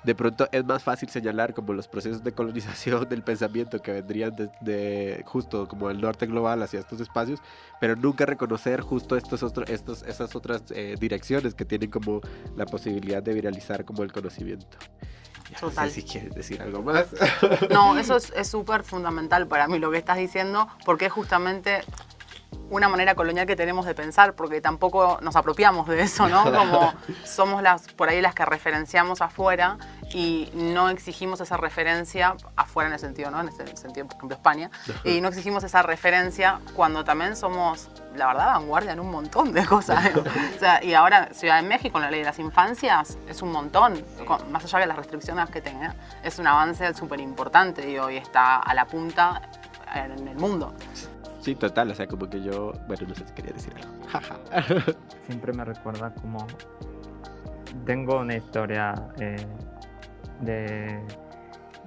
de 0.05 0.15
pronto 0.15 0.49
es 0.53 0.65
más 0.65 0.83
fácil 0.83 1.09
señalar 1.09 1.55
como 1.55 1.73
los 1.73 1.89
procesos 1.89 2.23
de 2.23 2.33
colonización 2.33 3.09
del 3.09 3.23
pensamiento 3.23 3.81
que 3.81 3.93
vendrían 3.93 4.35
de, 4.61 5.23
justo 5.27 5.69
como 5.69 5.91
el 5.91 6.01
norte 6.01 6.27
global 6.27 6.63
hacia 6.63 6.81
estos 6.81 7.01
espacios, 7.01 7.41
pero 7.81 7.97
nunca 7.97 8.27
reconocer 8.27 8.81
justo 8.81 9.17
estos 9.17 9.43
otros, 9.43 9.69
estos, 9.69 10.03
esas 10.03 10.35
otras 10.35 10.63
eh, 10.71 10.97
direcciones 10.99 11.55
que 11.55 11.65
tienen 11.65 11.91
como 11.91 12.21
la 12.57 12.67
posibilidad 12.67 13.23
de 13.23 13.35
viralizar 13.35 13.85
como 13.85 14.03
el 14.03 14.13
conocimiento. 14.13 14.77
Total. 15.61 15.87
No 15.87 15.93
sé 15.93 16.01
si 16.01 16.03
quieres 16.07 16.35
decir 16.35 16.63
algo 16.63 16.83
más. 16.83 17.07
No, 17.71 17.99
eso 17.99 18.17
es 18.17 18.49
súper 18.49 18.85
fundamental 18.85 19.47
para 19.47 19.69
mí 19.69 19.79
lo 19.79 19.91
que 19.91 19.99
estás 19.99 20.17
diciendo, 20.17 20.67
porque 20.87 21.07
es 21.07 21.13
justamente 21.13 21.83
una 22.71 22.89
manera 22.89 23.15
colonial 23.15 23.47
que 23.47 23.55
tenemos 23.55 23.85
de 23.85 23.95
pensar, 23.95 24.35
porque 24.35 24.61
tampoco 24.61 25.19
nos 25.21 25.37
apropiamos 25.37 25.87
de 25.87 26.01
eso, 26.01 26.29
¿no? 26.29 26.45
Como 26.53 26.93
somos 27.25 27.63
las, 27.63 27.89
por 27.93 28.09
ahí 28.09 28.21
las 28.21 28.35
que 28.35 28.45
referenciamos 28.45 29.21
afuera 29.21 29.79
y 30.15 30.51
no 30.55 30.89
exigimos 30.89 31.41
esa 31.41 31.57
referencia 31.57 32.35
afuera 32.57 32.89
en 32.89 32.95
el 32.95 32.99
sentido, 32.99 33.31
¿no? 33.31 33.41
En 33.41 33.49
ese 33.49 33.77
sentido, 33.77 34.07
por 34.07 34.17
ejemplo, 34.17 34.37
España, 34.37 34.71
y 35.05 35.21
no 35.21 35.29
exigimos 35.29 35.65
esa 35.65 35.83
referencia 35.83 36.61
cuando 36.75 37.05
también 37.05 37.37
somos, 37.37 37.89
la 38.15 38.27
verdad, 38.27 38.47
vanguardia 38.47 38.93
en 38.93 39.01
un 39.01 39.11
montón 39.11 39.53
de 39.53 39.65
cosas. 39.67 40.07
¿eh? 40.07 40.13
o 40.57 40.59
sea, 40.59 40.83
y 40.83 40.95
ahora 40.95 41.29
Ciudad 41.33 41.57
de 41.61 41.69
México, 41.69 41.99
la 41.99 42.11
ley 42.11 42.21
de 42.21 42.27
las 42.27 42.39
infancias, 42.39 43.19
es 43.29 43.43
un 43.43 43.53
montón, 43.53 44.03
más 44.51 44.65
allá 44.65 44.79
de 44.79 44.87
las 44.87 44.97
restricciones 44.97 45.51
que 45.51 45.61
tenga, 45.61 45.95
es 46.23 46.39
un 46.39 46.47
avance 46.47 46.95
súper 46.95 47.21
importante 47.21 47.89
y 47.91 47.99
hoy 47.99 48.17
está 48.17 48.57
a 48.57 48.75
la 48.75 48.87
punta 48.87 49.43
en 49.95 50.29
el 50.29 50.37
mundo. 50.37 50.75
Sí, 51.43 51.57
total, 51.57 51.91
o 51.91 51.95
sea, 51.95 52.07
como 52.07 52.31
que 52.31 52.41
yo, 52.41 52.73
bueno, 52.87 53.09
no 53.09 53.15
sé 53.17 53.27
si 53.27 53.35
quería 53.35 53.53
decir 53.53 53.75
algo. 53.75 54.93
Siempre 55.27 55.53
me 55.53 55.65
recuerda 55.65 56.15
como 56.15 56.47
tengo 57.85 58.21
una 58.21 58.37
historia 58.37 58.95
eh, 59.19 59.37
de, 60.41 61.01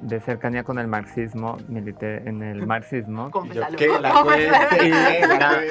de, 0.01 0.19
cercanía 0.19 0.65
con 0.65 0.77
el 0.77 0.87
marxismo, 0.87 1.55
milité 1.69 2.27
en 2.27 2.43
el 2.43 2.67
marxismo. 2.67 3.31
¿Qué? 3.77 3.87
La 3.87 5.63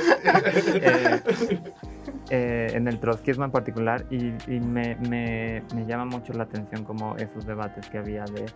eh, 2.30 2.68
en 2.72 2.88
el 2.88 2.98
trotskismo 3.00 3.44
en 3.44 3.50
particular 3.50 4.06
y, 4.10 4.28
y 4.46 4.60
me, 4.60 4.96
me, 4.96 5.62
me 5.74 5.84
llama 5.84 6.06
mucho 6.06 6.32
la 6.32 6.44
atención 6.44 6.84
como 6.84 7.16
esos 7.16 7.44
debates 7.44 7.86
que 7.90 7.98
había 7.98 8.24
de 8.24 8.46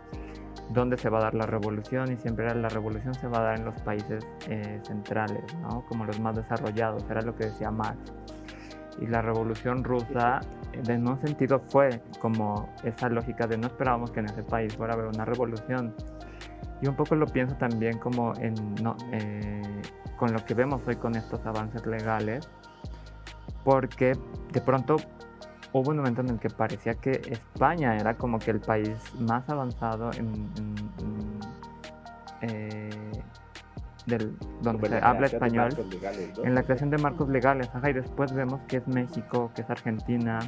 dónde 0.71 0.97
se 0.97 1.09
va 1.09 1.19
a 1.19 1.23
dar 1.23 1.35
la 1.35 1.47
revolución 1.47 2.13
y 2.13 2.17
siempre 2.17 2.55
la 2.55 2.69
revolución 2.69 3.15
se 3.15 3.27
va 3.29 3.39
a 3.39 3.43
dar 3.43 3.59
en 3.59 3.65
los 3.65 3.81
países 3.83 4.27
eh, 4.49 4.81
centrales, 4.85 5.43
¿no? 5.63 5.85
como 5.87 6.05
los 6.05 6.21
más 6.21 6.37
desarrollados, 6.37 7.05
era 7.11 7.23
lo 7.23 7.35
que 7.35 7.47
decía 7.47 7.71
Marx. 7.71 7.99
Y 9.01 9.07
la 9.07 9.23
revolución 9.23 9.85
rusa, 9.85 10.41
en 10.73 11.09
un 11.09 11.21
sentido, 11.21 11.61
fue 11.69 12.03
como 12.21 12.69
esa 12.83 13.09
lógica 13.09 13.47
de 13.47 13.57
no 13.57 13.69
esperábamos 13.69 14.11
que 14.11 14.21
en 14.21 14.27
ese 14.27 14.43
país 14.43 14.75
fuera 14.77 14.95
a 14.95 14.97
haber 14.97 15.07
una 15.07 15.25
revolución. 15.25 15.95
Y 16.83 16.89
un 16.89 16.97
poco 16.97 17.15
lo 17.15 17.27
pienso 17.27 17.55
también 17.57 17.99
como 17.99 18.33
en, 18.39 18.55
no, 18.83 18.97
eh, 19.13 19.63
con 20.17 20.33
lo 20.33 20.45
que 20.45 20.55
vemos 20.55 20.83
hoy 20.87 20.97
con 20.97 21.15
estos 21.15 21.45
avances 21.47 21.87
legales, 21.87 22.49
porque 23.65 24.13
de 24.53 24.61
pronto 24.61 24.97
hubo 25.73 25.91
un 25.91 25.99
momento 25.99 26.21
en 26.21 26.31
el 26.31 26.39
que 26.39 26.51
parecía 26.51 26.95
que 26.95 27.12
España 27.31 27.97
era 27.97 28.14
como 28.14 28.39
que 28.39 28.51
el 28.51 28.61
país 28.61 28.91
más 29.19 29.49
avanzado 29.49 30.11
en, 30.12 30.49
eh, 32.43 33.12
del, 34.07 34.37
donde 34.62 34.89
se 34.89 34.97
habla 34.99 35.27
español 35.27 35.71
en 36.43 36.55
la 36.55 36.62
creación 36.62 36.91
de 36.91 36.99
marcos 36.99 37.29
legales. 37.29 37.71
y 37.85 37.93
después 37.93 38.33
vemos 38.33 38.61
que 38.66 38.79
es 38.79 38.89
México, 38.89 39.51
que 39.55 39.62
es 39.62 39.71
Argentina 39.71 40.39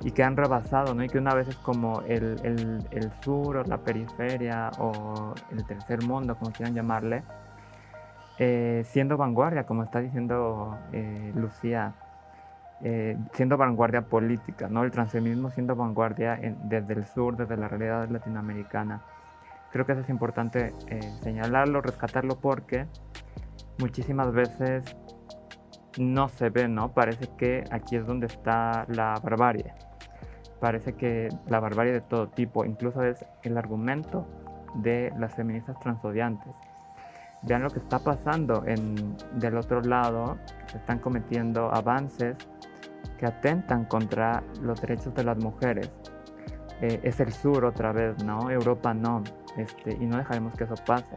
y 0.00 0.10
que 0.10 0.24
han 0.24 0.36
rebasado, 0.36 0.94
¿no? 0.94 1.04
Y 1.04 1.08
que 1.08 1.18
una 1.18 1.34
vez 1.34 1.48
es 1.48 1.56
como 1.56 2.02
el, 2.02 2.40
el, 2.42 3.12
sur 3.22 3.56
o 3.58 3.64
la 3.64 3.78
periferia 3.78 4.70
o 4.78 5.32
el 5.52 5.64
tercer 5.64 6.02
mundo, 6.02 6.36
como 6.36 6.50
quieran 6.50 6.74
llamarle, 6.74 7.22
eh, 8.38 8.82
siendo 8.86 9.16
vanguardia, 9.16 9.64
como 9.64 9.84
está 9.84 10.00
diciendo 10.00 10.76
eh, 10.92 11.32
Lucía 11.36 11.94
eh, 12.84 13.16
siendo 13.32 13.56
vanguardia 13.56 14.02
política, 14.02 14.68
¿no? 14.68 14.82
El 14.82 14.90
transfeminismo 14.90 15.50
siendo 15.50 15.76
vanguardia 15.76 16.38
desde 16.64 16.94
el 16.94 17.04
sur, 17.04 17.36
desde 17.36 17.56
la 17.56 17.68
realidad 17.68 18.08
latinoamericana. 18.08 19.02
Creo 19.70 19.86
que 19.86 19.92
eso 19.92 20.00
es 20.00 20.10
importante 20.10 20.74
eh, 20.88 21.00
señalarlo, 21.22 21.80
rescatarlo, 21.80 22.40
porque 22.40 22.86
muchísimas 23.78 24.32
veces 24.32 24.96
no 25.98 26.28
se 26.28 26.50
ve, 26.50 26.66
¿no? 26.66 26.92
Parece 26.92 27.28
que 27.38 27.64
aquí 27.70 27.96
es 27.96 28.04
donde 28.06 28.26
está 28.26 28.84
la 28.88 29.14
barbarie. 29.22 29.72
Parece 30.60 30.94
que 30.94 31.28
la 31.46 31.60
barbarie 31.60 31.92
de 31.92 32.00
todo 32.00 32.28
tipo, 32.30 32.64
incluso 32.64 33.04
es 33.04 33.24
el 33.44 33.56
argumento 33.58 34.26
de 34.74 35.12
las 35.18 35.34
feministas 35.34 35.78
transodiantes. 35.78 36.52
Vean 37.42 37.62
lo 37.62 37.70
que 37.70 37.78
está 37.78 37.98
pasando 37.98 38.64
en, 38.66 39.16
del 39.34 39.56
otro 39.56 39.80
lado, 39.82 40.36
se 40.66 40.78
están 40.78 40.98
cometiendo 40.98 41.72
avances 41.72 42.36
que 43.18 43.26
atentan 43.26 43.84
contra 43.84 44.42
los 44.60 44.80
derechos 44.80 45.14
de 45.14 45.24
las 45.24 45.38
mujeres. 45.38 45.90
Eh, 46.80 47.00
es 47.02 47.20
el 47.20 47.32
sur 47.32 47.64
otra 47.64 47.92
vez, 47.92 48.22
¿no? 48.24 48.50
Europa 48.50 48.92
no. 48.92 49.22
Este, 49.56 49.92
y 49.94 50.06
no 50.06 50.16
dejaremos 50.16 50.54
que 50.54 50.64
eso 50.64 50.74
pase. 50.86 51.16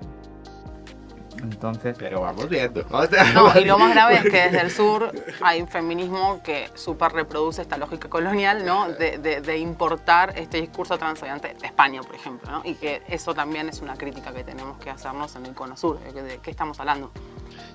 Entonces. 1.42 1.96
Pero 1.98 2.22
vamos 2.22 2.50
viendo. 2.50 2.86
No, 3.34 3.60
y 3.60 3.66
lo 3.66 3.78
más 3.78 3.94
grave 3.94 4.16
es 4.16 4.24
que 4.24 4.42
desde 4.50 4.62
el 4.62 4.72
sur 4.72 5.12
hay 5.42 5.62
un 5.62 5.68
feminismo 5.68 6.42
que 6.44 6.70
súper 6.74 7.12
reproduce 7.12 7.62
esta 7.62 7.78
lógica 7.78 8.10
colonial, 8.10 8.66
¿no? 8.66 8.90
De, 8.90 9.18
de, 9.18 9.58
importar 9.58 10.38
este 10.38 10.60
discurso 10.62 10.98
transatlántico 10.98 11.60
de 11.60 11.68
España, 11.68 12.02
por 12.02 12.16
ejemplo, 12.16 12.52
¿no? 12.52 12.62
Y 12.64 12.76
que 12.76 13.02
eso 13.08 13.34
también 13.34 13.70
es 13.70 13.82
una 13.82 13.96
crítica 13.96 14.34
que 14.34 14.44
tenemos 14.44 14.78
que 14.80 14.90
hacernos 14.90 15.36
en 15.36 15.46
el 15.46 15.54
cono 15.54 15.78
sur. 15.78 16.00
¿De 16.00 16.40
qué 16.40 16.52
estamos 16.52 16.80
hablando? 16.80 17.12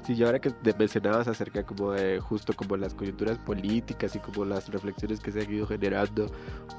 Sí, 0.04 0.14
y 0.14 0.24
ahora 0.24 0.38
que 0.38 0.52
mencionabas 0.78 1.28
acerca 1.28 1.62
como 1.64 1.92
de 1.92 2.20
justo 2.20 2.52
como 2.54 2.76
las 2.76 2.94
coyunturas 2.94 3.38
políticas 3.38 4.14
y 4.16 4.18
como 4.18 4.44
las 4.44 4.68
reflexiones 4.68 5.20
que 5.20 5.32
se 5.32 5.40
han 5.40 5.52
ido 5.52 5.66
generando, 5.66 6.30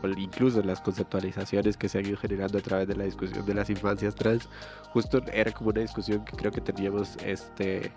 o 0.01 0.07
incluso 0.07 0.61
las 0.61 0.81
conceptualizaciones 0.81 1.77
que 1.77 1.89
se 1.89 1.99
han 1.99 2.05
ido 2.05 2.17
generando 2.17 2.57
a 2.57 2.61
través 2.61 2.87
de 2.87 2.95
la 2.95 3.03
discusión 3.03 3.45
de 3.45 3.53
las 3.53 3.69
infancias 3.69 4.15
trans, 4.15 4.49
justo 4.89 5.21
era 5.31 5.51
como 5.51 5.69
una 5.69 5.81
discusión 5.81 6.25
que 6.25 6.35
creo 6.35 6.51
que 6.51 6.61
teníamos 6.73 7.17
este 7.25 7.91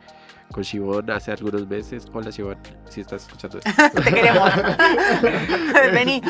con 0.53 0.63
Shibon 0.63 1.11
hace 1.11 1.33
algunos 1.33 1.67
meses. 1.67 2.07
Hola 2.13 2.31
Shibon, 2.31 2.57
si 2.89 3.01
estás 3.01 3.23
escuchando 3.23 3.59
esto. 3.59 4.03
Te 4.03 4.13
queremos. 4.13 4.51
Vení. 5.93 6.23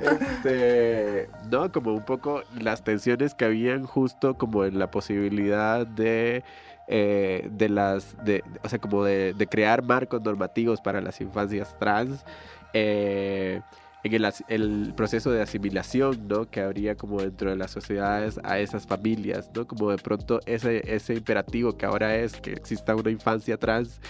Este, 0.00 1.28
no, 1.50 1.70
como 1.72 1.94
un 1.94 2.04
poco 2.04 2.42
las 2.58 2.84
tensiones 2.84 3.34
que 3.34 3.44
habían 3.44 3.84
justo 3.84 4.34
como 4.38 4.64
en 4.64 4.78
la 4.78 4.90
posibilidad 4.90 5.86
de 5.86 6.44
eh, 6.92 7.48
de 7.52 7.68
las, 7.68 8.16
de, 8.24 8.42
o 8.64 8.68
sea, 8.68 8.80
como 8.80 9.04
de, 9.04 9.46
crear 9.48 9.84
marcos 9.84 10.22
normativos 10.22 10.80
para 10.80 11.00
las 11.00 11.20
infancias 11.20 11.78
trans. 11.78 12.24
Eh, 12.72 13.60
en 14.02 14.14
el, 14.14 14.32
el 14.48 14.94
proceso 14.96 15.30
de 15.30 15.42
asimilación, 15.42 16.26
¿no? 16.28 16.50
Que 16.50 16.60
habría 16.60 16.96
como 16.96 17.20
dentro 17.20 17.50
de 17.50 17.56
las 17.56 17.70
sociedades 17.70 18.40
a 18.42 18.58
esas 18.58 18.86
familias, 18.86 19.50
¿no? 19.54 19.66
Como 19.66 19.90
de 19.90 19.98
pronto 19.98 20.40
ese, 20.46 20.82
ese 20.94 21.14
imperativo 21.14 21.76
que 21.76 21.86
ahora 21.86 22.16
es 22.16 22.34
que 22.40 22.52
exista 22.52 22.94
una 22.94 23.10
infancia 23.10 23.58
trans, 23.58 24.00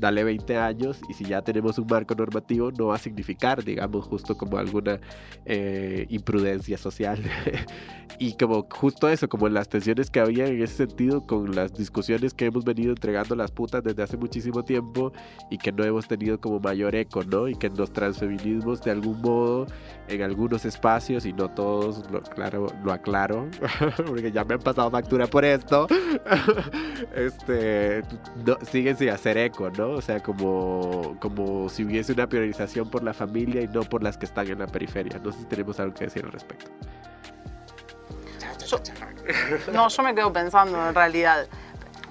dale 0.00 0.22
20 0.24 0.56
años 0.56 1.00
y 1.08 1.14
si 1.14 1.24
ya 1.24 1.42
tenemos 1.42 1.78
un 1.78 1.86
marco 1.86 2.14
normativo 2.14 2.70
no 2.70 2.88
va 2.88 2.96
a 2.96 2.98
significar, 2.98 3.64
digamos, 3.64 4.06
justo 4.06 4.36
como 4.36 4.58
alguna 4.58 5.00
eh, 5.44 6.06
imprudencia 6.10 6.76
social. 6.76 7.18
y 8.18 8.36
como 8.36 8.66
justo 8.70 9.08
eso, 9.08 9.28
como 9.28 9.48
las 9.48 9.68
tensiones 9.68 10.10
que 10.10 10.20
había 10.20 10.46
en 10.46 10.62
ese 10.62 10.86
sentido 10.86 11.26
con 11.26 11.54
las 11.54 11.72
discusiones 11.72 12.34
que 12.34 12.46
hemos 12.46 12.64
venido 12.64 12.90
entregando 12.90 13.34
las 13.34 13.50
putas 13.50 13.82
desde 13.82 14.02
hace 14.02 14.16
muchísimo 14.16 14.62
tiempo 14.64 15.12
y 15.50 15.58
que 15.58 15.72
no 15.72 15.84
hemos 15.84 16.06
tenido 16.06 16.40
como 16.40 16.60
mayor 16.60 16.94
eco, 16.94 17.24
¿no? 17.24 17.48
Y 17.48 17.54
que 17.54 17.68
los 17.70 17.92
transfeminismos 17.92 18.82
de 18.82 18.90
algún 18.90 19.20
modo 19.20 19.37
en 20.08 20.22
algunos 20.22 20.64
espacios 20.64 21.26
y 21.26 21.32
no 21.32 21.50
todos, 21.50 22.10
lo, 22.10 22.22
claro, 22.22 22.66
lo 22.82 22.92
aclaro, 22.92 23.48
porque 24.06 24.32
ya 24.32 24.44
me 24.44 24.54
han 24.54 24.60
pasado 24.60 24.90
factura 24.90 25.26
por 25.26 25.44
esto, 25.44 25.86
este, 27.14 28.02
siguen 28.70 28.96
sin 28.96 29.10
hacer 29.10 29.36
eco, 29.38 29.70
¿no? 29.70 29.90
O 29.90 30.02
sea, 30.02 30.20
como, 30.20 31.16
como 31.20 31.68
si 31.68 31.84
hubiese 31.84 32.12
una 32.12 32.28
priorización 32.28 32.90
por 32.90 33.02
la 33.02 33.12
familia 33.12 33.62
y 33.62 33.68
no 33.68 33.82
por 33.82 34.02
las 34.02 34.16
que 34.16 34.26
están 34.26 34.48
en 34.48 34.60
la 34.60 34.66
periferia. 34.66 35.18
No 35.22 35.32
sé 35.32 35.40
si 35.40 35.44
tenemos 35.44 35.78
algo 35.80 35.94
que 35.94 36.04
decir 36.04 36.24
al 36.24 36.32
respecto. 36.32 36.70
No, 39.72 39.88
yo 39.88 40.02
me 40.02 40.14
quedo 40.14 40.32
pensando 40.32 40.88
en 40.88 40.94
realidad. 40.94 41.46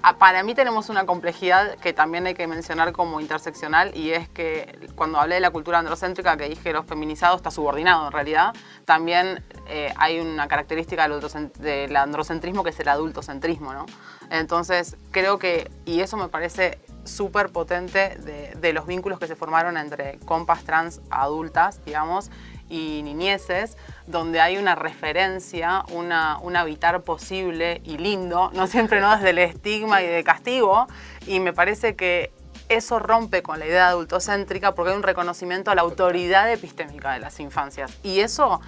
Ah, 0.04 0.18
Para 0.18 0.44
mí 0.44 0.54
tenemos 0.54 0.90
una 0.90 1.06
complejidad 1.06 1.76
que 1.78 1.92
también 1.92 2.28
hay 2.28 2.34
que 2.34 2.48
mencionar 2.48 2.94
como 2.94 3.20
interseccional 3.20 3.96
y 3.96 4.12
es 4.12 4.30
que 4.30 4.90
cuando 4.96 5.20
hablé 5.20 5.36
de 5.36 5.42
la 5.42 5.50
cultura 5.50 5.80
androcéntrica 5.80 6.38
que 6.38 6.48
dije 6.50 6.72
lo 6.72 6.84
feminizado 6.84 7.36
está 7.36 7.52
subordinado 7.52 8.06
en 8.06 8.12
realidad, 8.12 8.54
también 8.86 9.44
eh, 9.68 9.94
hay 9.98 10.20
una 10.20 10.48
característica 10.48 11.08
del, 11.08 11.52
del 11.60 11.96
androcentrismo 11.96 12.64
que 12.64 12.70
es 12.70 12.80
el 12.80 12.88
adultocentrismo, 12.88 13.74
¿no? 13.74 13.86
Entonces 14.30 14.98
creo 15.12 15.40
que, 15.40 15.72
y 15.86 16.02
eso 16.02 16.16
me 16.16 16.28
parece 16.28 16.80
súper 17.04 17.50
potente 17.50 18.18
de 18.18 18.74
los 18.74 18.86
vínculos 18.86 19.18
que 19.18 19.28
se 19.28 19.36
formaron 19.36 19.78
entre 19.78 20.20
compas 20.26 20.64
trans 20.64 21.02
adultas, 21.10 21.84
digamos, 21.86 22.30
y 22.70 23.02
niñeces, 23.04 23.78
donde 24.06 24.40
hay 24.40 24.58
una 24.58 24.76
referencia, 24.76 25.84
una, 25.92 26.38
un 26.42 26.56
habitar 26.56 27.02
posible 27.02 27.82
y 27.84 27.98
lindo, 27.98 28.52
no 28.54 28.68
siempre 28.68 29.02
no 29.02 29.16
desde 29.16 29.32
el 29.32 29.40
estigma 29.40 30.02
y 30.02 30.08
de 30.08 30.24
castigo, 30.24 30.88
y 31.26 31.40
me 31.40 31.54
parece 31.54 31.96
que 31.96 32.32
eso 32.70 33.00
rompe 33.00 33.44
con 33.44 33.60
la 33.60 33.66
idea 33.66 33.88
adultocéntrica 33.90 34.76
porque 34.76 34.92
hay 34.92 34.98
un 34.98 35.04
reconocimiento 35.04 35.72
a 35.72 35.76
la 35.76 35.82
autoridad 35.82 36.52
epistémica 36.52 37.14
de 37.14 37.20
las 37.20 37.40
infancias. 37.40 37.92
Y 38.04 38.20
eso 38.20 38.60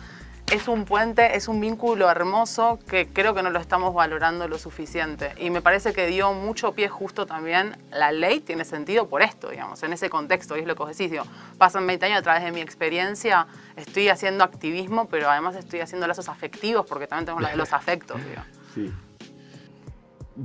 es 0.51 0.67
un 0.67 0.85
puente, 0.85 1.35
es 1.35 1.47
un 1.47 1.59
vínculo 1.61 2.09
hermoso 2.09 2.79
que 2.87 3.07
creo 3.07 3.35
que 3.35 3.43
no 3.43 3.51
lo 3.51 3.59
estamos 3.59 3.93
valorando 3.93 4.47
lo 4.47 4.57
suficiente. 4.57 5.33
Y 5.37 5.51
me 5.51 5.61
parece 5.61 5.93
que 5.93 6.07
dio 6.07 6.33
mucho 6.33 6.73
pie 6.73 6.89
justo 6.89 7.27
también, 7.27 7.77
la 7.91 8.11
ley 8.11 8.39
tiene 8.39 8.65
sentido 8.65 9.07
por 9.07 9.21
esto, 9.21 9.49
digamos, 9.49 9.83
en 9.83 9.93
ese 9.93 10.09
contexto, 10.09 10.57
y 10.57 10.61
es 10.61 10.67
lo 10.67 10.75
que 10.75 10.83
vos 10.83 10.89
decís, 10.89 11.11
digo, 11.11 11.23
pasan 11.57 11.85
20 11.85 12.07
años 12.07 12.19
a 12.19 12.21
través 12.23 12.43
de 12.43 12.51
mi 12.51 12.61
experiencia, 12.61 13.47
estoy 13.75 14.09
haciendo 14.09 14.43
activismo, 14.43 15.07
pero 15.07 15.29
además 15.29 15.55
estoy 15.55 15.81
haciendo 15.81 16.07
lazos 16.07 16.29
afectivos, 16.29 16.85
porque 16.87 17.05
también 17.05 17.25
tenemos 17.25 17.43
la 17.43 17.49
de 17.49 17.57
los 17.57 17.71
afectos, 17.71 18.17
digo. 18.17 18.41
Sí. 18.73 18.93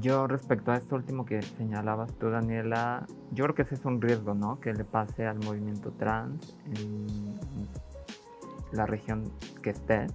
Yo 0.01 0.27
respecto 0.27 0.73
a 0.73 0.77
esto 0.77 0.97
último 0.97 1.25
que 1.25 1.41
señalabas 1.41 2.13
tú, 2.19 2.29
Daniela, 2.29 3.07
yo 3.31 3.45
creo 3.45 3.55
que 3.55 3.63
ese 3.63 3.77
es 3.77 3.85
un 3.85 4.03
riesgo, 4.03 4.35
¿no? 4.35 4.61
Que 4.61 4.73
le 4.73 4.85
pase 4.85 5.25
al 5.25 5.39
movimiento 5.39 5.93
trans 5.93 6.57
en 6.67 7.69
la 8.73 8.87
región 8.87 9.31
que 9.63 9.71
esté. 9.71 10.07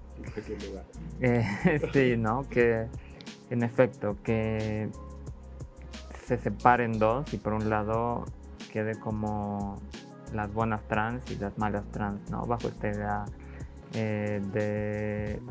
Eh, 1.22 1.44
sí, 1.94 2.16
¿no? 2.18 2.48
Que 2.50 2.88
en 3.50 3.64
efecto, 3.64 4.18
que 4.24 4.90
se 6.26 6.38
separen 6.38 7.00
dos 7.00 7.34
y 7.34 7.38
por 7.38 7.54
un 7.54 7.70
lado 7.70 8.26
quede 8.72 9.00
como 9.00 9.78
las 10.34 10.54
buenas 10.54 10.82
trans 10.88 11.30
y 11.32 11.36
las 11.38 11.58
malas 11.58 11.84
trans, 11.92 12.30
¿no? 12.30 12.46
Bajo 12.46 12.68
esta 12.68 12.90
idea 12.90 13.26
eh, 13.96 14.40
de 14.54 15.42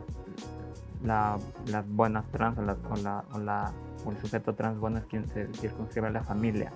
la- 1.02 1.38
las 1.66 1.88
buenas 1.88 2.24
trans 2.30 2.56
o, 2.58 2.62
la- 2.62 2.76
o 2.90 2.96
la- 2.96 3.24
o 3.32 3.38
la- 3.38 3.72
o 4.04 4.10
el 4.12 4.18
sujeto 4.18 4.54
trans 4.54 4.78
bueno 4.78 4.98
es 4.98 5.04
quien 5.06 5.26
se 5.28 5.48
circunscribe 5.54 6.06
a 6.06 6.10
la 6.10 6.22
familia. 6.22 6.72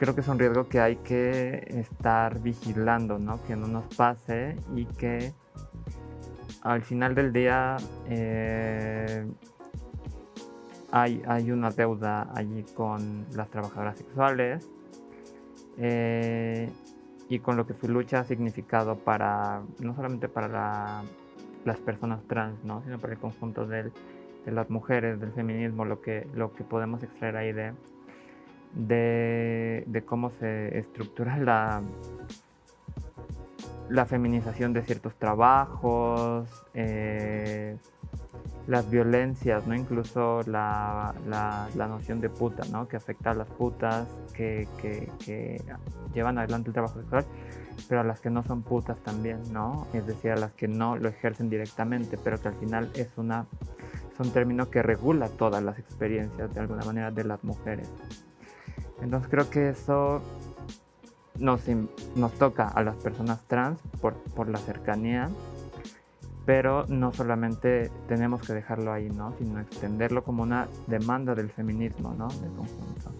Creo 0.00 0.14
que 0.14 0.22
es 0.22 0.28
un 0.28 0.38
riesgo 0.38 0.66
que 0.66 0.80
hay 0.80 0.96
que 0.96 1.62
estar 1.68 2.40
vigilando, 2.40 3.18
¿no? 3.18 3.38
Que 3.44 3.54
no 3.54 3.68
nos 3.68 3.84
pase 3.96 4.56
y 4.74 4.86
que 4.86 5.34
al 6.62 6.80
final 6.80 7.14
del 7.14 7.34
día 7.34 7.76
eh, 8.08 9.30
hay, 10.90 11.50
una 11.50 11.68
deuda 11.68 12.30
allí 12.34 12.64
con 12.74 13.26
las 13.34 13.50
trabajadoras 13.50 13.98
sexuales 13.98 14.66
eh, 15.76 16.70
y 17.28 17.38
con 17.40 17.58
lo 17.58 17.66
que 17.66 17.74
su 17.74 17.86
lucha 17.86 18.20
ha 18.20 18.24
significado 18.24 18.96
para, 18.96 19.60
no 19.80 19.94
solamente 19.94 20.28
para 20.28 20.48
la- 20.48 21.02
las 21.66 21.78
personas 21.78 22.24
trans, 22.26 22.64
¿no? 22.64 22.82
sino 22.84 22.98
para 22.98 23.12
el 23.12 23.18
conjunto 23.18 23.66
de 23.66 23.92
las 24.46 24.70
mujeres, 24.70 25.20
del 25.20 25.32
feminismo, 25.32 25.84
lo 25.84 26.00
que 26.00 26.24
podemos 26.70 27.02
extraer 27.02 27.36
ahí 27.36 27.52
de, 27.52 27.74
de, 28.72 29.84
cómo 30.06 30.30
se 30.40 30.78
estructura 30.78 31.36
la, 31.38 31.82
la 33.88 34.06
feminización 34.06 34.72
de 34.72 34.82
ciertos 34.82 35.14
trabajos, 35.16 36.48
eh, 36.74 37.76
las 38.66 38.88
violencias, 38.88 39.66
¿no? 39.66 39.74
Incluso 39.74 40.42
la, 40.46 41.14
la- 41.26 41.68
noción 41.88 42.20
de 42.20 42.28
puta, 42.28 42.62
¿no? 42.70 42.86
Que 42.86 42.96
afecta 42.96 43.32
a 43.32 43.34
las 43.34 43.48
putas 43.48 44.06
que, 44.32 44.68
que- 44.80 45.10
que 45.24 45.60
llevan 46.14 46.38
adelante 46.38 46.68
el 46.68 46.74
trabajo 46.74 47.00
sexual, 47.00 47.24
pero 47.88 48.02
a 48.02 48.04
las 48.04 48.20
que 48.20 48.30
no 48.30 48.42
son 48.44 48.62
putas 48.62 48.98
también, 48.98 49.38
¿no? 49.52 49.86
Es 49.92 50.06
decir, 50.06 50.30
a 50.30 50.36
las 50.36 50.52
que 50.52 50.68
no 50.68 50.96
lo 50.96 51.08
ejercen 51.08 51.50
directamente, 51.50 52.16
pero 52.22 52.38
que 52.40 52.48
al 52.48 52.54
final 52.54 52.90
es 52.94 53.08
una 53.16 53.46
es 54.12 54.20
un 54.20 54.32
término 54.32 54.70
que 54.70 54.82
regula 54.82 55.28
todas 55.28 55.62
las 55.62 55.78
experiencias 55.78 56.52
de 56.54 56.60
alguna 56.60 56.84
manera 56.84 57.10
de 57.10 57.24
las 57.24 57.42
mujeres. 57.42 57.88
Entonces 59.02 59.30
creo 59.30 59.48
que 59.50 59.70
eso 59.70 60.22
nos, 61.38 61.62
nos 62.14 62.32
toca 62.32 62.68
a 62.68 62.82
las 62.82 62.96
personas 62.96 63.40
trans 63.46 63.80
por, 64.00 64.14
por 64.14 64.48
la 64.48 64.58
cercanía, 64.58 65.30
pero 66.46 66.84
no 66.88 67.12
solamente 67.12 67.90
tenemos 68.08 68.46
que 68.46 68.52
dejarlo 68.52 68.92
ahí, 68.92 69.08
¿no? 69.08 69.34
Sino 69.38 69.60
extenderlo 69.60 70.24
como 70.24 70.42
una 70.42 70.68
demanda 70.86 71.34
del 71.34 71.50
feminismo, 71.50 72.14
¿no? 72.16 72.28
De 72.28 72.48
conjunto. 72.48 73.12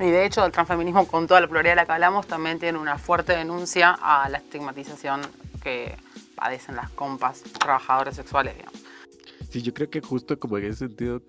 Y 0.00 0.10
de 0.10 0.24
hecho, 0.24 0.44
el 0.44 0.52
transfeminismo, 0.52 1.06
con 1.06 1.26
toda 1.26 1.40
la 1.40 1.46
pluralidad 1.46 1.72
de 1.72 1.76
la 1.76 1.86
que 1.86 1.92
hablamos, 1.92 2.26
también 2.26 2.58
tiene 2.58 2.78
una 2.78 2.98
fuerte 2.98 3.36
denuncia 3.36 3.96
a 4.00 4.28
la 4.28 4.38
estigmatización 4.38 5.20
que 5.62 5.96
padecen 6.34 6.76
las 6.76 6.90
compas 6.90 7.42
trabajadoras 7.42 8.16
sexuales, 8.16 8.56
digamos. 8.56 8.82
Sí, 9.52 9.60
yo 9.60 9.74
creo 9.74 9.90
que 9.90 10.00
justo 10.00 10.40
como 10.40 10.56
en 10.56 10.64
ese 10.64 10.86
sentido, 10.88 11.22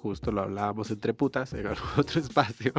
justo 0.00 0.32
lo 0.32 0.40
hablábamos 0.40 0.90
entre 0.90 1.12
putas 1.12 1.52
en 1.52 1.66
algún 1.66 1.90
otro 1.98 2.22
espacio, 2.22 2.72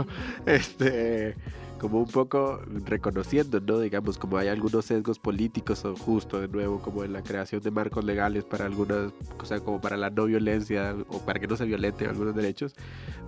este, 0.43 1.36
como 1.78 1.99
un 1.99 2.07
poco 2.07 2.61
reconociendo, 2.86 3.59
¿no? 3.59 3.80
Digamos, 3.80 4.17
como 4.17 4.38
hay 4.38 4.47
algunos 4.47 4.86
sesgos 4.86 5.19
políticos 5.19 5.86
o 5.86 5.95
justo 5.95 6.39
de 6.39 6.47
nuevo 6.47 6.80
como 6.80 7.03
en 7.03 7.13
la 7.13 7.21
creación 7.21 7.61
de 7.61 7.71
marcos 7.71 8.03
legales 8.03 8.43
para 8.43 8.65
algunas, 8.65 9.11
o 9.39 9.45
sea, 9.45 9.59
como 9.59 9.80
para 9.80 9.97
la 9.97 10.09
no 10.09 10.25
violencia 10.25 10.95
o 11.09 11.19
para 11.19 11.39
que 11.39 11.47
no 11.47 11.55
se 11.55 11.65
violenten 11.65 12.09
algunos 12.09 12.36
derechos, 12.36 12.75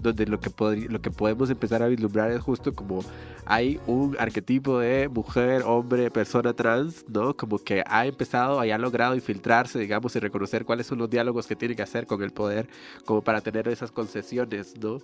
donde 0.01 0.25
lo 0.25 0.39
que, 0.39 0.51
lo 0.89 1.01
que 1.01 1.11
podemos 1.11 1.49
empezar 1.49 1.83
a 1.83 1.87
vislumbrar 1.87 2.31
es 2.31 2.41
justo 2.41 2.73
como 2.73 3.03
hay 3.45 3.79
un 3.87 4.15
arquetipo 4.19 4.79
de 4.79 5.09
mujer, 5.09 5.63
hombre, 5.65 6.11
persona 6.11 6.53
trans, 6.53 7.05
¿no? 7.07 7.35
Como 7.35 7.59
que 7.59 7.83
ha 7.85 8.05
empezado, 8.05 8.59
ha 8.59 8.77
logrado 8.77 9.15
infiltrarse, 9.15 9.79
digamos, 9.79 10.15
y 10.15 10.19
reconocer 10.19 10.65
cuáles 10.65 10.87
son 10.87 10.99
los 10.99 11.09
diálogos 11.09 11.47
que 11.47 11.55
tiene 11.55 11.75
que 11.75 11.81
hacer 11.81 12.05
con 12.05 12.21
el 12.23 12.31
poder, 12.31 12.67
como 13.05 13.21
para 13.23 13.41
tener 13.41 13.67
esas 13.67 13.91
concesiones, 13.91 14.75
¿no? 14.79 14.99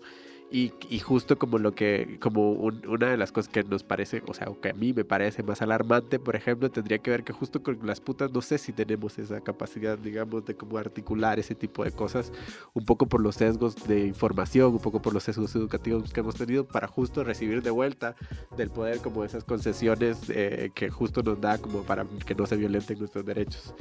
Y, 0.52 0.74
y 0.90 1.00
justo 1.00 1.38
como 1.40 1.58
lo 1.58 1.74
que, 1.74 2.18
como 2.22 2.52
un- 2.52 2.88
una 2.88 3.08
de 3.10 3.18
las 3.18 3.32
cosas 3.32 3.52
que 3.52 3.64
nos 3.64 3.84
parece, 3.84 4.22
o 4.28 4.34
sea, 4.34 4.48
que 4.62 4.70
a 4.70 4.74
mí 4.74 4.94
me 4.94 5.04
parece 5.04 5.42
más 5.42 5.62
alarmante, 5.64 6.20
por 6.20 6.36
ejemplo, 6.36 6.70
tendría 6.70 7.00
que 7.00 7.10
ver 7.10 7.24
que 7.24 7.34
justo 7.34 7.64
con 7.64 7.80
las 7.84 8.00
putas 8.00 8.32
no 8.32 8.42
sé 8.42 8.60
si 8.60 8.72
tenemos 8.72 9.18
esa 9.18 9.42
capacidad, 9.42 9.98
digamos, 9.98 10.46
de 10.46 10.56
como 10.56 10.78
articular 10.78 11.40
ese 11.40 11.56
tipo 11.56 11.84
de 11.84 11.92
cosas, 11.92 12.32
un 12.74 12.86
poco 12.86 13.08
por 13.08 13.22
los 13.22 13.36
sesgos 13.36 13.76
de 13.88 14.06
información, 14.06 14.72
un 14.74 14.80
poco 14.80 15.02
por 15.02 15.14
los 15.14 15.24
sesgos 15.24 15.54
educativos 15.56 16.14
que 16.14 16.20
hemos 16.20 16.36
tenido, 16.36 16.64
para 16.64 16.88
justo 16.88 17.24
recibir 17.24 17.64
de 17.64 17.72
vuelta 17.72 18.16
del 18.56 18.70
poder 18.70 19.00
como 19.00 19.24
esas 19.26 19.44
concesiones 19.44 20.20
eh, 20.30 20.70
que 20.76 20.90
justo 20.92 21.24
nos 21.24 21.42
da 21.42 21.58
como 21.58 21.82
para 21.82 22.06
que 22.26 22.36
no 22.36 22.46
se 22.46 22.56
violenten 22.56 23.00
nuestros 23.00 23.26
derechos. 23.26 23.74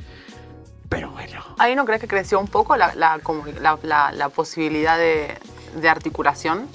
Pero 0.89 1.11
bueno. 1.11 1.41
¿Ahí 1.59 1.75
no 1.77 1.85
crees 1.85 2.01
que 2.01 2.09
creció 2.09 2.41
un 2.41 2.49
poco 2.49 2.77
la, 2.77 2.95
la- 2.95 3.21
la- 3.83 4.13
la 4.13 4.29
posibilidad 4.29 4.99
de, 4.99 5.29
de 5.75 5.89
articulación? 5.89 6.69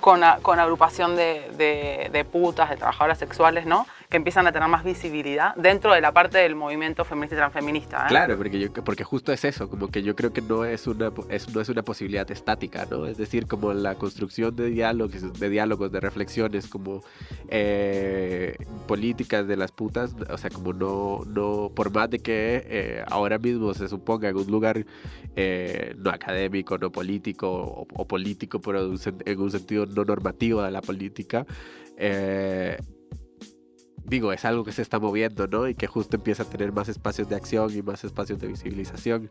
Con, 0.00 0.20
con 0.42 0.58
agrupación 0.60 1.16
de, 1.16 1.50
de- 1.56 2.08
de 2.12 2.24
putas, 2.24 2.70
de 2.70 2.76
trabajadoras 2.76 3.18
sexuales, 3.18 3.66
¿no? 3.66 3.86
Que 4.08 4.16
empiezan 4.16 4.46
a 4.46 4.52
tener 4.52 4.68
más 4.68 4.84
visibilidad 4.84 5.54
dentro 5.56 5.92
de 5.92 6.00
la 6.00 6.12
parte 6.12 6.38
del 6.38 6.54
movimiento 6.54 7.04
feminista 7.04 7.34
y 7.34 7.38
transfeminista. 7.38 8.04
¿eh? 8.04 8.08
Claro, 8.08 8.38
porque, 8.38 8.58
yo, 8.58 8.72
porque 8.72 9.04
justo 9.04 9.32
es 9.32 9.44
eso, 9.44 9.68
como 9.68 9.88
que 9.88 10.02
yo 10.02 10.16
creo 10.16 10.32
que 10.32 10.40
no 10.40 10.64
es, 10.64 10.86
una, 10.86 11.12
es, 11.28 11.54
no 11.54 11.60
es 11.60 11.68
una 11.68 11.82
posibilidad 11.82 12.30
estática, 12.30 12.86
¿no? 12.90 13.06
Es 13.06 13.18
decir, 13.18 13.46
como 13.46 13.74
la 13.74 13.96
construcción 13.96 14.56
de 14.56 14.70
diálogos, 14.70 15.38
de, 15.38 15.48
diálogos, 15.50 15.92
de 15.92 16.00
reflexiones, 16.00 16.68
como 16.68 17.02
eh, 17.48 18.56
políticas 18.86 19.46
de 19.46 19.56
las 19.56 19.72
putas, 19.72 20.14
o 20.30 20.38
sea, 20.38 20.48
como 20.48 20.72
no, 20.72 21.20
no 21.26 21.70
por 21.74 21.92
más 21.92 22.08
de 22.08 22.20
que 22.20 22.64
eh, 22.66 23.04
ahora 23.08 23.38
mismo 23.38 23.74
se 23.74 23.88
suponga 23.88 24.30
en 24.30 24.36
un 24.36 24.46
lugar 24.46 24.86
no 25.98 26.10
académico, 26.10 26.78
no 26.78 26.90
político, 26.90 27.86
o, 27.94 28.04
político, 28.08 28.60
pero 28.60 28.92
en 29.24 29.40
un 29.40 29.50
sentido 29.50 29.86
no 29.86 30.04
normativo 30.04 30.62
de 30.62 30.70
la 30.72 30.80
política, 30.80 31.46
eh, 31.96 32.76
digo, 34.08 34.32
es 34.32 34.44
algo 34.44 34.64
que 34.64 34.72
se 34.72 34.82
está 34.82 34.98
moviendo, 34.98 35.46
¿no? 35.46 35.68
Y 35.68 35.74
que 35.74 35.86
justo 35.86 36.16
empieza 36.16 36.42
a 36.42 36.46
tener 36.46 36.72
más 36.72 36.88
espacios 36.88 37.28
de 37.28 37.36
acción 37.36 37.76
y 37.76 37.82
más 37.82 38.04
espacios 38.04 38.38
de 38.38 38.48
visibilización. 38.48 39.30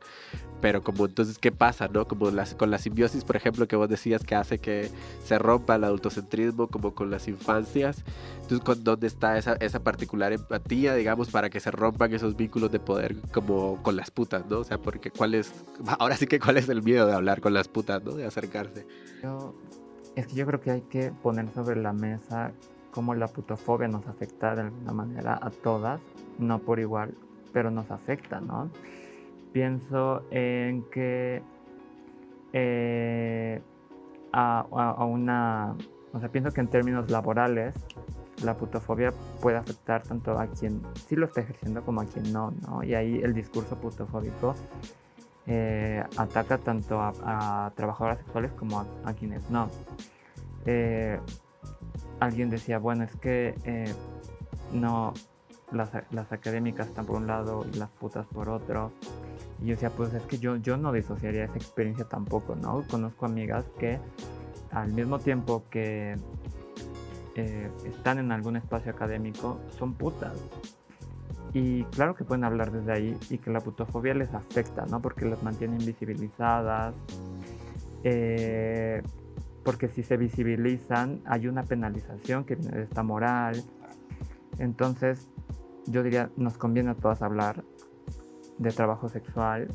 Pero 0.61 0.83
como 0.83 1.05
entonces, 1.05 1.37
¿qué 1.39 1.51
pasa, 1.51 1.87
no? 1.87 2.07
Como 2.07 2.29
las, 2.31 2.55
con 2.55 2.71
la 2.71 2.77
simbiosis, 2.77 3.23
por 3.23 3.35
ejemplo, 3.35 3.67
que 3.67 3.75
vos 3.75 3.89
decías 3.89 4.23
que 4.23 4.35
hace 4.35 4.59
que 4.59 4.89
se 5.23 5.39
rompa 5.39 5.75
el 5.75 5.83
adultocentrismo 5.83 6.67
como 6.67 6.93
con 6.93 7.09
las 7.09 7.27
infancias. 7.27 8.03
Entonces, 8.41 8.59
¿con 8.63 8.83
¿dónde 8.83 9.07
está 9.07 9.37
esa, 9.37 9.53
esa 9.53 9.83
particular 9.83 10.31
empatía, 10.31 10.95
digamos, 10.95 11.29
para 11.29 11.49
que 11.49 11.59
se 11.59 11.71
rompan 11.71 12.13
esos 12.13 12.35
vínculos 12.35 12.71
de 12.71 12.79
poder 12.79 13.17
como 13.33 13.81
con 13.81 13.95
las 13.95 14.11
putas, 14.11 14.45
¿no? 14.47 14.59
O 14.59 14.63
sea, 14.63 14.77
porque 14.77 15.11
cuál 15.11 15.33
es, 15.33 15.51
ahora 15.99 16.15
sí 16.17 16.27
que 16.27 16.39
cuál 16.39 16.57
es 16.57 16.69
el 16.69 16.83
miedo 16.83 17.07
de 17.07 17.13
hablar 17.13 17.41
con 17.41 17.53
las 17.53 17.67
putas, 17.67 18.03
¿no? 18.03 18.13
De 18.13 18.25
acercarse. 18.25 18.85
es 20.15 20.27
que 20.27 20.35
yo 20.35 20.45
creo 20.45 20.61
que 20.61 20.71
hay 20.71 20.81
que 20.81 21.11
poner 21.23 21.51
sobre 21.53 21.81
la 21.81 21.93
mesa 21.93 22.53
cómo 22.91 23.13
la 23.15 23.27
putofobia 23.27 23.87
nos 23.87 24.07
afecta 24.07 24.55
de 24.55 24.61
alguna 24.63 24.91
manera 24.93 25.39
a 25.41 25.49
todas, 25.49 26.01
no 26.39 26.59
por 26.59 26.79
igual, 26.79 27.13
pero 27.53 27.71
nos 27.71 27.91
afecta, 27.91 28.39
¿no? 28.39 28.69
Pienso 29.53 30.23
en 30.31 30.83
que 30.91 31.41
eh, 32.53 33.61
a, 34.31 35.05
una, 35.05 35.75
o 36.13 36.19
sea, 36.19 36.29
pienso 36.29 36.51
que 36.51 36.61
en 36.61 36.67
términos 36.67 37.09
laborales 37.09 37.73
la 38.43 38.55
putofobia 38.55 39.11
puede 39.41 39.57
afectar 39.57 40.03
tanto 40.03 40.37
a 40.39 40.47
quien 40.47 40.81
sí 41.07 41.15
lo 41.15 41.25
está 41.25 41.41
ejerciendo 41.41 41.83
como 41.83 42.01
a 42.01 42.05
quien 42.05 42.31
no, 42.31 42.51
¿no? 42.67 42.83
Y 42.83 42.93
ahí 42.93 43.19
el 43.23 43.33
discurso 43.33 43.75
putofóbico 43.77 44.53
eh, 45.47 46.03
ataca 46.17 46.57
tanto 46.57 46.99
a, 47.01 47.71
trabajadoras 47.75 48.19
sexuales 48.19 48.51
como 48.53 48.85
a, 49.03 49.13
quienes 49.13 49.49
no. 49.49 49.69
Eh, 50.65 51.19
alguien 52.19 52.49
decía, 52.49 52.79
bueno, 52.79 53.03
es 53.03 53.15
que 53.15 53.55
eh, 53.63 53.93
no, 54.73 55.13
las, 55.71 56.31
académicas 56.31 56.87
están 56.87 57.05
por 57.05 57.17
un 57.17 57.27
lado 57.27 57.65
y 57.71 57.77
las 57.77 57.89
putas 57.89 58.25
por 58.27 58.49
otro. 58.49 58.91
Y 59.61 59.67
yo 59.67 59.71
decía, 59.71 59.89
pues 59.89 60.13
es 60.13 60.23
que 60.23 60.37
yo, 60.37 60.55
yo 60.57 60.77
no 60.77 60.91
disociaría 60.91 61.45
esa 61.45 61.55
experiencia 61.55 62.05
tampoco, 62.05 62.55
¿no? 62.55 62.83
Conozco 62.89 63.25
amigas 63.25 63.65
que 63.79 63.99
al 64.71 64.93
mismo 64.93 65.19
tiempo 65.19 65.63
que 65.69 66.15
eh, 67.35 67.69
están 67.85 68.19
en 68.19 68.31
algún 68.31 68.55
espacio 68.55 68.91
académico, 68.91 69.59
son 69.77 69.93
putas. 69.93 70.33
Y 71.53 71.83
claro 71.85 72.15
que 72.15 72.23
pueden 72.23 72.43
hablar 72.43 72.71
desde 72.71 72.91
ahí 72.91 73.17
y 73.29 73.37
que 73.37 73.49
la 73.49 73.61
putofobia 73.61 74.13
les 74.13 74.33
afecta, 74.33 74.85
¿no? 74.85 75.01
Porque 75.01 75.25
las 75.25 75.41
mantiene 75.43 75.77
invisibilizadas. 75.77 76.93
Eh, 78.03 79.01
porque 79.67 79.89
si 79.89 80.01
se 80.01 80.15
visibilizan 80.15 81.19
hay 81.25 81.45
una 81.45 81.61
penalización 81.61 82.45
que 82.45 82.55
viene 82.55 82.77
de 82.77 82.83
esta 82.83 83.03
moral. 83.03 83.61
Entonces, 84.59 85.27
yo 85.87 86.03
diría, 86.03 86.29
nos 86.37 86.57
conviene 86.57 86.91
a 86.91 86.93
todas 86.93 87.21
hablar 87.21 87.65
de 88.59 88.71
trabajo 88.71 89.09
sexual 89.09 89.67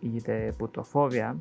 y 0.00 0.20
de 0.20 0.52
putofobia, 0.52 1.34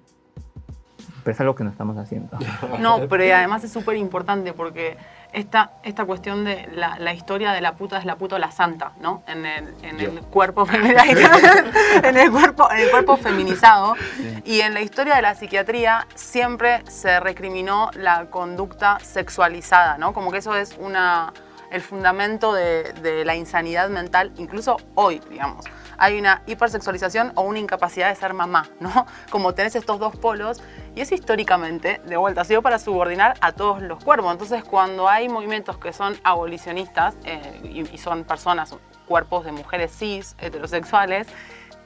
pero 1.24 1.34
es 1.36 1.40
algo 1.40 1.54
que 1.54 1.64
no 1.64 1.70
estamos 1.70 1.98
haciendo. 1.98 2.36
No, 2.80 3.08
pero 3.08 3.24
además 3.36 3.64
es 3.64 3.72
súper 3.72 3.96
importante 3.98 4.54
porque 4.54 4.98
esta, 5.32 5.72
esta 5.84 6.06
cuestión 6.06 6.44
de 6.44 6.68
la, 6.74 7.14
historia 7.14 7.52
de 7.52 7.62
la 7.62 7.76
puta 7.76 7.98
es 7.98 8.06
la 8.06 8.16
puta 8.16 8.36
o 8.36 8.40
la 8.40 8.52
santa, 8.52 8.94
¿no? 9.00 9.24
En 9.28 9.46
el, 9.46 9.74
en 9.84 10.00
el 10.00 10.22
cuerpo 10.22 10.68
en 10.74 12.18
el 12.18 12.32
cuerpo, 12.32 12.72
en 12.72 12.80
el 12.80 12.90
cuerpo 12.90 13.18
feminizado. 13.18 13.96
Y 14.44 14.62
en 14.62 14.74
la 14.74 14.82
historia 14.82 15.16
de 15.16 15.22
la 15.22 15.36
psiquiatría 15.36 16.08
siempre 16.16 16.84
se 16.90 17.20
recriminó 17.20 17.92
la 17.94 18.26
conducta 18.26 18.98
sexualizada, 19.02 19.98
¿no? 19.98 20.14
Como 20.14 20.32
que 20.32 20.40
eso 20.40 20.56
es 20.56 20.76
una 20.80 21.34
el 21.72 21.82
fundamento 21.82 22.54
de, 22.54 22.94
de 23.04 23.24
la 23.26 23.36
insanidad 23.36 23.90
mental, 23.90 24.32
incluso 24.38 24.78
hoy, 24.96 25.22
digamos 25.30 25.66
hay 26.00 26.20
una 26.20 26.42
hipersexualización 26.48 27.32
o 27.36 27.42
una 27.42 27.60
incapacidad 27.60 28.10
de 28.10 28.16
ser 28.16 28.34
mamá, 28.34 28.68
¿no? 28.80 29.06
Como 29.30 29.54
tenés 29.54 29.76
estos 29.76 30.00
dos 30.00 30.16
polos 30.16 30.62
y 30.96 31.02
es 31.02 31.12
históricamente, 31.12 32.02
de 32.06 32.18
vuelta, 32.18 32.42
ha 32.42 32.46
sido 32.46 32.62
para 32.62 32.80
subordinar 32.80 33.36
a 33.42 33.52
todos 33.52 33.82
los 33.82 34.04
cuerpos. 34.04 34.32
Entonces, 34.32 34.64
cuando 34.64 35.08
hay 35.08 35.30
movimientos 35.30 35.78
que 35.78 35.94
son 35.94 36.18
abolicionistas 36.24 37.16
eh, 37.26 37.62
y, 37.64 37.94
y 37.94 37.98
son 37.98 38.24
personas, 38.24 38.76
cuerpos 39.06 39.46
de 39.46 39.52
mujeres 39.52 39.92
cis, 39.92 40.36
heterosexuales, 40.40 41.28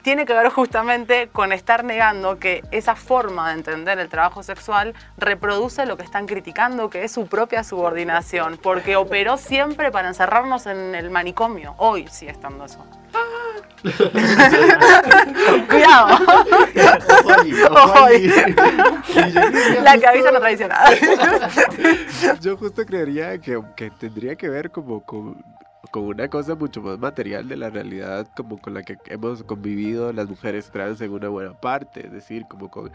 tiene 0.03 0.25
que 0.25 0.33
ver 0.33 0.49
justamente 0.49 1.29
con 1.29 1.53
estar 1.53 1.85
negando 1.85 2.37
que 2.37 2.61
esa 2.71 2.95
forma 2.95 3.47
de 3.47 3.59
entender 3.59 3.97
el 3.99 4.09
trabajo 4.09 4.43
sexual 4.43 4.93
reproduce 5.17 5.85
lo 5.85 5.95
que 5.95 6.03
están 6.03 6.27
criticando, 6.27 6.89
que 6.89 7.05
es 7.05 7.11
su 7.13 7.27
propia 7.27 7.63
subordinación, 7.63 8.59
porque 8.61 8.97
operó 8.97 9.37
siempre 9.37 9.91
para 9.91 10.09
encerrarnos 10.09 10.65
en 10.65 10.93
el 10.93 11.09
manicomio. 11.09 11.73
Hoy 11.77 12.07
sigue 12.09 12.31
estando 12.31 12.65
eso. 12.65 12.85
Cuidado. 15.69 16.07
La 19.83 19.99
cabeza 19.99 20.31
no 20.31 20.39
traicionada. 20.39 20.89
Yo 22.41 22.55
justo 22.57 22.85
creería 22.85 23.37
que, 23.39 23.61
que 23.75 23.91
tendría 23.91 24.35
que 24.35 24.47
ver 24.49 24.71
como 24.71 25.01
con 25.03 25.43
con 25.91 26.05
una 26.05 26.27
cosa 26.27 26.55
mucho 26.55 26.81
más 26.81 26.97
material 26.97 27.47
de 27.47 27.57
la 27.57 27.69
realidad 27.69 28.27
como 28.35 28.57
con 28.57 28.73
la 28.73 28.83
que 28.83 28.97
hemos 29.07 29.43
convivido 29.43 30.11
las 30.13 30.27
mujeres 30.27 30.71
trans 30.71 31.01
en 31.01 31.11
una 31.11 31.27
buena 31.27 31.53
parte, 31.53 32.07
es 32.07 32.11
decir, 32.11 32.45
como 32.47 32.71
con 32.71 32.91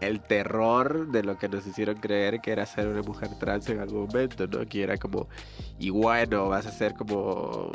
el 0.00 0.20
terror 0.20 1.08
de 1.08 1.22
lo 1.22 1.38
que 1.38 1.48
nos 1.48 1.66
hicieron 1.66 1.96
creer 1.96 2.40
que 2.40 2.52
era 2.52 2.66
ser 2.66 2.86
una 2.88 3.02
mujer 3.02 3.30
trans 3.38 3.68
en 3.68 3.80
algún 3.80 4.06
momento, 4.06 4.46
¿no? 4.46 4.66
Que 4.66 4.82
era 4.82 4.98
como, 4.98 5.28
y 5.78 5.90
bueno, 5.90 6.48
vas 6.48 6.66
a 6.66 6.70
ser 6.70 6.94
como 6.94 7.72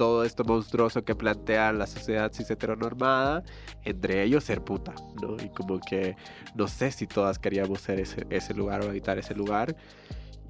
todo 0.00 0.24
esto 0.24 0.44
monstruoso 0.44 1.04
que 1.04 1.14
plantea 1.14 1.74
la 1.74 1.86
sociedad 1.86 2.32
cis 2.32 2.50
heteronormada, 2.50 3.44
entre 3.84 4.22
ellos 4.22 4.44
ser 4.44 4.62
puta, 4.62 4.94
¿no? 5.20 5.36
Y 5.44 5.50
como 5.50 5.78
que 5.78 6.16
no 6.54 6.68
sé 6.68 6.90
si 6.90 7.06
todas 7.06 7.38
queríamos 7.38 7.82
ser 7.82 8.00
ese, 8.00 8.26
ese 8.30 8.54
lugar 8.54 8.80
o 8.80 8.88
habitar 8.88 9.18
ese 9.18 9.34
lugar. 9.34 9.76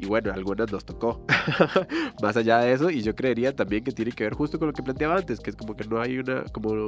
Y 0.03 0.07
bueno, 0.07 0.33
algunas 0.33 0.73
nos 0.73 0.83
tocó. 0.83 1.27
Más 2.23 2.35
allá 2.35 2.61
de 2.61 2.73
eso, 2.73 2.89
y 2.89 3.03
yo 3.03 3.15
creería 3.15 3.55
también 3.55 3.85
que 3.85 3.93
tiene 3.93 4.13
que 4.13 4.25
ver 4.25 4.33
justo 4.33 4.59
con 4.59 4.69
lo 4.69 4.73
que 4.73 4.83
planteaba 4.83 5.17
antes, 5.17 5.41
que 5.41 5.51
es 5.51 5.57
como 5.57 5.77
que 5.77 5.85
no 5.85 6.01
hay 6.01 6.19
una, 6.19 6.45
como 6.45 6.87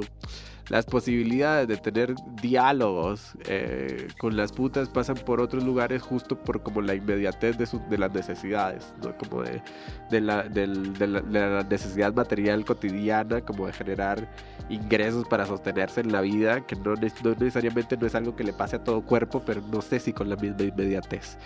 las 0.69 0.85
posibilidades 0.85 1.67
de 1.67 1.77
tener 1.77 2.15
diálogos 2.41 3.33
eh, 3.47 4.07
con 4.17 4.35
las 4.35 4.51
putas 4.51 4.89
pasan 4.89 5.15
por 5.15 5.41
otros 5.41 5.63
lugares 5.63 6.01
justo 6.01 6.41
por 6.41 6.63
como 6.63 6.81
la 6.81 6.95
inmediatez 6.95 7.55
de, 7.57 7.67
de 7.87 7.97
las 7.99 8.11
necesidades, 8.11 8.91
¿no? 9.03 9.15
Como 9.15 9.43
de, 9.43 9.61
de, 10.09 10.21
la, 10.21 10.43
de, 10.43 10.65
la, 10.65 11.63
necesidad 11.63 12.15
material 12.15 12.65
cotidiana, 12.65 13.41
como 13.41 13.67
de 13.67 13.73
generar 13.73 14.27
ingresos 14.69 15.27
para 15.27 15.45
sostenerse 15.45 16.01
en 16.01 16.11
la 16.11 16.21
vida, 16.21 16.65
que 16.65 16.75
no, 16.77 16.95
no 16.95 17.35
necesariamente 17.37 17.95
no 17.95 18.07
es 18.07 18.15
algo 18.15 18.35
que 18.35 18.43
le 18.43 18.53
pase 18.53 18.77
a 18.77 18.83
todo 18.83 19.01
cuerpo, 19.01 19.43
pero 19.45 19.61
no 19.71 19.81
sé 19.81 19.99
si 19.99 20.13
con 20.13 20.29
la 20.29 20.35
misma 20.35 20.63
inmediatez. 20.63 21.37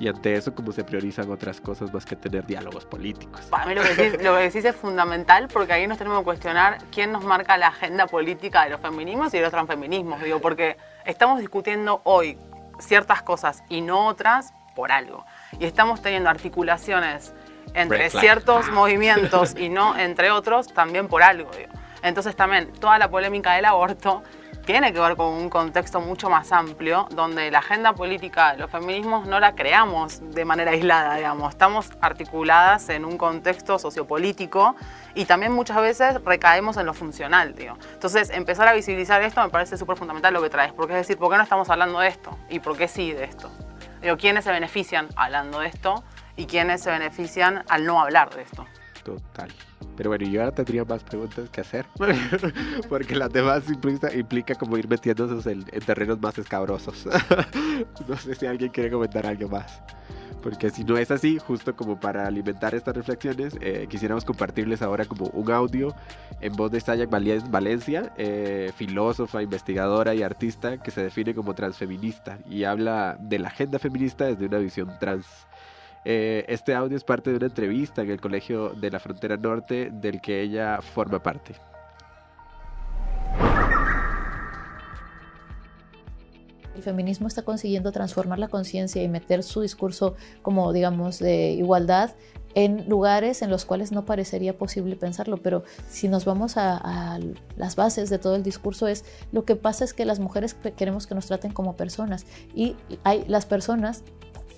Y 0.00 0.06
ante 0.06 0.34
eso, 0.34 0.54
como 0.54 0.70
se 0.70 0.84
priorizan 1.08 1.30
otras 1.30 1.60
cosas 1.60 1.92
más 1.92 2.04
que 2.04 2.16
tener 2.16 2.46
diálogos 2.46 2.84
políticos. 2.84 3.46
Para 3.50 3.66
mí 3.66 3.74
lo 3.74 3.82
que, 3.82 3.94
decís, 3.94 4.22
lo 4.22 4.36
que 4.36 4.42
decís 4.42 4.64
es 4.64 4.76
fundamental 4.76 5.48
porque 5.52 5.72
ahí 5.72 5.86
nos 5.86 5.98
tenemos 5.98 6.18
que 6.18 6.24
cuestionar 6.24 6.78
quién 6.92 7.12
nos 7.12 7.24
marca 7.24 7.56
la 7.56 7.68
agenda 7.68 8.06
política 8.06 8.64
de 8.64 8.70
los 8.70 8.80
feminismos 8.80 9.32
y 9.32 9.38
de 9.38 9.42
los 9.42 9.50
transfeminismos. 9.50 10.22
Digo, 10.22 10.40
porque 10.40 10.76
estamos 11.06 11.40
discutiendo 11.40 12.02
hoy 12.04 12.38
ciertas 12.78 13.22
cosas 13.22 13.62
y 13.68 13.80
no 13.80 14.06
otras 14.06 14.52
por 14.74 14.92
algo. 14.92 15.24
Y 15.58 15.64
estamos 15.64 16.02
teniendo 16.02 16.28
articulaciones 16.28 17.32
entre 17.74 18.10
ciertos 18.10 18.68
movimientos 18.70 19.54
y 19.56 19.68
no 19.68 19.96
entre 19.96 20.30
otros 20.30 20.72
también 20.72 21.08
por 21.08 21.22
algo. 21.22 21.50
Digo. 21.56 21.72
Entonces 22.02 22.36
también 22.36 22.72
toda 22.72 22.98
la 22.98 23.08
polémica 23.08 23.54
del 23.54 23.64
aborto 23.64 24.22
tiene 24.68 24.92
que 24.92 25.00
ver 25.00 25.16
con 25.16 25.28
un 25.28 25.48
contexto 25.48 25.98
mucho 26.02 26.28
más 26.28 26.52
amplio, 26.52 27.08
donde 27.12 27.50
la 27.50 27.60
agenda 27.60 27.94
política 27.94 28.52
los 28.52 28.70
feminismos 28.70 29.26
no 29.26 29.40
la 29.40 29.54
creamos 29.54 30.20
de 30.34 30.44
manera 30.44 30.72
aislada, 30.72 31.14
digamos. 31.14 31.54
Estamos 31.54 31.90
articuladas 32.02 32.90
en 32.90 33.06
un 33.06 33.16
contexto 33.16 33.78
sociopolítico 33.78 34.76
y 35.14 35.24
también 35.24 35.52
muchas 35.52 35.80
veces 35.80 36.22
recaemos 36.22 36.76
en 36.76 36.84
lo 36.84 36.92
funcional, 36.92 37.54
digo. 37.54 37.78
Entonces, 37.94 38.28
empezar 38.28 38.68
a 38.68 38.74
visibilizar 38.74 39.22
esto 39.22 39.40
me 39.40 39.48
parece 39.48 39.78
súper 39.78 39.96
fundamental 39.96 40.34
lo 40.34 40.42
que 40.42 40.50
traes, 40.50 40.74
porque 40.74 40.92
es 40.92 40.98
decir, 40.98 41.16
¿por 41.16 41.30
qué 41.30 41.38
no 41.38 41.44
estamos 41.44 41.70
hablando 41.70 42.00
de 42.00 42.08
esto? 42.08 42.36
¿Y 42.50 42.60
por 42.60 42.76
qué 42.76 42.88
sí 42.88 43.10
de 43.12 43.24
esto? 43.24 43.50
Digo, 44.02 44.18
¿quiénes 44.18 44.44
se 44.44 44.52
benefician 44.52 45.08
hablando 45.16 45.60
de 45.60 45.68
esto? 45.68 46.04
¿Y 46.36 46.44
quiénes 46.44 46.82
se 46.82 46.90
benefician 46.90 47.64
al 47.70 47.86
no 47.86 48.02
hablar 48.02 48.34
de 48.34 48.42
esto? 48.42 48.66
Total. 49.04 49.48
Pero 49.96 50.10
bueno, 50.10 50.26
yo 50.26 50.40
ahora 50.40 50.54
tendría 50.54 50.84
más 50.84 51.02
preguntas 51.02 51.48
que 51.50 51.60
hacer. 51.60 51.86
Porque 52.88 53.14
las 53.16 53.32
demás 53.32 53.64
implica, 53.68 54.54
como 54.54 54.76
ir 54.76 54.88
metiéndose 54.88 55.50
en, 55.50 55.64
en 55.70 55.80
terrenos 55.80 56.20
más 56.20 56.38
escabrosos. 56.38 57.06
no 58.08 58.16
sé 58.16 58.34
si 58.34 58.46
alguien 58.46 58.70
quiere 58.70 58.90
comentar 58.90 59.26
algo 59.26 59.48
más. 59.48 59.82
Porque 60.42 60.70
si 60.70 60.84
no 60.84 60.96
es 60.96 61.10
así, 61.10 61.38
justo 61.38 61.74
como 61.74 61.98
para 61.98 62.26
alimentar 62.26 62.74
estas 62.74 62.94
reflexiones, 62.94 63.56
eh, 63.60 63.86
quisiéramos 63.90 64.24
compartirles 64.24 64.82
ahora 64.82 65.04
como 65.04 65.26
un 65.26 65.50
audio 65.50 65.94
en 66.40 66.52
voz 66.52 66.70
de 66.70 66.80
Sayak 66.80 67.10
Valencia, 67.10 68.12
eh, 68.16 68.70
filósofa, 68.76 69.42
investigadora 69.42 70.14
y 70.14 70.22
artista 70.22 70.78
que 70.78 70.90
se 70.90 71.02
define 71.02 71.34
como 71.34 71.54
transfeminista 71.54 72.38
y 72.48 72.64
habla 72.64 73.18
de 73.20 73.40
la 73.40 73.48
agenda 73.48 73.78
feminista 73.78 74.26
desde 74.26 74.46
una 74.46 74.58
visión 74.58 74.96
trans. 75.00 75.26
Eh, 76.10 76.46
este 76.48 76.74
audio 76.74 76.96
es 76.96 77.04
parte 77.04 77.28
de 77.28 77.36
una 77.36 77.48
entrevista 77.48 78.00
en 78.00 78.10
el 78.10 78.18
Colegio 78.18 78.70
de 78.70 78.90
la 78.90 78.98
Frontera 78.98 79.36
Norte 79.36 79.90
del 79.92 80.22
que 80.22 80.40
ella 80.40 80.80
forma 80.80 81.22
parte. 81.22 81.54
el 86.74 86.82
feminismo 86.84 87.26
está 87.26 87.42
consiguiendo 87.42 87.90
transformar 87.90 88.38
la 88.38 88.46
conciencia 88.46 89.02
y 89.02 89.08
meter 89.08 89.42
su 89.42 89.62
discurso 89.62 90.14
como, 90.42 90.72
digamos, 90.72 91.18
de 91.18 91.50
igualdad 91.50 92.12
en 92.54 92.88
lugares 92.88 93.42
en 93.42 93.50
los 93.50 93.64
cuales 93.64 93.92
no 93.92 94.04
parecería 94.04 94.56
posible 94.56 94.96
pensarlo, 94.96 95.38
pero 95.38 95.64
si 95.90 96.08
nos 96.08 96.24
vamos 96.24 96.56
a, 96.56 97.18
las 97.56 97.76
bases 97.76 98.10
de 98.10 98.18
todo 98.18 98.36
el 98.36 98.42
discurso 98.42 98.86
es 98.86 99.04
lo 99.32 99.44
que 99.44 99.56
pasa 99.56 99.84
es 99.84 99.92
que 99.92 100.04
las 100.04 100.20
mujeres 100.20 100.56
queremos 100.76 101.06
que 101.06 101.14
nos 101.14 101.26
traten 101.26 101.52
como 101.52 101.76
personas 101.76 102.26
y 102.54 102.76
hay 103.04 103.24
las 103.26 103.44
personas 103.44 104.04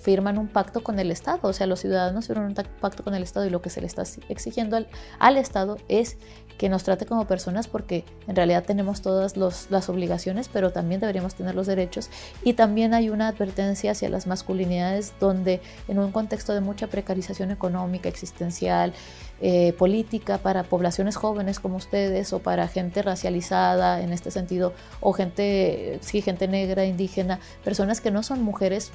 firman 0.01 0.37
un 0.37 0.47
pacto 0.47 0.83
con 0.83 0.99
el 0.99 1.11
Estado, 1.11 1.39
o 1.43 1.53
sea, 1.53 1.67
los 1.67 1.79
ciudadanos 1.79 2.27
firman 2.27 2.47
un 2.47 2.55
pacto 2.79 3.03
con 3.03 3.13
el 3.13 3.23
Estado 3.23 3.45
y 3.45 3.49
lo 3.49 3.61
que 3.61 3.69
se 3.69 3.81
le 3.81 3.87
está 3.87 4.03
exigiendo 4.29 4.75
al, 4.75 4.87
al 5.19 5.37
Estado 5.37 5.77
es 5.87 6.17
que 6.61 6.69
nos 6.69 6.83
trate 6.83 7.07
como 7.07 7.25
personas 7.25 7.67
porque 7.67 8.05
en 8.27 8.35
realidad 8.35 8.63
tenemos 8.63 9.01
todas 9.01 9.35
las 9.35 9.89
obligaciones, 9.89 10.47
pero 10.47 10.71
también 10.71 11.01
deberíamos 11.01 11.33
tener 11.33 11.55
los 11.55 11.65
derechos. 11.65 12.11
Y 12.43 12.53
también 12.53 12.93
hay 12.93 13.09
una 13.09 13.29
advertencia 13.29 13.93
hacia 13.93 14.09
las 14.09 14.27
masculinidades 14.27 15.13
donde 15.19 15.59
en 15.87 15.97
un 15.97 16.11
contexto 16.11 16.53
de 16.53 16.61
mucha 16.61 16.85
precarización 16.85 17.49
económica, 17.49 18.09
existencial, 18.09 18.93
eh, 19.41 19.73
política 19.73 20.37
para 20.37 20.61
poblaciones 20.61 21.15
jóvenes 21.15 21.59
como 21.59 21.77
ustedes 21.77 22.31
o 22.31 22.37
para 22.37 22.67
gente 22.67 23.01
racializada 23.01 23.99
en 24.01 24.13
este 24.13 24.29
sentido 24.29 24.73
o 24.99 25.13
gente, 25.13 25.97
sí, 26.01 26.21
gente 26.21 26.47
negra, 26.47 26.85
indígena, 26.85 27.39
personas 27.63 28.01
que 28.01 28.11
no 28.11 28.21
son 28.21 28.43
mujeres 28.43 28.91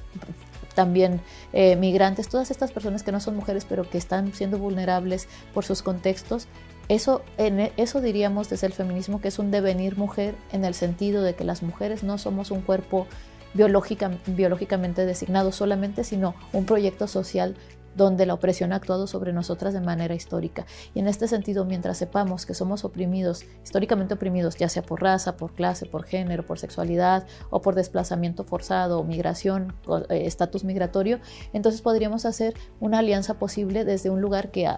también 0.76 1.20
eh, 1.52 1.74
migrantes, 1.74 2.28
todas 2.28 2.52
estas 2.52 2.70
personas 2.70 3.02
que 3.02 3.10
no 3.10 3.18
son 3.18 3.34
mujeres 3.34 3.64
pero 3.64 3.88
que 3.90 3.98
están 3.98 4.32
siendo 4.32 4.58
vulnerables 4.58 5.26
por 5.52 5.64
sus 5.64 5.82
contextos. 5.82 6.46
Eso, 6.88 7.22
en 7.38 7.58
e, 7.58 7.72
eso 7.76 8.00
diríamos 8.00 8.48
desde 8.48 8.68
el 8.68 8.72
feminismo 8.72 9.20
que 9.20 9.28
es 9.28 9.40
un 9.40 9.50
devenir 9.50 9.96
mujer 9.96 10.36
en 10.52 10.64
el 10.64 10.74
sentido 10.74 11.22
de 11.22 11.34
que 11.34 11.42
las 11.42 11.64
mujeres 11.64 12.04
no 12.04 12.18
somos 12.18 12.52
un 12.52 12.60
cuerpo 12.60 13.08
biológicamente 13.54 15.06
designado 15.06 15.50
solamente, 15.50 16.04
sino 16.04 16.34
un 16.52 16.66
proyecto 16.66 17.08
social 17.08 17.56
donde 17.96 18.26
la 18.26 18.34
opresión 18.34 18.72
ha 18.72 18.76
actuado 18.76 19.06
sobre 19.06 19.32
nosotras 19.32 19.74
de 19.74 19.80
manera 19.80 20.14
histórica. 20.14 20.66
Y 20.94 21.00
en 21.00 21.08
este 21.08 21.28
sentido, 21.28 21.64
mientras 21.64 21.96
sepamos 21.96 22.46
que 22.46 22.54
somos 22.54 22.84
oprimidos, 22.84 23.44
históricamente 23.64 24.14
oprimidos, 24.14 24.56
ya 24.56 24.68
sea 24.68 24.82
por 24.82 25.02
raza, 25.02 25.36
por 25.36 25.52
clase, 25.54 25.86
por 25.86 26.04
género, 26.04 26.44
por 26.44 26.58
sexualidad 26.58 27.26
o 27.50 27.62
por 27.62 27.74
desplazamiento 27.74 28.44
forzado 28.44 29.00
o 29.00 29.04
migración, 29.04 29.74
eh, 30.10 30.26
estatus 30.26 30.64
migratorio, 30.64 31.20
entonces 31.52 31.80
podríamos 31.80 32.26
hacer 32.26 32.54
una 32.80 32.98
alianza 32.98 33.34
posible 33.34 33.84
desde 33.84 34.10
un 34.10 34.20
lugar 34.20 34.50
que, 34.50 34.68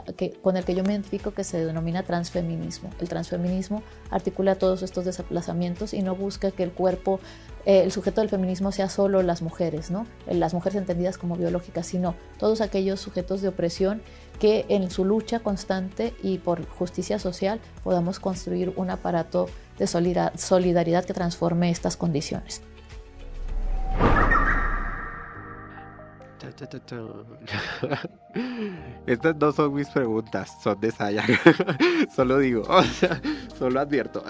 con 0.42 0.56
el 0.56 0.64
que 0.64 0.74
yo 0.74 0.84
me 0.84 0.92
identifico 0.92 1.32
que 1.32 1.44
se 1.44 1.64
denomina 1.64 2.02
transfeminismo. 2.02 2.90
El 3.00 3.08
transfeminismo 3.08 3.82
articula 4.10 4.54
todos 4.54 4.82
estos 4.82 5.04
desplazamientos 5.04 5.94
y 5.94 6.02
no 6.02 6.14
busca 6.14 6.50
que 6.50 6.62
el 6.62 6.72
cuerpo 6.72 7.20
eh, 7.68 7.82
el 7.82 7.92
sujeto 7.92 8.22
del 8.22 8.30
feminismo 8.30 8.72
sea 8.72 8.88
solo 8.88 9.22
las 9.22 9.42
mujeres, 9.42 9.90
¿no? 9.90 10.06
las 10.26 10.54
mujeres 10.54 10.78
entendidas 10.78 11.18
como 11.18 11.36
biológicas, 11.36 11.86
sino 11.86 12.14
todos 12.38 12.62
aquellos 12.62 12.98
sujetos 12.98 13.42
de 13.42 13.48
opresión 13.48 14.00
que 14.40 14.64
en 14.70 14.90
su 14.90 15.04
lucha 15.04 15.40
constante 15.40 16.14
y 16.22 16.38
por 16.38 16.66
justicia 16.66 17.18
social 17.18 17.60
podamos 17.84 18.20
construir 18.20 18.72
un 18.76 18.88
aparato 18.88 19.50
de 19.78 19.86
solidaridad 19.86 21.04
que 21.04 21.12
transforme 21.12 21.68
estas 21.68 21.98
condiciones. 21.98 22.62
Estas 29.06 29.36
no 29.36 29.52
son 29.52 29.74
mis 29.74 29.88
preguntas, 29.88 30.50
son 30.62 30.80
de 30.80 30.90
Saya. 30.90 31.24
solo 32.14 32.38
digo, 32.38 32.62
solo 33.58 33.80
advierto. 33.80 34.22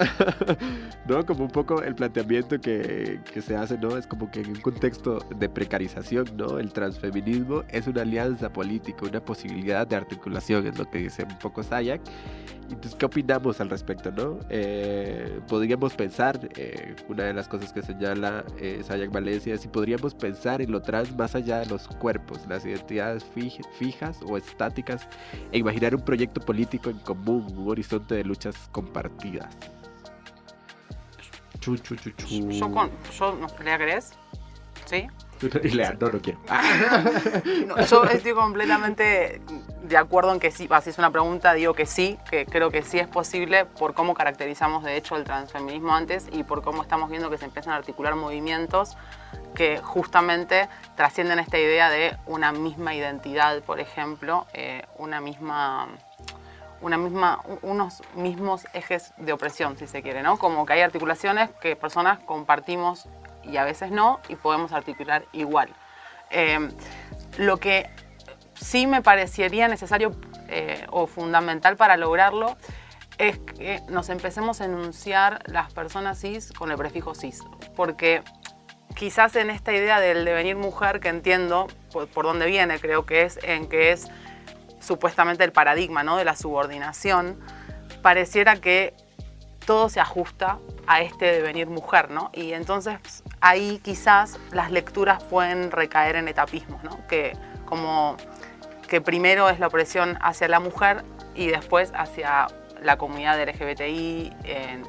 no, 1.08 1.24
como 1.26 1.44
un 1.44 1.50
poco 1.50 1.82
el 1.82 1.94
planteamiento 1.94 2.60
que, 2.60 3.20
que, 3.32 3.42
se 3.42 3.56
hace, 3.56 3.76
¿no? 3.78 3.96
Es 3.96 4.06
como 4.06 4.30
que 4.30 4.40
en 4.40 4.50
un 4.50 4.60
contexto 4.60 5.18
de 5.36 5.48
precarización, 5.48 6.36
¿no? 6.36 6.58
El 6.58 6.72
transfeminismo 6.72 7.64
es 7.68 7.86
una 7.86 8.02
alianza 8.02 8.52
política, 8.52 9.06
una 9.06 9.20
posibilidad 9.20 9.86
de 9.86 9.96
articulación, 9.96 10.66
es 10.66 10.78
lo 10.78 10.88
que 10.88 10.98
dice 10.98 11.24
un 11.24 11.38
poco 11.38 11.62
Sayak. 11.62 12.00
Entonces, 12.70 12.94
¿qué 12.96 13.06
opinamos 13.06 13.60
al 13.60 13.70
respecto, 13.70 14.12
no? 14.12 14.38
Eh, 14.50 15.40
podríamos 15.48 15.94
pensar, 15.94 16.38
eh, 16.56 16.94
una 17.08 17.24
de 17.24 17.32
las 17.32 17.48
cosas 17.48 17.72
que 17.72 17.82
señala 17.82 18.44
eh, 18.58 18.82
Sayak 18.84 19.10
Valencia, 19.10 19.56
si 19.56 19.68
podríamos 19.68 20.14
pensar 20.14 20.60
en 20.60 20.70
lo 20.70 20.82
trans 20.82 21.16
más 21.16 21.34
allá 21.34 21.60
de 21.60 21.66
los 21.66 21.88
cuerpos, 21.88 22.07
las 22.48 22.64
identidades 22.64 23.24
fijas 23.78 24.20
o 24.26 24.36
estáticas, 24.36 25.09
e 25.52 25.59
imaginar 25.59 25.94
un 25.94 26.04
proyecto 26.04 26.40
político 26.40 26.90
en 26.90 26.98
común, 26.98 27.46
un 27.56 27.68
horizonte 27.68 28.14
de 28.14 28.24
luchas 28.24 28.68
compartidas. 28.72 29.56
Chu, 31.61 31.76
chu, 31.76 31.96
chu, 31.96 32.11
chu. 32.12 32.50
Yo, 32.50 32.70
con, 32.70 32.90
yo 33.18 33.32
no, 33.32 33.48
crees? 33.48 34.12
¿Sí? 34.86 35.06
Y 35.40 35.76
no, 36.00 36.09
no 36.09 36.20
quiero. 36.20 36.40
yo 37.86 38.04
estoy 38.04 38.32
completamente 38.32 39.40
de 39.82 39.96
acuerdo 39.96 40.32
en 40.32 40.40
que 40.40 40.50
sí, 40.50 40.68
si 40.82 40.90
es 40.90 40.98
una 40.98 41.11
pregunta, 41.11 41.54
digo 41.54 41.74
que 41.74 41.86
sí, 41.86 42.18
que 42.28 42.44
creo 42.44 42.70
que 42.70 42.82
sí 42.82 42.98
es 42.98 43.06
posible 43.06 43.64
por 43.64 43.94
cómo 43.94 44.14
caracterizamos 44.14 44.82
de 44.82 44.96
hecho 44.96 45.16
el 45.16 45.24
transfeminismo 45.24 45.94
antes 45.94 46.26
y 46.32 46.42
por 46.42 46.62
cómo 46.62 46.82
estamos 46.82 47.09
viendo 47.09 47.30
que 47.30 47.38
se 47.38 47.44
empiezan 47.44 47.74
a 47.74 47.76
articular 47.76 48.16
movimientos 48.16 48.96
que 49.54 49.78
justamente 49.78 50.68
trascienden 50.96 51.38
esta 51.38 51.58
idea 51.58 51.90
de 51.90 52.16
una 52.26 52.52
misma 52.52 52.94
identidad, 52.94 53.62
por 53.62 53.80
ejemplo, 53.80 54.46
eh, 54.52 54.82
una 54.98 55.20
misma 55.20 55.88
una 56.80 56.96
misma, 56.96 57.40
unos 57.62 58.02
mismos 58.14 58.66
ejes 58.72 59.12
de 59.16 59.32
opresión, 59.32 59.76
si 59.76 59.86
se 59.86 60.02
quiere, 60.02 60.22
¿no? 60.22 60.38
Como 60.38 60.64
que 60.64 60.74
hay 60.74 60.82
articulaciones 60.82 61.50
que 61.60 61.74
personas 61.74 62.20
compartimos 62.20 63.08
y 63.42 63.56
a 63.56 63.64
veces 63.64 63.90
no, 63.90 64.20
y 64.28 64.36
podemos 64.36 64.72
articular 64.72 65.24
igual. 65.32 65.70
Eh, 66.30 66.68
lo 67.38 67.56
que 67.56 67.90
sí 68.54 68.86
me 68.86 69.02
parecería 69.02 69.68
necesario 69.68 70.12
eh, 70.48 70.86
o 70.90 71.06
fundamental 71.06 71.76
para 71.76 71.96
lograrlo 71.96 72.56
es 73.18 73.38
que 73.38 73.82
nos 73.88 74.08
empecemos 74.10 74.60
a 74.60 74.66
enunciar 74.66 75.42
las 75.46 75.72
personas 75.72 76.20
cis 76.20 76.52
con 76.52 76.70
el 76.70 76.76
prefijo 76.76 77.14
cis, 77.14 77.42
porque 77.74 78.22
quizás 78.99 79.36
en 79.36 79.49
esta 79.51 79.72
idea 79.72 80.01
del 80.01 80.24
devenir 80.24 80.57
mujer 80.57 80.99
que 80.99 81.09
entiendo 81.09 81.68
por, 81.92 82.24
dónde 82.24 82.46
viene, 82.46 82.80
creo 82.80 83.07
que 83.07 83.22
es 83.22 83.38
en 83.44 83.68
que 83.68 83.92
es 83.92 84.09
supuestamente 84.80 85.44
el 85.44 85.53
paradigma 85.53 86.03
¿no? 86.03 86.16
de 86.16 86.24
la 86.24 86.34
subordinación, 86.34 87.38
pareciera 88.03 88.57
que 88.57 88.94
todo 89.64 89.88
se 89.88 90.01
ajusta 90.01 90.59
a 90.88 91.01
este 91.01 91.26
devenir 91.26 91.68
mujer, 91.68 92.11
¿no? 92.11 92.30
Y 92.32 92.55
entonces 92.55 93.22
ahí 93.40 93.80
quizás 93.84 94.40
las 94.51 94.70
lecturas 94.72 95.22
pueden 95.24 95.70
recaer 95.70 96.16
en 96.16 96.26
etapismos, 96.26 96.82
¿no? 96.82 97.07
Que 97.07 97.36
como 97.66 98.16
que 98.88 99.03
primero 99.03 99.51
es 99.51 99.61
la 99.61 99.66
opresión 99.66 100.18
hacia 100.22 100.49
la 100.49 100.59
mujer 100.59 101.05
y 101.34 101.49
después 101.49 101.92
hacia 101.94 102.46
la 102.82 102.96
comunidad 102.96 103.40
LGBTI 103.40 104.32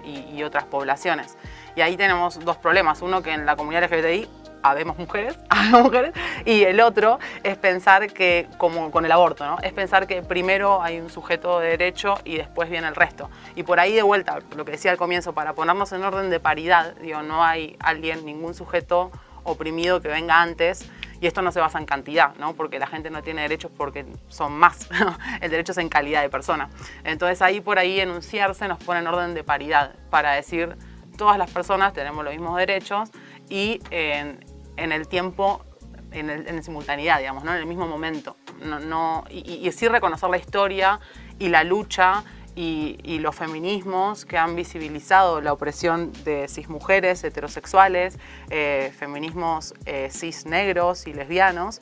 y, 0.05 0.43
otras 0.43 0.63
poblaciones. 0.63 1.37
Y 1.75 1.81
ahí 1.81 1.97
tenemos 1.97 2.39
dos 2.39 2.57
problemas. 2.57 3.01
Uno 3.01 3.21
que 3.21 3.33
en 3.33 3.45
la 3.45 3.55
comunidad 3.55 3.83
LGBTI 3.83 4.27
habemos 4.63 4.97
mujeres, 4.97 5.37
mujeres, 5.71 6.13
y 6.45 6.63
el 6.63 6.81
otro 6.81 7.19
es 7.43 7.57
pensar 7.57 8.11
que, 8.11 8.47
como 8.57 8.91
con 8.91 9.05
el 9.05 9.11
aborto, 9.11 9.45
¿no? 9.45 9.57
es 9.61 9.71
pensar 9.73 10.07
que 10.07 10.21
primero 10.21 10.81
hay 10.81 10.99
un 10.99 11.09
sujeto 11.09 11.59
de 11.59 11.69
derecho 11.69 12.19
y 12.25 12.37
después 12.37 12.69
viene 12.69 12.87
el 12.87 12.95
resto. 12.95 13.29
Y 13.55 13.63
por 13.63 13.79
ahí 13.79 13.93
de 13.93 14.01
vuelta, 14.01 14.39
lo 14.55 14.65
que 14.65 14.71
decía 14.73 14.91
al 14.91 14.97
comienzo, 14.97 15.33
para 15.33 15.53
ponernos 15.53 15.91
en 15.91 16.03
orden 16.03 16.29
de 16.29 16.39
paridad, 16.39 16.93
digo, 16.95 17.21
no 17.21 17.43
hay 17.43 17.77
alguien, 17.79 18.25
ningún 18.25 18.53
sujeto 18.53 19.11
oprimido 19.43 20.01
que 20.01 20.09
venga 20.09 20.41
antes 20.41 20.89
y 21.22 21.28
esto 21.28 21.41
no 21.41 21.51
se 21.51 21.59
basa 21.59 21.80
en 21.80 21.86
cantidad, 21.86 22.36
¿no? 22.36 22.53
porque 22.53 22.80
la 22.80 22.88
gente 22.88 23.09
no 23.09 23.22
tiene 23.22 23.41
derechos 23.41 23.72
porque 23.76 24.05
son 24.28 24.53
más. 24.53 24.89
El 25.41 25.51
derecho 25.51 25.72
es 25.72 25.78
en 25.78 25.89
calidad 25.89 26.22
de 26.22 26.30
persona. 26.30 26.70
Entonces 27.03 27.41
ahí 27.41 27.61
por 27.61 27.80
ahí 27.80 27.99
enunciarse 27.99 28.67
nos 28.67 28.82
pone 28.84 28.99
en 28.99 29.07
orden 29.07 29.34
de 29.34 29.43
paridad 29.43 29.95
para 30.09 30.34
decir 30.34 30.76
todas 31.17 31.38
las 31.38 31.51
personas 31.51 31.93
tenemos 31.93 32.24
los 32.24 32.34
mismos 32.34 32.57
derechos 32.57 33.09
y 33.49 33.82
en, 33.89 34.39
el 34.78 35.07
tiempo, 35.07 35.65
en, 36.11 36.30
el, 36.30 36.47
en 36.47 36.63
simultaneidad, 36.63 37.20
digamos, 37.20 37.43
¿no? 37.43 37.53
en 37.53 37.59
el 37.59 37.65
mismo 37.65 37.88
momento. 37.88 38.38
No, 38.63 38.80
no, 38.80 39.26
y, 39.30 39.67
y 39.67 39.72
sí 39.72 39.88
reconocer 39.88 40.30
la 40.30 40.38
historia 40.38 40.99
y 41.38 41.49
la 41.49 41.63
lucha 41.63 42.24
y, 42.60 43.20
los 43.20 43.36
feminismos 43.36 44.26
que 44.26 44.38
han 44.38 44.55
visibilizado 44.55 45.39
la 45.39 45.53
opresión 45.53 46.12
de 46.26 46.47
cis 46.49 46.68
mujeres 46.68 47.24
heterosexuales, 47.24 48.18
eh, 48.49 48.93
feminismos 48.97 49.74
eh, 49.86 50.10
cis 50.12 50.45
negros 50.45 51.07
y 51.07 51.14
lesbianos. 51.14 51.80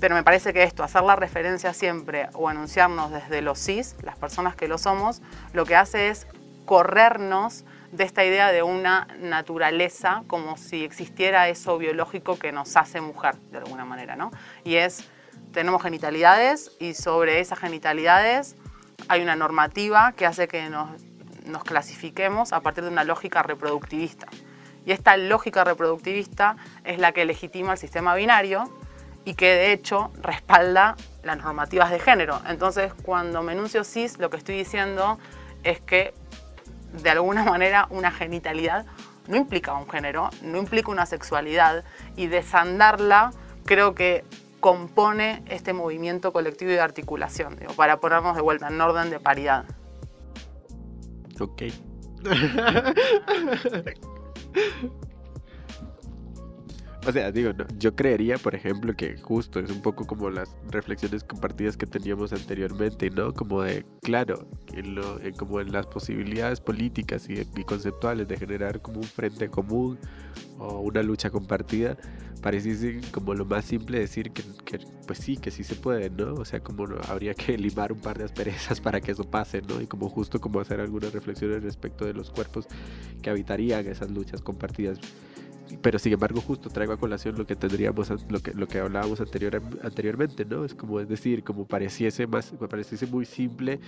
Pero 0.00 0.16
me 0.16 0.24
parece 0.24 0.52
que 0.52 0.64
esto, 0.64 0.82
hacer 0.82 1.02
la 1.02 1.14
referencia 1.14 1.72
siempre 1.74 2.28
o 2.32 2.48
anunciarnos 2.48 3.12
desde 3.12 3.40
los 3.40 3.58
cis, 3.58 3.94
las 4.02 4.18
personas 4.18 4.56
que 4.56 4.66
lo 4.66 4.78
somos, 4.78 5.22
lo 5.52 5.64
que 5.64 5.76
hace 5.76 6.08
es 6.08 6.26
corrernos 6.64 7.64
de 7.92 8.04
esta 8.04 8.24
idea 8.24 8.50
de 8.50 8.62
una 8.62 9.06
naturaleza 9.20 10.24
como 10.26 10.56
si 10.56 10.84
existiera 10.84 11.48
eso 11.48 11.78
biológico 11.78 12.36
que 12.38 12.50
nos 12.50 12.76
hace 12.76 13.00
mujer, 13.00 13.36
de 13.52 13.58
alguna 13.58 13.84
manera, 13.84 14.16
¿no? 14.16 14.30
Y 14.64 14.76
es, 14.76 15.08
tenemos 15.52 15.82
genitalidades 15.82 16.72
y 16.80 16.94
sobre 16.94 17.40
esas 17.40 17.58
genitalidades 17.58 18.56
hay 19.08 19.22
una 19.22 19.36
normativa 19.36 20.12
que 20.12 20.26
hace 20.26 20.48
que 20.48 20.68
nos, 20.70 20.90
clasifiquemos 21.64 22.52
a 22.52 22.60
partir 22.60 22.84
de 22.84 22.90
una 22.90 23.04
lógica 23.04 23.42
reproductivista. 23.42 24.28
Y 24.86 24.92
esta 24.92 25.16
lógica 25.16 25.64
reproductivista 25.64 26.56
es 26.84 26.98
la 26.98 27.12
que 27.12 27.24
legitima 27.24 27.72
el 27.72 27.78
sistema 27.78 28.14
binario 28.14 28.64
y 29.24 29.34
que 29.34 29.46
de 29.46 29.72
hecho 29.72 30.12
respalda 30.22 30.96
las 31.22 31.38
normativas 31.38 31.90
de 31.90 31.98
género. 31.98 32.40
Entonces, 32.46 32.92
cuando 33.02 33.42
me 33.42 33.52
enuncio 33.52 33.84
cis, 33.84 34.18
lo 34.18 34.30
que 34.30 34.36
estoy 34.36 34.56
diciendo 34.56 35.18
es 35.62 35.80
que 35.80 36.14
de 37.02 37.10
alguna 37.10 37.44
manera 37.44 37.86
una 37.90 38.10
genitalidad 38.10 38.86
no 39.28 39.36
implica 39.36 39.74
un 39.74 39.88
género, 39.88 40.30
no 40.42 40.58
implica 40.58 40.90
una 40.90 41.06
sexualidad 41.06 41.84
y 42.16 42.26
desandarla 42.26 43.32
creo 43.64 43.94
que 43.94 44.24
compone 44.60 45.42
este 45.48 45.72
movimiento 45.72 46.32
colectivo 46.32 46.70
y 46.70 46.74
de 46.74 46.80
articulación, 46.80 47.58
para 47.76 48.00
ponernos 48.00 48.36
de 48.36 48.42
vuelta 48.42 48.68
en 48.68 48.80
orden 48.80 49.10
de 49.10 49.20
paridad. 49.20 49.64
Ok. 51.40 51.62
O 57.06 57.12
sea, 57.12 57.32
digo, 57.32 57.52
yo 57.78 57.96
creería, 57.96 58.36
por 58.36 58.54
ejemplo, 58.54 58.94
que 58.94 59.16
justo 59.16 59.58
es 59.58 59.70
un 59.70 59.80
poco 59.80 60.06
como 60.06 60.28
las 60.28 60.54
reflexiones 60.68 61.24
compartidas 61.24 61.78
que 61.78 61.86
teníamos 61.86 62.34
anteriormente, 62.34 63.08
¿no? 63.08 63.32
Como 63.32 63.62
de, 63.62 63.86
claro, 64.02 64.46
en 64.74 64.96
lo, 64.96 65.18
como 65.38 65.62
en 65.62 65.72
las 65.72 65.86
posibilidades 65.86 66.60
políticas 66.60 67.26
y, 67.30 67.42
conceptuales 67.64 68.28
de 68.28 68.36
generar 68.36 68.82
como 68.82 68.98
un 68.98 69.06
frente 69.06 69.48
común 69.48 69.98
o 70.58 70.80
una 70.80 71.02
lucha 71.02 71.30
compartida, 71.30 71.96
pareciese 72.40 73.00
como 73.12 73.34
lo 73.34 73.44
más 73.44 73.64
simple 73.64 73.98
decir 73.98 74.32
que, 74.32 74.42
pues 75.06 75.18
sí, 75.18 75.36
que 75.36 75.50
sí 75.50 75.64
se 75.64 75.74
puede, 75.74 76.10
¿no? 76.10 76.34
O 76.34 76.44
sea, 76.44 76.60
como 76.60 76.86
habría 77.08 77.34
que 77.34 77.56
limar 77.58 77.92
un 77.92 78.00
par 78.00 78.18
de 78.18 78.24
asperezas 78.24 78.80
para 78.82 79.00
que 79.00 79.12
eso 79.12 79.24
pase, 79.24 79.62
¿no? 79.62 79.80
Y 79.80 79.86
como 79.86 80.08
justo 80.08 80.40
como 80.40 80.60
hacer 80.60 80.80
algunas 80.80 81.12
reflexiones 81.12 81.62
respecto 81.62 82.04
de 82.04 82.14
los 82.14 82.30
cuerpos 82.30 82.66
que 83.22 83.30
habitarían 83.30 83.86
esas 83.86 84.10
luchas 84.10 84.40
compartidas 84.40 84.98
pero 85.82 85.98
sin 85.98 86.12
embargo 86.12 86.40
justo 86.40 86.70
traigo 86.70 86.92
a 86.92 86.96
colación 86.96 87.36
lo 87.36 87.46
que 87.46 87.56
tendríamos 87.56 88.10
lo 88.28 88.40
que 88.40 88.54
lo 88.54 88.66
que 88.66 88.78
hablábamos 88.78 89.20
anterior, 89.20 89.62
anteriormente 89.82 90.44
no 90.44 90.64
es 90.64 90.74
como 90.74 91.00
es 91.00 91.08
decir 91.08 91.44
como 91.44 91.66
pareciese 91.66 92.26
más 92.26 92.52
pareciese 92.68 93.06
muy 93.06 93.24
simple 93.24 93.80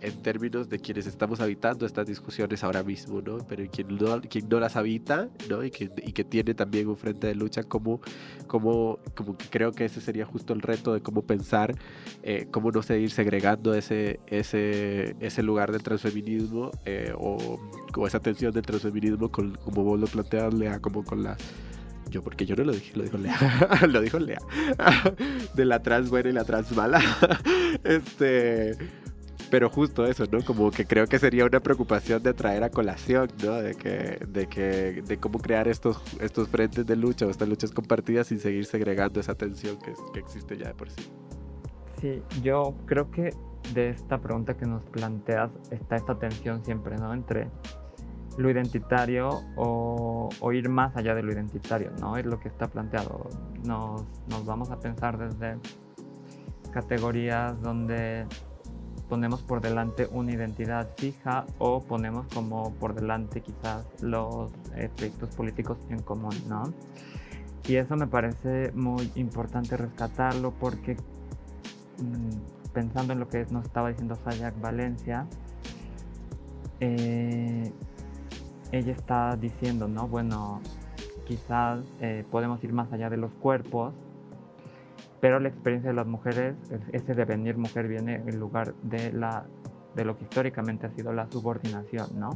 en 0.00 0.22
términos 0.22 0.68
de 0.68 0.78
quienes 0.78 1.06
estamos 1.06 1.40
habitando 1.40 1.86
estas 1.86 2.06
discusiones 2.06 2.64
ahora 2.64 2.82
mismo 2.82 3.20
no 3.20 3.38
pero 3.48 3.64
quien 3.70 3.88
no 3.96 4.20
quien 4.22 4.48
no 4.48 4.60
las 4.60 4.76
habita 4.76 5.28
no 5.48 5.64
y 5.64 5.70
que, 5.70 5.90
y 6.04 6.12
que 6.12 6.24
tiene 6.24 6.54
también 6.54 6.88
un 6.88 6.96
frente 6.96 7.26
de 7.26 7.34
lucha 7.34 7.62
como 7.62 8.00
como 8.46 8.98
como 9.14 9.36
que 9.36 9.46
creo 9.48 9.72
que 9.72 9.84
ese 9.84 10.00
sería 10.00 10.24
justo 10.24 10.52
el 10.52 10.62
reto 10.62 10.94
de 10.94 11.00
cómo 11.00 11.22
pensar 11.22 11.74
eh, 12.22 12.48
cómo 12.50 12.70
no 12.70 12.82
seguir 12.82 13.10
segregando 13.10 13.74
ese 13.74 14.20
ese 14.26 15.16
ese 15.20 15.42
lugar 15.42 15.72
del 15.72 15.82
transfeminismo 15.82 16.70
eh, 16.84 17.12
o, 17.16 17.60
o 17.96 18.06
esa 18.06 18.20
tensión 18.20 18.52
del 18.52 18.62
transfeminismo 18.62 19.30
con, 19.30 19.54
como 19.56 19.84
vos 19.84 20.00
lo 20.00 20.06
planteas 20.06 20.54
Lea 20.54 20.80
como 20.80 21.04
con 21.04 21.22
la 21.22 21.29
yo, 22.10 22.22
porque 22.22 22.44
yo 22.44 22.56
no 22.56 22.64
lo 22.64 22.72
dije, 22.72 22.92
lo 22.96 23.04
dijo 23.04 23.18
Lea. 23.18 23.38
lo 23.88 24.00
dijo 24.00 24.18
Lea. 24.18 24.40
de 25.54 25.64
la 25.64 25.82
trans 25.82 26.10
buena 26.10 26.30
y 26.30 26.32
la 26.32 26.44
trans 26.44 26.72
mala. 26.72 27.00
este. 27.84 28.76
Pero 29.50 29.68
justo 29.68 30.06
eso, 30.06 30.26
¿no? 30.30 30.44
Como 30.44 30.70
que 30.70 30.86
creo 30.86 31.08
que 31.08 31.18
sería 31.18 31.44
una 31.44 31.58
preocupación 31.58 32.22
de 32.22 32.34
traer 32.34 32.62
a 32.62 32.70
colación, 32.70 33.28
¿no? 33.42 33.54
De 33.54 33.74
que, 33.74 34.24
de 34.28 34.46
que, 34.46 35.02
de 35.04 35.18
cómo 35.18 35.40
crear 35.40 35.66
estos, 35.66 36.00
estos 36.20 36.48
frentes 36.48 36.86
de 36.86 36.94
lucha 36.94 37.26
o 37.26 37.30
estas 37.30 37.48
luchas 37.48 37.72
compartidas 37.72 38.28
sin 38.28 38.38
seguir 38.38 38.64
segregando 38.64 39.18
esa 39.18 39.34
tensión 39.34 39.76
que, 39.78 39.92
que 40.12 40.20
existe 40.20 40.56
ya 40.56 40.68
de 40.68 40.74
por 40.74 40.88
sí. 40.90 41.10
Sí, 42.00 42.22
yo 42.42 42.76
creo 42.86 43.10
que 43.10 43.34
de 43.74 43.90
esta 43.90 44.18
pregunta 44.18 44.56
que 44.56 44.66
nos 44.66 44.84
planteas 44.84 45.50
está 45.70 45.96
esta 45.96 46.16
tensión 46.16 46.64
siempre, 46.64 46.96
¿no? 46.96 47.12
Entre 47.12 47.48
lo 48.36 48.50
identitario 48.50 49.42
o, 49.56 50.28
ir 50.52 50.68
más 50.68 50.96
allá 50.96 51.14
de 51.14 51.22
lo 51.22 51.32
identitario, 51.32 51.92
¿no? 52.00 52.16
Es 52.16 52.26
lo 52.26 52.40
que 52.40 52.48
está 52.48 52.68
planteado. 52.68 53.28
Nos, 53.64 54.04
nos 54.28 54.44
vamos 54.44 54.70
a 54.70 54.80
pensar 54.80 55.18
desde 55.18 55.58
categorías 56.72 57.60
donde 57.60 58.26
ponemos 59.08 59.42
por 59.42 59.60
delante 59.60 60.08
una 60.12 60.32
identidad 60.32 60.88
fija 60.96 61.44
o 61.58 61.82
ponemos 61.82 62.26
como 62.32 62.72
por 62.74 62.94
delante 62.94 63.40
quizás 63.40 63.84
los 64.00 64.52
proyectos 64.96 65.34
políticos 65.34 65.78
en 65.90 66.00
común, 66.00 66.34
¿no? 66.48 66.72
Y 67.66 67.76
eso 67.76 67.96
me 67.96 68.06
parece 68.06 68.72
muy 68.72 69.10
importante 69.16 69.76
rescatarlo 69.76 70.52
porque 70.52 70.94
mm, 71.98 72.70
pensando 72.72 73.12
en 73.12 73.20
lo 73.20 73.28
que 73.28 73.46
nos 73.50 73.64
estaba 73.64 73.88
diciendo 73.88 74.16
Sayak 74.24 74.60
Valencia, 74.60 75.26
eh, 76.78 77.72
ella 78.72 78.92
está 78.92 79.36
diciendo, 79.36 79.88
¿no? 79.88 80.08
Bueno, 80.08 80.60
quizás 81.26 81.80
eh, 82.00 82.24
podemos 82.30 82.62
ir 82.64 82.72
más 82.72 82.92
allá 82.92 83.10
de 83.10 83.16
los 83.16 83.32
cuerpos, 83.34 83.94
pero 85.20 85.38
la 85.38 85.48
experiencia 85.48 85.90
de 85.90 85.96
las 85.96 86.06
mujeres, 86.06 86.56
ese 86.92 87.14
devenir 87.14 87.56
mujer 87.56 87.88
viene 87.88 88.22
en 88.26 88.38
lugar 88.38 88.74
de, 88.82 89.12
la, 89.12 89.44
de 89.94 90.04
lo 90.04 90.16
que 90.16 90.24
históricamente 90.24 90.86
ha 90.86 90.90
sido 90.90 91.12
la 91.12 91.30
subordinación, 91.30 92.18
¿no? 92.18 92.30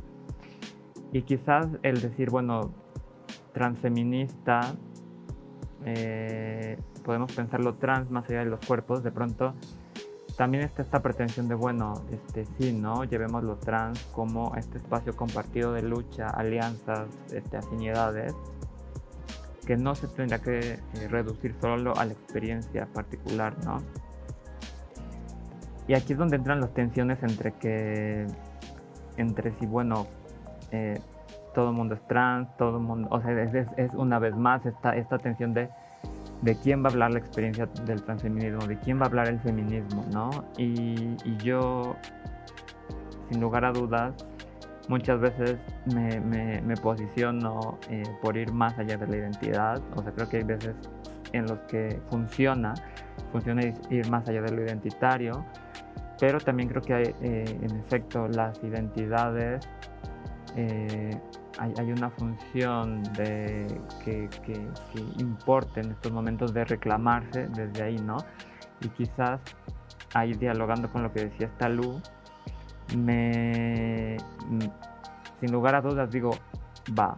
Y 1.12 1.22
quizás 1.22 1.66
el 1.82 2.00
decir, 2.00 2.30
bueno, 2.30 2.72
transfeminista, 3.52 4.60
eh, 5.84 6.76
podemos 7.04 7.32
pensarlo 7.32 7.74
trans 7.74 8.10
más 8.10 8.28
allá 8.28 8.40
de 8.40 8.50
los 8.50 8.60
cuerpos, 8.66 9.02
de 9.02 9.12
pronto 9.12 9.54
también 10.36 10.64
está 10.64 10.82
esta 10.82 11.00
pretensión 11.00 11.48
de, 11.48 11.54
bueno, 11.54 11.94
este, 12.10 12.44
sí, 12.58 12.72
¿no? 12.72 13.04
Llevemos 13.04 13.44
lo 13.44 13.56
trans 13.56 14.02
como 14.12 14.54
este 14.56 14.78
espacio 14.78 15.14
compartido 15.14 15.72
de 15.72 15.82
lucha, 15.82 16.28
alianzas, 16.28 17.08
este, 17.32 17.56
afinidades, 17.56 18.34
que 19.64 19.76
no 19.76 19.94
se 19.94 20.08
tendría 20.08 20.40
que 20.40 20.58
eh, 20.58 20.78
reducir 21.08 21.54
solo 21.60 21.96
a 21.96 22.04
la 22.04 22.12
experiencia 22.12 22.86
particular, 22.86 23.54
¿no? 23.64 23.80
Y 25.86 25.94
aquí 25.94 26.14
es 26.14 26.18
donde 26.18 26.36
entran 26.36 26.60
las 26.60 26.72
tensiones 26.74 27.22
entre 27.22 27.52
que, 27.52 28.26
entre 29.16 29.52
si, 29.58 29.66
bueno, 29.66 30.06
eh, 30.72 31.00
todo 31.54 31.68
el 31.68 31.76
mundo 31.76 31.94
es 31.94 32.06
trans, 32.08 32.48
todo 32.56 32.78
el 32.78 32.82
mundo, 32.82 33.08
o 33.10 33.20
sea, 33.20 33.40
es, 33.40 33.68
es 33.76 33.92
una 33.94 34.18
vez 34.18 34.34
más 34.34 34.66
esta, 34.66 34.96
esta 34.96 35.18
tensión 35.18 35.54
de 35.54 35.68
de 36.44 36.54
quién 36.56 36.84
va 36.84 36.88
a 36.88 36.92
hablar 36.92 37.10
la 37.12 37.18
experiencia 37.18 37.66
del 37.86 38.02
transfeminismo, 38.02 38.66
de 38.66 38.78
quién 38.78 38.98
va 38.98 39.04
a 39.04 39.06
hablar 39.06 39.28
el 39.28 39.40
feminismo, 39.40 40.04
¿no? 40.12 40.30
Y, 40.58 41.16
yo, 41.38 41.96
sin 43.30 43.40
lugar 43.40 43.64
a 43.64 43.72
dudas, 43.72 44.14
muchas 44.88 45.18
veces 45.20 45.56
me, 45.94 46.76
posiciono 46.76 47.78
eh, 47.88 48.02
por 48.20 48.36
ir 48.36 48.52
más 48.52 48.78
allá 48.78 48.98
de 48.98 49.06
la 49.06 49.16
identidad, 49.16 49.80
o 49.96 50.02
sea, 50.02 50.12
creo 50.12 50.28
que 50.28 50.36
hay 50.38 50.44
veces 50.44 50.74
en 51.32 51.46
los 51.46 51.58
que 51.60 51.98
funciona, 52.10 52.74
funciona 53.32 53.62
ir 53.88 54.10
más 54.10 54.28
allá 54.28 54.42
de 54.42 54.52
lo 54.52 54.62
identitario, 54.62 55.44
pero 56.20 56.38
también 56.38 56.68
creo 56.68 56.82
que 56.82 56.94
hay, 56.94 57.14
eh, 57.22 57.58
en 57.62 57.76
efecto, 57.78 58.28
las 58.28 58.62
identidades 58.62 59.66
eh, 60.56 61.18
hay, 61.58 61.92
una 61.92 62.10
función 62.10 63.02
de, 63.14 63.80
que, 64.04 64.28
que, 64.44 64.68
importe 65.18 65.80
en 65.80 65.92
estos 65.92 66.12
momentos 66.12 66.52
de 66.52 66.64
reclamarse 66.64 67.48
desde 67.48 67.82
ahí, 67.82 67.96
¿no? 67.96 68.16
Y 68.80 68.88
quizás 68.88 69.40
ahí 70.14 70.34
dialogando 70.34 70.90
con 70.90 71.02
lo 71.02 71.12
que 71.12 71.26
decía 71.26 71.48
Stalú, 71.54 72.00
me, 72.96 74.16
sin 75.40 75.52
lugar 75.52 75.74
a 75.74 75.80
dudas 75.80 76.10
digo, 76.10 76.30
va, 76.98 77.14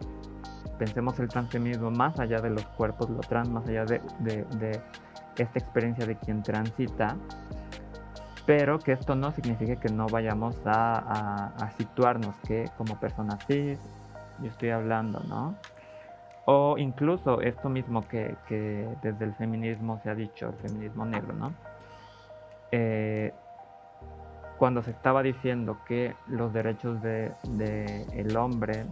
pensemos 0.77 1.19
el 1.19 1.27
transfeminismo 1.27 1.91
más 1.91 2.19
allá 2.19 2.39
de 2.39 2.51
los 2.51 2.65
cuerpos, 2.67 3.09
lo 3.09 3.19
trans, 3.19 3.49
más 3.49 3.67
allá 3.67 3.85
de, 3.85 4.81
esta 5.37 5.59
experiencia 5.59 6.05
de 6.05 6.15
quien 6.17 6.41
transita, 6.41 7.15
pero 8.45 8.79
que 8.79 8.93
esto 8.93 9.15
no 9.15 9.31
signifique 9.31 9.77
que 9.77 9.89
no 9.89 10.07
vayamos 10.07 10.55
a 10.65 11.69
situarnos 11.77 12.35
que 12.47 12.69
como 12.77 12.99
personas 12.99 13.45
cis 13.45 13.79
yo 14.41 14.47
estoy 14.47 14.69
hablando, 14.69 15.19
¿no? 15.27 15.55
O 16.45 16.77
incluso 16.77 17.41
esto 17.41 17.69
mismo 17.69 18.07
que, 18.07 18.35
desde 19.01 19.25
el 19.25 19.35
feminismo 19.35 19.99
se 20.01 20.09
ha 20.09 20.15
dicho, 20.15 20.47
el 20.47 20.69
feminismo 20.69 21.05
negro, 21.05 21.33
¿no? 21.33 21.53
Eh, 22.71 23.33
cuando 24.57 24.81
se 24.81 24.91
estaba 24.91 25.21
diciendo 25.21 25.79
que 25.85 26.15
los 26.27 26.51
derechos 26.53 27.01
del 27.01 27.33
de, 27.49 28.05
el 28.13 28.35
hombre 28.37 28.85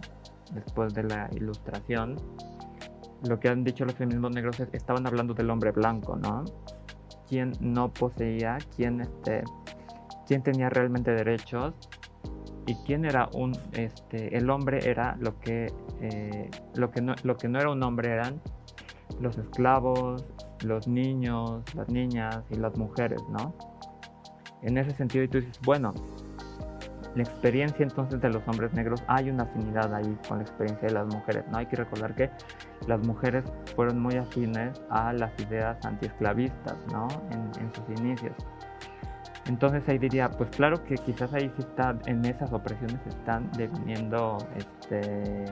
después 0.52 0.94
de 0.94 1.02
la 1.04 1.28
ilustración, 1.32 2.16
lo 3.26 3.40
que 3.40 3.48
han 3.48 3.64
dicho 3.64 3.84
los 3.84 3.94
feminismos 3.94 4.32
negros 4.32 4.60
es 4.60 4.68
estaban 4.72 5.06
hablando 5.06 5.34
del 5.34 5.50
hombre 5.50 5.72
blanco, 5.72 6.16
¿no? 6.16 6.44
Quién 7.28 7.52
no 7.60 7.90
poseía, 7.90 8.58
quién, 8.76 9.00
este, 9.00 9.42
quién 10.26 10.42
tenía 10.42 10.68
realmente 10.68 11.10
derechos 11.10 11.74
y 12.66 12.74
quién 12.84 13.04
era 13.04 13.28
un, 13.32 13.56
este, 13.72 14.36
el 14.36 14.50
hombre 14.50 14.88
era 14.88 15.16
lo 15.20 15.38
que, 15.40 15.72
eh, 16.00 16.50
lo, 16.74 16.90
que 16.90 17.00
no, 17.00 17.14
lo 17.22 17.36
que 17.36 17.48
no 17.48 17.60
era 17.60 17.70
un 17.70 17.82
hombre 17.82 18.10
eran 18.10 18.40
los 19.20 19.38
esclavos, 19.38 20.24
los 20.64 20.88
niños, 20.88 21.62
las 21.74 21.88
niñas 21.88 22.42
y 22.50 22.56
las 22.56 22.76
mujeres, 22.76 23.22
¿no? 23.30 23.54
En 24.62 24.78
ese 24.78 24.90
sentido, 24.92 25.24
y 25.24 25.28
tú 25.28 25.38
dices, 25.38 25.60
bueno, 25.64 25.94
la 27.14 27.22
experiencia 27.22 27.82
entonces 27.82 28.20
de 28.20 28.28
los 28.30 28.46
hombres 28.48 28.72
negros, 28.74 29.02
hay 29.06 29.30
una 29.30 29.44
afinidad 29.44 29.94
ahí 29.94 30.18
con 30.28 30.38
la 30.38 30.44
experiencia 30.44 30.88
de 30.88 30.94
las 30.94 31.06
mujeres, 31.06 31.44
¿no? 31.50 31.58
Hay 31.58 31.66
que 31.66 31.76
recordar 31.76 32.14
que 32.14 32.30
las 32.88 33.00
mujeres 33.06 33.44
fueron 33.76 34.00
muy 34.00 34.16
afines 34.16 34.82
a 34.90 35.12
las 35.12 35.32
ideas 35.40 35.78
antiesclavistas, 35.86 36.76
¿no? 36.92 37.06
En, 37.30 37.62
en 37.62 37.72
sus 37.72 38.00
inicios. 38.00 38.34
Entonces 39.48 39.88
ahí 39.88 39.98
diría, 39.98 40.30
pues 40.30 40.50
claro 40.50 40.82
que 40.84 40.96
quizás 40.96 41.32
ahí 41.32 41.50
sí 41.56 41.62
está, 41.62 41.96
en 42.06 42.24
esas 42.24 42.52
opresiones 42.52 42.98
están 43.06 43.50
deviniendo, 43.52 44.38
este, 44.56 45.44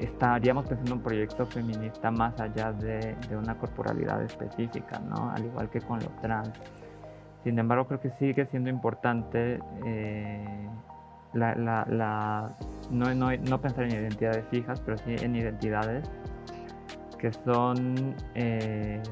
estaríamos 0.00 0.66
pensando 0.66 0.92
en 0.92 0.98
un 0.98 1.02
proyecto 1.02 1.44
feminista 1.46 2.10
más 2.10 2.38
allá 2.40 2.72
de, 2.72 3.16
una 3.36 3.56
corporalidad 3.58 4.22
específica, 4.22 5.00
¿no? 5.00 5.30
Al 5.30 5.44
igual 5.44 5.68
que 5.70 5.80
con 5.80 5.98
lo 5.98 6.08
trans. 6.22 6.52
Sin 7.42 7.58
embargo, 7.58 7.86
creo 7.86 8.00
que 8.00 8.10
sigue 8.18 8.46
siendo 8.46 8.70
importante 8.70 9.58
eh, 9.84 10.68
no, 12.90 13.60
pensar 13.60 13.84
en 13.84 13.90
identidades 13.90 14.44
fijas, 14.50 14.80
pero 14.80 14.96
sí 14.98 15.16
en 15.20 15.34
identidades 15.36 16.08
que 17.18 17.32
son 17.32 18.14
eh, 18.34 19.02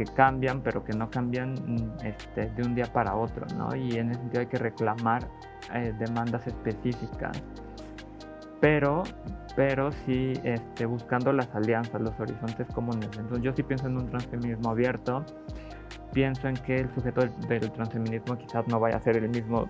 que 0.00 0.06
cambian, 0.14 0.62
pero 0.62 0.82
que 0.82 0.94
no 0.94 1.10
cambian 1.10 1.54
este, 2.02 2.48
de 2.48 2.62
un 2.62 2.74
día 2.74 2.86
para 2.90 3.14
otro, 3.14 3.46
¿no? 3.58 3.76
Y 3.76 3.98
en 3.98 4.10
ese 4.10 4.20
sentido 4.20 4.40
hay 4.40 4.46
que 4.46 4.56
reclamar 4.56 5.28
eh, 5.74 5.92
demandas 5.98 6.46
específicas, 6.46 7.42
pero, 8.62 9.02
pero 9.56 9.92
sí 9.92 10.32
este, 10.42 10.86
buscando 10.86 11.34
las 11.34 11.54
alianzas, 11.54 12.00
los 12.00 12.18
horizontes 12.18 12.66
comunes. 12.68 13.10
Entonces 13.18 13.42
yo 13.42 13.52
sí 13.52 13.62
pienso 13.62 13.88
en 13.88 13.98
un 13.98 14.08
transfeminismo 14.08 14.70
abierto, 14.70 15.22
pienso 16.14 16.48
en 16.48 16.54
que 16.56 16.76
el 16.76 16.94
sujeto 16.94 17.20
del, 17.20 17.60
del 17.60 17.70
transfeminismo 17.70 18.38
quizás 18.38 18.66
no 18.68 18.80
vaya 18.80 18.96
a 18.96 19.00
ser 19.02 19.18
el 19.18 19.28
mismo 19.28 19.68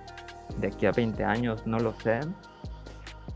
de 0.58 0.68
aquí 0.68 0.86
a 0.86 0.92
20 0.92 1.24
años, 1.24 1.66
no 1.66 1.80
lo 1.80 1.92
sé. 1.94 2.20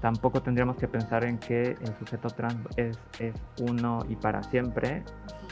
Tampoco 0.05 0.42
tendríamos 0.42 0.76
que 0.76 0.86
pensar 0.86 1.24
en 1.24 1.38
que 1.38 1.62
el 1.62 1.98
sujeto 1.98 2.28
trans 2.28 2.59
es, 2.76 2.98
es 3.20 3.34
uno 3.62 4.00
y 4.07 4.16
para 4.16 4.42
siempre. 4.42 5.02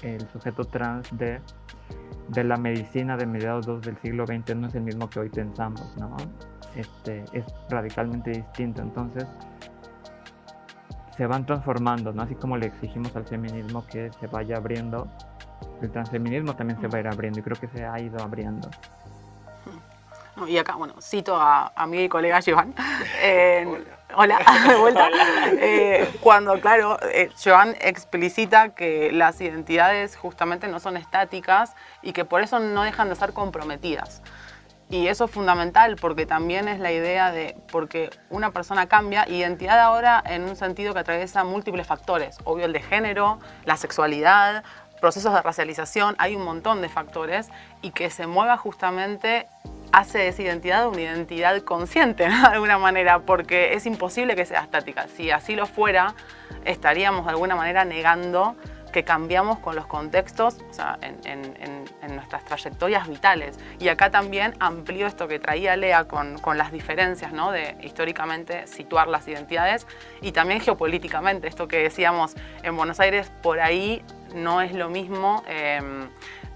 El 0.03 0.29
sujeto 0.29 0.67
trans 0.67 1.09
de, 1.17 1.41
de 2.29 2.45
la 2.45 2.59
medicina 2.59 3.17
de 3.17 3.25
mediados 3.25 3.81
del 3.81 3.97
siglo 4.03 4.27
XX 4.27 4.55
no 4.57 4.67
es 4.67 4.75
el 4.75 4.83
mismo 4.83 5.09
que 5.09 5.21
hoy 5.21 5.31
pensamos, 5.31 5.97
¿no? 5.97 6.15
Este, 6.77 7.25
es 7.33 7.47
radicalmente 7.71 8.31
distinto. 8.33 8.83
Entonces, 8.83 9.27
se 11.17 11.27
van 11.27 11.47
transformando, 11.47 12.13
¿no? 12.13 12.21
Así 12.21 12.35
como 12.35 12.59
le 12.59 12.67
exigimos 12.67 13.17
al 13.17 13.25
feminismo 13.25 13.87
que 13.87 14.11
se 14.21 14.27
vaya 14.27 14.59
abriendo, 14.59 15.09
el 15.81 15.91
transfeminismo 15.91 16.55
también 16.55 16.79
se 16.79 16.89
va 16.89 16.99
a 16.99 17.01
ir 17.01 17.09
abriendo 17.09 17.39
y 17.39 17.43
creo 17.43 17.59
que 17.59 17.69
se 17.69 17.87
ha 17.87 17.99
ido 17.99 18.23
abriendo. 18.23 18.69
Y 20.47 20.59
acá, 20.59 20.75
bueno, 20.75 20.95
cito 21.01 21.37
a, 21.37 21.73
a 21.75 21.87
mi 21.87 22.07
colega 22.11 22.41
Joan. 22.45 22.75
Eh, 23.25 23.85
hola. 24.17 24.39
de 24.69 24.77
vuelta. 24.77 25.09
Eh, 25.61 26.11
cuando, 26.21 26.61
claro, 26.61 26.99
eh, 27.03 27.31
Joan 27.43 27.77
explicita 27.81 28.71
que 28.71 29.13
las 29.13 29.41
identidades 29.41 30.17
justamente 30.17 30.69
no 30.69 30.81
son 30.81 30.97
estáticas 30.97 31.75
y 32.03 32.13
que 32.13 32.25
por 32.25 32.43
eso 32.43 32.59
no 32.59 32.83
dejan 32.83 33.09
de 33.09 33.17
ser 33.17 33.33
comprometidas. 33.33 34.23
Y 34.91 35.09
eso 35.09 35.25
es 35.25 35.31
fundamental 35.31 35.97
porque 35.97 36.27
también 36.27 36.69
es 36.69 36.79
la 36.79 36.93
idea 36.93 37.33
de, 37.33 37.57
porque 37.71 38.11
una 38.29 38.51
persona 38.51 38.89
cambia, 38.89 39.27
identidad 39.27 39.81
ahora 39.81 40.23
en 40.27 40.45
un 40.45 40.55
sentido 40.55 40.93
que 40.93 41.01
atraviesa 41.01 41.45
múltiples 41.45 41.87
factores, 41.87 42.37
obvio 42.45 42.67
el 42.67 42.75
de 42.75 42.83
género, 42.83 43.39
la 43.65 43.79
sexualidad, 43.79 44.65
procesos 45.01 45.33
de 45.33 45.41
racialización, 45.41 46.15
hay 46.19 46.37
un 46.37 46.45
montón 46.45 46.83
de 46.83 46.91
factores 46.91 47.49
y 47.81 47.93
que 47.93 48.11
se 48.11 48.27
mueva 48.27 48.59
justamente 48.59 49.49
hace 49.93 50.19
de 50.19 50.29
esa 50.29 50.43
identidad 50.43 50.89
una 50.89 51.01
identidad 51.01 51.61
consciente, 51.63 52.25
de 52.29 52.35
alguna 52.35 52.79
manera, 52.79 53.21
porque 53.21 53.75
es 53.75 53.87
imposible 53.87 54.35
que 54.35 54.45
sea 54.47 54.63
estática. 54.63 55.07
Si 55.09 55.31
así 55.31 55.55
lo 55.55 55.67
fuera, 55.67 56.15
estaríamos 56.65 57.25
de 57.27 57.31
alguna 57.31 57.55
manera 57.55 57.85
negando 57.85 58.57
que 58.93 59.05
cambiamos 59.05 59.59
con 59.59 59.75
los 59.75 59.87
contextos, 59.87 60.59
en, 61.25 62.15
nuestras 62.15 62.45
trayectorias 62.45 63.09
vitales. 63.09 63.59
Y 63.81 63.89
acá 63.89 64.11
también 64.11 64.55
amplío 64.61 65.07
esto 65.07 65.27
que 65.27 65.39
traía 65.39 65.77
Lea 65.77 66.05
con, 66.05 66.39
con 66.39 66.59
las 66.59 66.71
diferencias, 66.71 67.33
¿no? 67.33 67.51
De 67.51 67.75
históricamente 67.81 68.67
situar 68.67 69.09
las 69.09 69.27
identidades 69.27 69.87
y 70.21 70.33
también 70.33 70.61
geopolíticamente, 70.61 71.49
esto 71.49 71.69
que 71.69 71.79
decíamos 71.79 72.37
en 72.63 72.77
Buenos 72.77 73.01
Aires, 73.01 73.33
por 73.43 73.61
ahí 73.61 74.05
no 74.35 74.61
es 74.61 74.75
lo 74.75 74.91
mismo 74.91 75.43
eh, 75.49 75.81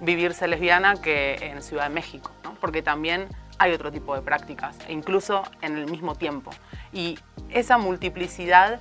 vivirse 0.00 0.46
lesbiana 0.48 0.96
que 0.96 1.34
en 1.40 1.62
Ciudad 1.62 1.84
de 1.84 1.94
México, 1.94 2.30
porque 2.60 2.82
también 2.82 3.28
hay 3.58 3.72
otro 3.72 3.90
tipo 3.90 4.14
de 4.14 4.22
prácticas, 4.22 4.76
e 4.86 4.92
incluso 4.92 5.42
en 5.62 5.76
el 5.76 5.90
mismo 5.90 6.14
tiempo. 6.14 6.50
Y 6.92 7.18
esa 7.50 7.78
multiplicidad 7.78 8.80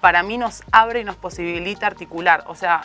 para 0.00 0.22
mí 0.22 0.38
nos 0.38 0.62
abre 0.72 1.00
y 1.00 1.04
nos 1.04 1.16
posibilita 1.16 1.86
articular, 1.86 2.44
o 2.46 2.54
sea, 2.54 2.82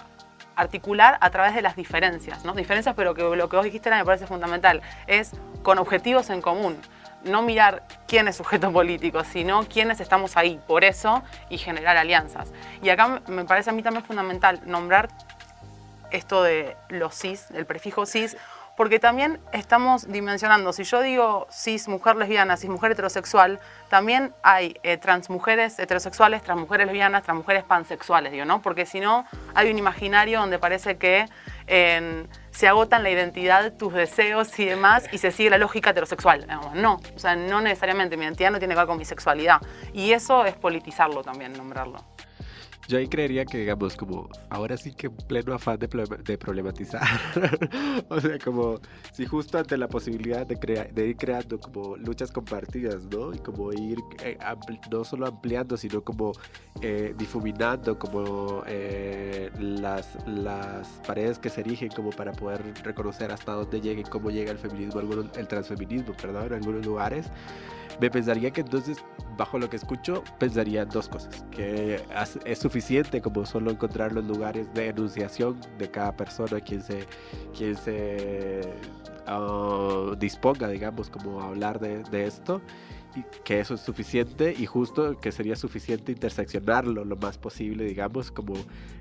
articular 0.56 1.18
a 1.22 1.30
través 1.30 1.56
de 1.56 1.62
las 1.62 1.76
diferencias, 1.76 2.46
¿no? 2.46 2.54
Diferencias, 2.54 2.96
pero 2.96 3.14
que 3.14 3.24
lo 3.24 3.50
que 3.50 3.56
vos 3.56 3.66
dijiste 3.66 3.90
me 3.90 4.06
parece 4.06 4.28
fundamental, 4.28 4.82
es 5.08 5.32
con 5.64 5.78
objetivos 5.78 6.30
en 6.30 6.42
común. 6.42 6.78
No 7.24 7.42
mirar 7.42 7.84
quién 8.08 8.28
es 8.28 8.36
sujeto 8.36 8.72
político, 8.74 9.24
sino 9.24 9.64
quiénes 9.64 10.00
estamos 10.00 10.36
ahí, 10.38 10.60
por 10.68 10.84
eso, 10.84 11.24
y 11.50 11.58
generar 11.58 11.98
alianzas. 11.98 12.52
Y 12.82 12.90
acá 12.90 13.22
me 13.28 13.46
parece 13.46 13.70
a 13.70 13.74
mí 13.74 13.82
también 13.82 14.06
fundamental 14.06 14.62
nombrar 14.66 15.10
esto 16.14 16.42
de 16.44 16.78
los 16.90 17.14
cis, 17.14 17.52
el 17.52 17.66
prefijo 17.66 18.06
cis, 18.06 18.38
porque 18.76 19.00
también 19.00 19.40
estamos 19.52 20.12
dimensionando, 20.12 20.74
si 20.74 20.84
yo 20.84 21.02
digo 21.02 21.48
cis 21.52 21.88
mujer 21.88 22.16
lesbiana, 22.16 22.58
cis 22.58 22.70
mujer 22.70 22.94
heterosexual, 22.94 23.60
también 23.90 24.34
hay 24.42 24.76
eh, 24.82 24.98
trans 24.98 25.30
mujeres 25.30 25.78
heterosexuales, 25.78 26.42
trans 26.42 26.62
mujeres 26.62 26.88
lesbianas, 26.88 27.24
trans 27.24 27.38
mujeres 27.38 27.64
pansexuales, 27.64 28.32
digo, 28.32 28.46
¿no? 28.46 28.62
Porque 28.62 28.86
si 28.86 29.00
no, 29.00 29.28
hay 29.54 29.70
un 29.70 29.78
imaginario 29.78 30.40
donde 30.40 30.58
parece 30.58 30.98
que 30.98 31.28
se 32.52 32.68
agotan 32.68 33.04
la 33.04 33.10
identidad, 33.10 33.74
tus 33.74 33.94
deseos 33.94 34.58
y 34.60 34.66
demás, 34.66 35.06
y 35.12 35.18
se 35.18 35.32
sigue 35.32 35.50
la 35.50 35.58
lógica 35.58 35.92
heterosexual. 35.92 36.46
No, 36.76 37.00
o 37.16 37.20
sea, 37.20 37.36
no 37.36 37.62
necesariamente, 37.62 38.18
mi 38.18 38.26
identidad 38.26 38.52
no 38.52 38.60
tiene 38.60 38.74
que 38.74 38.80
ver 38.80 38.88
con 38.88 38.98
mi 38.98 39.06
sexualidad. 39.06 39.62
Y 39.94 40.14
eso 40.14 40.46
es 40.46 40.56
politizarlo 40.56 41.24
también, 41.24 41.54
nombrarlo. 41.54 42.13
Yo 42.88 42.98
ahí 42.98 43.08
creería 43.08 43.46
que, 43.46 43.60
digamos, 43.60 43.96
como 43.96 44.30
ahora 44.50 44.76
sí 44.76 44.94
que 44.94 45.08
en 45.08 45.16
pleno 45.16 45.54
afán 45.54 45.80
de, 45.80 45.88
de 46.24 46.38
problematizar, 46.38 47.02
o 48.10 48.20
sea, 48.20 48.38
como 48.40 48.80
si 49.14 49.26
justo 49.26 49.58
ante 49.58 49.78
la 49.78 49.88
posibilidad 49.88 50.46
de, 50.46 50.58
crea 50.58 50.86
de 50.86 51.08
ir 51.08 51.18
creando 51.18 51.60
como 51.60 51.96
luchas 51.98 52.32
compartidas, 52.32 53.06
¿no? 53.06 53.34
Y 53.34 53.40
como 53.40 53.72
ir 53.72 54.00
eh, 54.24 54.38
no 54.92 55.04
solo 55.04 55.28
ampliando, 55.28 55.78
sino 55.78 56.02
como 56.02 56.34
eh, 56.82 57.14
difuminando 57.18 57.98
como 57.98 58.64
eh, 58.68 59.50
las, 59.60 60.18
las 60.28 60.88
paredes 61.08 61.40
que 61.40 61.50
se 61.50 61.62
erigen 61.62 61.90
como 61.90 62.10
para 62.10 62.34
poder 62.34 62.62
reconocer 62.84 63.32
hasta 63.32 63.54
dónde 63.54 63.80
llega 63.80 64.02
y 64.02 64.04
cómo 64.04 64.30
llega 64.30 64.52
el 64.52 64.58
feminismo, 64.58 65.02
el 65.36 65.48
transfeminismo, 65.48 66.14
perdón, 66.14 66.48
en 66.48 66.54
algunos 66.54 66.86
lugares 66.86 67.28
me 68.00 68.10
pensaría 68.10 68.52
que 68.52 68.62
entonces, 68.62 68.98
bajo 69.38 69.58
lo 69.58 69.70
que 69.70 69.78
escucho, 69.78 70.24
pensaría 70.40 70.86
dos 70.86 71.10
cosas. 71.10 71.46
Que 71.52 72.02
es 72.46 72.60
suficiente 72.60 73.22
como 73.22 73.46
solo 73.46 73.72
encontrar 73.72 74.12
los 74.14 74.26
lugares 74.26 74.74
de 74.74 74.90
enunciación 74.90 75.60
de 75.78 75.90
cada 75.90 76.16
persona, 76.16 76.60
quien 76.60 76.82
se, 76.82 77.06
quien 77.56 77.76
se 77.76 78.62
uh, 79.28 80.16
disponga, 80.16 80.68
digamos, 80.68 81.10
como 81.10 81.42
a 81.42 81.48
hablar 81.48 81.80
de, 81.80 82.04
de 82.04 82.28
esto 82.28 82.62
que 83.44 83.60
eso 83.60 83.76
es 83.76 83.82
suficiente 83.82 84.54
y 84.58 84.66
justo 84.66 85.20
que 85.20 85.32
sería 85.32 85.56
suficiente 85.56 86.12
interseccionarlo 86.12 87.06
lo 87.06 87.16
más 87.16 87.38
posible, 87.38 87.86
digamos, 87.86 88.32
como 88.32 88.54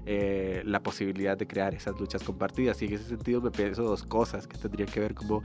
eh, 0.07 0.63
la 0.65 0.83
posibilidad 0.83 1.37
de 1.37 1.47
crear 1.47 1.75
esas 1.75 1.99
luchas 1.99 2.23
compartidas. 2.23 2.81
Y 2.83 2.87
en 2.87 2.95
ese 2.95 3.05
sentido 3.05 3.41
me 3.41 3.51
pienso 3.51 3.83
dos 3.83 4.03
cosas 4.05 4.47
que 4.47 4.59
tendrían 4.59 4.89
que 4.89 5.01
ver 5.01 5.15
como 5.15 5.43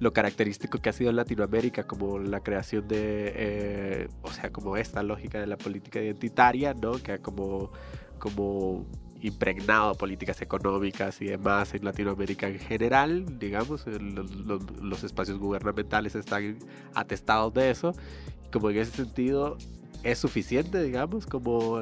lo 0.00 0.12
característico 0.12 0.78
que 0.78 0.88
ha 0.88 0.92
sido 0.92 1.10
en 1.10 1.16
Latinoamérica, 1.16 1.86
como 1.86 2.18
la 2.18 2.40
creación 2.40 2.88
de, 2.88 3.32
eh, 3.36 4.08
o 4.22 4.32
sea, 4.32 4.50
como 4.50 4.76
esta 4.76 5.02
lógica 5.02 5.40
de 5.40 5.46
la 5.46 5.56
política 5.56 6.00
identitaria, 6.00 6.74
¿no? 6.74 6.92
Que 6.92 7.18
como 7.18 7.70
como 8.18 8.84
impregnado 9.22 9.94
políticas 9.94 10.40
económicas 10.42 11.20
y 11.20 11.26
demás 11.26 11.74
en 11.74 11.84
Latinoamérica 11.84 12.48
en 12.48 12.58
general, 12.58 13.38
digamos, 13.38 13.86
los, 13.86 14.30
los 14.80 15.04
espacios 15.04 15.38
gubernamentales 15.38 16.14
están 16.14 16.58
atestados 16.94 17.52
de 17.54 17.70
eso. 17.70 17.94
Como 18.50 18.70
en 18.70 18.78
ese 18.78 18.92
sentido, 18.92 19.58
es 20.04 20.18
suficiente, 20.18 20.82
digamos, 20.82 21.26
como, 21.26 21.80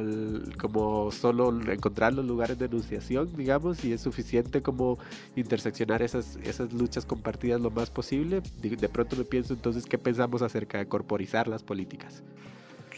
como 0.59 1.11
solo 1.13 1.61
encontrar 1.71 2.15
los 2.15 2.25
lugares 2.25 2.59
de 2.59 2.67
enunciación, 2.67 3.37
digamos, 3.37 3.85
y 3.85 3.93
es 3.93 4.01
suficiente 4.01 4.63
como 4.63 4.99
interseccionar 5.35 6.03
esas, 6.03 6.37
esas 6.43 6.73
luchas 6.73 7.05
compartidas 7.05 7.61
lo 7.61 7.71
más 7.71 7.91
posible. 7.91 8.43
De, 8.61 8.89
pronto 8.89 9.17
me 9.17 9.25
pienso 9.25 9.53
entonces 9.55 9.85
qué 9.85 9.99
pensamos 9.99 10.43
acerca 10.43 10.79
de 10.79 10.89
corporizar 10.89 11.47
las 11.47 11.63
políticas. 11.63 12.23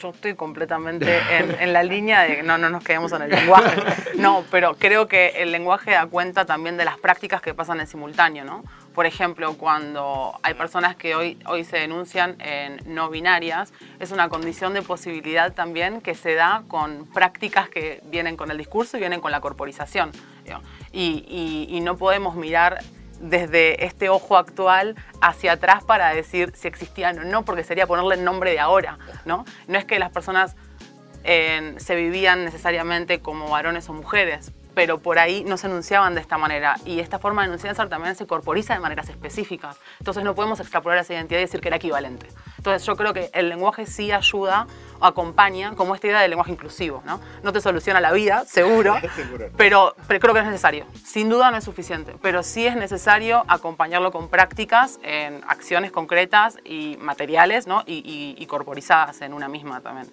Yo 0.00 0.10
estoy 0.10 0.34
completamente 0.34 1.18
en, 1.60 1.72
la 1.72 1.82
línea 1.82 2.22
de 2.22 2.42
no, 2.42 2.56
no 2.56 2.70
nos 2.70 2.84
quedemos 2.84 3.12
en 3.12 3.22
el 3.22 3.30
lenguaje. 3.30 3.82
No, 4.18 4.44
pero 4.50 4.74
creo 4.74 5.06
que 5.06 5.28
el 5.42 5.52
lenguaje 5.52 5.92
da 5.92 6.06
cuenta 6.06 6.44
también 6.44 6.76
de 6.76 6.84
las 6.84 6.98
prácticas 6.98 7.40
que 7.40 7.54
pasan 7.54 7.80
en 7.80 7.86
simultáneo, 7.86 8.44
¿no? 8.44 8.64
Por 8.94 9.06
ejemplo, 9.06 9.54
cuando 9.56 10.38
hay 10.42 10.54
personas 10.54 10.96
que 10.96 11.14
hoy, 11.14 11.38
hoy 11.46 11.64
se 11.64 11.78
denuncian 11.78 12.36
en 12.40 12.80
no 12.84 13.10
binarias, 13.10 13.72
es 14.00 14.10
una 14.10 14.28
condición 14.28 14.74
de 14.74 14.82
posibilidad 14.82 15.52
también 15.52 16.00
que 16.00 16.16
se 16.16 16.34
da 16.34 16.64
con 16.66 17.06
prácticas 17.06 17.68
que 17.68 18.00
vienen 18.04 18.36
con 18.36 18.50
el 18.50 18.58
discurso 18.58 18.96
y 18.96 19.00
vienen 19.00 19.20
con 19.20 19.30
la 19.30 19.40
corporización. 19.40 20.10
Y, 20.92 21.80
no 21.82 21.96
podemos 21.96 22.34
mirar 22.34 22.82
desde 23.20 23.84
este 23.84 24.08
ojo 24.08 24.36
actual 24.36 24.96
hacia 25.20 25.52
atrás 25.52 25.84
para 25.84 26.14
decir 26.14 26.52
si 26.54 26.68
existían 26.68 27.18
o 27.18 27.24
no, 27.24 27.44
porque 27.44 27.64
sería 27.64 27.86
ponerle 27.86 28.16
el 28.16 28.24
nombre 28.24 28.52
de 28.52 28.60
ahora, 28.60 28.98
¿no? 29.24 29.44
No 29.66 29.78
es 29.78 29.84
que 29.84 29.98
las 29.98 30.10
personas 30.10 30.56
eh, 31.24 31.74
se 31.78 31.94
vivían 31.94 32.44
necesariamente 32.44 33.20
como 33.20 33.48
varones 33.50 33.88
o 33.88 33.92
mujeres, 33.92 34.52
pero 34.78 35.00
por 35.00 35.18
ahí 35.18 35.42
no 35.42 35.56
se 35.56 35.66
enunciaban 35.66 36.14
de 36.14 36.20
esta 36.20 36.38
manera. 36.38 36.76
Y 36.84 37.00
esta 37.00 37.18
forma 37.18 37.42
de 37.42 37.48
enunciarse 37.48 37.84
también 37.86 38.14
se 38.14 38.28
corporiza 38.28 38.74
de 38.74 38.78
maneras 38.78 39.08
específicas. 39.08 39.76
Entonces 39.98 40.22
no 40.22 40.36
podemos 40.36 40.60
extrapolar 40.60 40.98
esa 40.98 41.14
identidad 41.14 41.40
y 41.40 41.42
decir 41.42 41.60
que 41.60 41.66
era 41.66 41.78
equivalente. 41.78 42.28
Entonces 42.58 42.86
yo 42.86 42.94
creo 42.94 43.12
que 43.12 43.28
el 43.34 43.48
lenguaje 43.48 43.86
sí 43.86 44.12
ayuda 44.12 44.68
o 45.00 45.04
acompaña 45.04 45.74
como 45.74 45.96
esta 45.96 46.06
idea 46.06 46.20
del 46.20 46.30
lenguaje 46.30 46.52
inclusivo. 46.52 47.02
No, 47.04 47.18
no 47.42 47.52
te 47.52 47.60
soluciona 47.60 48.00
la 48.00 48.12
vida, 48.12 48.44
seguro, 48.46 48.94
pero, 49.56 49.96
pero, 50.06 50.20
creo 50.20 50.32
que 50.32 50.38
es 50.38 50.46
necesario. 50.46 50.86
Sin 51.04 51.28
duda 51.28 51.50
no 51.50 51.56
es 51.56 51.64
suficiente, 51.64 52.14
pero 52.22 52.44
sí 52.44 52.64
es 52.64 52.76
necesario 52.76 53.42
acompañarlo 53.48 54.12
con 54.12 54.28
prácticas 54.28 55.00
en 55.02 55.42
acciones 55.48 55.90
concretas 55.90 56.56
y 56.64 56.96
materiales 57.00 57.66
¿no? 57.66 57.82
y, 57.84 58.36
y 58.38 58.46
corporizadas 58.46 59.22
en 59.22 59.34
una 59.34 59.48
misma 59.48 59.80
también. 59.80 60.06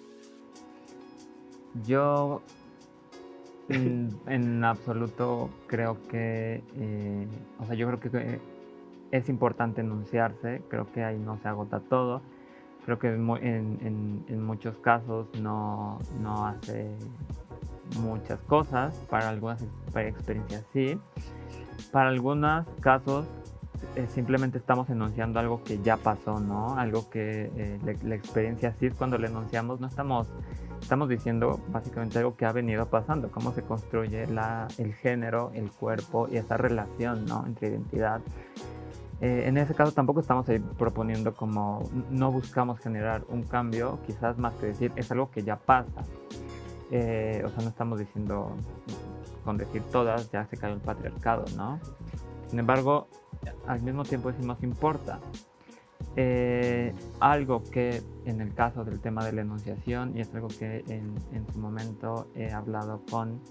Yo 1.86 2.41
en 3.70 4.63
absoluto 4.63 5.49
creo 5.68 5.97
que, 6.07 6.63
eh, 6.76 7.28
o 7.59 7.66
sea, 7.66 7.76
yo 7.76 7.88
creo 7.88 7.99
que 7.99 8.39
es 9.11 9.30
importante 9.30 9.82
enunciarse, 9.82 10.61
creo 10.70 10.91
que 10.91 11.03
ahí 11.03 11.18
no 11.18 11.38
se 11.38 11.47
agota 11.47 11.80
todo, 11.80 12.22
creo 12.86 12.99
que 12.99 13.07
en, 13.07 14.45
muchos 14.45 14.78
casos 14.78 15.28
no, 15.41 15.99
no, 16.22 16.45
hace 16.45 16.95
muchas 17.99 18.39
cosas, 18.41 18.95
para 19.09 19.30
algunas 19.30 19.63
experiencias 19.95 20.63
sí, 20.72 20.99
para 21.91 22.09
algunos 22.09 22.68
casos 22.82 23.26
eh, 23.95 24.07
simplemente 24.13 24.57
estamos 24.57 24.89
enunciando 24.89 25.39
algo 25.39 25.63
que 25.63 25.82
ya 25.82 25.97
pasó, 25.97 26.39
¿no? 26.39 26.78
Algo 26.78 27.09
que 27.09 27.51
eh, 27.55 27.97
la, 28.03 28.16
experiencia 28.16 28.74
sí 28.74 28.88
es 28.88 28.93
cuando 28.93 29.18
le 29.18 29.28
enunciamos, 29.28 29.80
no 29.80 29.88
estamos 29.88 30.28
estamos 30.86 31.09
diciendo 31.09 31.59
básicamente 31.69 32.19
algo 32.19 32.36
que 32.36 32.45
ha 32.45 32.51
venido 32.51 32.86
pasando, 32.86 33.31
cómo 33.31 33.51
se 33.53 33.63
construye 33.63 34.27
la, 34.27 34.67
el 34.77 34.93
género, 34.93 35.49
el 35.55 35.71
cuerpo 35.71 36.27
y 36.31 36.38
esa 36.38 36.57
relación 36.57 37.25
¿no? 37.25 37.43
entre 37.47 37.69
identidad. 37.69 38.21
Eh, 39.19 39.45
en 39.47 39.57
ese 39.57 39.73
caso 39.73 39.93
tampoco 39.93 40.19
estamos 40.19 40.47
ahí 40.47 40.59
proponiendo 40.59 41.33
como 41.33 41.89
no 42.11 42.31
buscamos 42.31 42.79
generar 42.79 43.23
un 43.29 43.41
cambio, 43.41 43.97
quizás 44.05 44.38
más 44.38 44.53
que 44.57 44.67
decir 44.67 44.91
es 44.95 45.11
algo 45.11 45.31
que 45.31 45.41
ya 45.41 45.55
pasa. 45.55 46.03
Eh, 46.91 47.41
o 47.43 47.49
sea, 47.49 47.63
no 47.63 47.69
estamos 47.69 47.97
diciendo 47.97 48.55
con 49.43 49.57
decir 49.57 49.81
todas 49.91 50.29
ya 50.31 50.45
se 50.45 50.55
cayó 50.55 50.75
el 50.75 50.81
patriarcado, 50.81 51.45
¿no? 51.57 51.79
Sin 52.47 52.59
embargo, 52.59 53.07
al 53.65 53.81
mismo 53.81 54.03
tiempo 54.03 54.31
decimos 54.31 54.61
importa. 54.61 55.19
Eh, 56.18 56.93
algo 57.20 57.61
que 57.63 58.01
en 58.26 58.39
el 58.39 58.53
caso 58.53 58.86
del 58.86 59.01
tema 59.01 59.26
de 59.26 59.34
la 59.34 59.41
enunciación, 59.41 60.16
y 60.16 60.22
es 60.22 60.34
algo 60.34 60.47
que 60.47 60.84
en, 60.88 61.45
su 61.51 61.59
momento 61.59 62.28
he 62.36 62.51
hablado 62.51 63.01
con, 63.11 63.41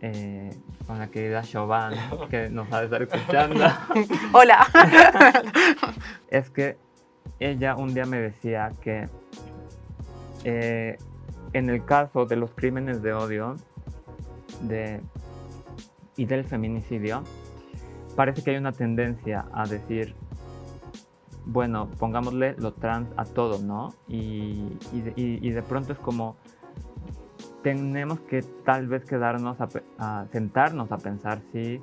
eh, 0.00 0.50
con 0.86 0.98
la 0.98 1.08
querida 1.08 1.42
Chauvin, 1.42 1.98
que 2.30 2.48
nos 2.48 2.72
ha 2.72 2.80
de 2.80 2.84
estar 2.86 3.02
escuchando. 3.02 3.66
Hola. 4.32 4.66
es 6.28 6.48
que 6.48 6.78
ella 7.38 7.76
un 7.76 7.92
día 7.92 8.06
me 8.06 8.18
decía 8.18 8.72
que 8.80 9.08
eh, 10.44 10.96
en 11.52 11.68
el 11.68 11.84
caso 11.84 12.24
de 12.24 12.36
los 12.36 12.52
crímenes 12.52 13.02
de 13.02 13.12
odio 13.12 13.56
de, 14.62 15.00
y 16.16 16.24
del 16.24 16.44
feminicidio, 16.44 17.22
parece 18.16 18.42
que 18.42 18.52
hay 18.52 18.56
una 18.56 18.72
tendencia 18.72 19.44
a 19.52 19.66
decir 19.66 20.14
bueno, 21.44 21.90
pongámosle 21.98 22.54
lo 22.58 22.72
trans 22.72 23.08
a 23.16 23.24
todo, 23.24 23.62
¿no? 23.62 23.94
Y, 24.08 24.68
de, 24.92 25.62
pronto 25.62 25.92
es 25.92 25.98
como, 25.98 26.36
tenemos 27.62 28.20
que 28.20 28.42
tal 28.64 28.86
vez 28.86 29.04
quedarnos 29.04 29.56
a, 29.98 30.26
sentarnos 30.30 30.92
a 30.92 30.98
pensar 30.98 31.40
si 31.52 31.80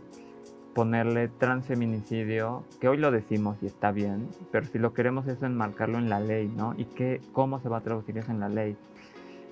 ponerle 0.74 1.28
transfeminicidio, 1.28 2.64
que 2.80 2.88
hoy 2.88 2.98
lo 2.98 3.12
decimos 3.12 3.58
y 3.62 3.66
está 3.66 3.92
bien, 3.92 4.30
pero 4.52 4.66
si 4.68 4.80
lo 4.80 4.94
queremos 4.94 5.28
eso 5.28 5.46
enmarcarlo 5.46 5.98
en 5.98 6.10
la 6.10 6.20
ley, 6.20 6.48
¿no? 6.48 6.74
Y 6.78 6.86
que, 6.86 7.22
cómo 7.34 7.60
se 7.60 7.70
va 7.70 7.78
a 7.78 7.82
traducir 7.82 8.18
eso 8.18 8.32
en 8.32 8.40
la 8.40 8.50
ley. 8.50 8.78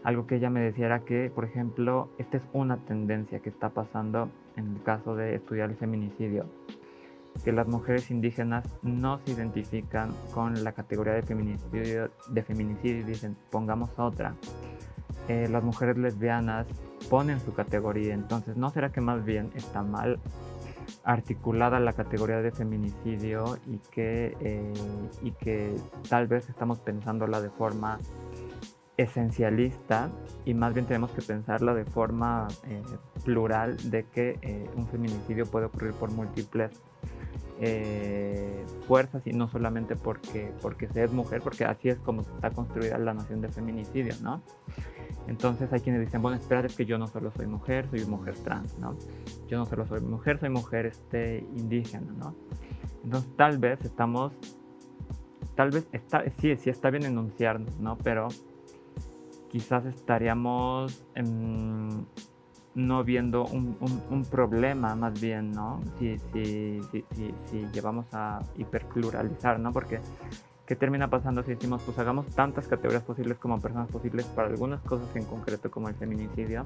Algo 0.03 0.25
que 0.25 0.35
ella 0.35 0.49
me 0.49 0.61
decía 0.61 0.85
era 0.85 0.99
que, 0.99 1.29
por 1.33 1.43
ejemplo, 1.43 2.09
esta 2.17 2.37
es 2.37 2.43
una 2.53 2.77
tendencia 2.77 3.39
que 3.39 3.49
está 3.49 3.69
pasando 3.69 4.29
en 4.55 4.75
el 4.75 4.83
caso 4.83 5.15
de 5.15 5.35
estudiar 5.35 5.69
el 5.69 5.75
feminicidio 5.75 6.45
que 7.43 7.51
las 7.51 7.67
mujeres 7.67 8.11
indígenas 8.11 8.65
no 8.81 9.19
se 9.19 9.31
identifican 9.31 10.13
con 10.33 10.63
la 10.63 10.71
categoría 10.71 11.13
de 11.13 11.21
feminicidio, 11.21 12.09
de 12.29 12.43
feminicidio 12.43 13.01
y 13.01 13.03
dicen, 13.03 13.37
pongamos 13.51 13.89
otra. 13.97 14.35
Eh, 15.27 15.47
las 15.49 15.63
mujeres 15.63 15.97
lesbianas 15.97 16.67
ponen 17.09 17.39
su 17.41 17.53
categoría, 17.53 18.13
entonces, 18.13 18.55
¿no 18.55 18.69
será 18.69 18.91
que 18.91 19.01
más 19.01 19.25
bien 19.25 19.51
está 19.55 19.83
mal 19.83 20.19
articulada 21.03 21.81
la 21.81 21.91
categoría 21.93 22.41
de 22.41 22.51
feminicidio 22.51 23.57
y 23.65 23.79
que, 23.91 24.37
eh, 24.39 24.73
y 25.21 25.31
que 25.31 25.75
tal 26.07 26.27
vez 26.27 26.47
estamos 26.49 26.79
pensándola 26.79 27.41
de 27.41 27.49
forma 27.49 27.99
esencialista 28.95 30.09
y 30.45 30.53
más 30.53 30.73
bien 30.73 30.85
tenemos 30.85 31.11
que 31.11 31.21
pensarla 31.21 31.73
de 31.73 31.83
forma 31.83 32.47
eh, 32.63 32.81
plural 33.25 33.77
de 33.91 34.05
que 34.05 34.69
un 34.75 34.87
feminicidio 34.87 35.45
puede 35.45 35.65
ocurrir 35.65 35.91
por 35.91 36.09
múltiples 36.09 36.71
eh, 37.59 38.65
fuerzas 38.87 39.25
y 39.25 39.33
no 39.33 39.47
solamente 39.47 39.95
porque, 39.95 40.51
porque 40.61 40.87
se 40.87 41.03
es 41.03 41.11
mujer, 41.11 41.41
porque 41.41 41.65
así 41.65 41.89
es 41.89 41.97
como 41.99 42.21
está 42.21 42.51
construida 42.51 42.97
la 42.97 43.13
noción 43.13 43.41
de 43.41 43.49
feminicidio, 43.49 44.13
¿no? 44.21 44.41
Entonces 45.27 45.71
hay 45.73 45.81
quienes 45.81 46.01
dicen, 46.01 46.21
bueno, 46.21 46.37
espérate, 46.37 46.67
es 46.67 46.75
que 46.75 46.85
yo 46.85 46.97
no 46.97 47.07
solo 47.07 47.31
soy 47.31 47.47
mujer, 47.47 47.89
soy 47.89 48.05
mujer 48.05 48.35
trans, 48.43 48.77
¿no? 48.77 48.95
Yo 49.47 49.57
no 49.57 49.65
solo 49.65 49.85
soy 49.85 50.01
mujer, 50.01 50.39
soy 50.39 50.49
mujer 50.49 50.85
este, 50.85 51.39
indígena, 51.55 52.11
¿no? 52.17 52.35
Entonces 53.03 53.35
tal 53.35 53.57
vez 53.57 53.83
estamos, 53.83 54.33
tal 55.55 55.71
vez 55.71 55.87
está, 55.91 56.23
sí, 56.39 56.55
sí 56.57 56.69
está 56.69 56.89
bien 56.89 57.03
enunciarnos, 57.03 57.77
¿no? 57.79 57.97
Pero 57.97 58.29
quizás 59.49 59.85
estaríamos 59.85 61.03
no 62.77 63.03
viendo 63.03 63.43
un, 63.45 64.25
problema 64.29 64.95
más 64.95 65.19
bien, 65.19 65.51
¿no? 65.51 65.81
Si, 65.97 66.17
si, 66.31 66.79
si, 66.91 67.33
si, 67.49 67.65
llevamos 67.73 68.05
a 68.13 68.43
hiperpluralizar, 68.55 69.59
¿no? 69.59 69.73
Porque 69.73 69.99
¿qué 70.67 70.75
termina 70.75 71.09
pasando 71.09 71.41
si 71.41 71.55
decimos, 71.55 71.81
pues 71.83 71.97
hagamos 71.97 72.27
tantas 72.27 72.67
categorías 72.67 73.03
posibles 73.03 73.39
como 73.39 73.59
personas 73.59 73.89
posibles 73.89 74.25
para 74.27 74.49
algunas 74.49 74.79
cosas 74.81 75.13
en 75.15 75.25
concreto 75.25 75.71
como 75.71 75.89
el 75.89 75.95
feminicidio? 75.95 76.65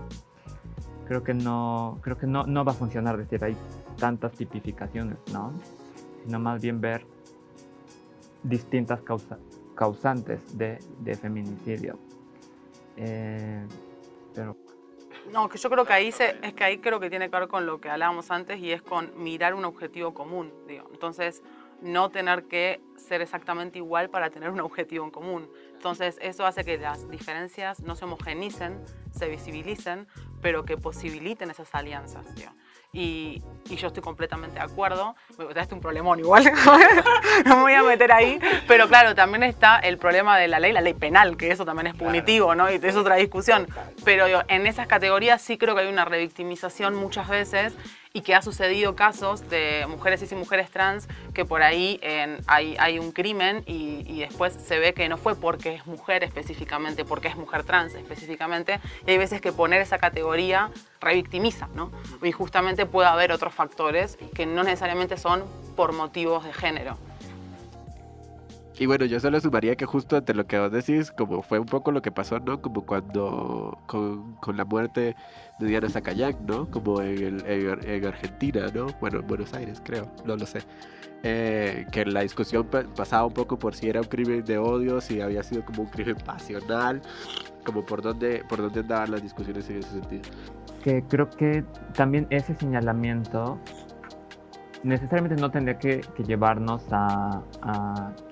Creo 1.08 1.24
que 1.24 1.34
no, 1.34 1.98
creo 2.02 2.18
que 2.18 2.28
no, 2.28 2.46
no 2.46 2.66
va 2.66 2.74
a 2.74 2.76
funcionar 2.76 3.18
decir 3.18 3.42
hay 3.44 3.56
tantas 3.98 4.34
tipificaciones, 4.34 5.18
¿no? 5.32 5.54
Sino 6.26 6.40
más 6.40 6.62
bien 6.62 6.82
ver 6.82 7.06
distintas 8.44 9.02
causantes 9.76 10.58
de, 10.58 10.78
de 11.00 11.16
feminicidio. 11.16 11.98
Eh, 12.98 13.66
pero 14.34 14.56
no, 15.32 15.49
que 15.49 15.58
yo 15.58 15.70
creo 15.70 15.86
que 15.86 15.94
ahí 15.94 16.10
es 16.10 16.53
que 16.53 16.64
ahí 16.64 16.78
creo 16.80 16.99
que 16.99 17.10
tiene 17.10 17.30
que 17.30 17.40
ver 17.40 17.48
con 17.48 17.66
lo 17.66 17.80
que 17.80 17.90
hablábamos 17.90 18.30
antes 18.32 18.60
y 18.60 18.72
es 18.72 18.82
con 18.82 19.12
mirar 19.22 19.53
un 19.53 19.66
objetivo 19.66 20.14
común. 20.14 20.53
Entonces, 20.68 21.41
no 21.82 22.10
tener 22.10 22.44
que 22.44 22.80
ser 22.95 23.22
exactamente 23.22 23.80
igual 23.80 24.10
para 24.10 24.30
tener 24.30 24.49
un 24.49 24.60
objetivo 24.60 25.03
en 25.06 25.12
común. 25.12 25.49
Entonces, 25.74 26.18
eso 26.22 26.45
hace 26.45 26.64
que 26.64 26.78
las 26.78 27.10
diferencias 27.10 27.82
no 27.82 27.95
se 27.95 28.06
homogenicen, 28.06 28.84
se 29.12 29.28
visibilicen, 29.28 30.08
pero 30.41 30.64
que 30.64 30.78
posibiliten 30.78 31.49
esas 31.49 31.74
alianzas. 31.74 32.28
Y, 32.93 33.41
y, 33.69 33.76
yo 33.77 33.88
estoy 33.88 34.03
completamente 34.03 34.55
de 34.55 34.65
acuerdo. 34.65 35.15
Me 35.38 35.45
traste 35.45 35.73
un 35.73 35.81
problemón 35.81 36.19
igual, 36.19 36.43
no 37.45 37.55
me 37.57 37.61
voy 37.61 37.73
a 37.73 37.84
meter 37.84 38.11
ahí. 38.11 38.38
Pero 38.68 38.88
claro, 38.89 39.15
también 39.15 39.43
está 39.43 39.80
el 39.80 39.97
problema 39.97 40.38
de 40.38 40.49
la 40.49 40.59
ley, 40.59 40.73
la 40.73 40.81
ley 40.81 40.93
penal, 40.93 41.38
que 41.38 41.51
eso 41.51 41.65
también 41.65 41.88
es 41.88 41.95
punitivo, 41.95 42.53
¿no? 42.53 42.69
Y 42.69 42.76
es 42.76 42.95
otra 42.97 43.15
discusión. 43.15 43.68
Pero 44.03 44.26
en 44.47 44.68
esas 44.68 44.88
categorías 44.88 45.41
sí 45.41 45.57
creo 45.57 45.73
que 45.73 45.81
hay 45.81 45.88
una 45.88 46.03
revictimización 46.03 46.95
muchas 46.95 47.30
veces 47.30 47.73
y 48.14 48.22
que 48.22 48.36
ha 48.36 48.42
sucedido 48.42 48.96
casos 48.96 49.50
de 49.50 49.86
mujeres 49.88 50.30
y 50.32 50.36
mujeres 50.36 50.70
trans 50.70 51.08
que 51.34 51.46
por 51.46 51.64
ahí 51.64 52.00
hay, 52.48 52.76
hay, 52.78 53.00
un 53.00 53.12
crimen 53.12 53.64
y, 53.66 54.04
y, 54.08 54.20
después 54.20 54.54
se 54.54 54.80
ve 54.80 54.94
que 54.94 55.08
no 55.08 55.18
fue 55.18 55.36
porque 55.36 55.76
es 55.76 55.86
mujer 55.86 56.24
específicamente, 56.24 57.06
porque 57.06 57.30
es 57.30 57.36
mujer 57.36 57.64
trans 57.64 57.94
específicamente, 57.94 58.80
y 59.08 59.12
hay 59.12 59.18
veces 59.18 59.42
que 59.42 59.52
poner 59.52 59.82
esa 59.82 59.98
categoría 59.98 60.72
revictimiza, 61.00 61.68
¿no? 61.74 61.92
Y 62.22 62.32
justamente 62.32 62.86
puede 62.86 63.08
haber 63.08 63.32
otros 63.32 63.54
factores 63.54 64.18
que 64.36 64.46
no 64.46 64.64
necesariamente 64.64 65.18
son 65.18 65.44
por 65.76 65.94
motivos 65.94 66.44
de 66.44 66.54
género. 66.54 66.98
Y 68.82 68.88
bueno, 68.88 69.06
yo 69.06 69.20
solo 69.20 69.40
sumaría 69.40 69.76
que 69.76 69.86
justo 69.86 70.18
ante 70.18 70.34
lo 70.34 70.48
que 70.48 70.58
vos 70.58 70.72
decís, 70.72 71.12
como 71.12 71.44
fue 71.44 71.60
un 71.60 71.68
poco 71.68 71.91
lo 71.91 72.02
que 72.02 72.12
pasó, 72.12 72.40
¿no? 72.40 72.64
Como 72.64 72.84
cuando 72.84 73.78
con, 73.86 74.34
con 74.38 74.58
la 74.58 74.66
muerte 74.66 75.16
de 75.60 75.68
Diana 75.68 75.88
Zacayán, 75.88 76.36
¿no? 76.48 76.68
Como 76.72 76.99
en, 76.99 77.44
en, 77.45 78.06
Argentina, 78.08 78.66
¿no? 78.74 78.88
Bueno, 78.99 79.20
en 79.20 79.28
Buenos 79.28 79.53
Aires, 79.53 79.80
creo, 79.86 80.12
no 80.26 80.36
lo 80.36 80.48
sé. 80.48 80.62
Eh, 81.22 81.86
que 81.91 82.06
la 82.06 82.22
discusión 82.22 82.68
pasaba 82.95 83.28
un 83.28 83.34
poco 83.34 83.60
por 83.60 83.76
si 83.76 83.88
era 83.88 84.02
un 84.02 84.08
crimen 84.08 84.44
de 84.45 84.58
odio, 84.58 84.99
si 84.99 85.22
había 85.22 85.44
sido 85.44 85.64
como 85.64 85.84
un 85.84 85.90
crimen 85.90 86.16
pasional, 86.26 87.03
como 87.64 87.86
por 87.86 88.02
dónde, 88.02 88.44
por 88.49 88.64
dónde 88.64 88.80
andaban 88.80 89.12
las 89.12 89.22
discusiones 89.22 89.70
en 89.70 89.78
ese 89.78 89.91
sentido. 89.91 90.24
Que 90.84 91.03
creo 91.03 91.30
que 91.30 91.64
también 91.94 92.26
ese 92.32 92.56
señalamiento 92.56 93.60
necesariamente 94.84 95.40
no 95.40 95.52
tendría 95.52 95.78
que, 95.78 96.02
llevarnos 96.26 96.84
a, 96.91 97.41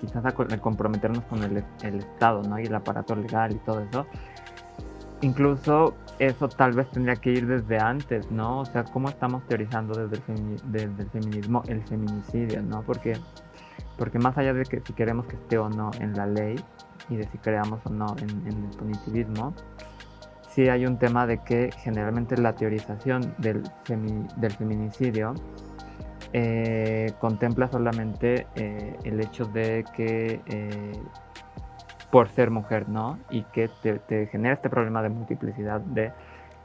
quizás 0.00 0.24
a, 0.24 0.32
comprometernos 0.32 1.24
con 1.24 1.42
el, 1.42 1.64
Estado 1.82 2.42
¿no? 2.42 2.58
y 2.58 2.64
el 2.64 2.74
aparato 2.74 3.14
legal 3.14 3.52
y 3.52 3.58
todo 3.58 3.80
eso. 3.80 4.06
Incluso 5.22 5.94
eso 6.18 6.48
tal 6.48 6.72
vez 6.72 6.90
tendría 6.90 7.16
que 7.16 7.30
ir 7.30 7.46
desde 7.46 7.78
antes, 7.78 8.30
¿no? 8.30 8.60
O 8.60 8.64
sea, 8.64 8.84
cómo 8.84 9.10
estamos 9.10 9.46
teorizando 9.46 10.06
desde 10.06 10.22
el, 10.32 11.08
feminismo 11.10 11.62
el 11.68 11.82
feminicidio, 11.82 12.62
¿no? 12.62 12.82
Porque, 12.82 13.12
porque 13.98 14.18
más 14.18 14.38
allá 14.38 14.54
de 14.54 14.64
que 14.64 14.80
si 14.80 14.94
queremos 14.94 15.26
que 15.26 15.36
esté 15.36 15.58
o 15.58 15.68
no 15.68 15.90
en 16.00 16.14
la 16.14 16.26
ley 16.26 16.56
y 17.10 17.16
de 17.16 17.24
si 17.24 17.36
creamos 17.36 17.80
o 17.84 17.90
no 17.90 18.16
en, 18.18 18.46
el 18.46 18.76
punitivismo, 18.78 19.52
sí 20.48 20.70
hay 20.70 20.86
un 20.86 20.98
tema 20.98 21.26
de 21.26 21.38
que 21.44 21.70
generalmente 21.76 22.38
la 22.38 22.54
teorización 22.54 23.34
del, 23.36 23.62
del 23.86 24.52
feminicidio 24.52 25.34
eh, 26.32 27.12
contempla 27.18 27.68
solamente 27.68 28.46
eh, 28.54 28.96
el 29.02 29.20
hecho 29.20 29.46
de 29.46 29.84
que 29.96 30.40
eh, 30.46 30.92
por 32.12 32.28
ser 32.28 32.50
mujer, 32.50 32.88
¿no? 32.88 33.18
Y 33.30 33.42
que 33.44 33.68
te, 33.82 34.26
genera 34.28 34.54
este 34.54 34.70
problema 34.70 35.02
de 35.02 35.08
multiplicidad 35.08 35.80
de 35.80 36.12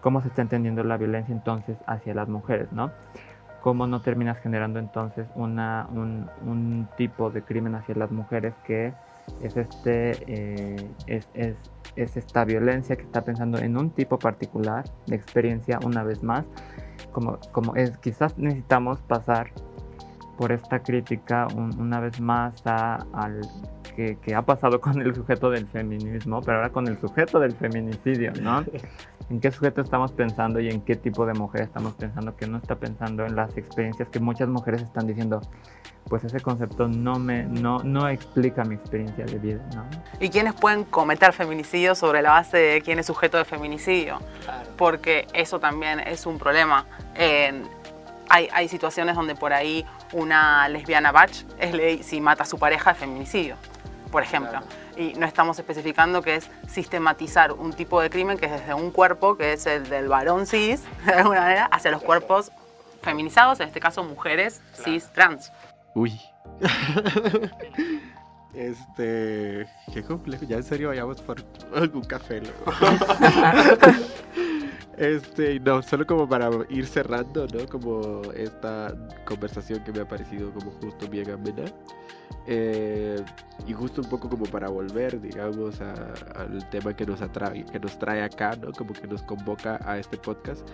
cómo 0.01 0.21
se 0.21 0.27
está 0.27 0.43
entendiendo 0.43 0.83
la 0.83 0.97
violencia 0.97 1.33
entonces 1.33 1.77
hacia 1.87 2.13
las 2.13 2.27
mujeres, 2.29 2.71
¿no? 2.71 2.91
Cómo 3.61 3.87
no 3.87 4.01
terminas 4.01 4.37
generando 4.37 4.77
entonces 4.77 5.27
una, 5.33 5.87
un, 5.91 6.87
tipo 6.95 7.31
de 7.31 7.41
crimen 7.41 7.73
hacia 7.73 7.95
las 7.95 8.11
mujeres 8.11 8.53
que 8.65 8.93
es, 9.41 9.57
este, 9.57 10.85
es, 11.07 11.27
es, 11.33 11.57
es 11.95 12.17
esta 12.17 12.45
violencia 12.45 12.95
que 12.95 13.03
está 13.03 13.21
pensando 13.21 13.57
en 13.57 13.75
un 13.77 13.89
tipo 13.89 14.19
particular 14.19 14.83
de 15.07 15.15
experiencia 15.15 15.79
una 15.83 16.03
vez 16.03 16.21
más 16.21 16.45
como, 17.11 17.39
como 17.51 17.75
es, 17.75 17.97
quizás 17.97 18.37
necesitamos 18.37 18.99
pasar 19.01 19.51
por 20.37 20.51
esta 20.51 20.79
crítica 20.79 21.47
una 21.55 21.99
vez 21.99 22.19
más 22.19 22.61
a, 22.65 23.05
al 23.13 23.41
que, 23.95 24.17
que, 24.17 24.35
ha 24.35 24.41
pasado 24.41 24.81
con 24.81 25.01
el 25.01 25.15
sujeto 25.15 25.49
del 25.49 25.67
feminismo, 25.67 26.41
pero 26.41 26.57
ahora 26.57 26.69
con 26.69 26.87
el 26.87 26.99
sujeto 26.99 27.39
del 27.39 27.53
feminicidio, 27.53 28.33
¿no? 28.41 28.63
¿En 29.29 29.39
qué 29.39 29.51
sujeto 29.51 29.81
estamos 29.81 30.11
pensando 30.11 30.59
y 30.59 30.69
en 30.69 30.81
qué 30.81 30.95
tipo 30.95 31.25
de 31.25 31.33
mujer 31.33 31.61
estamos 31.61 31.93
pensando 31.93 32.35
que 32.35 32.45
no 32.45 32.57
está 32.57 32.75
pensando 32.75 33.25
en 33.25 33.35
las 33.35 33.57
experiencias 33.57 34.07
que 34.09 34.19
muchas 34.19 34.47
mujeres 34.49 34.83
están 34.83 35.07
diciendo? 35.07 35.41
Pues 36.07 36.23
ese 36.23 36.39
concepto 36.39 36.87
no 36.87 37.17
me 37.17 37.43
no, 37.43 37.79
no 37.79 38.07
explica 38.07 38.63
mi 38.63 38.75
experiencia 38.75 39.25
de 39.25 39.39
vida, 39.39 39.61
¿no? 39.73 39.85
¿Y 40.19 40.29
quiénes 40.29 40.53
pueden 40.53 40.83
cometer 40.83 41.33
feminicidio 41.33 41.95
sobre 41.95 42.21
la 42.21 42.31
base 42.31 42.57
de 42.57 42.81
quién 42.81 42.99
es 42.99 43.07
sujeto 43.07 43.37
de 43.37 43.45
feminicidio? 43.45 44.19
Porque 44.77 45.27
eso 45.33 45.59
también 45.59 45.99
es 45.99 46.27
un 46.27 46.37
problema. 46.37 46.85
hay, 47.17 48.49
hay, 48.53 48.67
situaciones 48.67 49.15
donde 49.15 49.35
por 49.35 49.51
ahí 49.51 49.85
una 50.13 50.69
lesbiana 50.69 51.11
batch 51.11 51.43
es 51.59 51.73
ley 51.73 52.03
si 52.03 52.21
mata 52.21 52.43
a 52.43 52.45
su 52.45 52.59
pareja 52.59 52.93
de 52.93 52.99
feminicidio, 52.99 53.55
por 54.11 54.21
ejemplo. 54.21 54.59
Y 54.97 55.13
no 55.13 55.25
estamos 55.25 55.57
especificando 55.57 56.21
que 56.21 56.35
es 56.35 56.49
sistematizar 56.67 57.51
un 57.51 57.73
tipo 57.73 57.99
de 57.99 58.09
crimen 58.09 58.37
que 58.37 58.45
es 58.45 58.51
desde 58.51 58.73
un 58.73 58.91
cuerpo, 58.91 59.37
que 59.37 59.53
es 59.53 59.65
el 59.65 59.89
del 59.89 60.07
varón 60.07 60.45
cis, 60.45 60.83
de 61.05 61.13
alguna 61.13 61.41
manera, 61.41 61.65
hacia 61.65 61.89
los 61.89 62.03
cuerpos 62.03 62.51
feminizados, 63.01 63.59
en 63.59 63.67
este 63.67 63.79
caso 63.79 64.03
mujeres 64.03 64.61
cis 64.83 65.11
trans. 65.13 65.51
Uy. 65.95 66.13
este. 68.53 69.67
Qué 69.91 70.03
complejo. 70.03 70.45
Ya 70.45 70.57
en 70.57 70.63
serio 70.63 70.89
vayamos 70.89 71.21
por 71.21 71.37
algún 71.73 72.03
café. 72.03 72.43
Este, 74.97 75.59
no, 75.59 75.81
solo 75.81 76.07
como 76.07 76.27
para 76.27 76.49
ir 76.69 76.87
cerrando, 76.87 77.45
¿no? 77.47 77.67
Como 77.67 78.21
esta 78.33 78.95
conversación 79.25 79.83
que 79.83 79.91
me 79.91 79.99
ha 79.99 80.07
parecido 80.07 80.53
como 80.53 80.71
justo 80.71 81.09
bien 81.09 81.29
amena. 81.31 81.65
Eh, 82.47 83.21
y 83.67 83.73
justo 83.73 84.01
un 84.01 84.09
poco 84.09 84.29
como 84.29 84.45
para 84.45 84.69
volver, 84.69 85.19
digamos, 85.19 85.81
al 85.81 86.69
tema 86.69 86.95
que 86.95 87.05
nos, 87.05 87.21
atrae, 87.21 87.65
que 87.65 87.77
nos 87.77 87.99
trae 87.99 88.23
acá, 88.23 88.55
¿no? 88.55 88.71
Como 88.71 88.93
que 88.93 89.05
nos 89.05 89.21
convoca 89.23 89.79
a 89.83 89.97
este 89.99 90.17
podcast. 90.17 90.65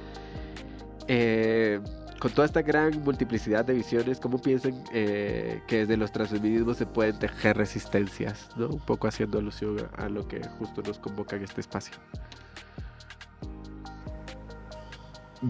Eh, 1.08 1.82
con 2.22 2.32
toda 2.32 2.46
esta 2.46 2.62
gran 2.62 3.04
multiplicidad 3.04 3.66
de 3.66 3.74
visiones, 3.74 4.20
¿cómo 4.20 4.38
piensan 4.40 4.76
eh, 4.94 5.64
que 5.66 5.80
desde 5.80 5.98
los 5.98 6.12
transfeminismos 6.12 6.78
se 6.78 6.86
pueden 6.86 7.18
tejer 7.18 7.58
resistencias? 7.58 8.48
¿no? 8.56 8.68
Un 8.68 8.80
poco 8.80 9.08
haciendo 9.08 9.40
alusión 9.40 9.78
a 9.98 10.08
lo 10.08 10.28
que 10.28 10.40
justo 10.60 10.84
nos 10.84 11.00
convoca 11.00 11.36
en 11.36 11.44
este 11.46 11.62
espacio. 11.62 11.96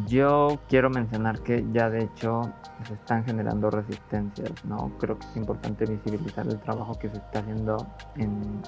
Yo 0.07 0.61
quiero 0.69 0.89
mencionar 0.89 1.41
que 1.41 1.65
ya 1.73 1.89
de 1.89 2.05
hecho 2.05 2.53
se 2.87 2.93
están 2.93 3.25
generando 3.25 3.69
resistencias, 3.69 4.53
¿no? 4.63 4.97
Creo 4.97 5.19
que 5.19 5.27
es 5.27 5.35
importante 5.35 5.85
visibilizar 5.85 6.47
el 6.47 6.57
trabajo 6.61 6.97
que 6.97 7.09
se 7.09 7.17
está 7.17 7.39
haciendo 7.39 7.85
en... 8.15 8.61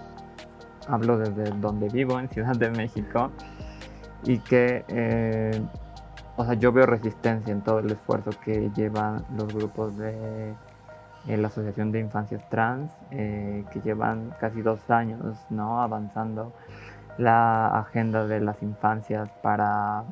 Hablo 0.90 1.18
desde 1.18 1.52
donde 1.62 1.88
vivo, 1.88 2.20
en 2.20 2.28
Ciudad 2.28 2.58
de 2.58 2.70
México, 2.70 3.32
y 4.26 4.40
que, 4.40 4.84
eh, 4.90 5.62
o 6.36 6.46
sea, 6.46 6.56
yo 6.56 6.72
veo 6.72 6.86
resistencia 6.86 7.52
en 7.52 7.62
todo 7.62 7.80
el 7.80 7.92
esfuerzo 7.92 8.32
que 8.44 8.72
llevan 8.76 9.24
los 9.38 9.54
grupos 9.54 9.98
de 9.98 10.54
eh, 11.28 11.38
la 11.38 11.48
Asociación 11.48 11.92
de 11.92 12.00
Infancias 12.00 12.48
Trans, 12.50 12.92
eh, 13.12 13.64
que 13.72 13.82
llevan 13.82 14.34
casi 14.40 14.62
dos 14.62 14.90
años, 14.90 15.38
¿no? 15.50 15.82
Avanzando 15.82 16.52
la 17.18 17.68
agenda 17.80 18.26
de 18.26 18.40
las 18.40 18.62
infancias 18.64 19.30
para 19.44 20.04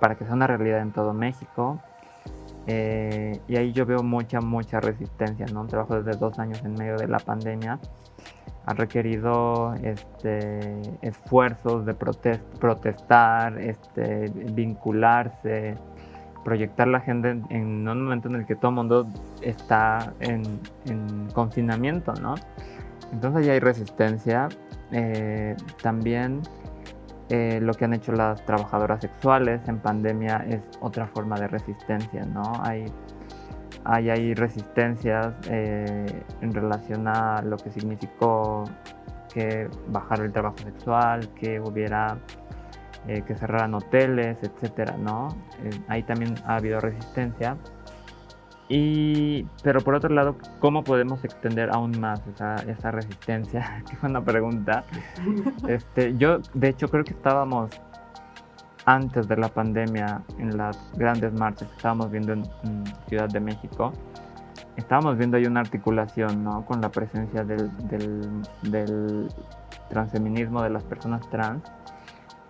para 0.00 0.14
que 0.16 0.24
sea 0.24 0.34
una 0.34 0.46
realidad 0.46 0.80
en 0.80 0.92
todo 0.92 1.14
México. 1.14 1.78
Eh, 2.66 3.40
y 3.46 3.56
ahí 3.56 3.72
yo 3.72 3.86
veo 3.86 4.02
mucha, 4.02 4.40
mucha 4.40 4.80
resistencia, 4.80 5.46
¿no? 5.46 5.62
Un 5.62 5.68
trabajo 5.68 6.02
desde 6.02 6.18
dos 6.18 6.38
años 6.38 6.62
en 6.64 6.74
medio 6.74 6.96
de 6.96 7.06
la 7.06 7.18
pandemia 7.18 7.78
ha 8.66 8.74
requerido 8.74 9.74
este, 9.82 10.82
esfuerzos 11.00 11.86
de 11.86 11.94
protestar, 11.94 13.58
este, 13.60 14.28
vincularse, 14.52 15.76
proyectar 16.44 16.88
la 16.88 16.98
agenda 16.98 17.30
en, 17.30 17.88
un 17.88 18.04
momento 18.04 18.28
en 18.28 18.36
el 18.36 18.46
que 18.46 18.56
todo 18.56 18.70
el 18.70 18.74
mundo 18.74 19.06
está 19.40 20.12
en, 20.20 20.60
confinamiento, 21.32 22.12
¿no? 22.14 22.34
Entonces 23.12 23.46
ya 23.46 23.52
hay 23.52 23.60
resistencia. 23.60 24.48
Eh, 24.92 25.56
también 25.82 26.42
eh, 27.28 27.58
lo 27.60 27.74
que 27.74 27.84
han 27.84 27.94
hecho 27.94 28.12
las 28.12 28.44
trabajadoras 28.46 29.00
sexuales 29.00 29.60
en 29.68 29.78
pandemia 29.78 30.44
es 30.48 30.60
otra 30.80 31.06
forma 31.08 31.38
de 31.38 31.48
resistencia, 31.48 32.24
¿no? 32.24 32.52
Hay, 32.62 32.86
hay, 33.86 34.10
hay 34.10 34.34
resistencias 34.34 35.34
eh, 35.48 36.22
en 36.40 36.52
relación 36.52 37.06
a 37.08 37.42
lo 37.42 37.56
que 37.56 37.70
significó 37.70 38.64
que 39.32 39.68
bajar 39.88 40.20
el 40.20 40.32
trabajo 40.32 40.58
sexual, 40.58 41.28
que 41.34 41.60
hubiera 41.60 42.18
eh, 43.06 43.22
que 43.22 43.34
cerraran 43.36 43.74
hoteles, 43.74 44.38
etcétera, 44.42 44.96
¿no? 44.96 45.28
ahí 45.88 46.02
también 46.02 46.34
ha 46.46 46.56
habido 46.56 46.80
resistencia. 46.80 47.56
Y, 48.68 49.44
pero 49.62 49.80
por 49.80 49.94
otro 49.94 50.12
lado, 50.12 50.36
¿cómo 50.58 50.82
podemos 50.82 51.22
extender 51.24 51.70
aún 51.72 52.00
más 52.00 52.20
esa, 52.26 52.56
esa 52.68 52.90
resistencia? 52.90 53.84
que 53.88 53.96
fue 53.96 54.08
una 54.08 54.24
pregunta. 54.24 54.84
Este, 55.68 56.16
yo, 56.16 56.38
de 56.54 56.68
hecho, 56.68 56.88
creo 56.88 57.04
que 57.04 57.12
estábamos 57.12 57.70
antes 58.86 59.28
de 59.28 59.36
la 59.36 59.48
pandemia 59.48 60.22
en 60.38 60.56
las 60.56 60.78
grandes 60.94 61.32
marchas 61.32 61.68
que 61.68 61.76
estábamos 61.76 62.10
viendo 62.10 62.32
en, 62.32 62.44
Ciudad 63.08 63.28
de 63.28 63.40
México, 63.40 63.92
estábamos 64.76 65.18
viendo 65.18 65.36
ahí 65.36 65.44
una 65.44 65.60
articulación 65.60 66.42
¿no? 66.42 66.64
con 66.64 66.80
la 66.80 66.88
presencia 66.88 67.44
del, 67.44 67.70
del, 67.88 68.42
del 68.62 69.28
transfeminismo 69.88 70.62
de 70.62 70.70
las 70.70 70.84
personas 70.84 71.28
trans 71.30 71.62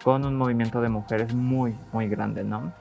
con 0.06 0.24
un 0.24 0.36
movimiento 0.36 0.80
de 0.80 0.88
mujeres 0.88 1.34
muy, 1.34 1.76
muy 1.92 2.08
grande, 2.08 2.44
¿no? 2.44 2.72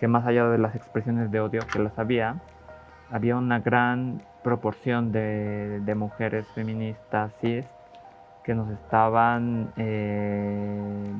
Que 0.00 0.08
más 0.08 0.26
allá 0.26 0.48
de 0.48 0.58
las 0.58 0.74
expresiones 0.74 1.30
de 1.30 1.38
odio 1.38 1.60
que 1.72 1.78
las 1.78 1.96
había, 1.98 2.40
había 3.12 3.36
una 3.36 3.60
gran 3.60 4.22
proporción 4.42 5.12
de, 5.12 5.94
mujeres 5.96 6.48
feministas 6.48 7.32
cis 7.40 7.64
que 8.42 8.56
nos 8.56 8.70
estaban 8.72 9.72
eh, 9.76 11.12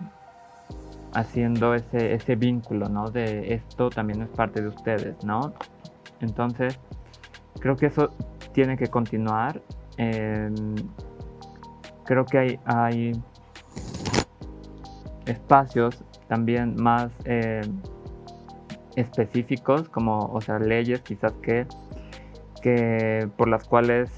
haciendo 1.14 1.74
ese, 1.74 2.14
ese 2.14 2.36
vínculo, 2.36 2.88
¿no? 2.88 3.10
De 3.10 3.54
esto 3.54 3.90
también 3.90 4.22
es 4.22 4.28
parte 4.28 4.60
de 4.60 4.68
ustedes, 4.68 5.24
¿no? 5.24 5.54
Entonces, 6.20 6.78
creo 7.60 7.76
que 7.76 7.86
eso 7.86 8.10
tiene 8.52 8.76
que 8.76 8.88
continuar. 8.88 9.60
Em, 9.96 10.74
creo 12.04 12.24
que 12.24 12.38
hay, 12.38 12.60
hay 12.64 13.12
espacios 15.26 16.04
también 16.28 16.74
más 16.76 17.10
eh, 17.24 17.62
específicos, 18.96 19.88
como, 19.88 20.18
o 20.18 20.40
sea, 20.40 20.58
leyes 20.58 21.00
quizás 21.00 21.32
que, 21.42 21.66
que 22.62 23.28
por 23.36 23.48
las 23.48 23.64
cuales 23.64 24.10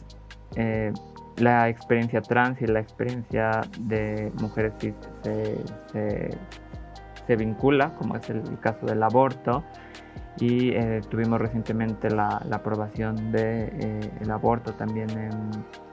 eh, 0.56 0.92
la 1.36 1.68
experiencia 1.68 2.22
trans 2.22 2.60
y 2.62 2.66
la 2.66 2.80
experiencia 2.80 3.60
de 3.80 4.32
mujeres 4.40 4.72
cis 4.80 4.94
se, 5.22 6.30
vincula, 7.34 7.94
como 7.94 8.16
es 8.16 8.30
el, 8.30 8.42
caso 8.60 8.86
del 8.86 9.02
aborto. 9.02 9.64
Y 10.38 10.70
eh, 10.70 11.00
tuvimos 11.08 11.40
recientemente 11.40 12.10
la, 12.10 12.42
aprobación 12.52 13.32
del 13.32 13.80
de, 13.80 14.30
aborto 14.30 14.72
también 14.74 15.08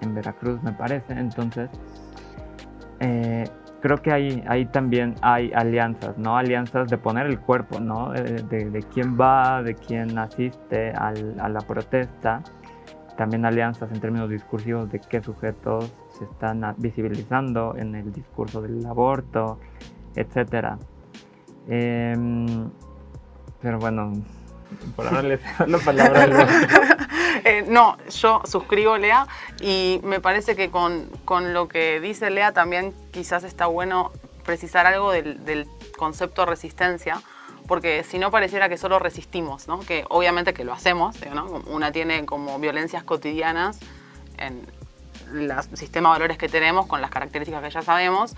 en, 0.01 0.13
Veracruz, 0.13 0.61
me 0.61 0.73
parece. 0.73 1.13
Entonces, 1.13 1.69
creo 3.83 4.01
que 4.01 4.13
ahí, 4.13 4.41
ahí 4.47 4.65
también 4.65 5.15
hay 5.21 5.51
alianzas, 5.53 6.17
¿no? 6.17 6.37
Alianzas 6.37 6.87
de 6.87 6.97
poner 6.97 7.25
el 7.25 7.37
cuerpo, 7.39 7.81
¿no? 7.81 8.11
De, 8.11 8.85
quién 8.93 9.19
va, 9.19 9.61
de 9.61 9.75
quién 9.75 10.17
asiste 10.17 10.91
a 10.91 11.11
la 11.49 11.59
protesta. 11.59 12.41
También 13.17 13.45
alianzas 13.45 13.91
en 13.91 13.99
términos 13.99 14.29
discursivos 14.29 14.89
de 14.89 14.99
qué 14.99 15.21
sujetos 15.21 15.93
se 16.17 16.23
están 16.23 16.63
visibilizando 16.77 17.75
en 17.77 17.95
el 17.95 18.13
discurso 18.13 18.61
del 18.61 18.85
aborto, 18.85 19.59
etc. 20.15 20.77
Em, 21.67 22.69
pero 23.61 23.79
bueno, 23.79 24.13
por 24.95 25.07
ahora 25.07 25.21
les 25.21 25.41
la 25.65 25.77
palabra 25.85 26.47
eh, 27.45 27.65
no, 27.67 27.97
yo 28.09 28.41
suscribo 28.45 28.97
Lea 28.97 29.27
y 29.61 29.99
me 30.03 30.19
parece 30.19 30.55
que 30.55 30.69
con, 30.69 31.09
con, 31.25 31.53
lo 31.53 31.67
que 31.67 31.99
dice 31.99 32.29
Lea 32.29 32.51
también 32.51 32.93
quizás 33.11 33.43
está 33.43 33.65
bueno 33.65 34.11
precisar 34.43 34.85
algo 34.85 35.11
del, 35.11 35.43
del 35.45 35.67
concepto 35.97 36.45
resistencia, 36.45 37.21
porque 37.67 38.03
si 38.03 38.19
no 38.19 38.31
pareciera 38.31 38.69
que 38.69 38.77
solo 38.77 38.99
resistimos, 38.99 39.67
¿no? 39.67 39.79
que 39.79 40.05
obviamente 40.09 40.53
que 40.53 40.63
lo 40.63 40.73
hacemos, 40.73 41.15
¿no? 41.33 41.63
una 41.67 41.91
tiene 41.91 42.25
como 42.25 42.59
violencias 42.59 43.03
cotidianas 43.03 43.79
en 44.37 44.67
el 45.33 45.51
sistema 45.73 46.09
de 46.09 46.13
valores 46.13 46.37
que 46.37 46.49
tenemos 46.49 46.87
con 46.87 47.01
las 47.01 47.09
características 47.09 47.63
que 47.63 47.69
ya 47.69 47.81
sabemos, 47.81 48.35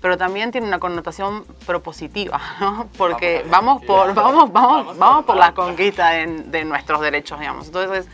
pero 0.00 0.16
también 0.16 0.52
tiene 0.52 0.66
una 0.66 0.78
connotación 0.78 1.44
propositiva, 1.66 2.40
¿no? 2.60 2.88
porque 2.96 3.44
vamos 3.48 3.84
por, 3.84 4.14
vamos, 4.14 4.52
vamos, 4.52 4.98
vamos 4.98 5.24
por 5.24 5.36
la 5.36 5.52
conquista 5.52 6.10
de, 6.10 6.64
nuestros 6.64 7.00
derechos, 7.00 7.38
digamos. 7.38 7.66
Entonces, 7.66 8.06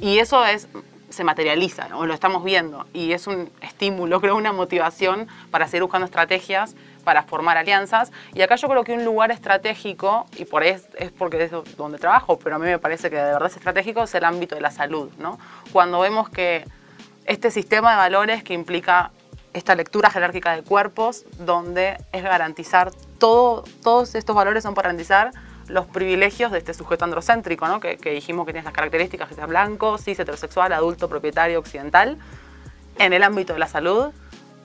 y 0.00 0.18
eso 0.18 0.44
es 0.44 0.68
se 1.10 1.22
materializa, 1.22 1.88
o 1.94 2.06
lo 2.06 2.14
estamos 2.14 2.42
viendo, 2.42 2.86
y 2.92 3.12
es 3.12 3.28
un 3.28 3.48
estímulo, 3.60 4.20
creo, 4.22 4.36
una 4.36 4.52
motivación 4.52 5.28
para 5.50 5.68
seguir 5.68 5.82
buscando 5.82 6.06
estrategias, 6.06 6.74
para 7.04 7.22
formar 7.22 7.56
alianzas. 7.56 8.10
Y 8.34 8.42
acá 8.42 8.56
yo 8.56 8.68
creo 8.68 8.82
que 8.82 8.94
un 8.94 9.04
lugar 9.04 9.30
estratégico, 9.30 10.26
y 10.36 10.44
por 10.44 10.64
es, 10.64 10.88
es 10.98 11.12
porque 11.12 11.42
es 11.44 11.52
donde 11.76 11.98
trabajo, 11.98 12.38
pero 12.38 12.56
a 12.56 12.58
mí 12.58 12.66
me 12.66 12.78
parece 12.78 13.10
que 13.10 13.16
de 13.16 13.32
verdad 13.32 13.46
es 13.46 13.56
estratégico, 13.56 14.02
es 14.02 14.14
el 14.14 14.24
ámbito 14.24 14.56
de 14.56 14.60
la 14.60 14.70
salud, 14.70 15.10
¿no? 15.18 15.38
Cuando 15.72 16.00
vemos 16.00 16.28
que 16.30 16.64
este 17.26 17.50
sistema 17.50 17.92
de 17.92 17.96
valores 17.96 18.42
que 18.42 18.54
implica 18.54 19.12
esta 19.54 19.74
lectura 19.74 20.10
jerárquica 20.10 20.54
de 20.54 20.62
cuerpos, 20.62 21.24
donde 21.38 21.96
es 22.12 22.22
garantizar 22.22 22.90
todo, 23.18 23.64
todos 23.82 24.14
estos 24.14 24.36
valores 24.36 24.64
son 24.64 24.74
para 24.74 24.88
garantizar 24.88 25.30
los 25.68 25.86
privilegios 25.86 26.52
de 26.52 26.58
este 26.58 26.74
sujeto 26.74 27.04
androcéntrico, 27.04 27.66
¿no? 27.66 27.80
que, 27.80 27.96
dijimos 27.96 28.44
que 28.44 28.52
tiene 28.52 28.64
las 28.64 28.74
características, 28.74 29.28
que 29.28 29.34
sea 29.34 29.46
blanco, 29.46 29.96
cis, 29.96 30.18
heterosexual, 30.18 30.72
adulto, 30.72 31.08
propietario, 31.08 31.58
occidental. 31.58 32.18
En 32.98 33.12
el 33.12 33.22
ámbito 33.22 33.54
de 33.54 33.60
la 33.60 33.66
salud 33.66 34.12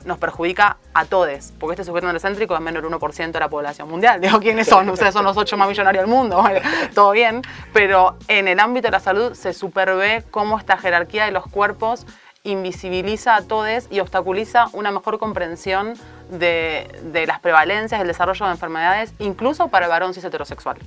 nos 0.06 0.18
perjudica 0.18 0.78
a 0.94 1.06
todos, 1.06 1.54
porque 1.60 1.74
este 1.74 1.84
sujeto 1.84 2.08
androcéntrico 2.08 2.56
es 2.56 2.62
menos 2.62 2.82
del 2.82 2.92
1% 2.92 3.32
de 3.32 3.40
la 3.40 3.50
población 3.50 3.90
mundial. 3.90 4.20
Digo, 4.22 4.40
¿quiénes 4.40 4.68
son? 4.68 4.90
Ustedes 4.90 5.14
son 5.14 5.24
los 5.24 5.38
ocho 5.38 5.56
más 5.56 5.70
millonarios 5.70 6.04
del 6.04 6.14
mundo, 6.14 6.44
todo 6.96 7.12
bien, 7.12 7.42
pero 7.74 8.18
en 8.28 8.48
el 8.48 8.60
ámbito 8.60 8.88
de 8.88 8.92
la 8.92 9.00
salud 9.00 9.34
se 9.34 9.54
supervé 9.54 10.24
cómo 10.32 10.58
esta 10.58 10.78
jerarquía 10.78 11.26
de 11.26 11.32
los 11.32 11.46
cuerpos 11.48 12.06
invisibiliza 12.44 13.36
a 13.36 13.42
todos 13.42 13.88
y 13.90 14.00
obstaculiza 14.00 14.68
una 14.74 14.92
mejor 14.92 15.20
comprensión 15.20 15.94
de, 16.30 17.26
las 17.28 17.40
prevalencias, 17.40 18.00
del 18.00 18.08
desarrollo 18.08 18.46
de 18.46 18.52
enfermedades, 18.52 19.14
incluso 19.20 19.68
para 19.68 19.86
el 19.86 19.90
varón 19.90 20.14
cis 20.14 20.24
heterosexual. 20.24 20.78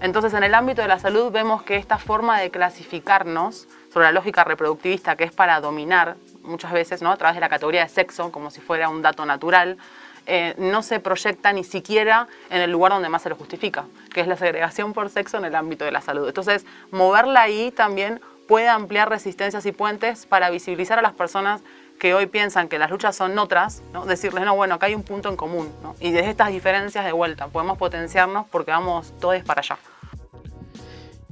Entonces, 0.00 0.34
en 0.34 0.42
el 0.42 0.54
ámbito 0.54 0.82
de 0.82 0.88
la 0.88 0.98
salud 0.98 1.30
vemos 1.30 1.62
que 1.62 1.76
esta 1.76 1.98
forma 1.98 2.40
de 2.40 2.50
clasificarnos 2.50 3.68
sobre 3.92 4.06
la 4.06 4.12
lógica 4.12 4.44
reproductivista, 4.44 5.16
que 5.16 5.24
es 5.24 5.32
para 5.32 5.60
dominar 5.60 6.16
muchas 6.42 6.72
veces 6.72 7.02
¿no? 7.02 7.10
a 7.10 7.16
través 7.16 7.36
de 7.36 7.40
la 7.40 7.48
categoría 7.48 7.82
de 7.82 7.88
sexo, 7.88 8.30
como 8.30 8.50
si 8.50 8.60
fuera 8.60 8.88
un 8.88 9.00
dato 9.00 9.24
natural, 9.24 9.78
eh, 10.26 10.54
no 10.58 10.82
se 10.82 10.98
proyecta 10.98 11.52
ni 11.52 11.62
siquiera 11.62 12.26
en 12.50 12.60
el 12.60 12.72
lugar 12.72 12.92
donde 12.92 13.08
más 13.08 13.22
se 13.22 13.28
lo 13.28 13.36
justifica, 13.36 13.84
que 14.12 14.20
es 14.20 14.26
la 14.26 14.36
segregación 14.36 14.92
por 14.92 15.08
sexo 15.08 15.38
en 15.38 15.44
el 15.44 15.54
ámbito 15.54 15.84
de 15.84 15.92
la 15.92 16.00
salud. 16.00 16.26
Entonces, 16.26 16.66
moverla 16.90 17.42
ahí 17.42 17.70
también 17.70 18.20
puede 18.46 18.68
ampliar 18.68 19.08
resistencias 19.08 19.66
y 19.66 19.72
puentes 19.72 20.26
para 20.26 20.50
visibilizar 20.50 20.98
a 20.98 21.02
las 21.02 21.12
personas 21.12 21.62
que 21.98 22.14
hoy 22.14 22.26
piensan 22.26 22.68
que 22.68 22.78
las 22.78 22.90
luchas 22.90 23.16
son 23.16 23.38
otras, 23.38 23.82
¿no? 23.92 24.04
decirles, 24.04 24.44
no, 24.44 24.54
bueno, 24.54 24.74
acá 24.74 24.86
hay 24.86 24.94
un 24.94 25.02
punto 25.02 25.28
en 25.28 25.36
común, 25.36 25.72
y 25.98 26.10
desde 26.10 26.30
estas 26.30 26.50
diferencias 26.50 27.04
de 27.04 27.12
vuelta 27.12 27.48
podemos 27.48 27.78
potenciarnos 27.78 28.46
porque 28.50 28.70
vamos 28.70 29.14
todos 29.18 29.42
para 29.44 29.60
allá. 29.60 29.78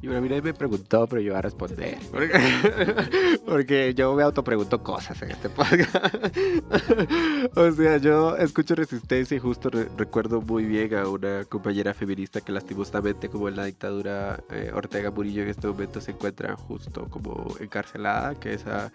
Y 0.05 0.07
bueno, 0.07 0.21
mira, 0.21 0.39
me 0.43 0.51
he 0.51 0.53
preguntado, 0.53 1.07
pero 1.07 1.23
yo 1.23 1.33
voy 1.33 1.39
a 1.39 1.41
responder. 1.41 1.97
Porque, 3.47 3.95
yo 3.95 4.15
me 4.15 4.23
autopregunto 4.23 4.83
cosas 4.83 5.23
en 5.23 5.31
este 5.31 5.49
podcast. 5.49 5.97
o 7.57 7.73
sea, 7.73 7.97
yo 7.97 8.37
escucho 8.37 8.75
resistencia 8.75 9.35
y 9.35 9.41
justo 9.41 9.71
recuerdo 9.97 10.43
muy 10.43 10.67
bien 10.67 10.93
a 10.95 11.09
una 11.09 11.47
compañera 11.47 11.95
feminista 11.95 12.43
que 12.43 12.53
lastimosamente, 12.53 13.31
como 13.31 13.49
en 13.49 13.57
la 13.57 13.65
dictadura 13.65 14.45
eh, 14.51 14.71
Ortega 14.75 15.11
Murillo 15.11 15.43
en 15.43 15.49
este 15.49 15.69
momento 15.69 16.03
se 16.03 16.11
encuentra 16.11 16.55
justo 16.55 17.09
como 17.09 17.57
encarcelada, 17.59 18.35
que 18.35 18.53
es 18.53 18.67
a 18.67 18.93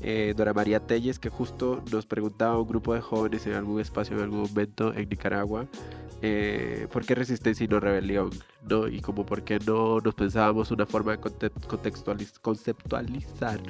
eh, 0.00 0.34
Dora 0.36 0.52
María 0.52 0.80
Telles, 0.80 1.18
que 1.18 1.28
justo 1.28 1.82
nos 1.90 2.06
preguntaba 2.06 2.54
a 2.54 2.58
un 2.58 2.68
grupo 2.68 2.94
de 2.94 3.00
jóvenes 3.00 3.46
en 3.46 3.54
algún 3.54 3.80
espacio, 3.80 4.16
en 4.16 4.22
algún 4.22 4.42
momento 4.42 4.92
en 4.94 5.08
Nicaragua, 5.08 5.66
eh, 6.22 6.86
¿por 6.90 7.04
qué 7.04 7.14
resistencia 7.14 7.64
y 7.64 7.68
no 7.68 7.80
rebelión? 7.80 8.30
¿no? 8.68 8.88
Y 8.88 9.00
como 9.00 9.26
por 9.26 9.42
qué 9.44 9.58
no 9.58 10.00
nos 10.00 10.14
pensábamos 10.14 10.70
una 10.70 10.86
forma 10.86 11.16
de 11.16 11.50
conceptualizar 12.40 13.60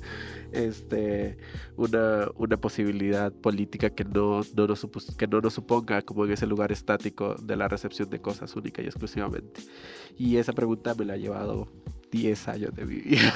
este, 0.52 1.38
una, 1.76 2.56
posibilidad 2.60 3.32
política 3.32 3.90
que 3.90 4.04
no, 4.04 4.40
no 4.56 4.66
nos 4.66 4.86
que 5.16 5.26
no 5.28 5.40
nos 5.40 5.54
suponga 5.54 6.02
como 6.02 6.24
en 6.24 6.32
ese 6.32 6.46
lugar 6.46 6.72
estático 6.72 7.36
de 7.36 7.56
la 7.56 7.68
recepción 7.68 8.10
de 8.10 8.20
cosas 8.20 8.54
únicas 8.56 8.84
y 8.84 8.88
exclusivamente. 8.88 9.60
Y 10.18 10.38
esa 10.38 10.52
pregunta 10.52 10.94
me 10.94 11.04
la 11.04 11.14
ha 11.14 11.18
llevado 11.18 11.68
10 12.12 12.48
años 12.48 12.74
de 12.74 12.84
mi 12.84 12.96
vida. 12.96 13.34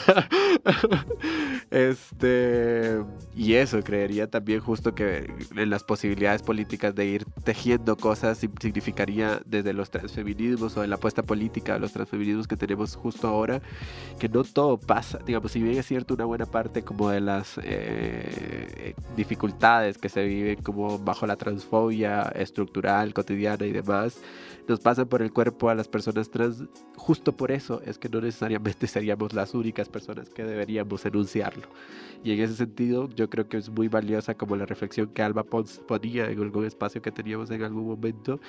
este, 1.71 3.03
y 3.35 3.55
eso, 3.55 3.83
creería 3.83 4.31
también 4.31 4.61
justo 4.61 4.95
que 4.95 5.33
en 5.57 5.71
las 5.71 5.83
posibilidades 5.83 6.43
políticas 6.43 6.95
de 6.95 7.07
ir 7.07 7.25
tejiendo 7.43 7.97
cosas 7.97 8.39
significaría 8.39 9.41
desde 9.47 9.73
los 9.73 9.91
transfeminismos 9.91 10.77
o 10.77 10.85
en 10.85 10.91
la 10.91 10.97
apuesta 10.97 11.23
política 11.23 11.75
de 11.75 11.81
los 11.81 11.93
transfeminismos 11.93 12.47
que 12.47 12.57
tenemos 12.57 12.95
justo 12.97 13.27
ahora, 13.27 13.63
que 14.21 14.29
no 14.29 14.45
todo 14.45 14.79
pasa, 14.79 15.19
digamos, 15.27 15.53
si 15.53 15.63
bien 15.63 15.79
es 15.79 15.87
cierto 15.87 16.15
una 16.15 16.27
buena 16.27 16.45
parte 16.47 16.83
como 16.83 17.09
de 17.09 17.21
las 17.23 17.59
eh, 17.63 18.95
dificultades 19.17 19.97
que 19.97 20.11
se 20.11 20.23
viven 20.25 20.63
como 20.63 20.99
bajo 20.99 21.27
la 21.27 21.37
transfobia 21.37 22.23
estructural, 22.35 23.15
cotidiana 23.15 23.65
y 23.65 23.73
demás, 23.73 24.19
nos 24.69 24.81
pasan 24.81 25.09
por 25.09 25.23
el 25.23 25.33
cuerpo 25.33 25.71
a 25.71 25.75
las 25.75 25.89
personas 25.89 26.31
trans, 26.31 26.65
justo 26.97 27.37
por 27.37 27.51
eso 27.51 27.81
es 27.85 27.99
que 27.99 28.09
no 28.09 28.21
necesariamente 28.21 28.87
seríamos 28.87 29.33
las 29.33 29.55
únicas 29.55 29.89
personas 29.89 30.31
que 30.31 30.45
deberíamos 30.45 31.05
enunciarlo. 31.05 31.69
Y 32.25 32.33
en 32.33 32.41
ese 32.41 32.55
sentido 32.55 33.09
yo 33.11 33.31
creo 33.31 33.49
que 33.49 33.59
es 33.59 33.69
muy 33.69 33.89
valiosa 33.89 34.35
como 34.35 34.57
la 34.57 34.67
reflexión 34.67 35.09
que 35.09 35.23
Alba 35.23 35.45
Pons 35.45 35.81
ponía 35.87 36.31
en 36.31 36.41
algún 36.41 36.65
espacio 36.65 37.03
que 37.03 37.13
teníamos 37.13 37.51
en 37.51 37.63
algún 37.63 37.87
momento, 37.87 38.41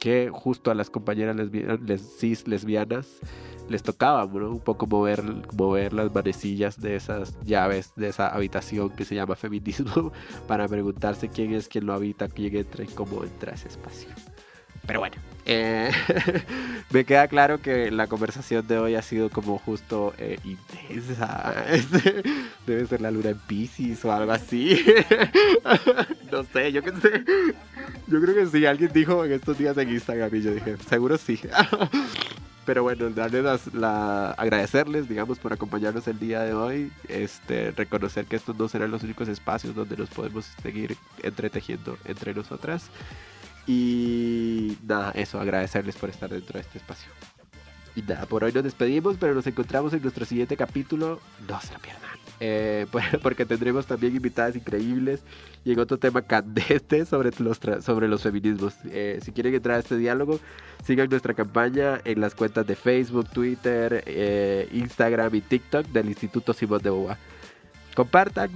que 0.00 0.30
justo 0.32 0.70
a 0.70 0.74
las 0.74 0.90
compañeras 0.90 1.36
lesbianas, 1.36 1.80
cis 2.18 2.46
lesbianas 2.46 3.20
les 3.68 3.82
tocaba 3.82 4.24
un 4.24 4.60
poco 4.60 4.86
mover, 4.86 5.22
mover 5.56 5.92
las 5.92 6.14
manecillas 6.14 6.80
de 6.80 6.96
esas 6.96 7.38
llaves 7.44 7.92
de 7.96 8.08
esa 8.08 8.28
habitación 8.28 8.90
que 8.90 9.04
se 9.04 9.14
llama 9.14 9.36
feminismo 9.36 10.12
para 10.46 10.66
preguntarse 10.68 11.28
quién 11.28 11.52
es 11.52 11.68
quien 11.68 11.86
lo 11.86 11.92
habita, 11.92 12.28
quién 12.28 12.56
entra 12.56 12.84
y 12.84 12.88
cómo 12.88 13.24
entra 13.24 13.52
ese 13.52 13.68
espacio. 13.68 14.08
Pero 14.86 15.00
bueno, 15.00 15.16
eh, 15.50 15.90
me 16.90 17.06
queda 17.06 17.26
claro 17.26 17.62
que 17.62 17.90
la 17.90 18.06
conversación 18.06 18.66
de 18.66 18.78
hoy 18.78 18.94
ha 18.96 19.02
sido 19.02 19.30
como 19.30 19.58
justo 19.58 20.12
eh, 20.18 20.38
intensa. 20.44 21.64
Debe 22.66 22.86
ser 22.86 23.00
la 23.00 23.10
luna 23.10 23.30
en 23.30 23.38
Pisces 23.38 24.04
o 24.04 24.12
algo 24.12 24.30
así. 24.30 24.84
no 26.30 26.44
sé, 26.44 26.70
yo 26.70 26.82
qué 26.82 26.92
sé. 27.00 27.24
Yo 28.08 28.20
creo 28.20 28.34
que 28.34 28.46
sí, 28.46 28.66
alguien 28.66 28.92
dijo 28.92 29.24
en 29.24 29.32
estos 29.32 29.56
días 29.56 29.76
en 29.78 29.88
Instagram 29.88 30.34
y 30.34 30.42
yo 30.42 30.52
dije, 30.52 30.76
seguro 30.86 31.16
sí. 31.16 31.40
Pero 32.66 32.82
bueno, 32.82 33.08
darles 33.08 33.72
la, 33.72 34.32
agradecerles, 34.32 35.08
digamos, 35.08 35.38
por 35.38 35.54
acompañarnos 35.54 36.06
el 36.08 36.18
día 36.18 36.42
de 36.42 36.52
hoy. 36.52 36.92
Este, 37.08 37.70
reconocer 37.70 38.26
que 38.26 38.36
estos 38.36 38.54
no 38.58 38.68
serán 38.68 38.90
los 38.90 39.02
únicos 39.02 39.28
espacios 39.28 39.74
donde 39.74 39.96
nos 39.96 40.10
podemos 40.10 40.44
seguir 40.62 40.94
entretejiendo 41.22 41.96
entre 42.04 42.34
nosotras. 42.34 42.90
Y 43.68 44.78
nada, 44.86 45.12
eso, 45.14 45.38
agradecerles 45.38 45.94
por 45.96 46.08
estar 46.08 46.30
dentro 46.30 46.54
de 46.54 46.60
este 46.60 46.78
espacio. 46.78 47.10
Y 47.94 48.02
nada, 48.02 48.24
por 48.24 48.42
hoy 48.42 48.52
nos 48.52 48.64
despedimos, 48.64 49.16
pero 49.20 49.34
nos 49.34 49.46
encontramos 49.46 49.92
en 49.92 50.00
nuestro 50.00 50.24
siguiente 50.24 50.56
capítulo. 50.56 51.20
No 51.46 51.60
se 51.60 51.74
lo 51.74 51.78
pierdan. 51.78 52.08
Eh, 52.40 52.86
porque 53.22 53.44
tendremos 53.44 53.86
también 53.86 54.14
invitadas 54.14 54.56
increíbles 54.56 55.22
y 55.64 55.72
en 55.72 55.80
otro 55.80 55.98
tema 55.98 56.22
candente 56.22 57.04
sobre 57.06 57.30
los, 57.38 57.60
sobre 57.82 58.08
los 58.08 58.22
feminismos. 58.22 58.74
Eh, 58.86 59.20
si 59.22 59.32
quieren 59.32 59.54
entrar 59.54 59.76
a 59.76 59.80
este 59.80 59.98
diálogo, 59.98 60.40
sigan 60.82 61.10
nuestra 61.10 61.34
campaña 61.34 62.00
en 62.04 62.20
las 62.22 62.34
cuentas 62.34 62.66
de 62.66 62.74
Facebook, 62.74 63.28
Twitter, 63.30 64.02
eh, 64.06 64.66
Instagram 64.72 65.34
y 65.34 65.40
TikTok 65.42 65.86
del 65.88 66.08
Instituto 66.08 66.54
Simón 66.54 66.80
de 66.82 66.90
Boa. 66.90 67.18
Compartan. 67.94 68.50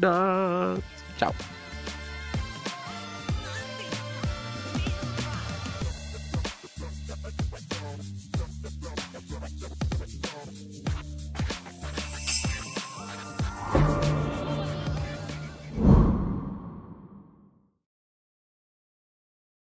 Chao. 1.19 1.35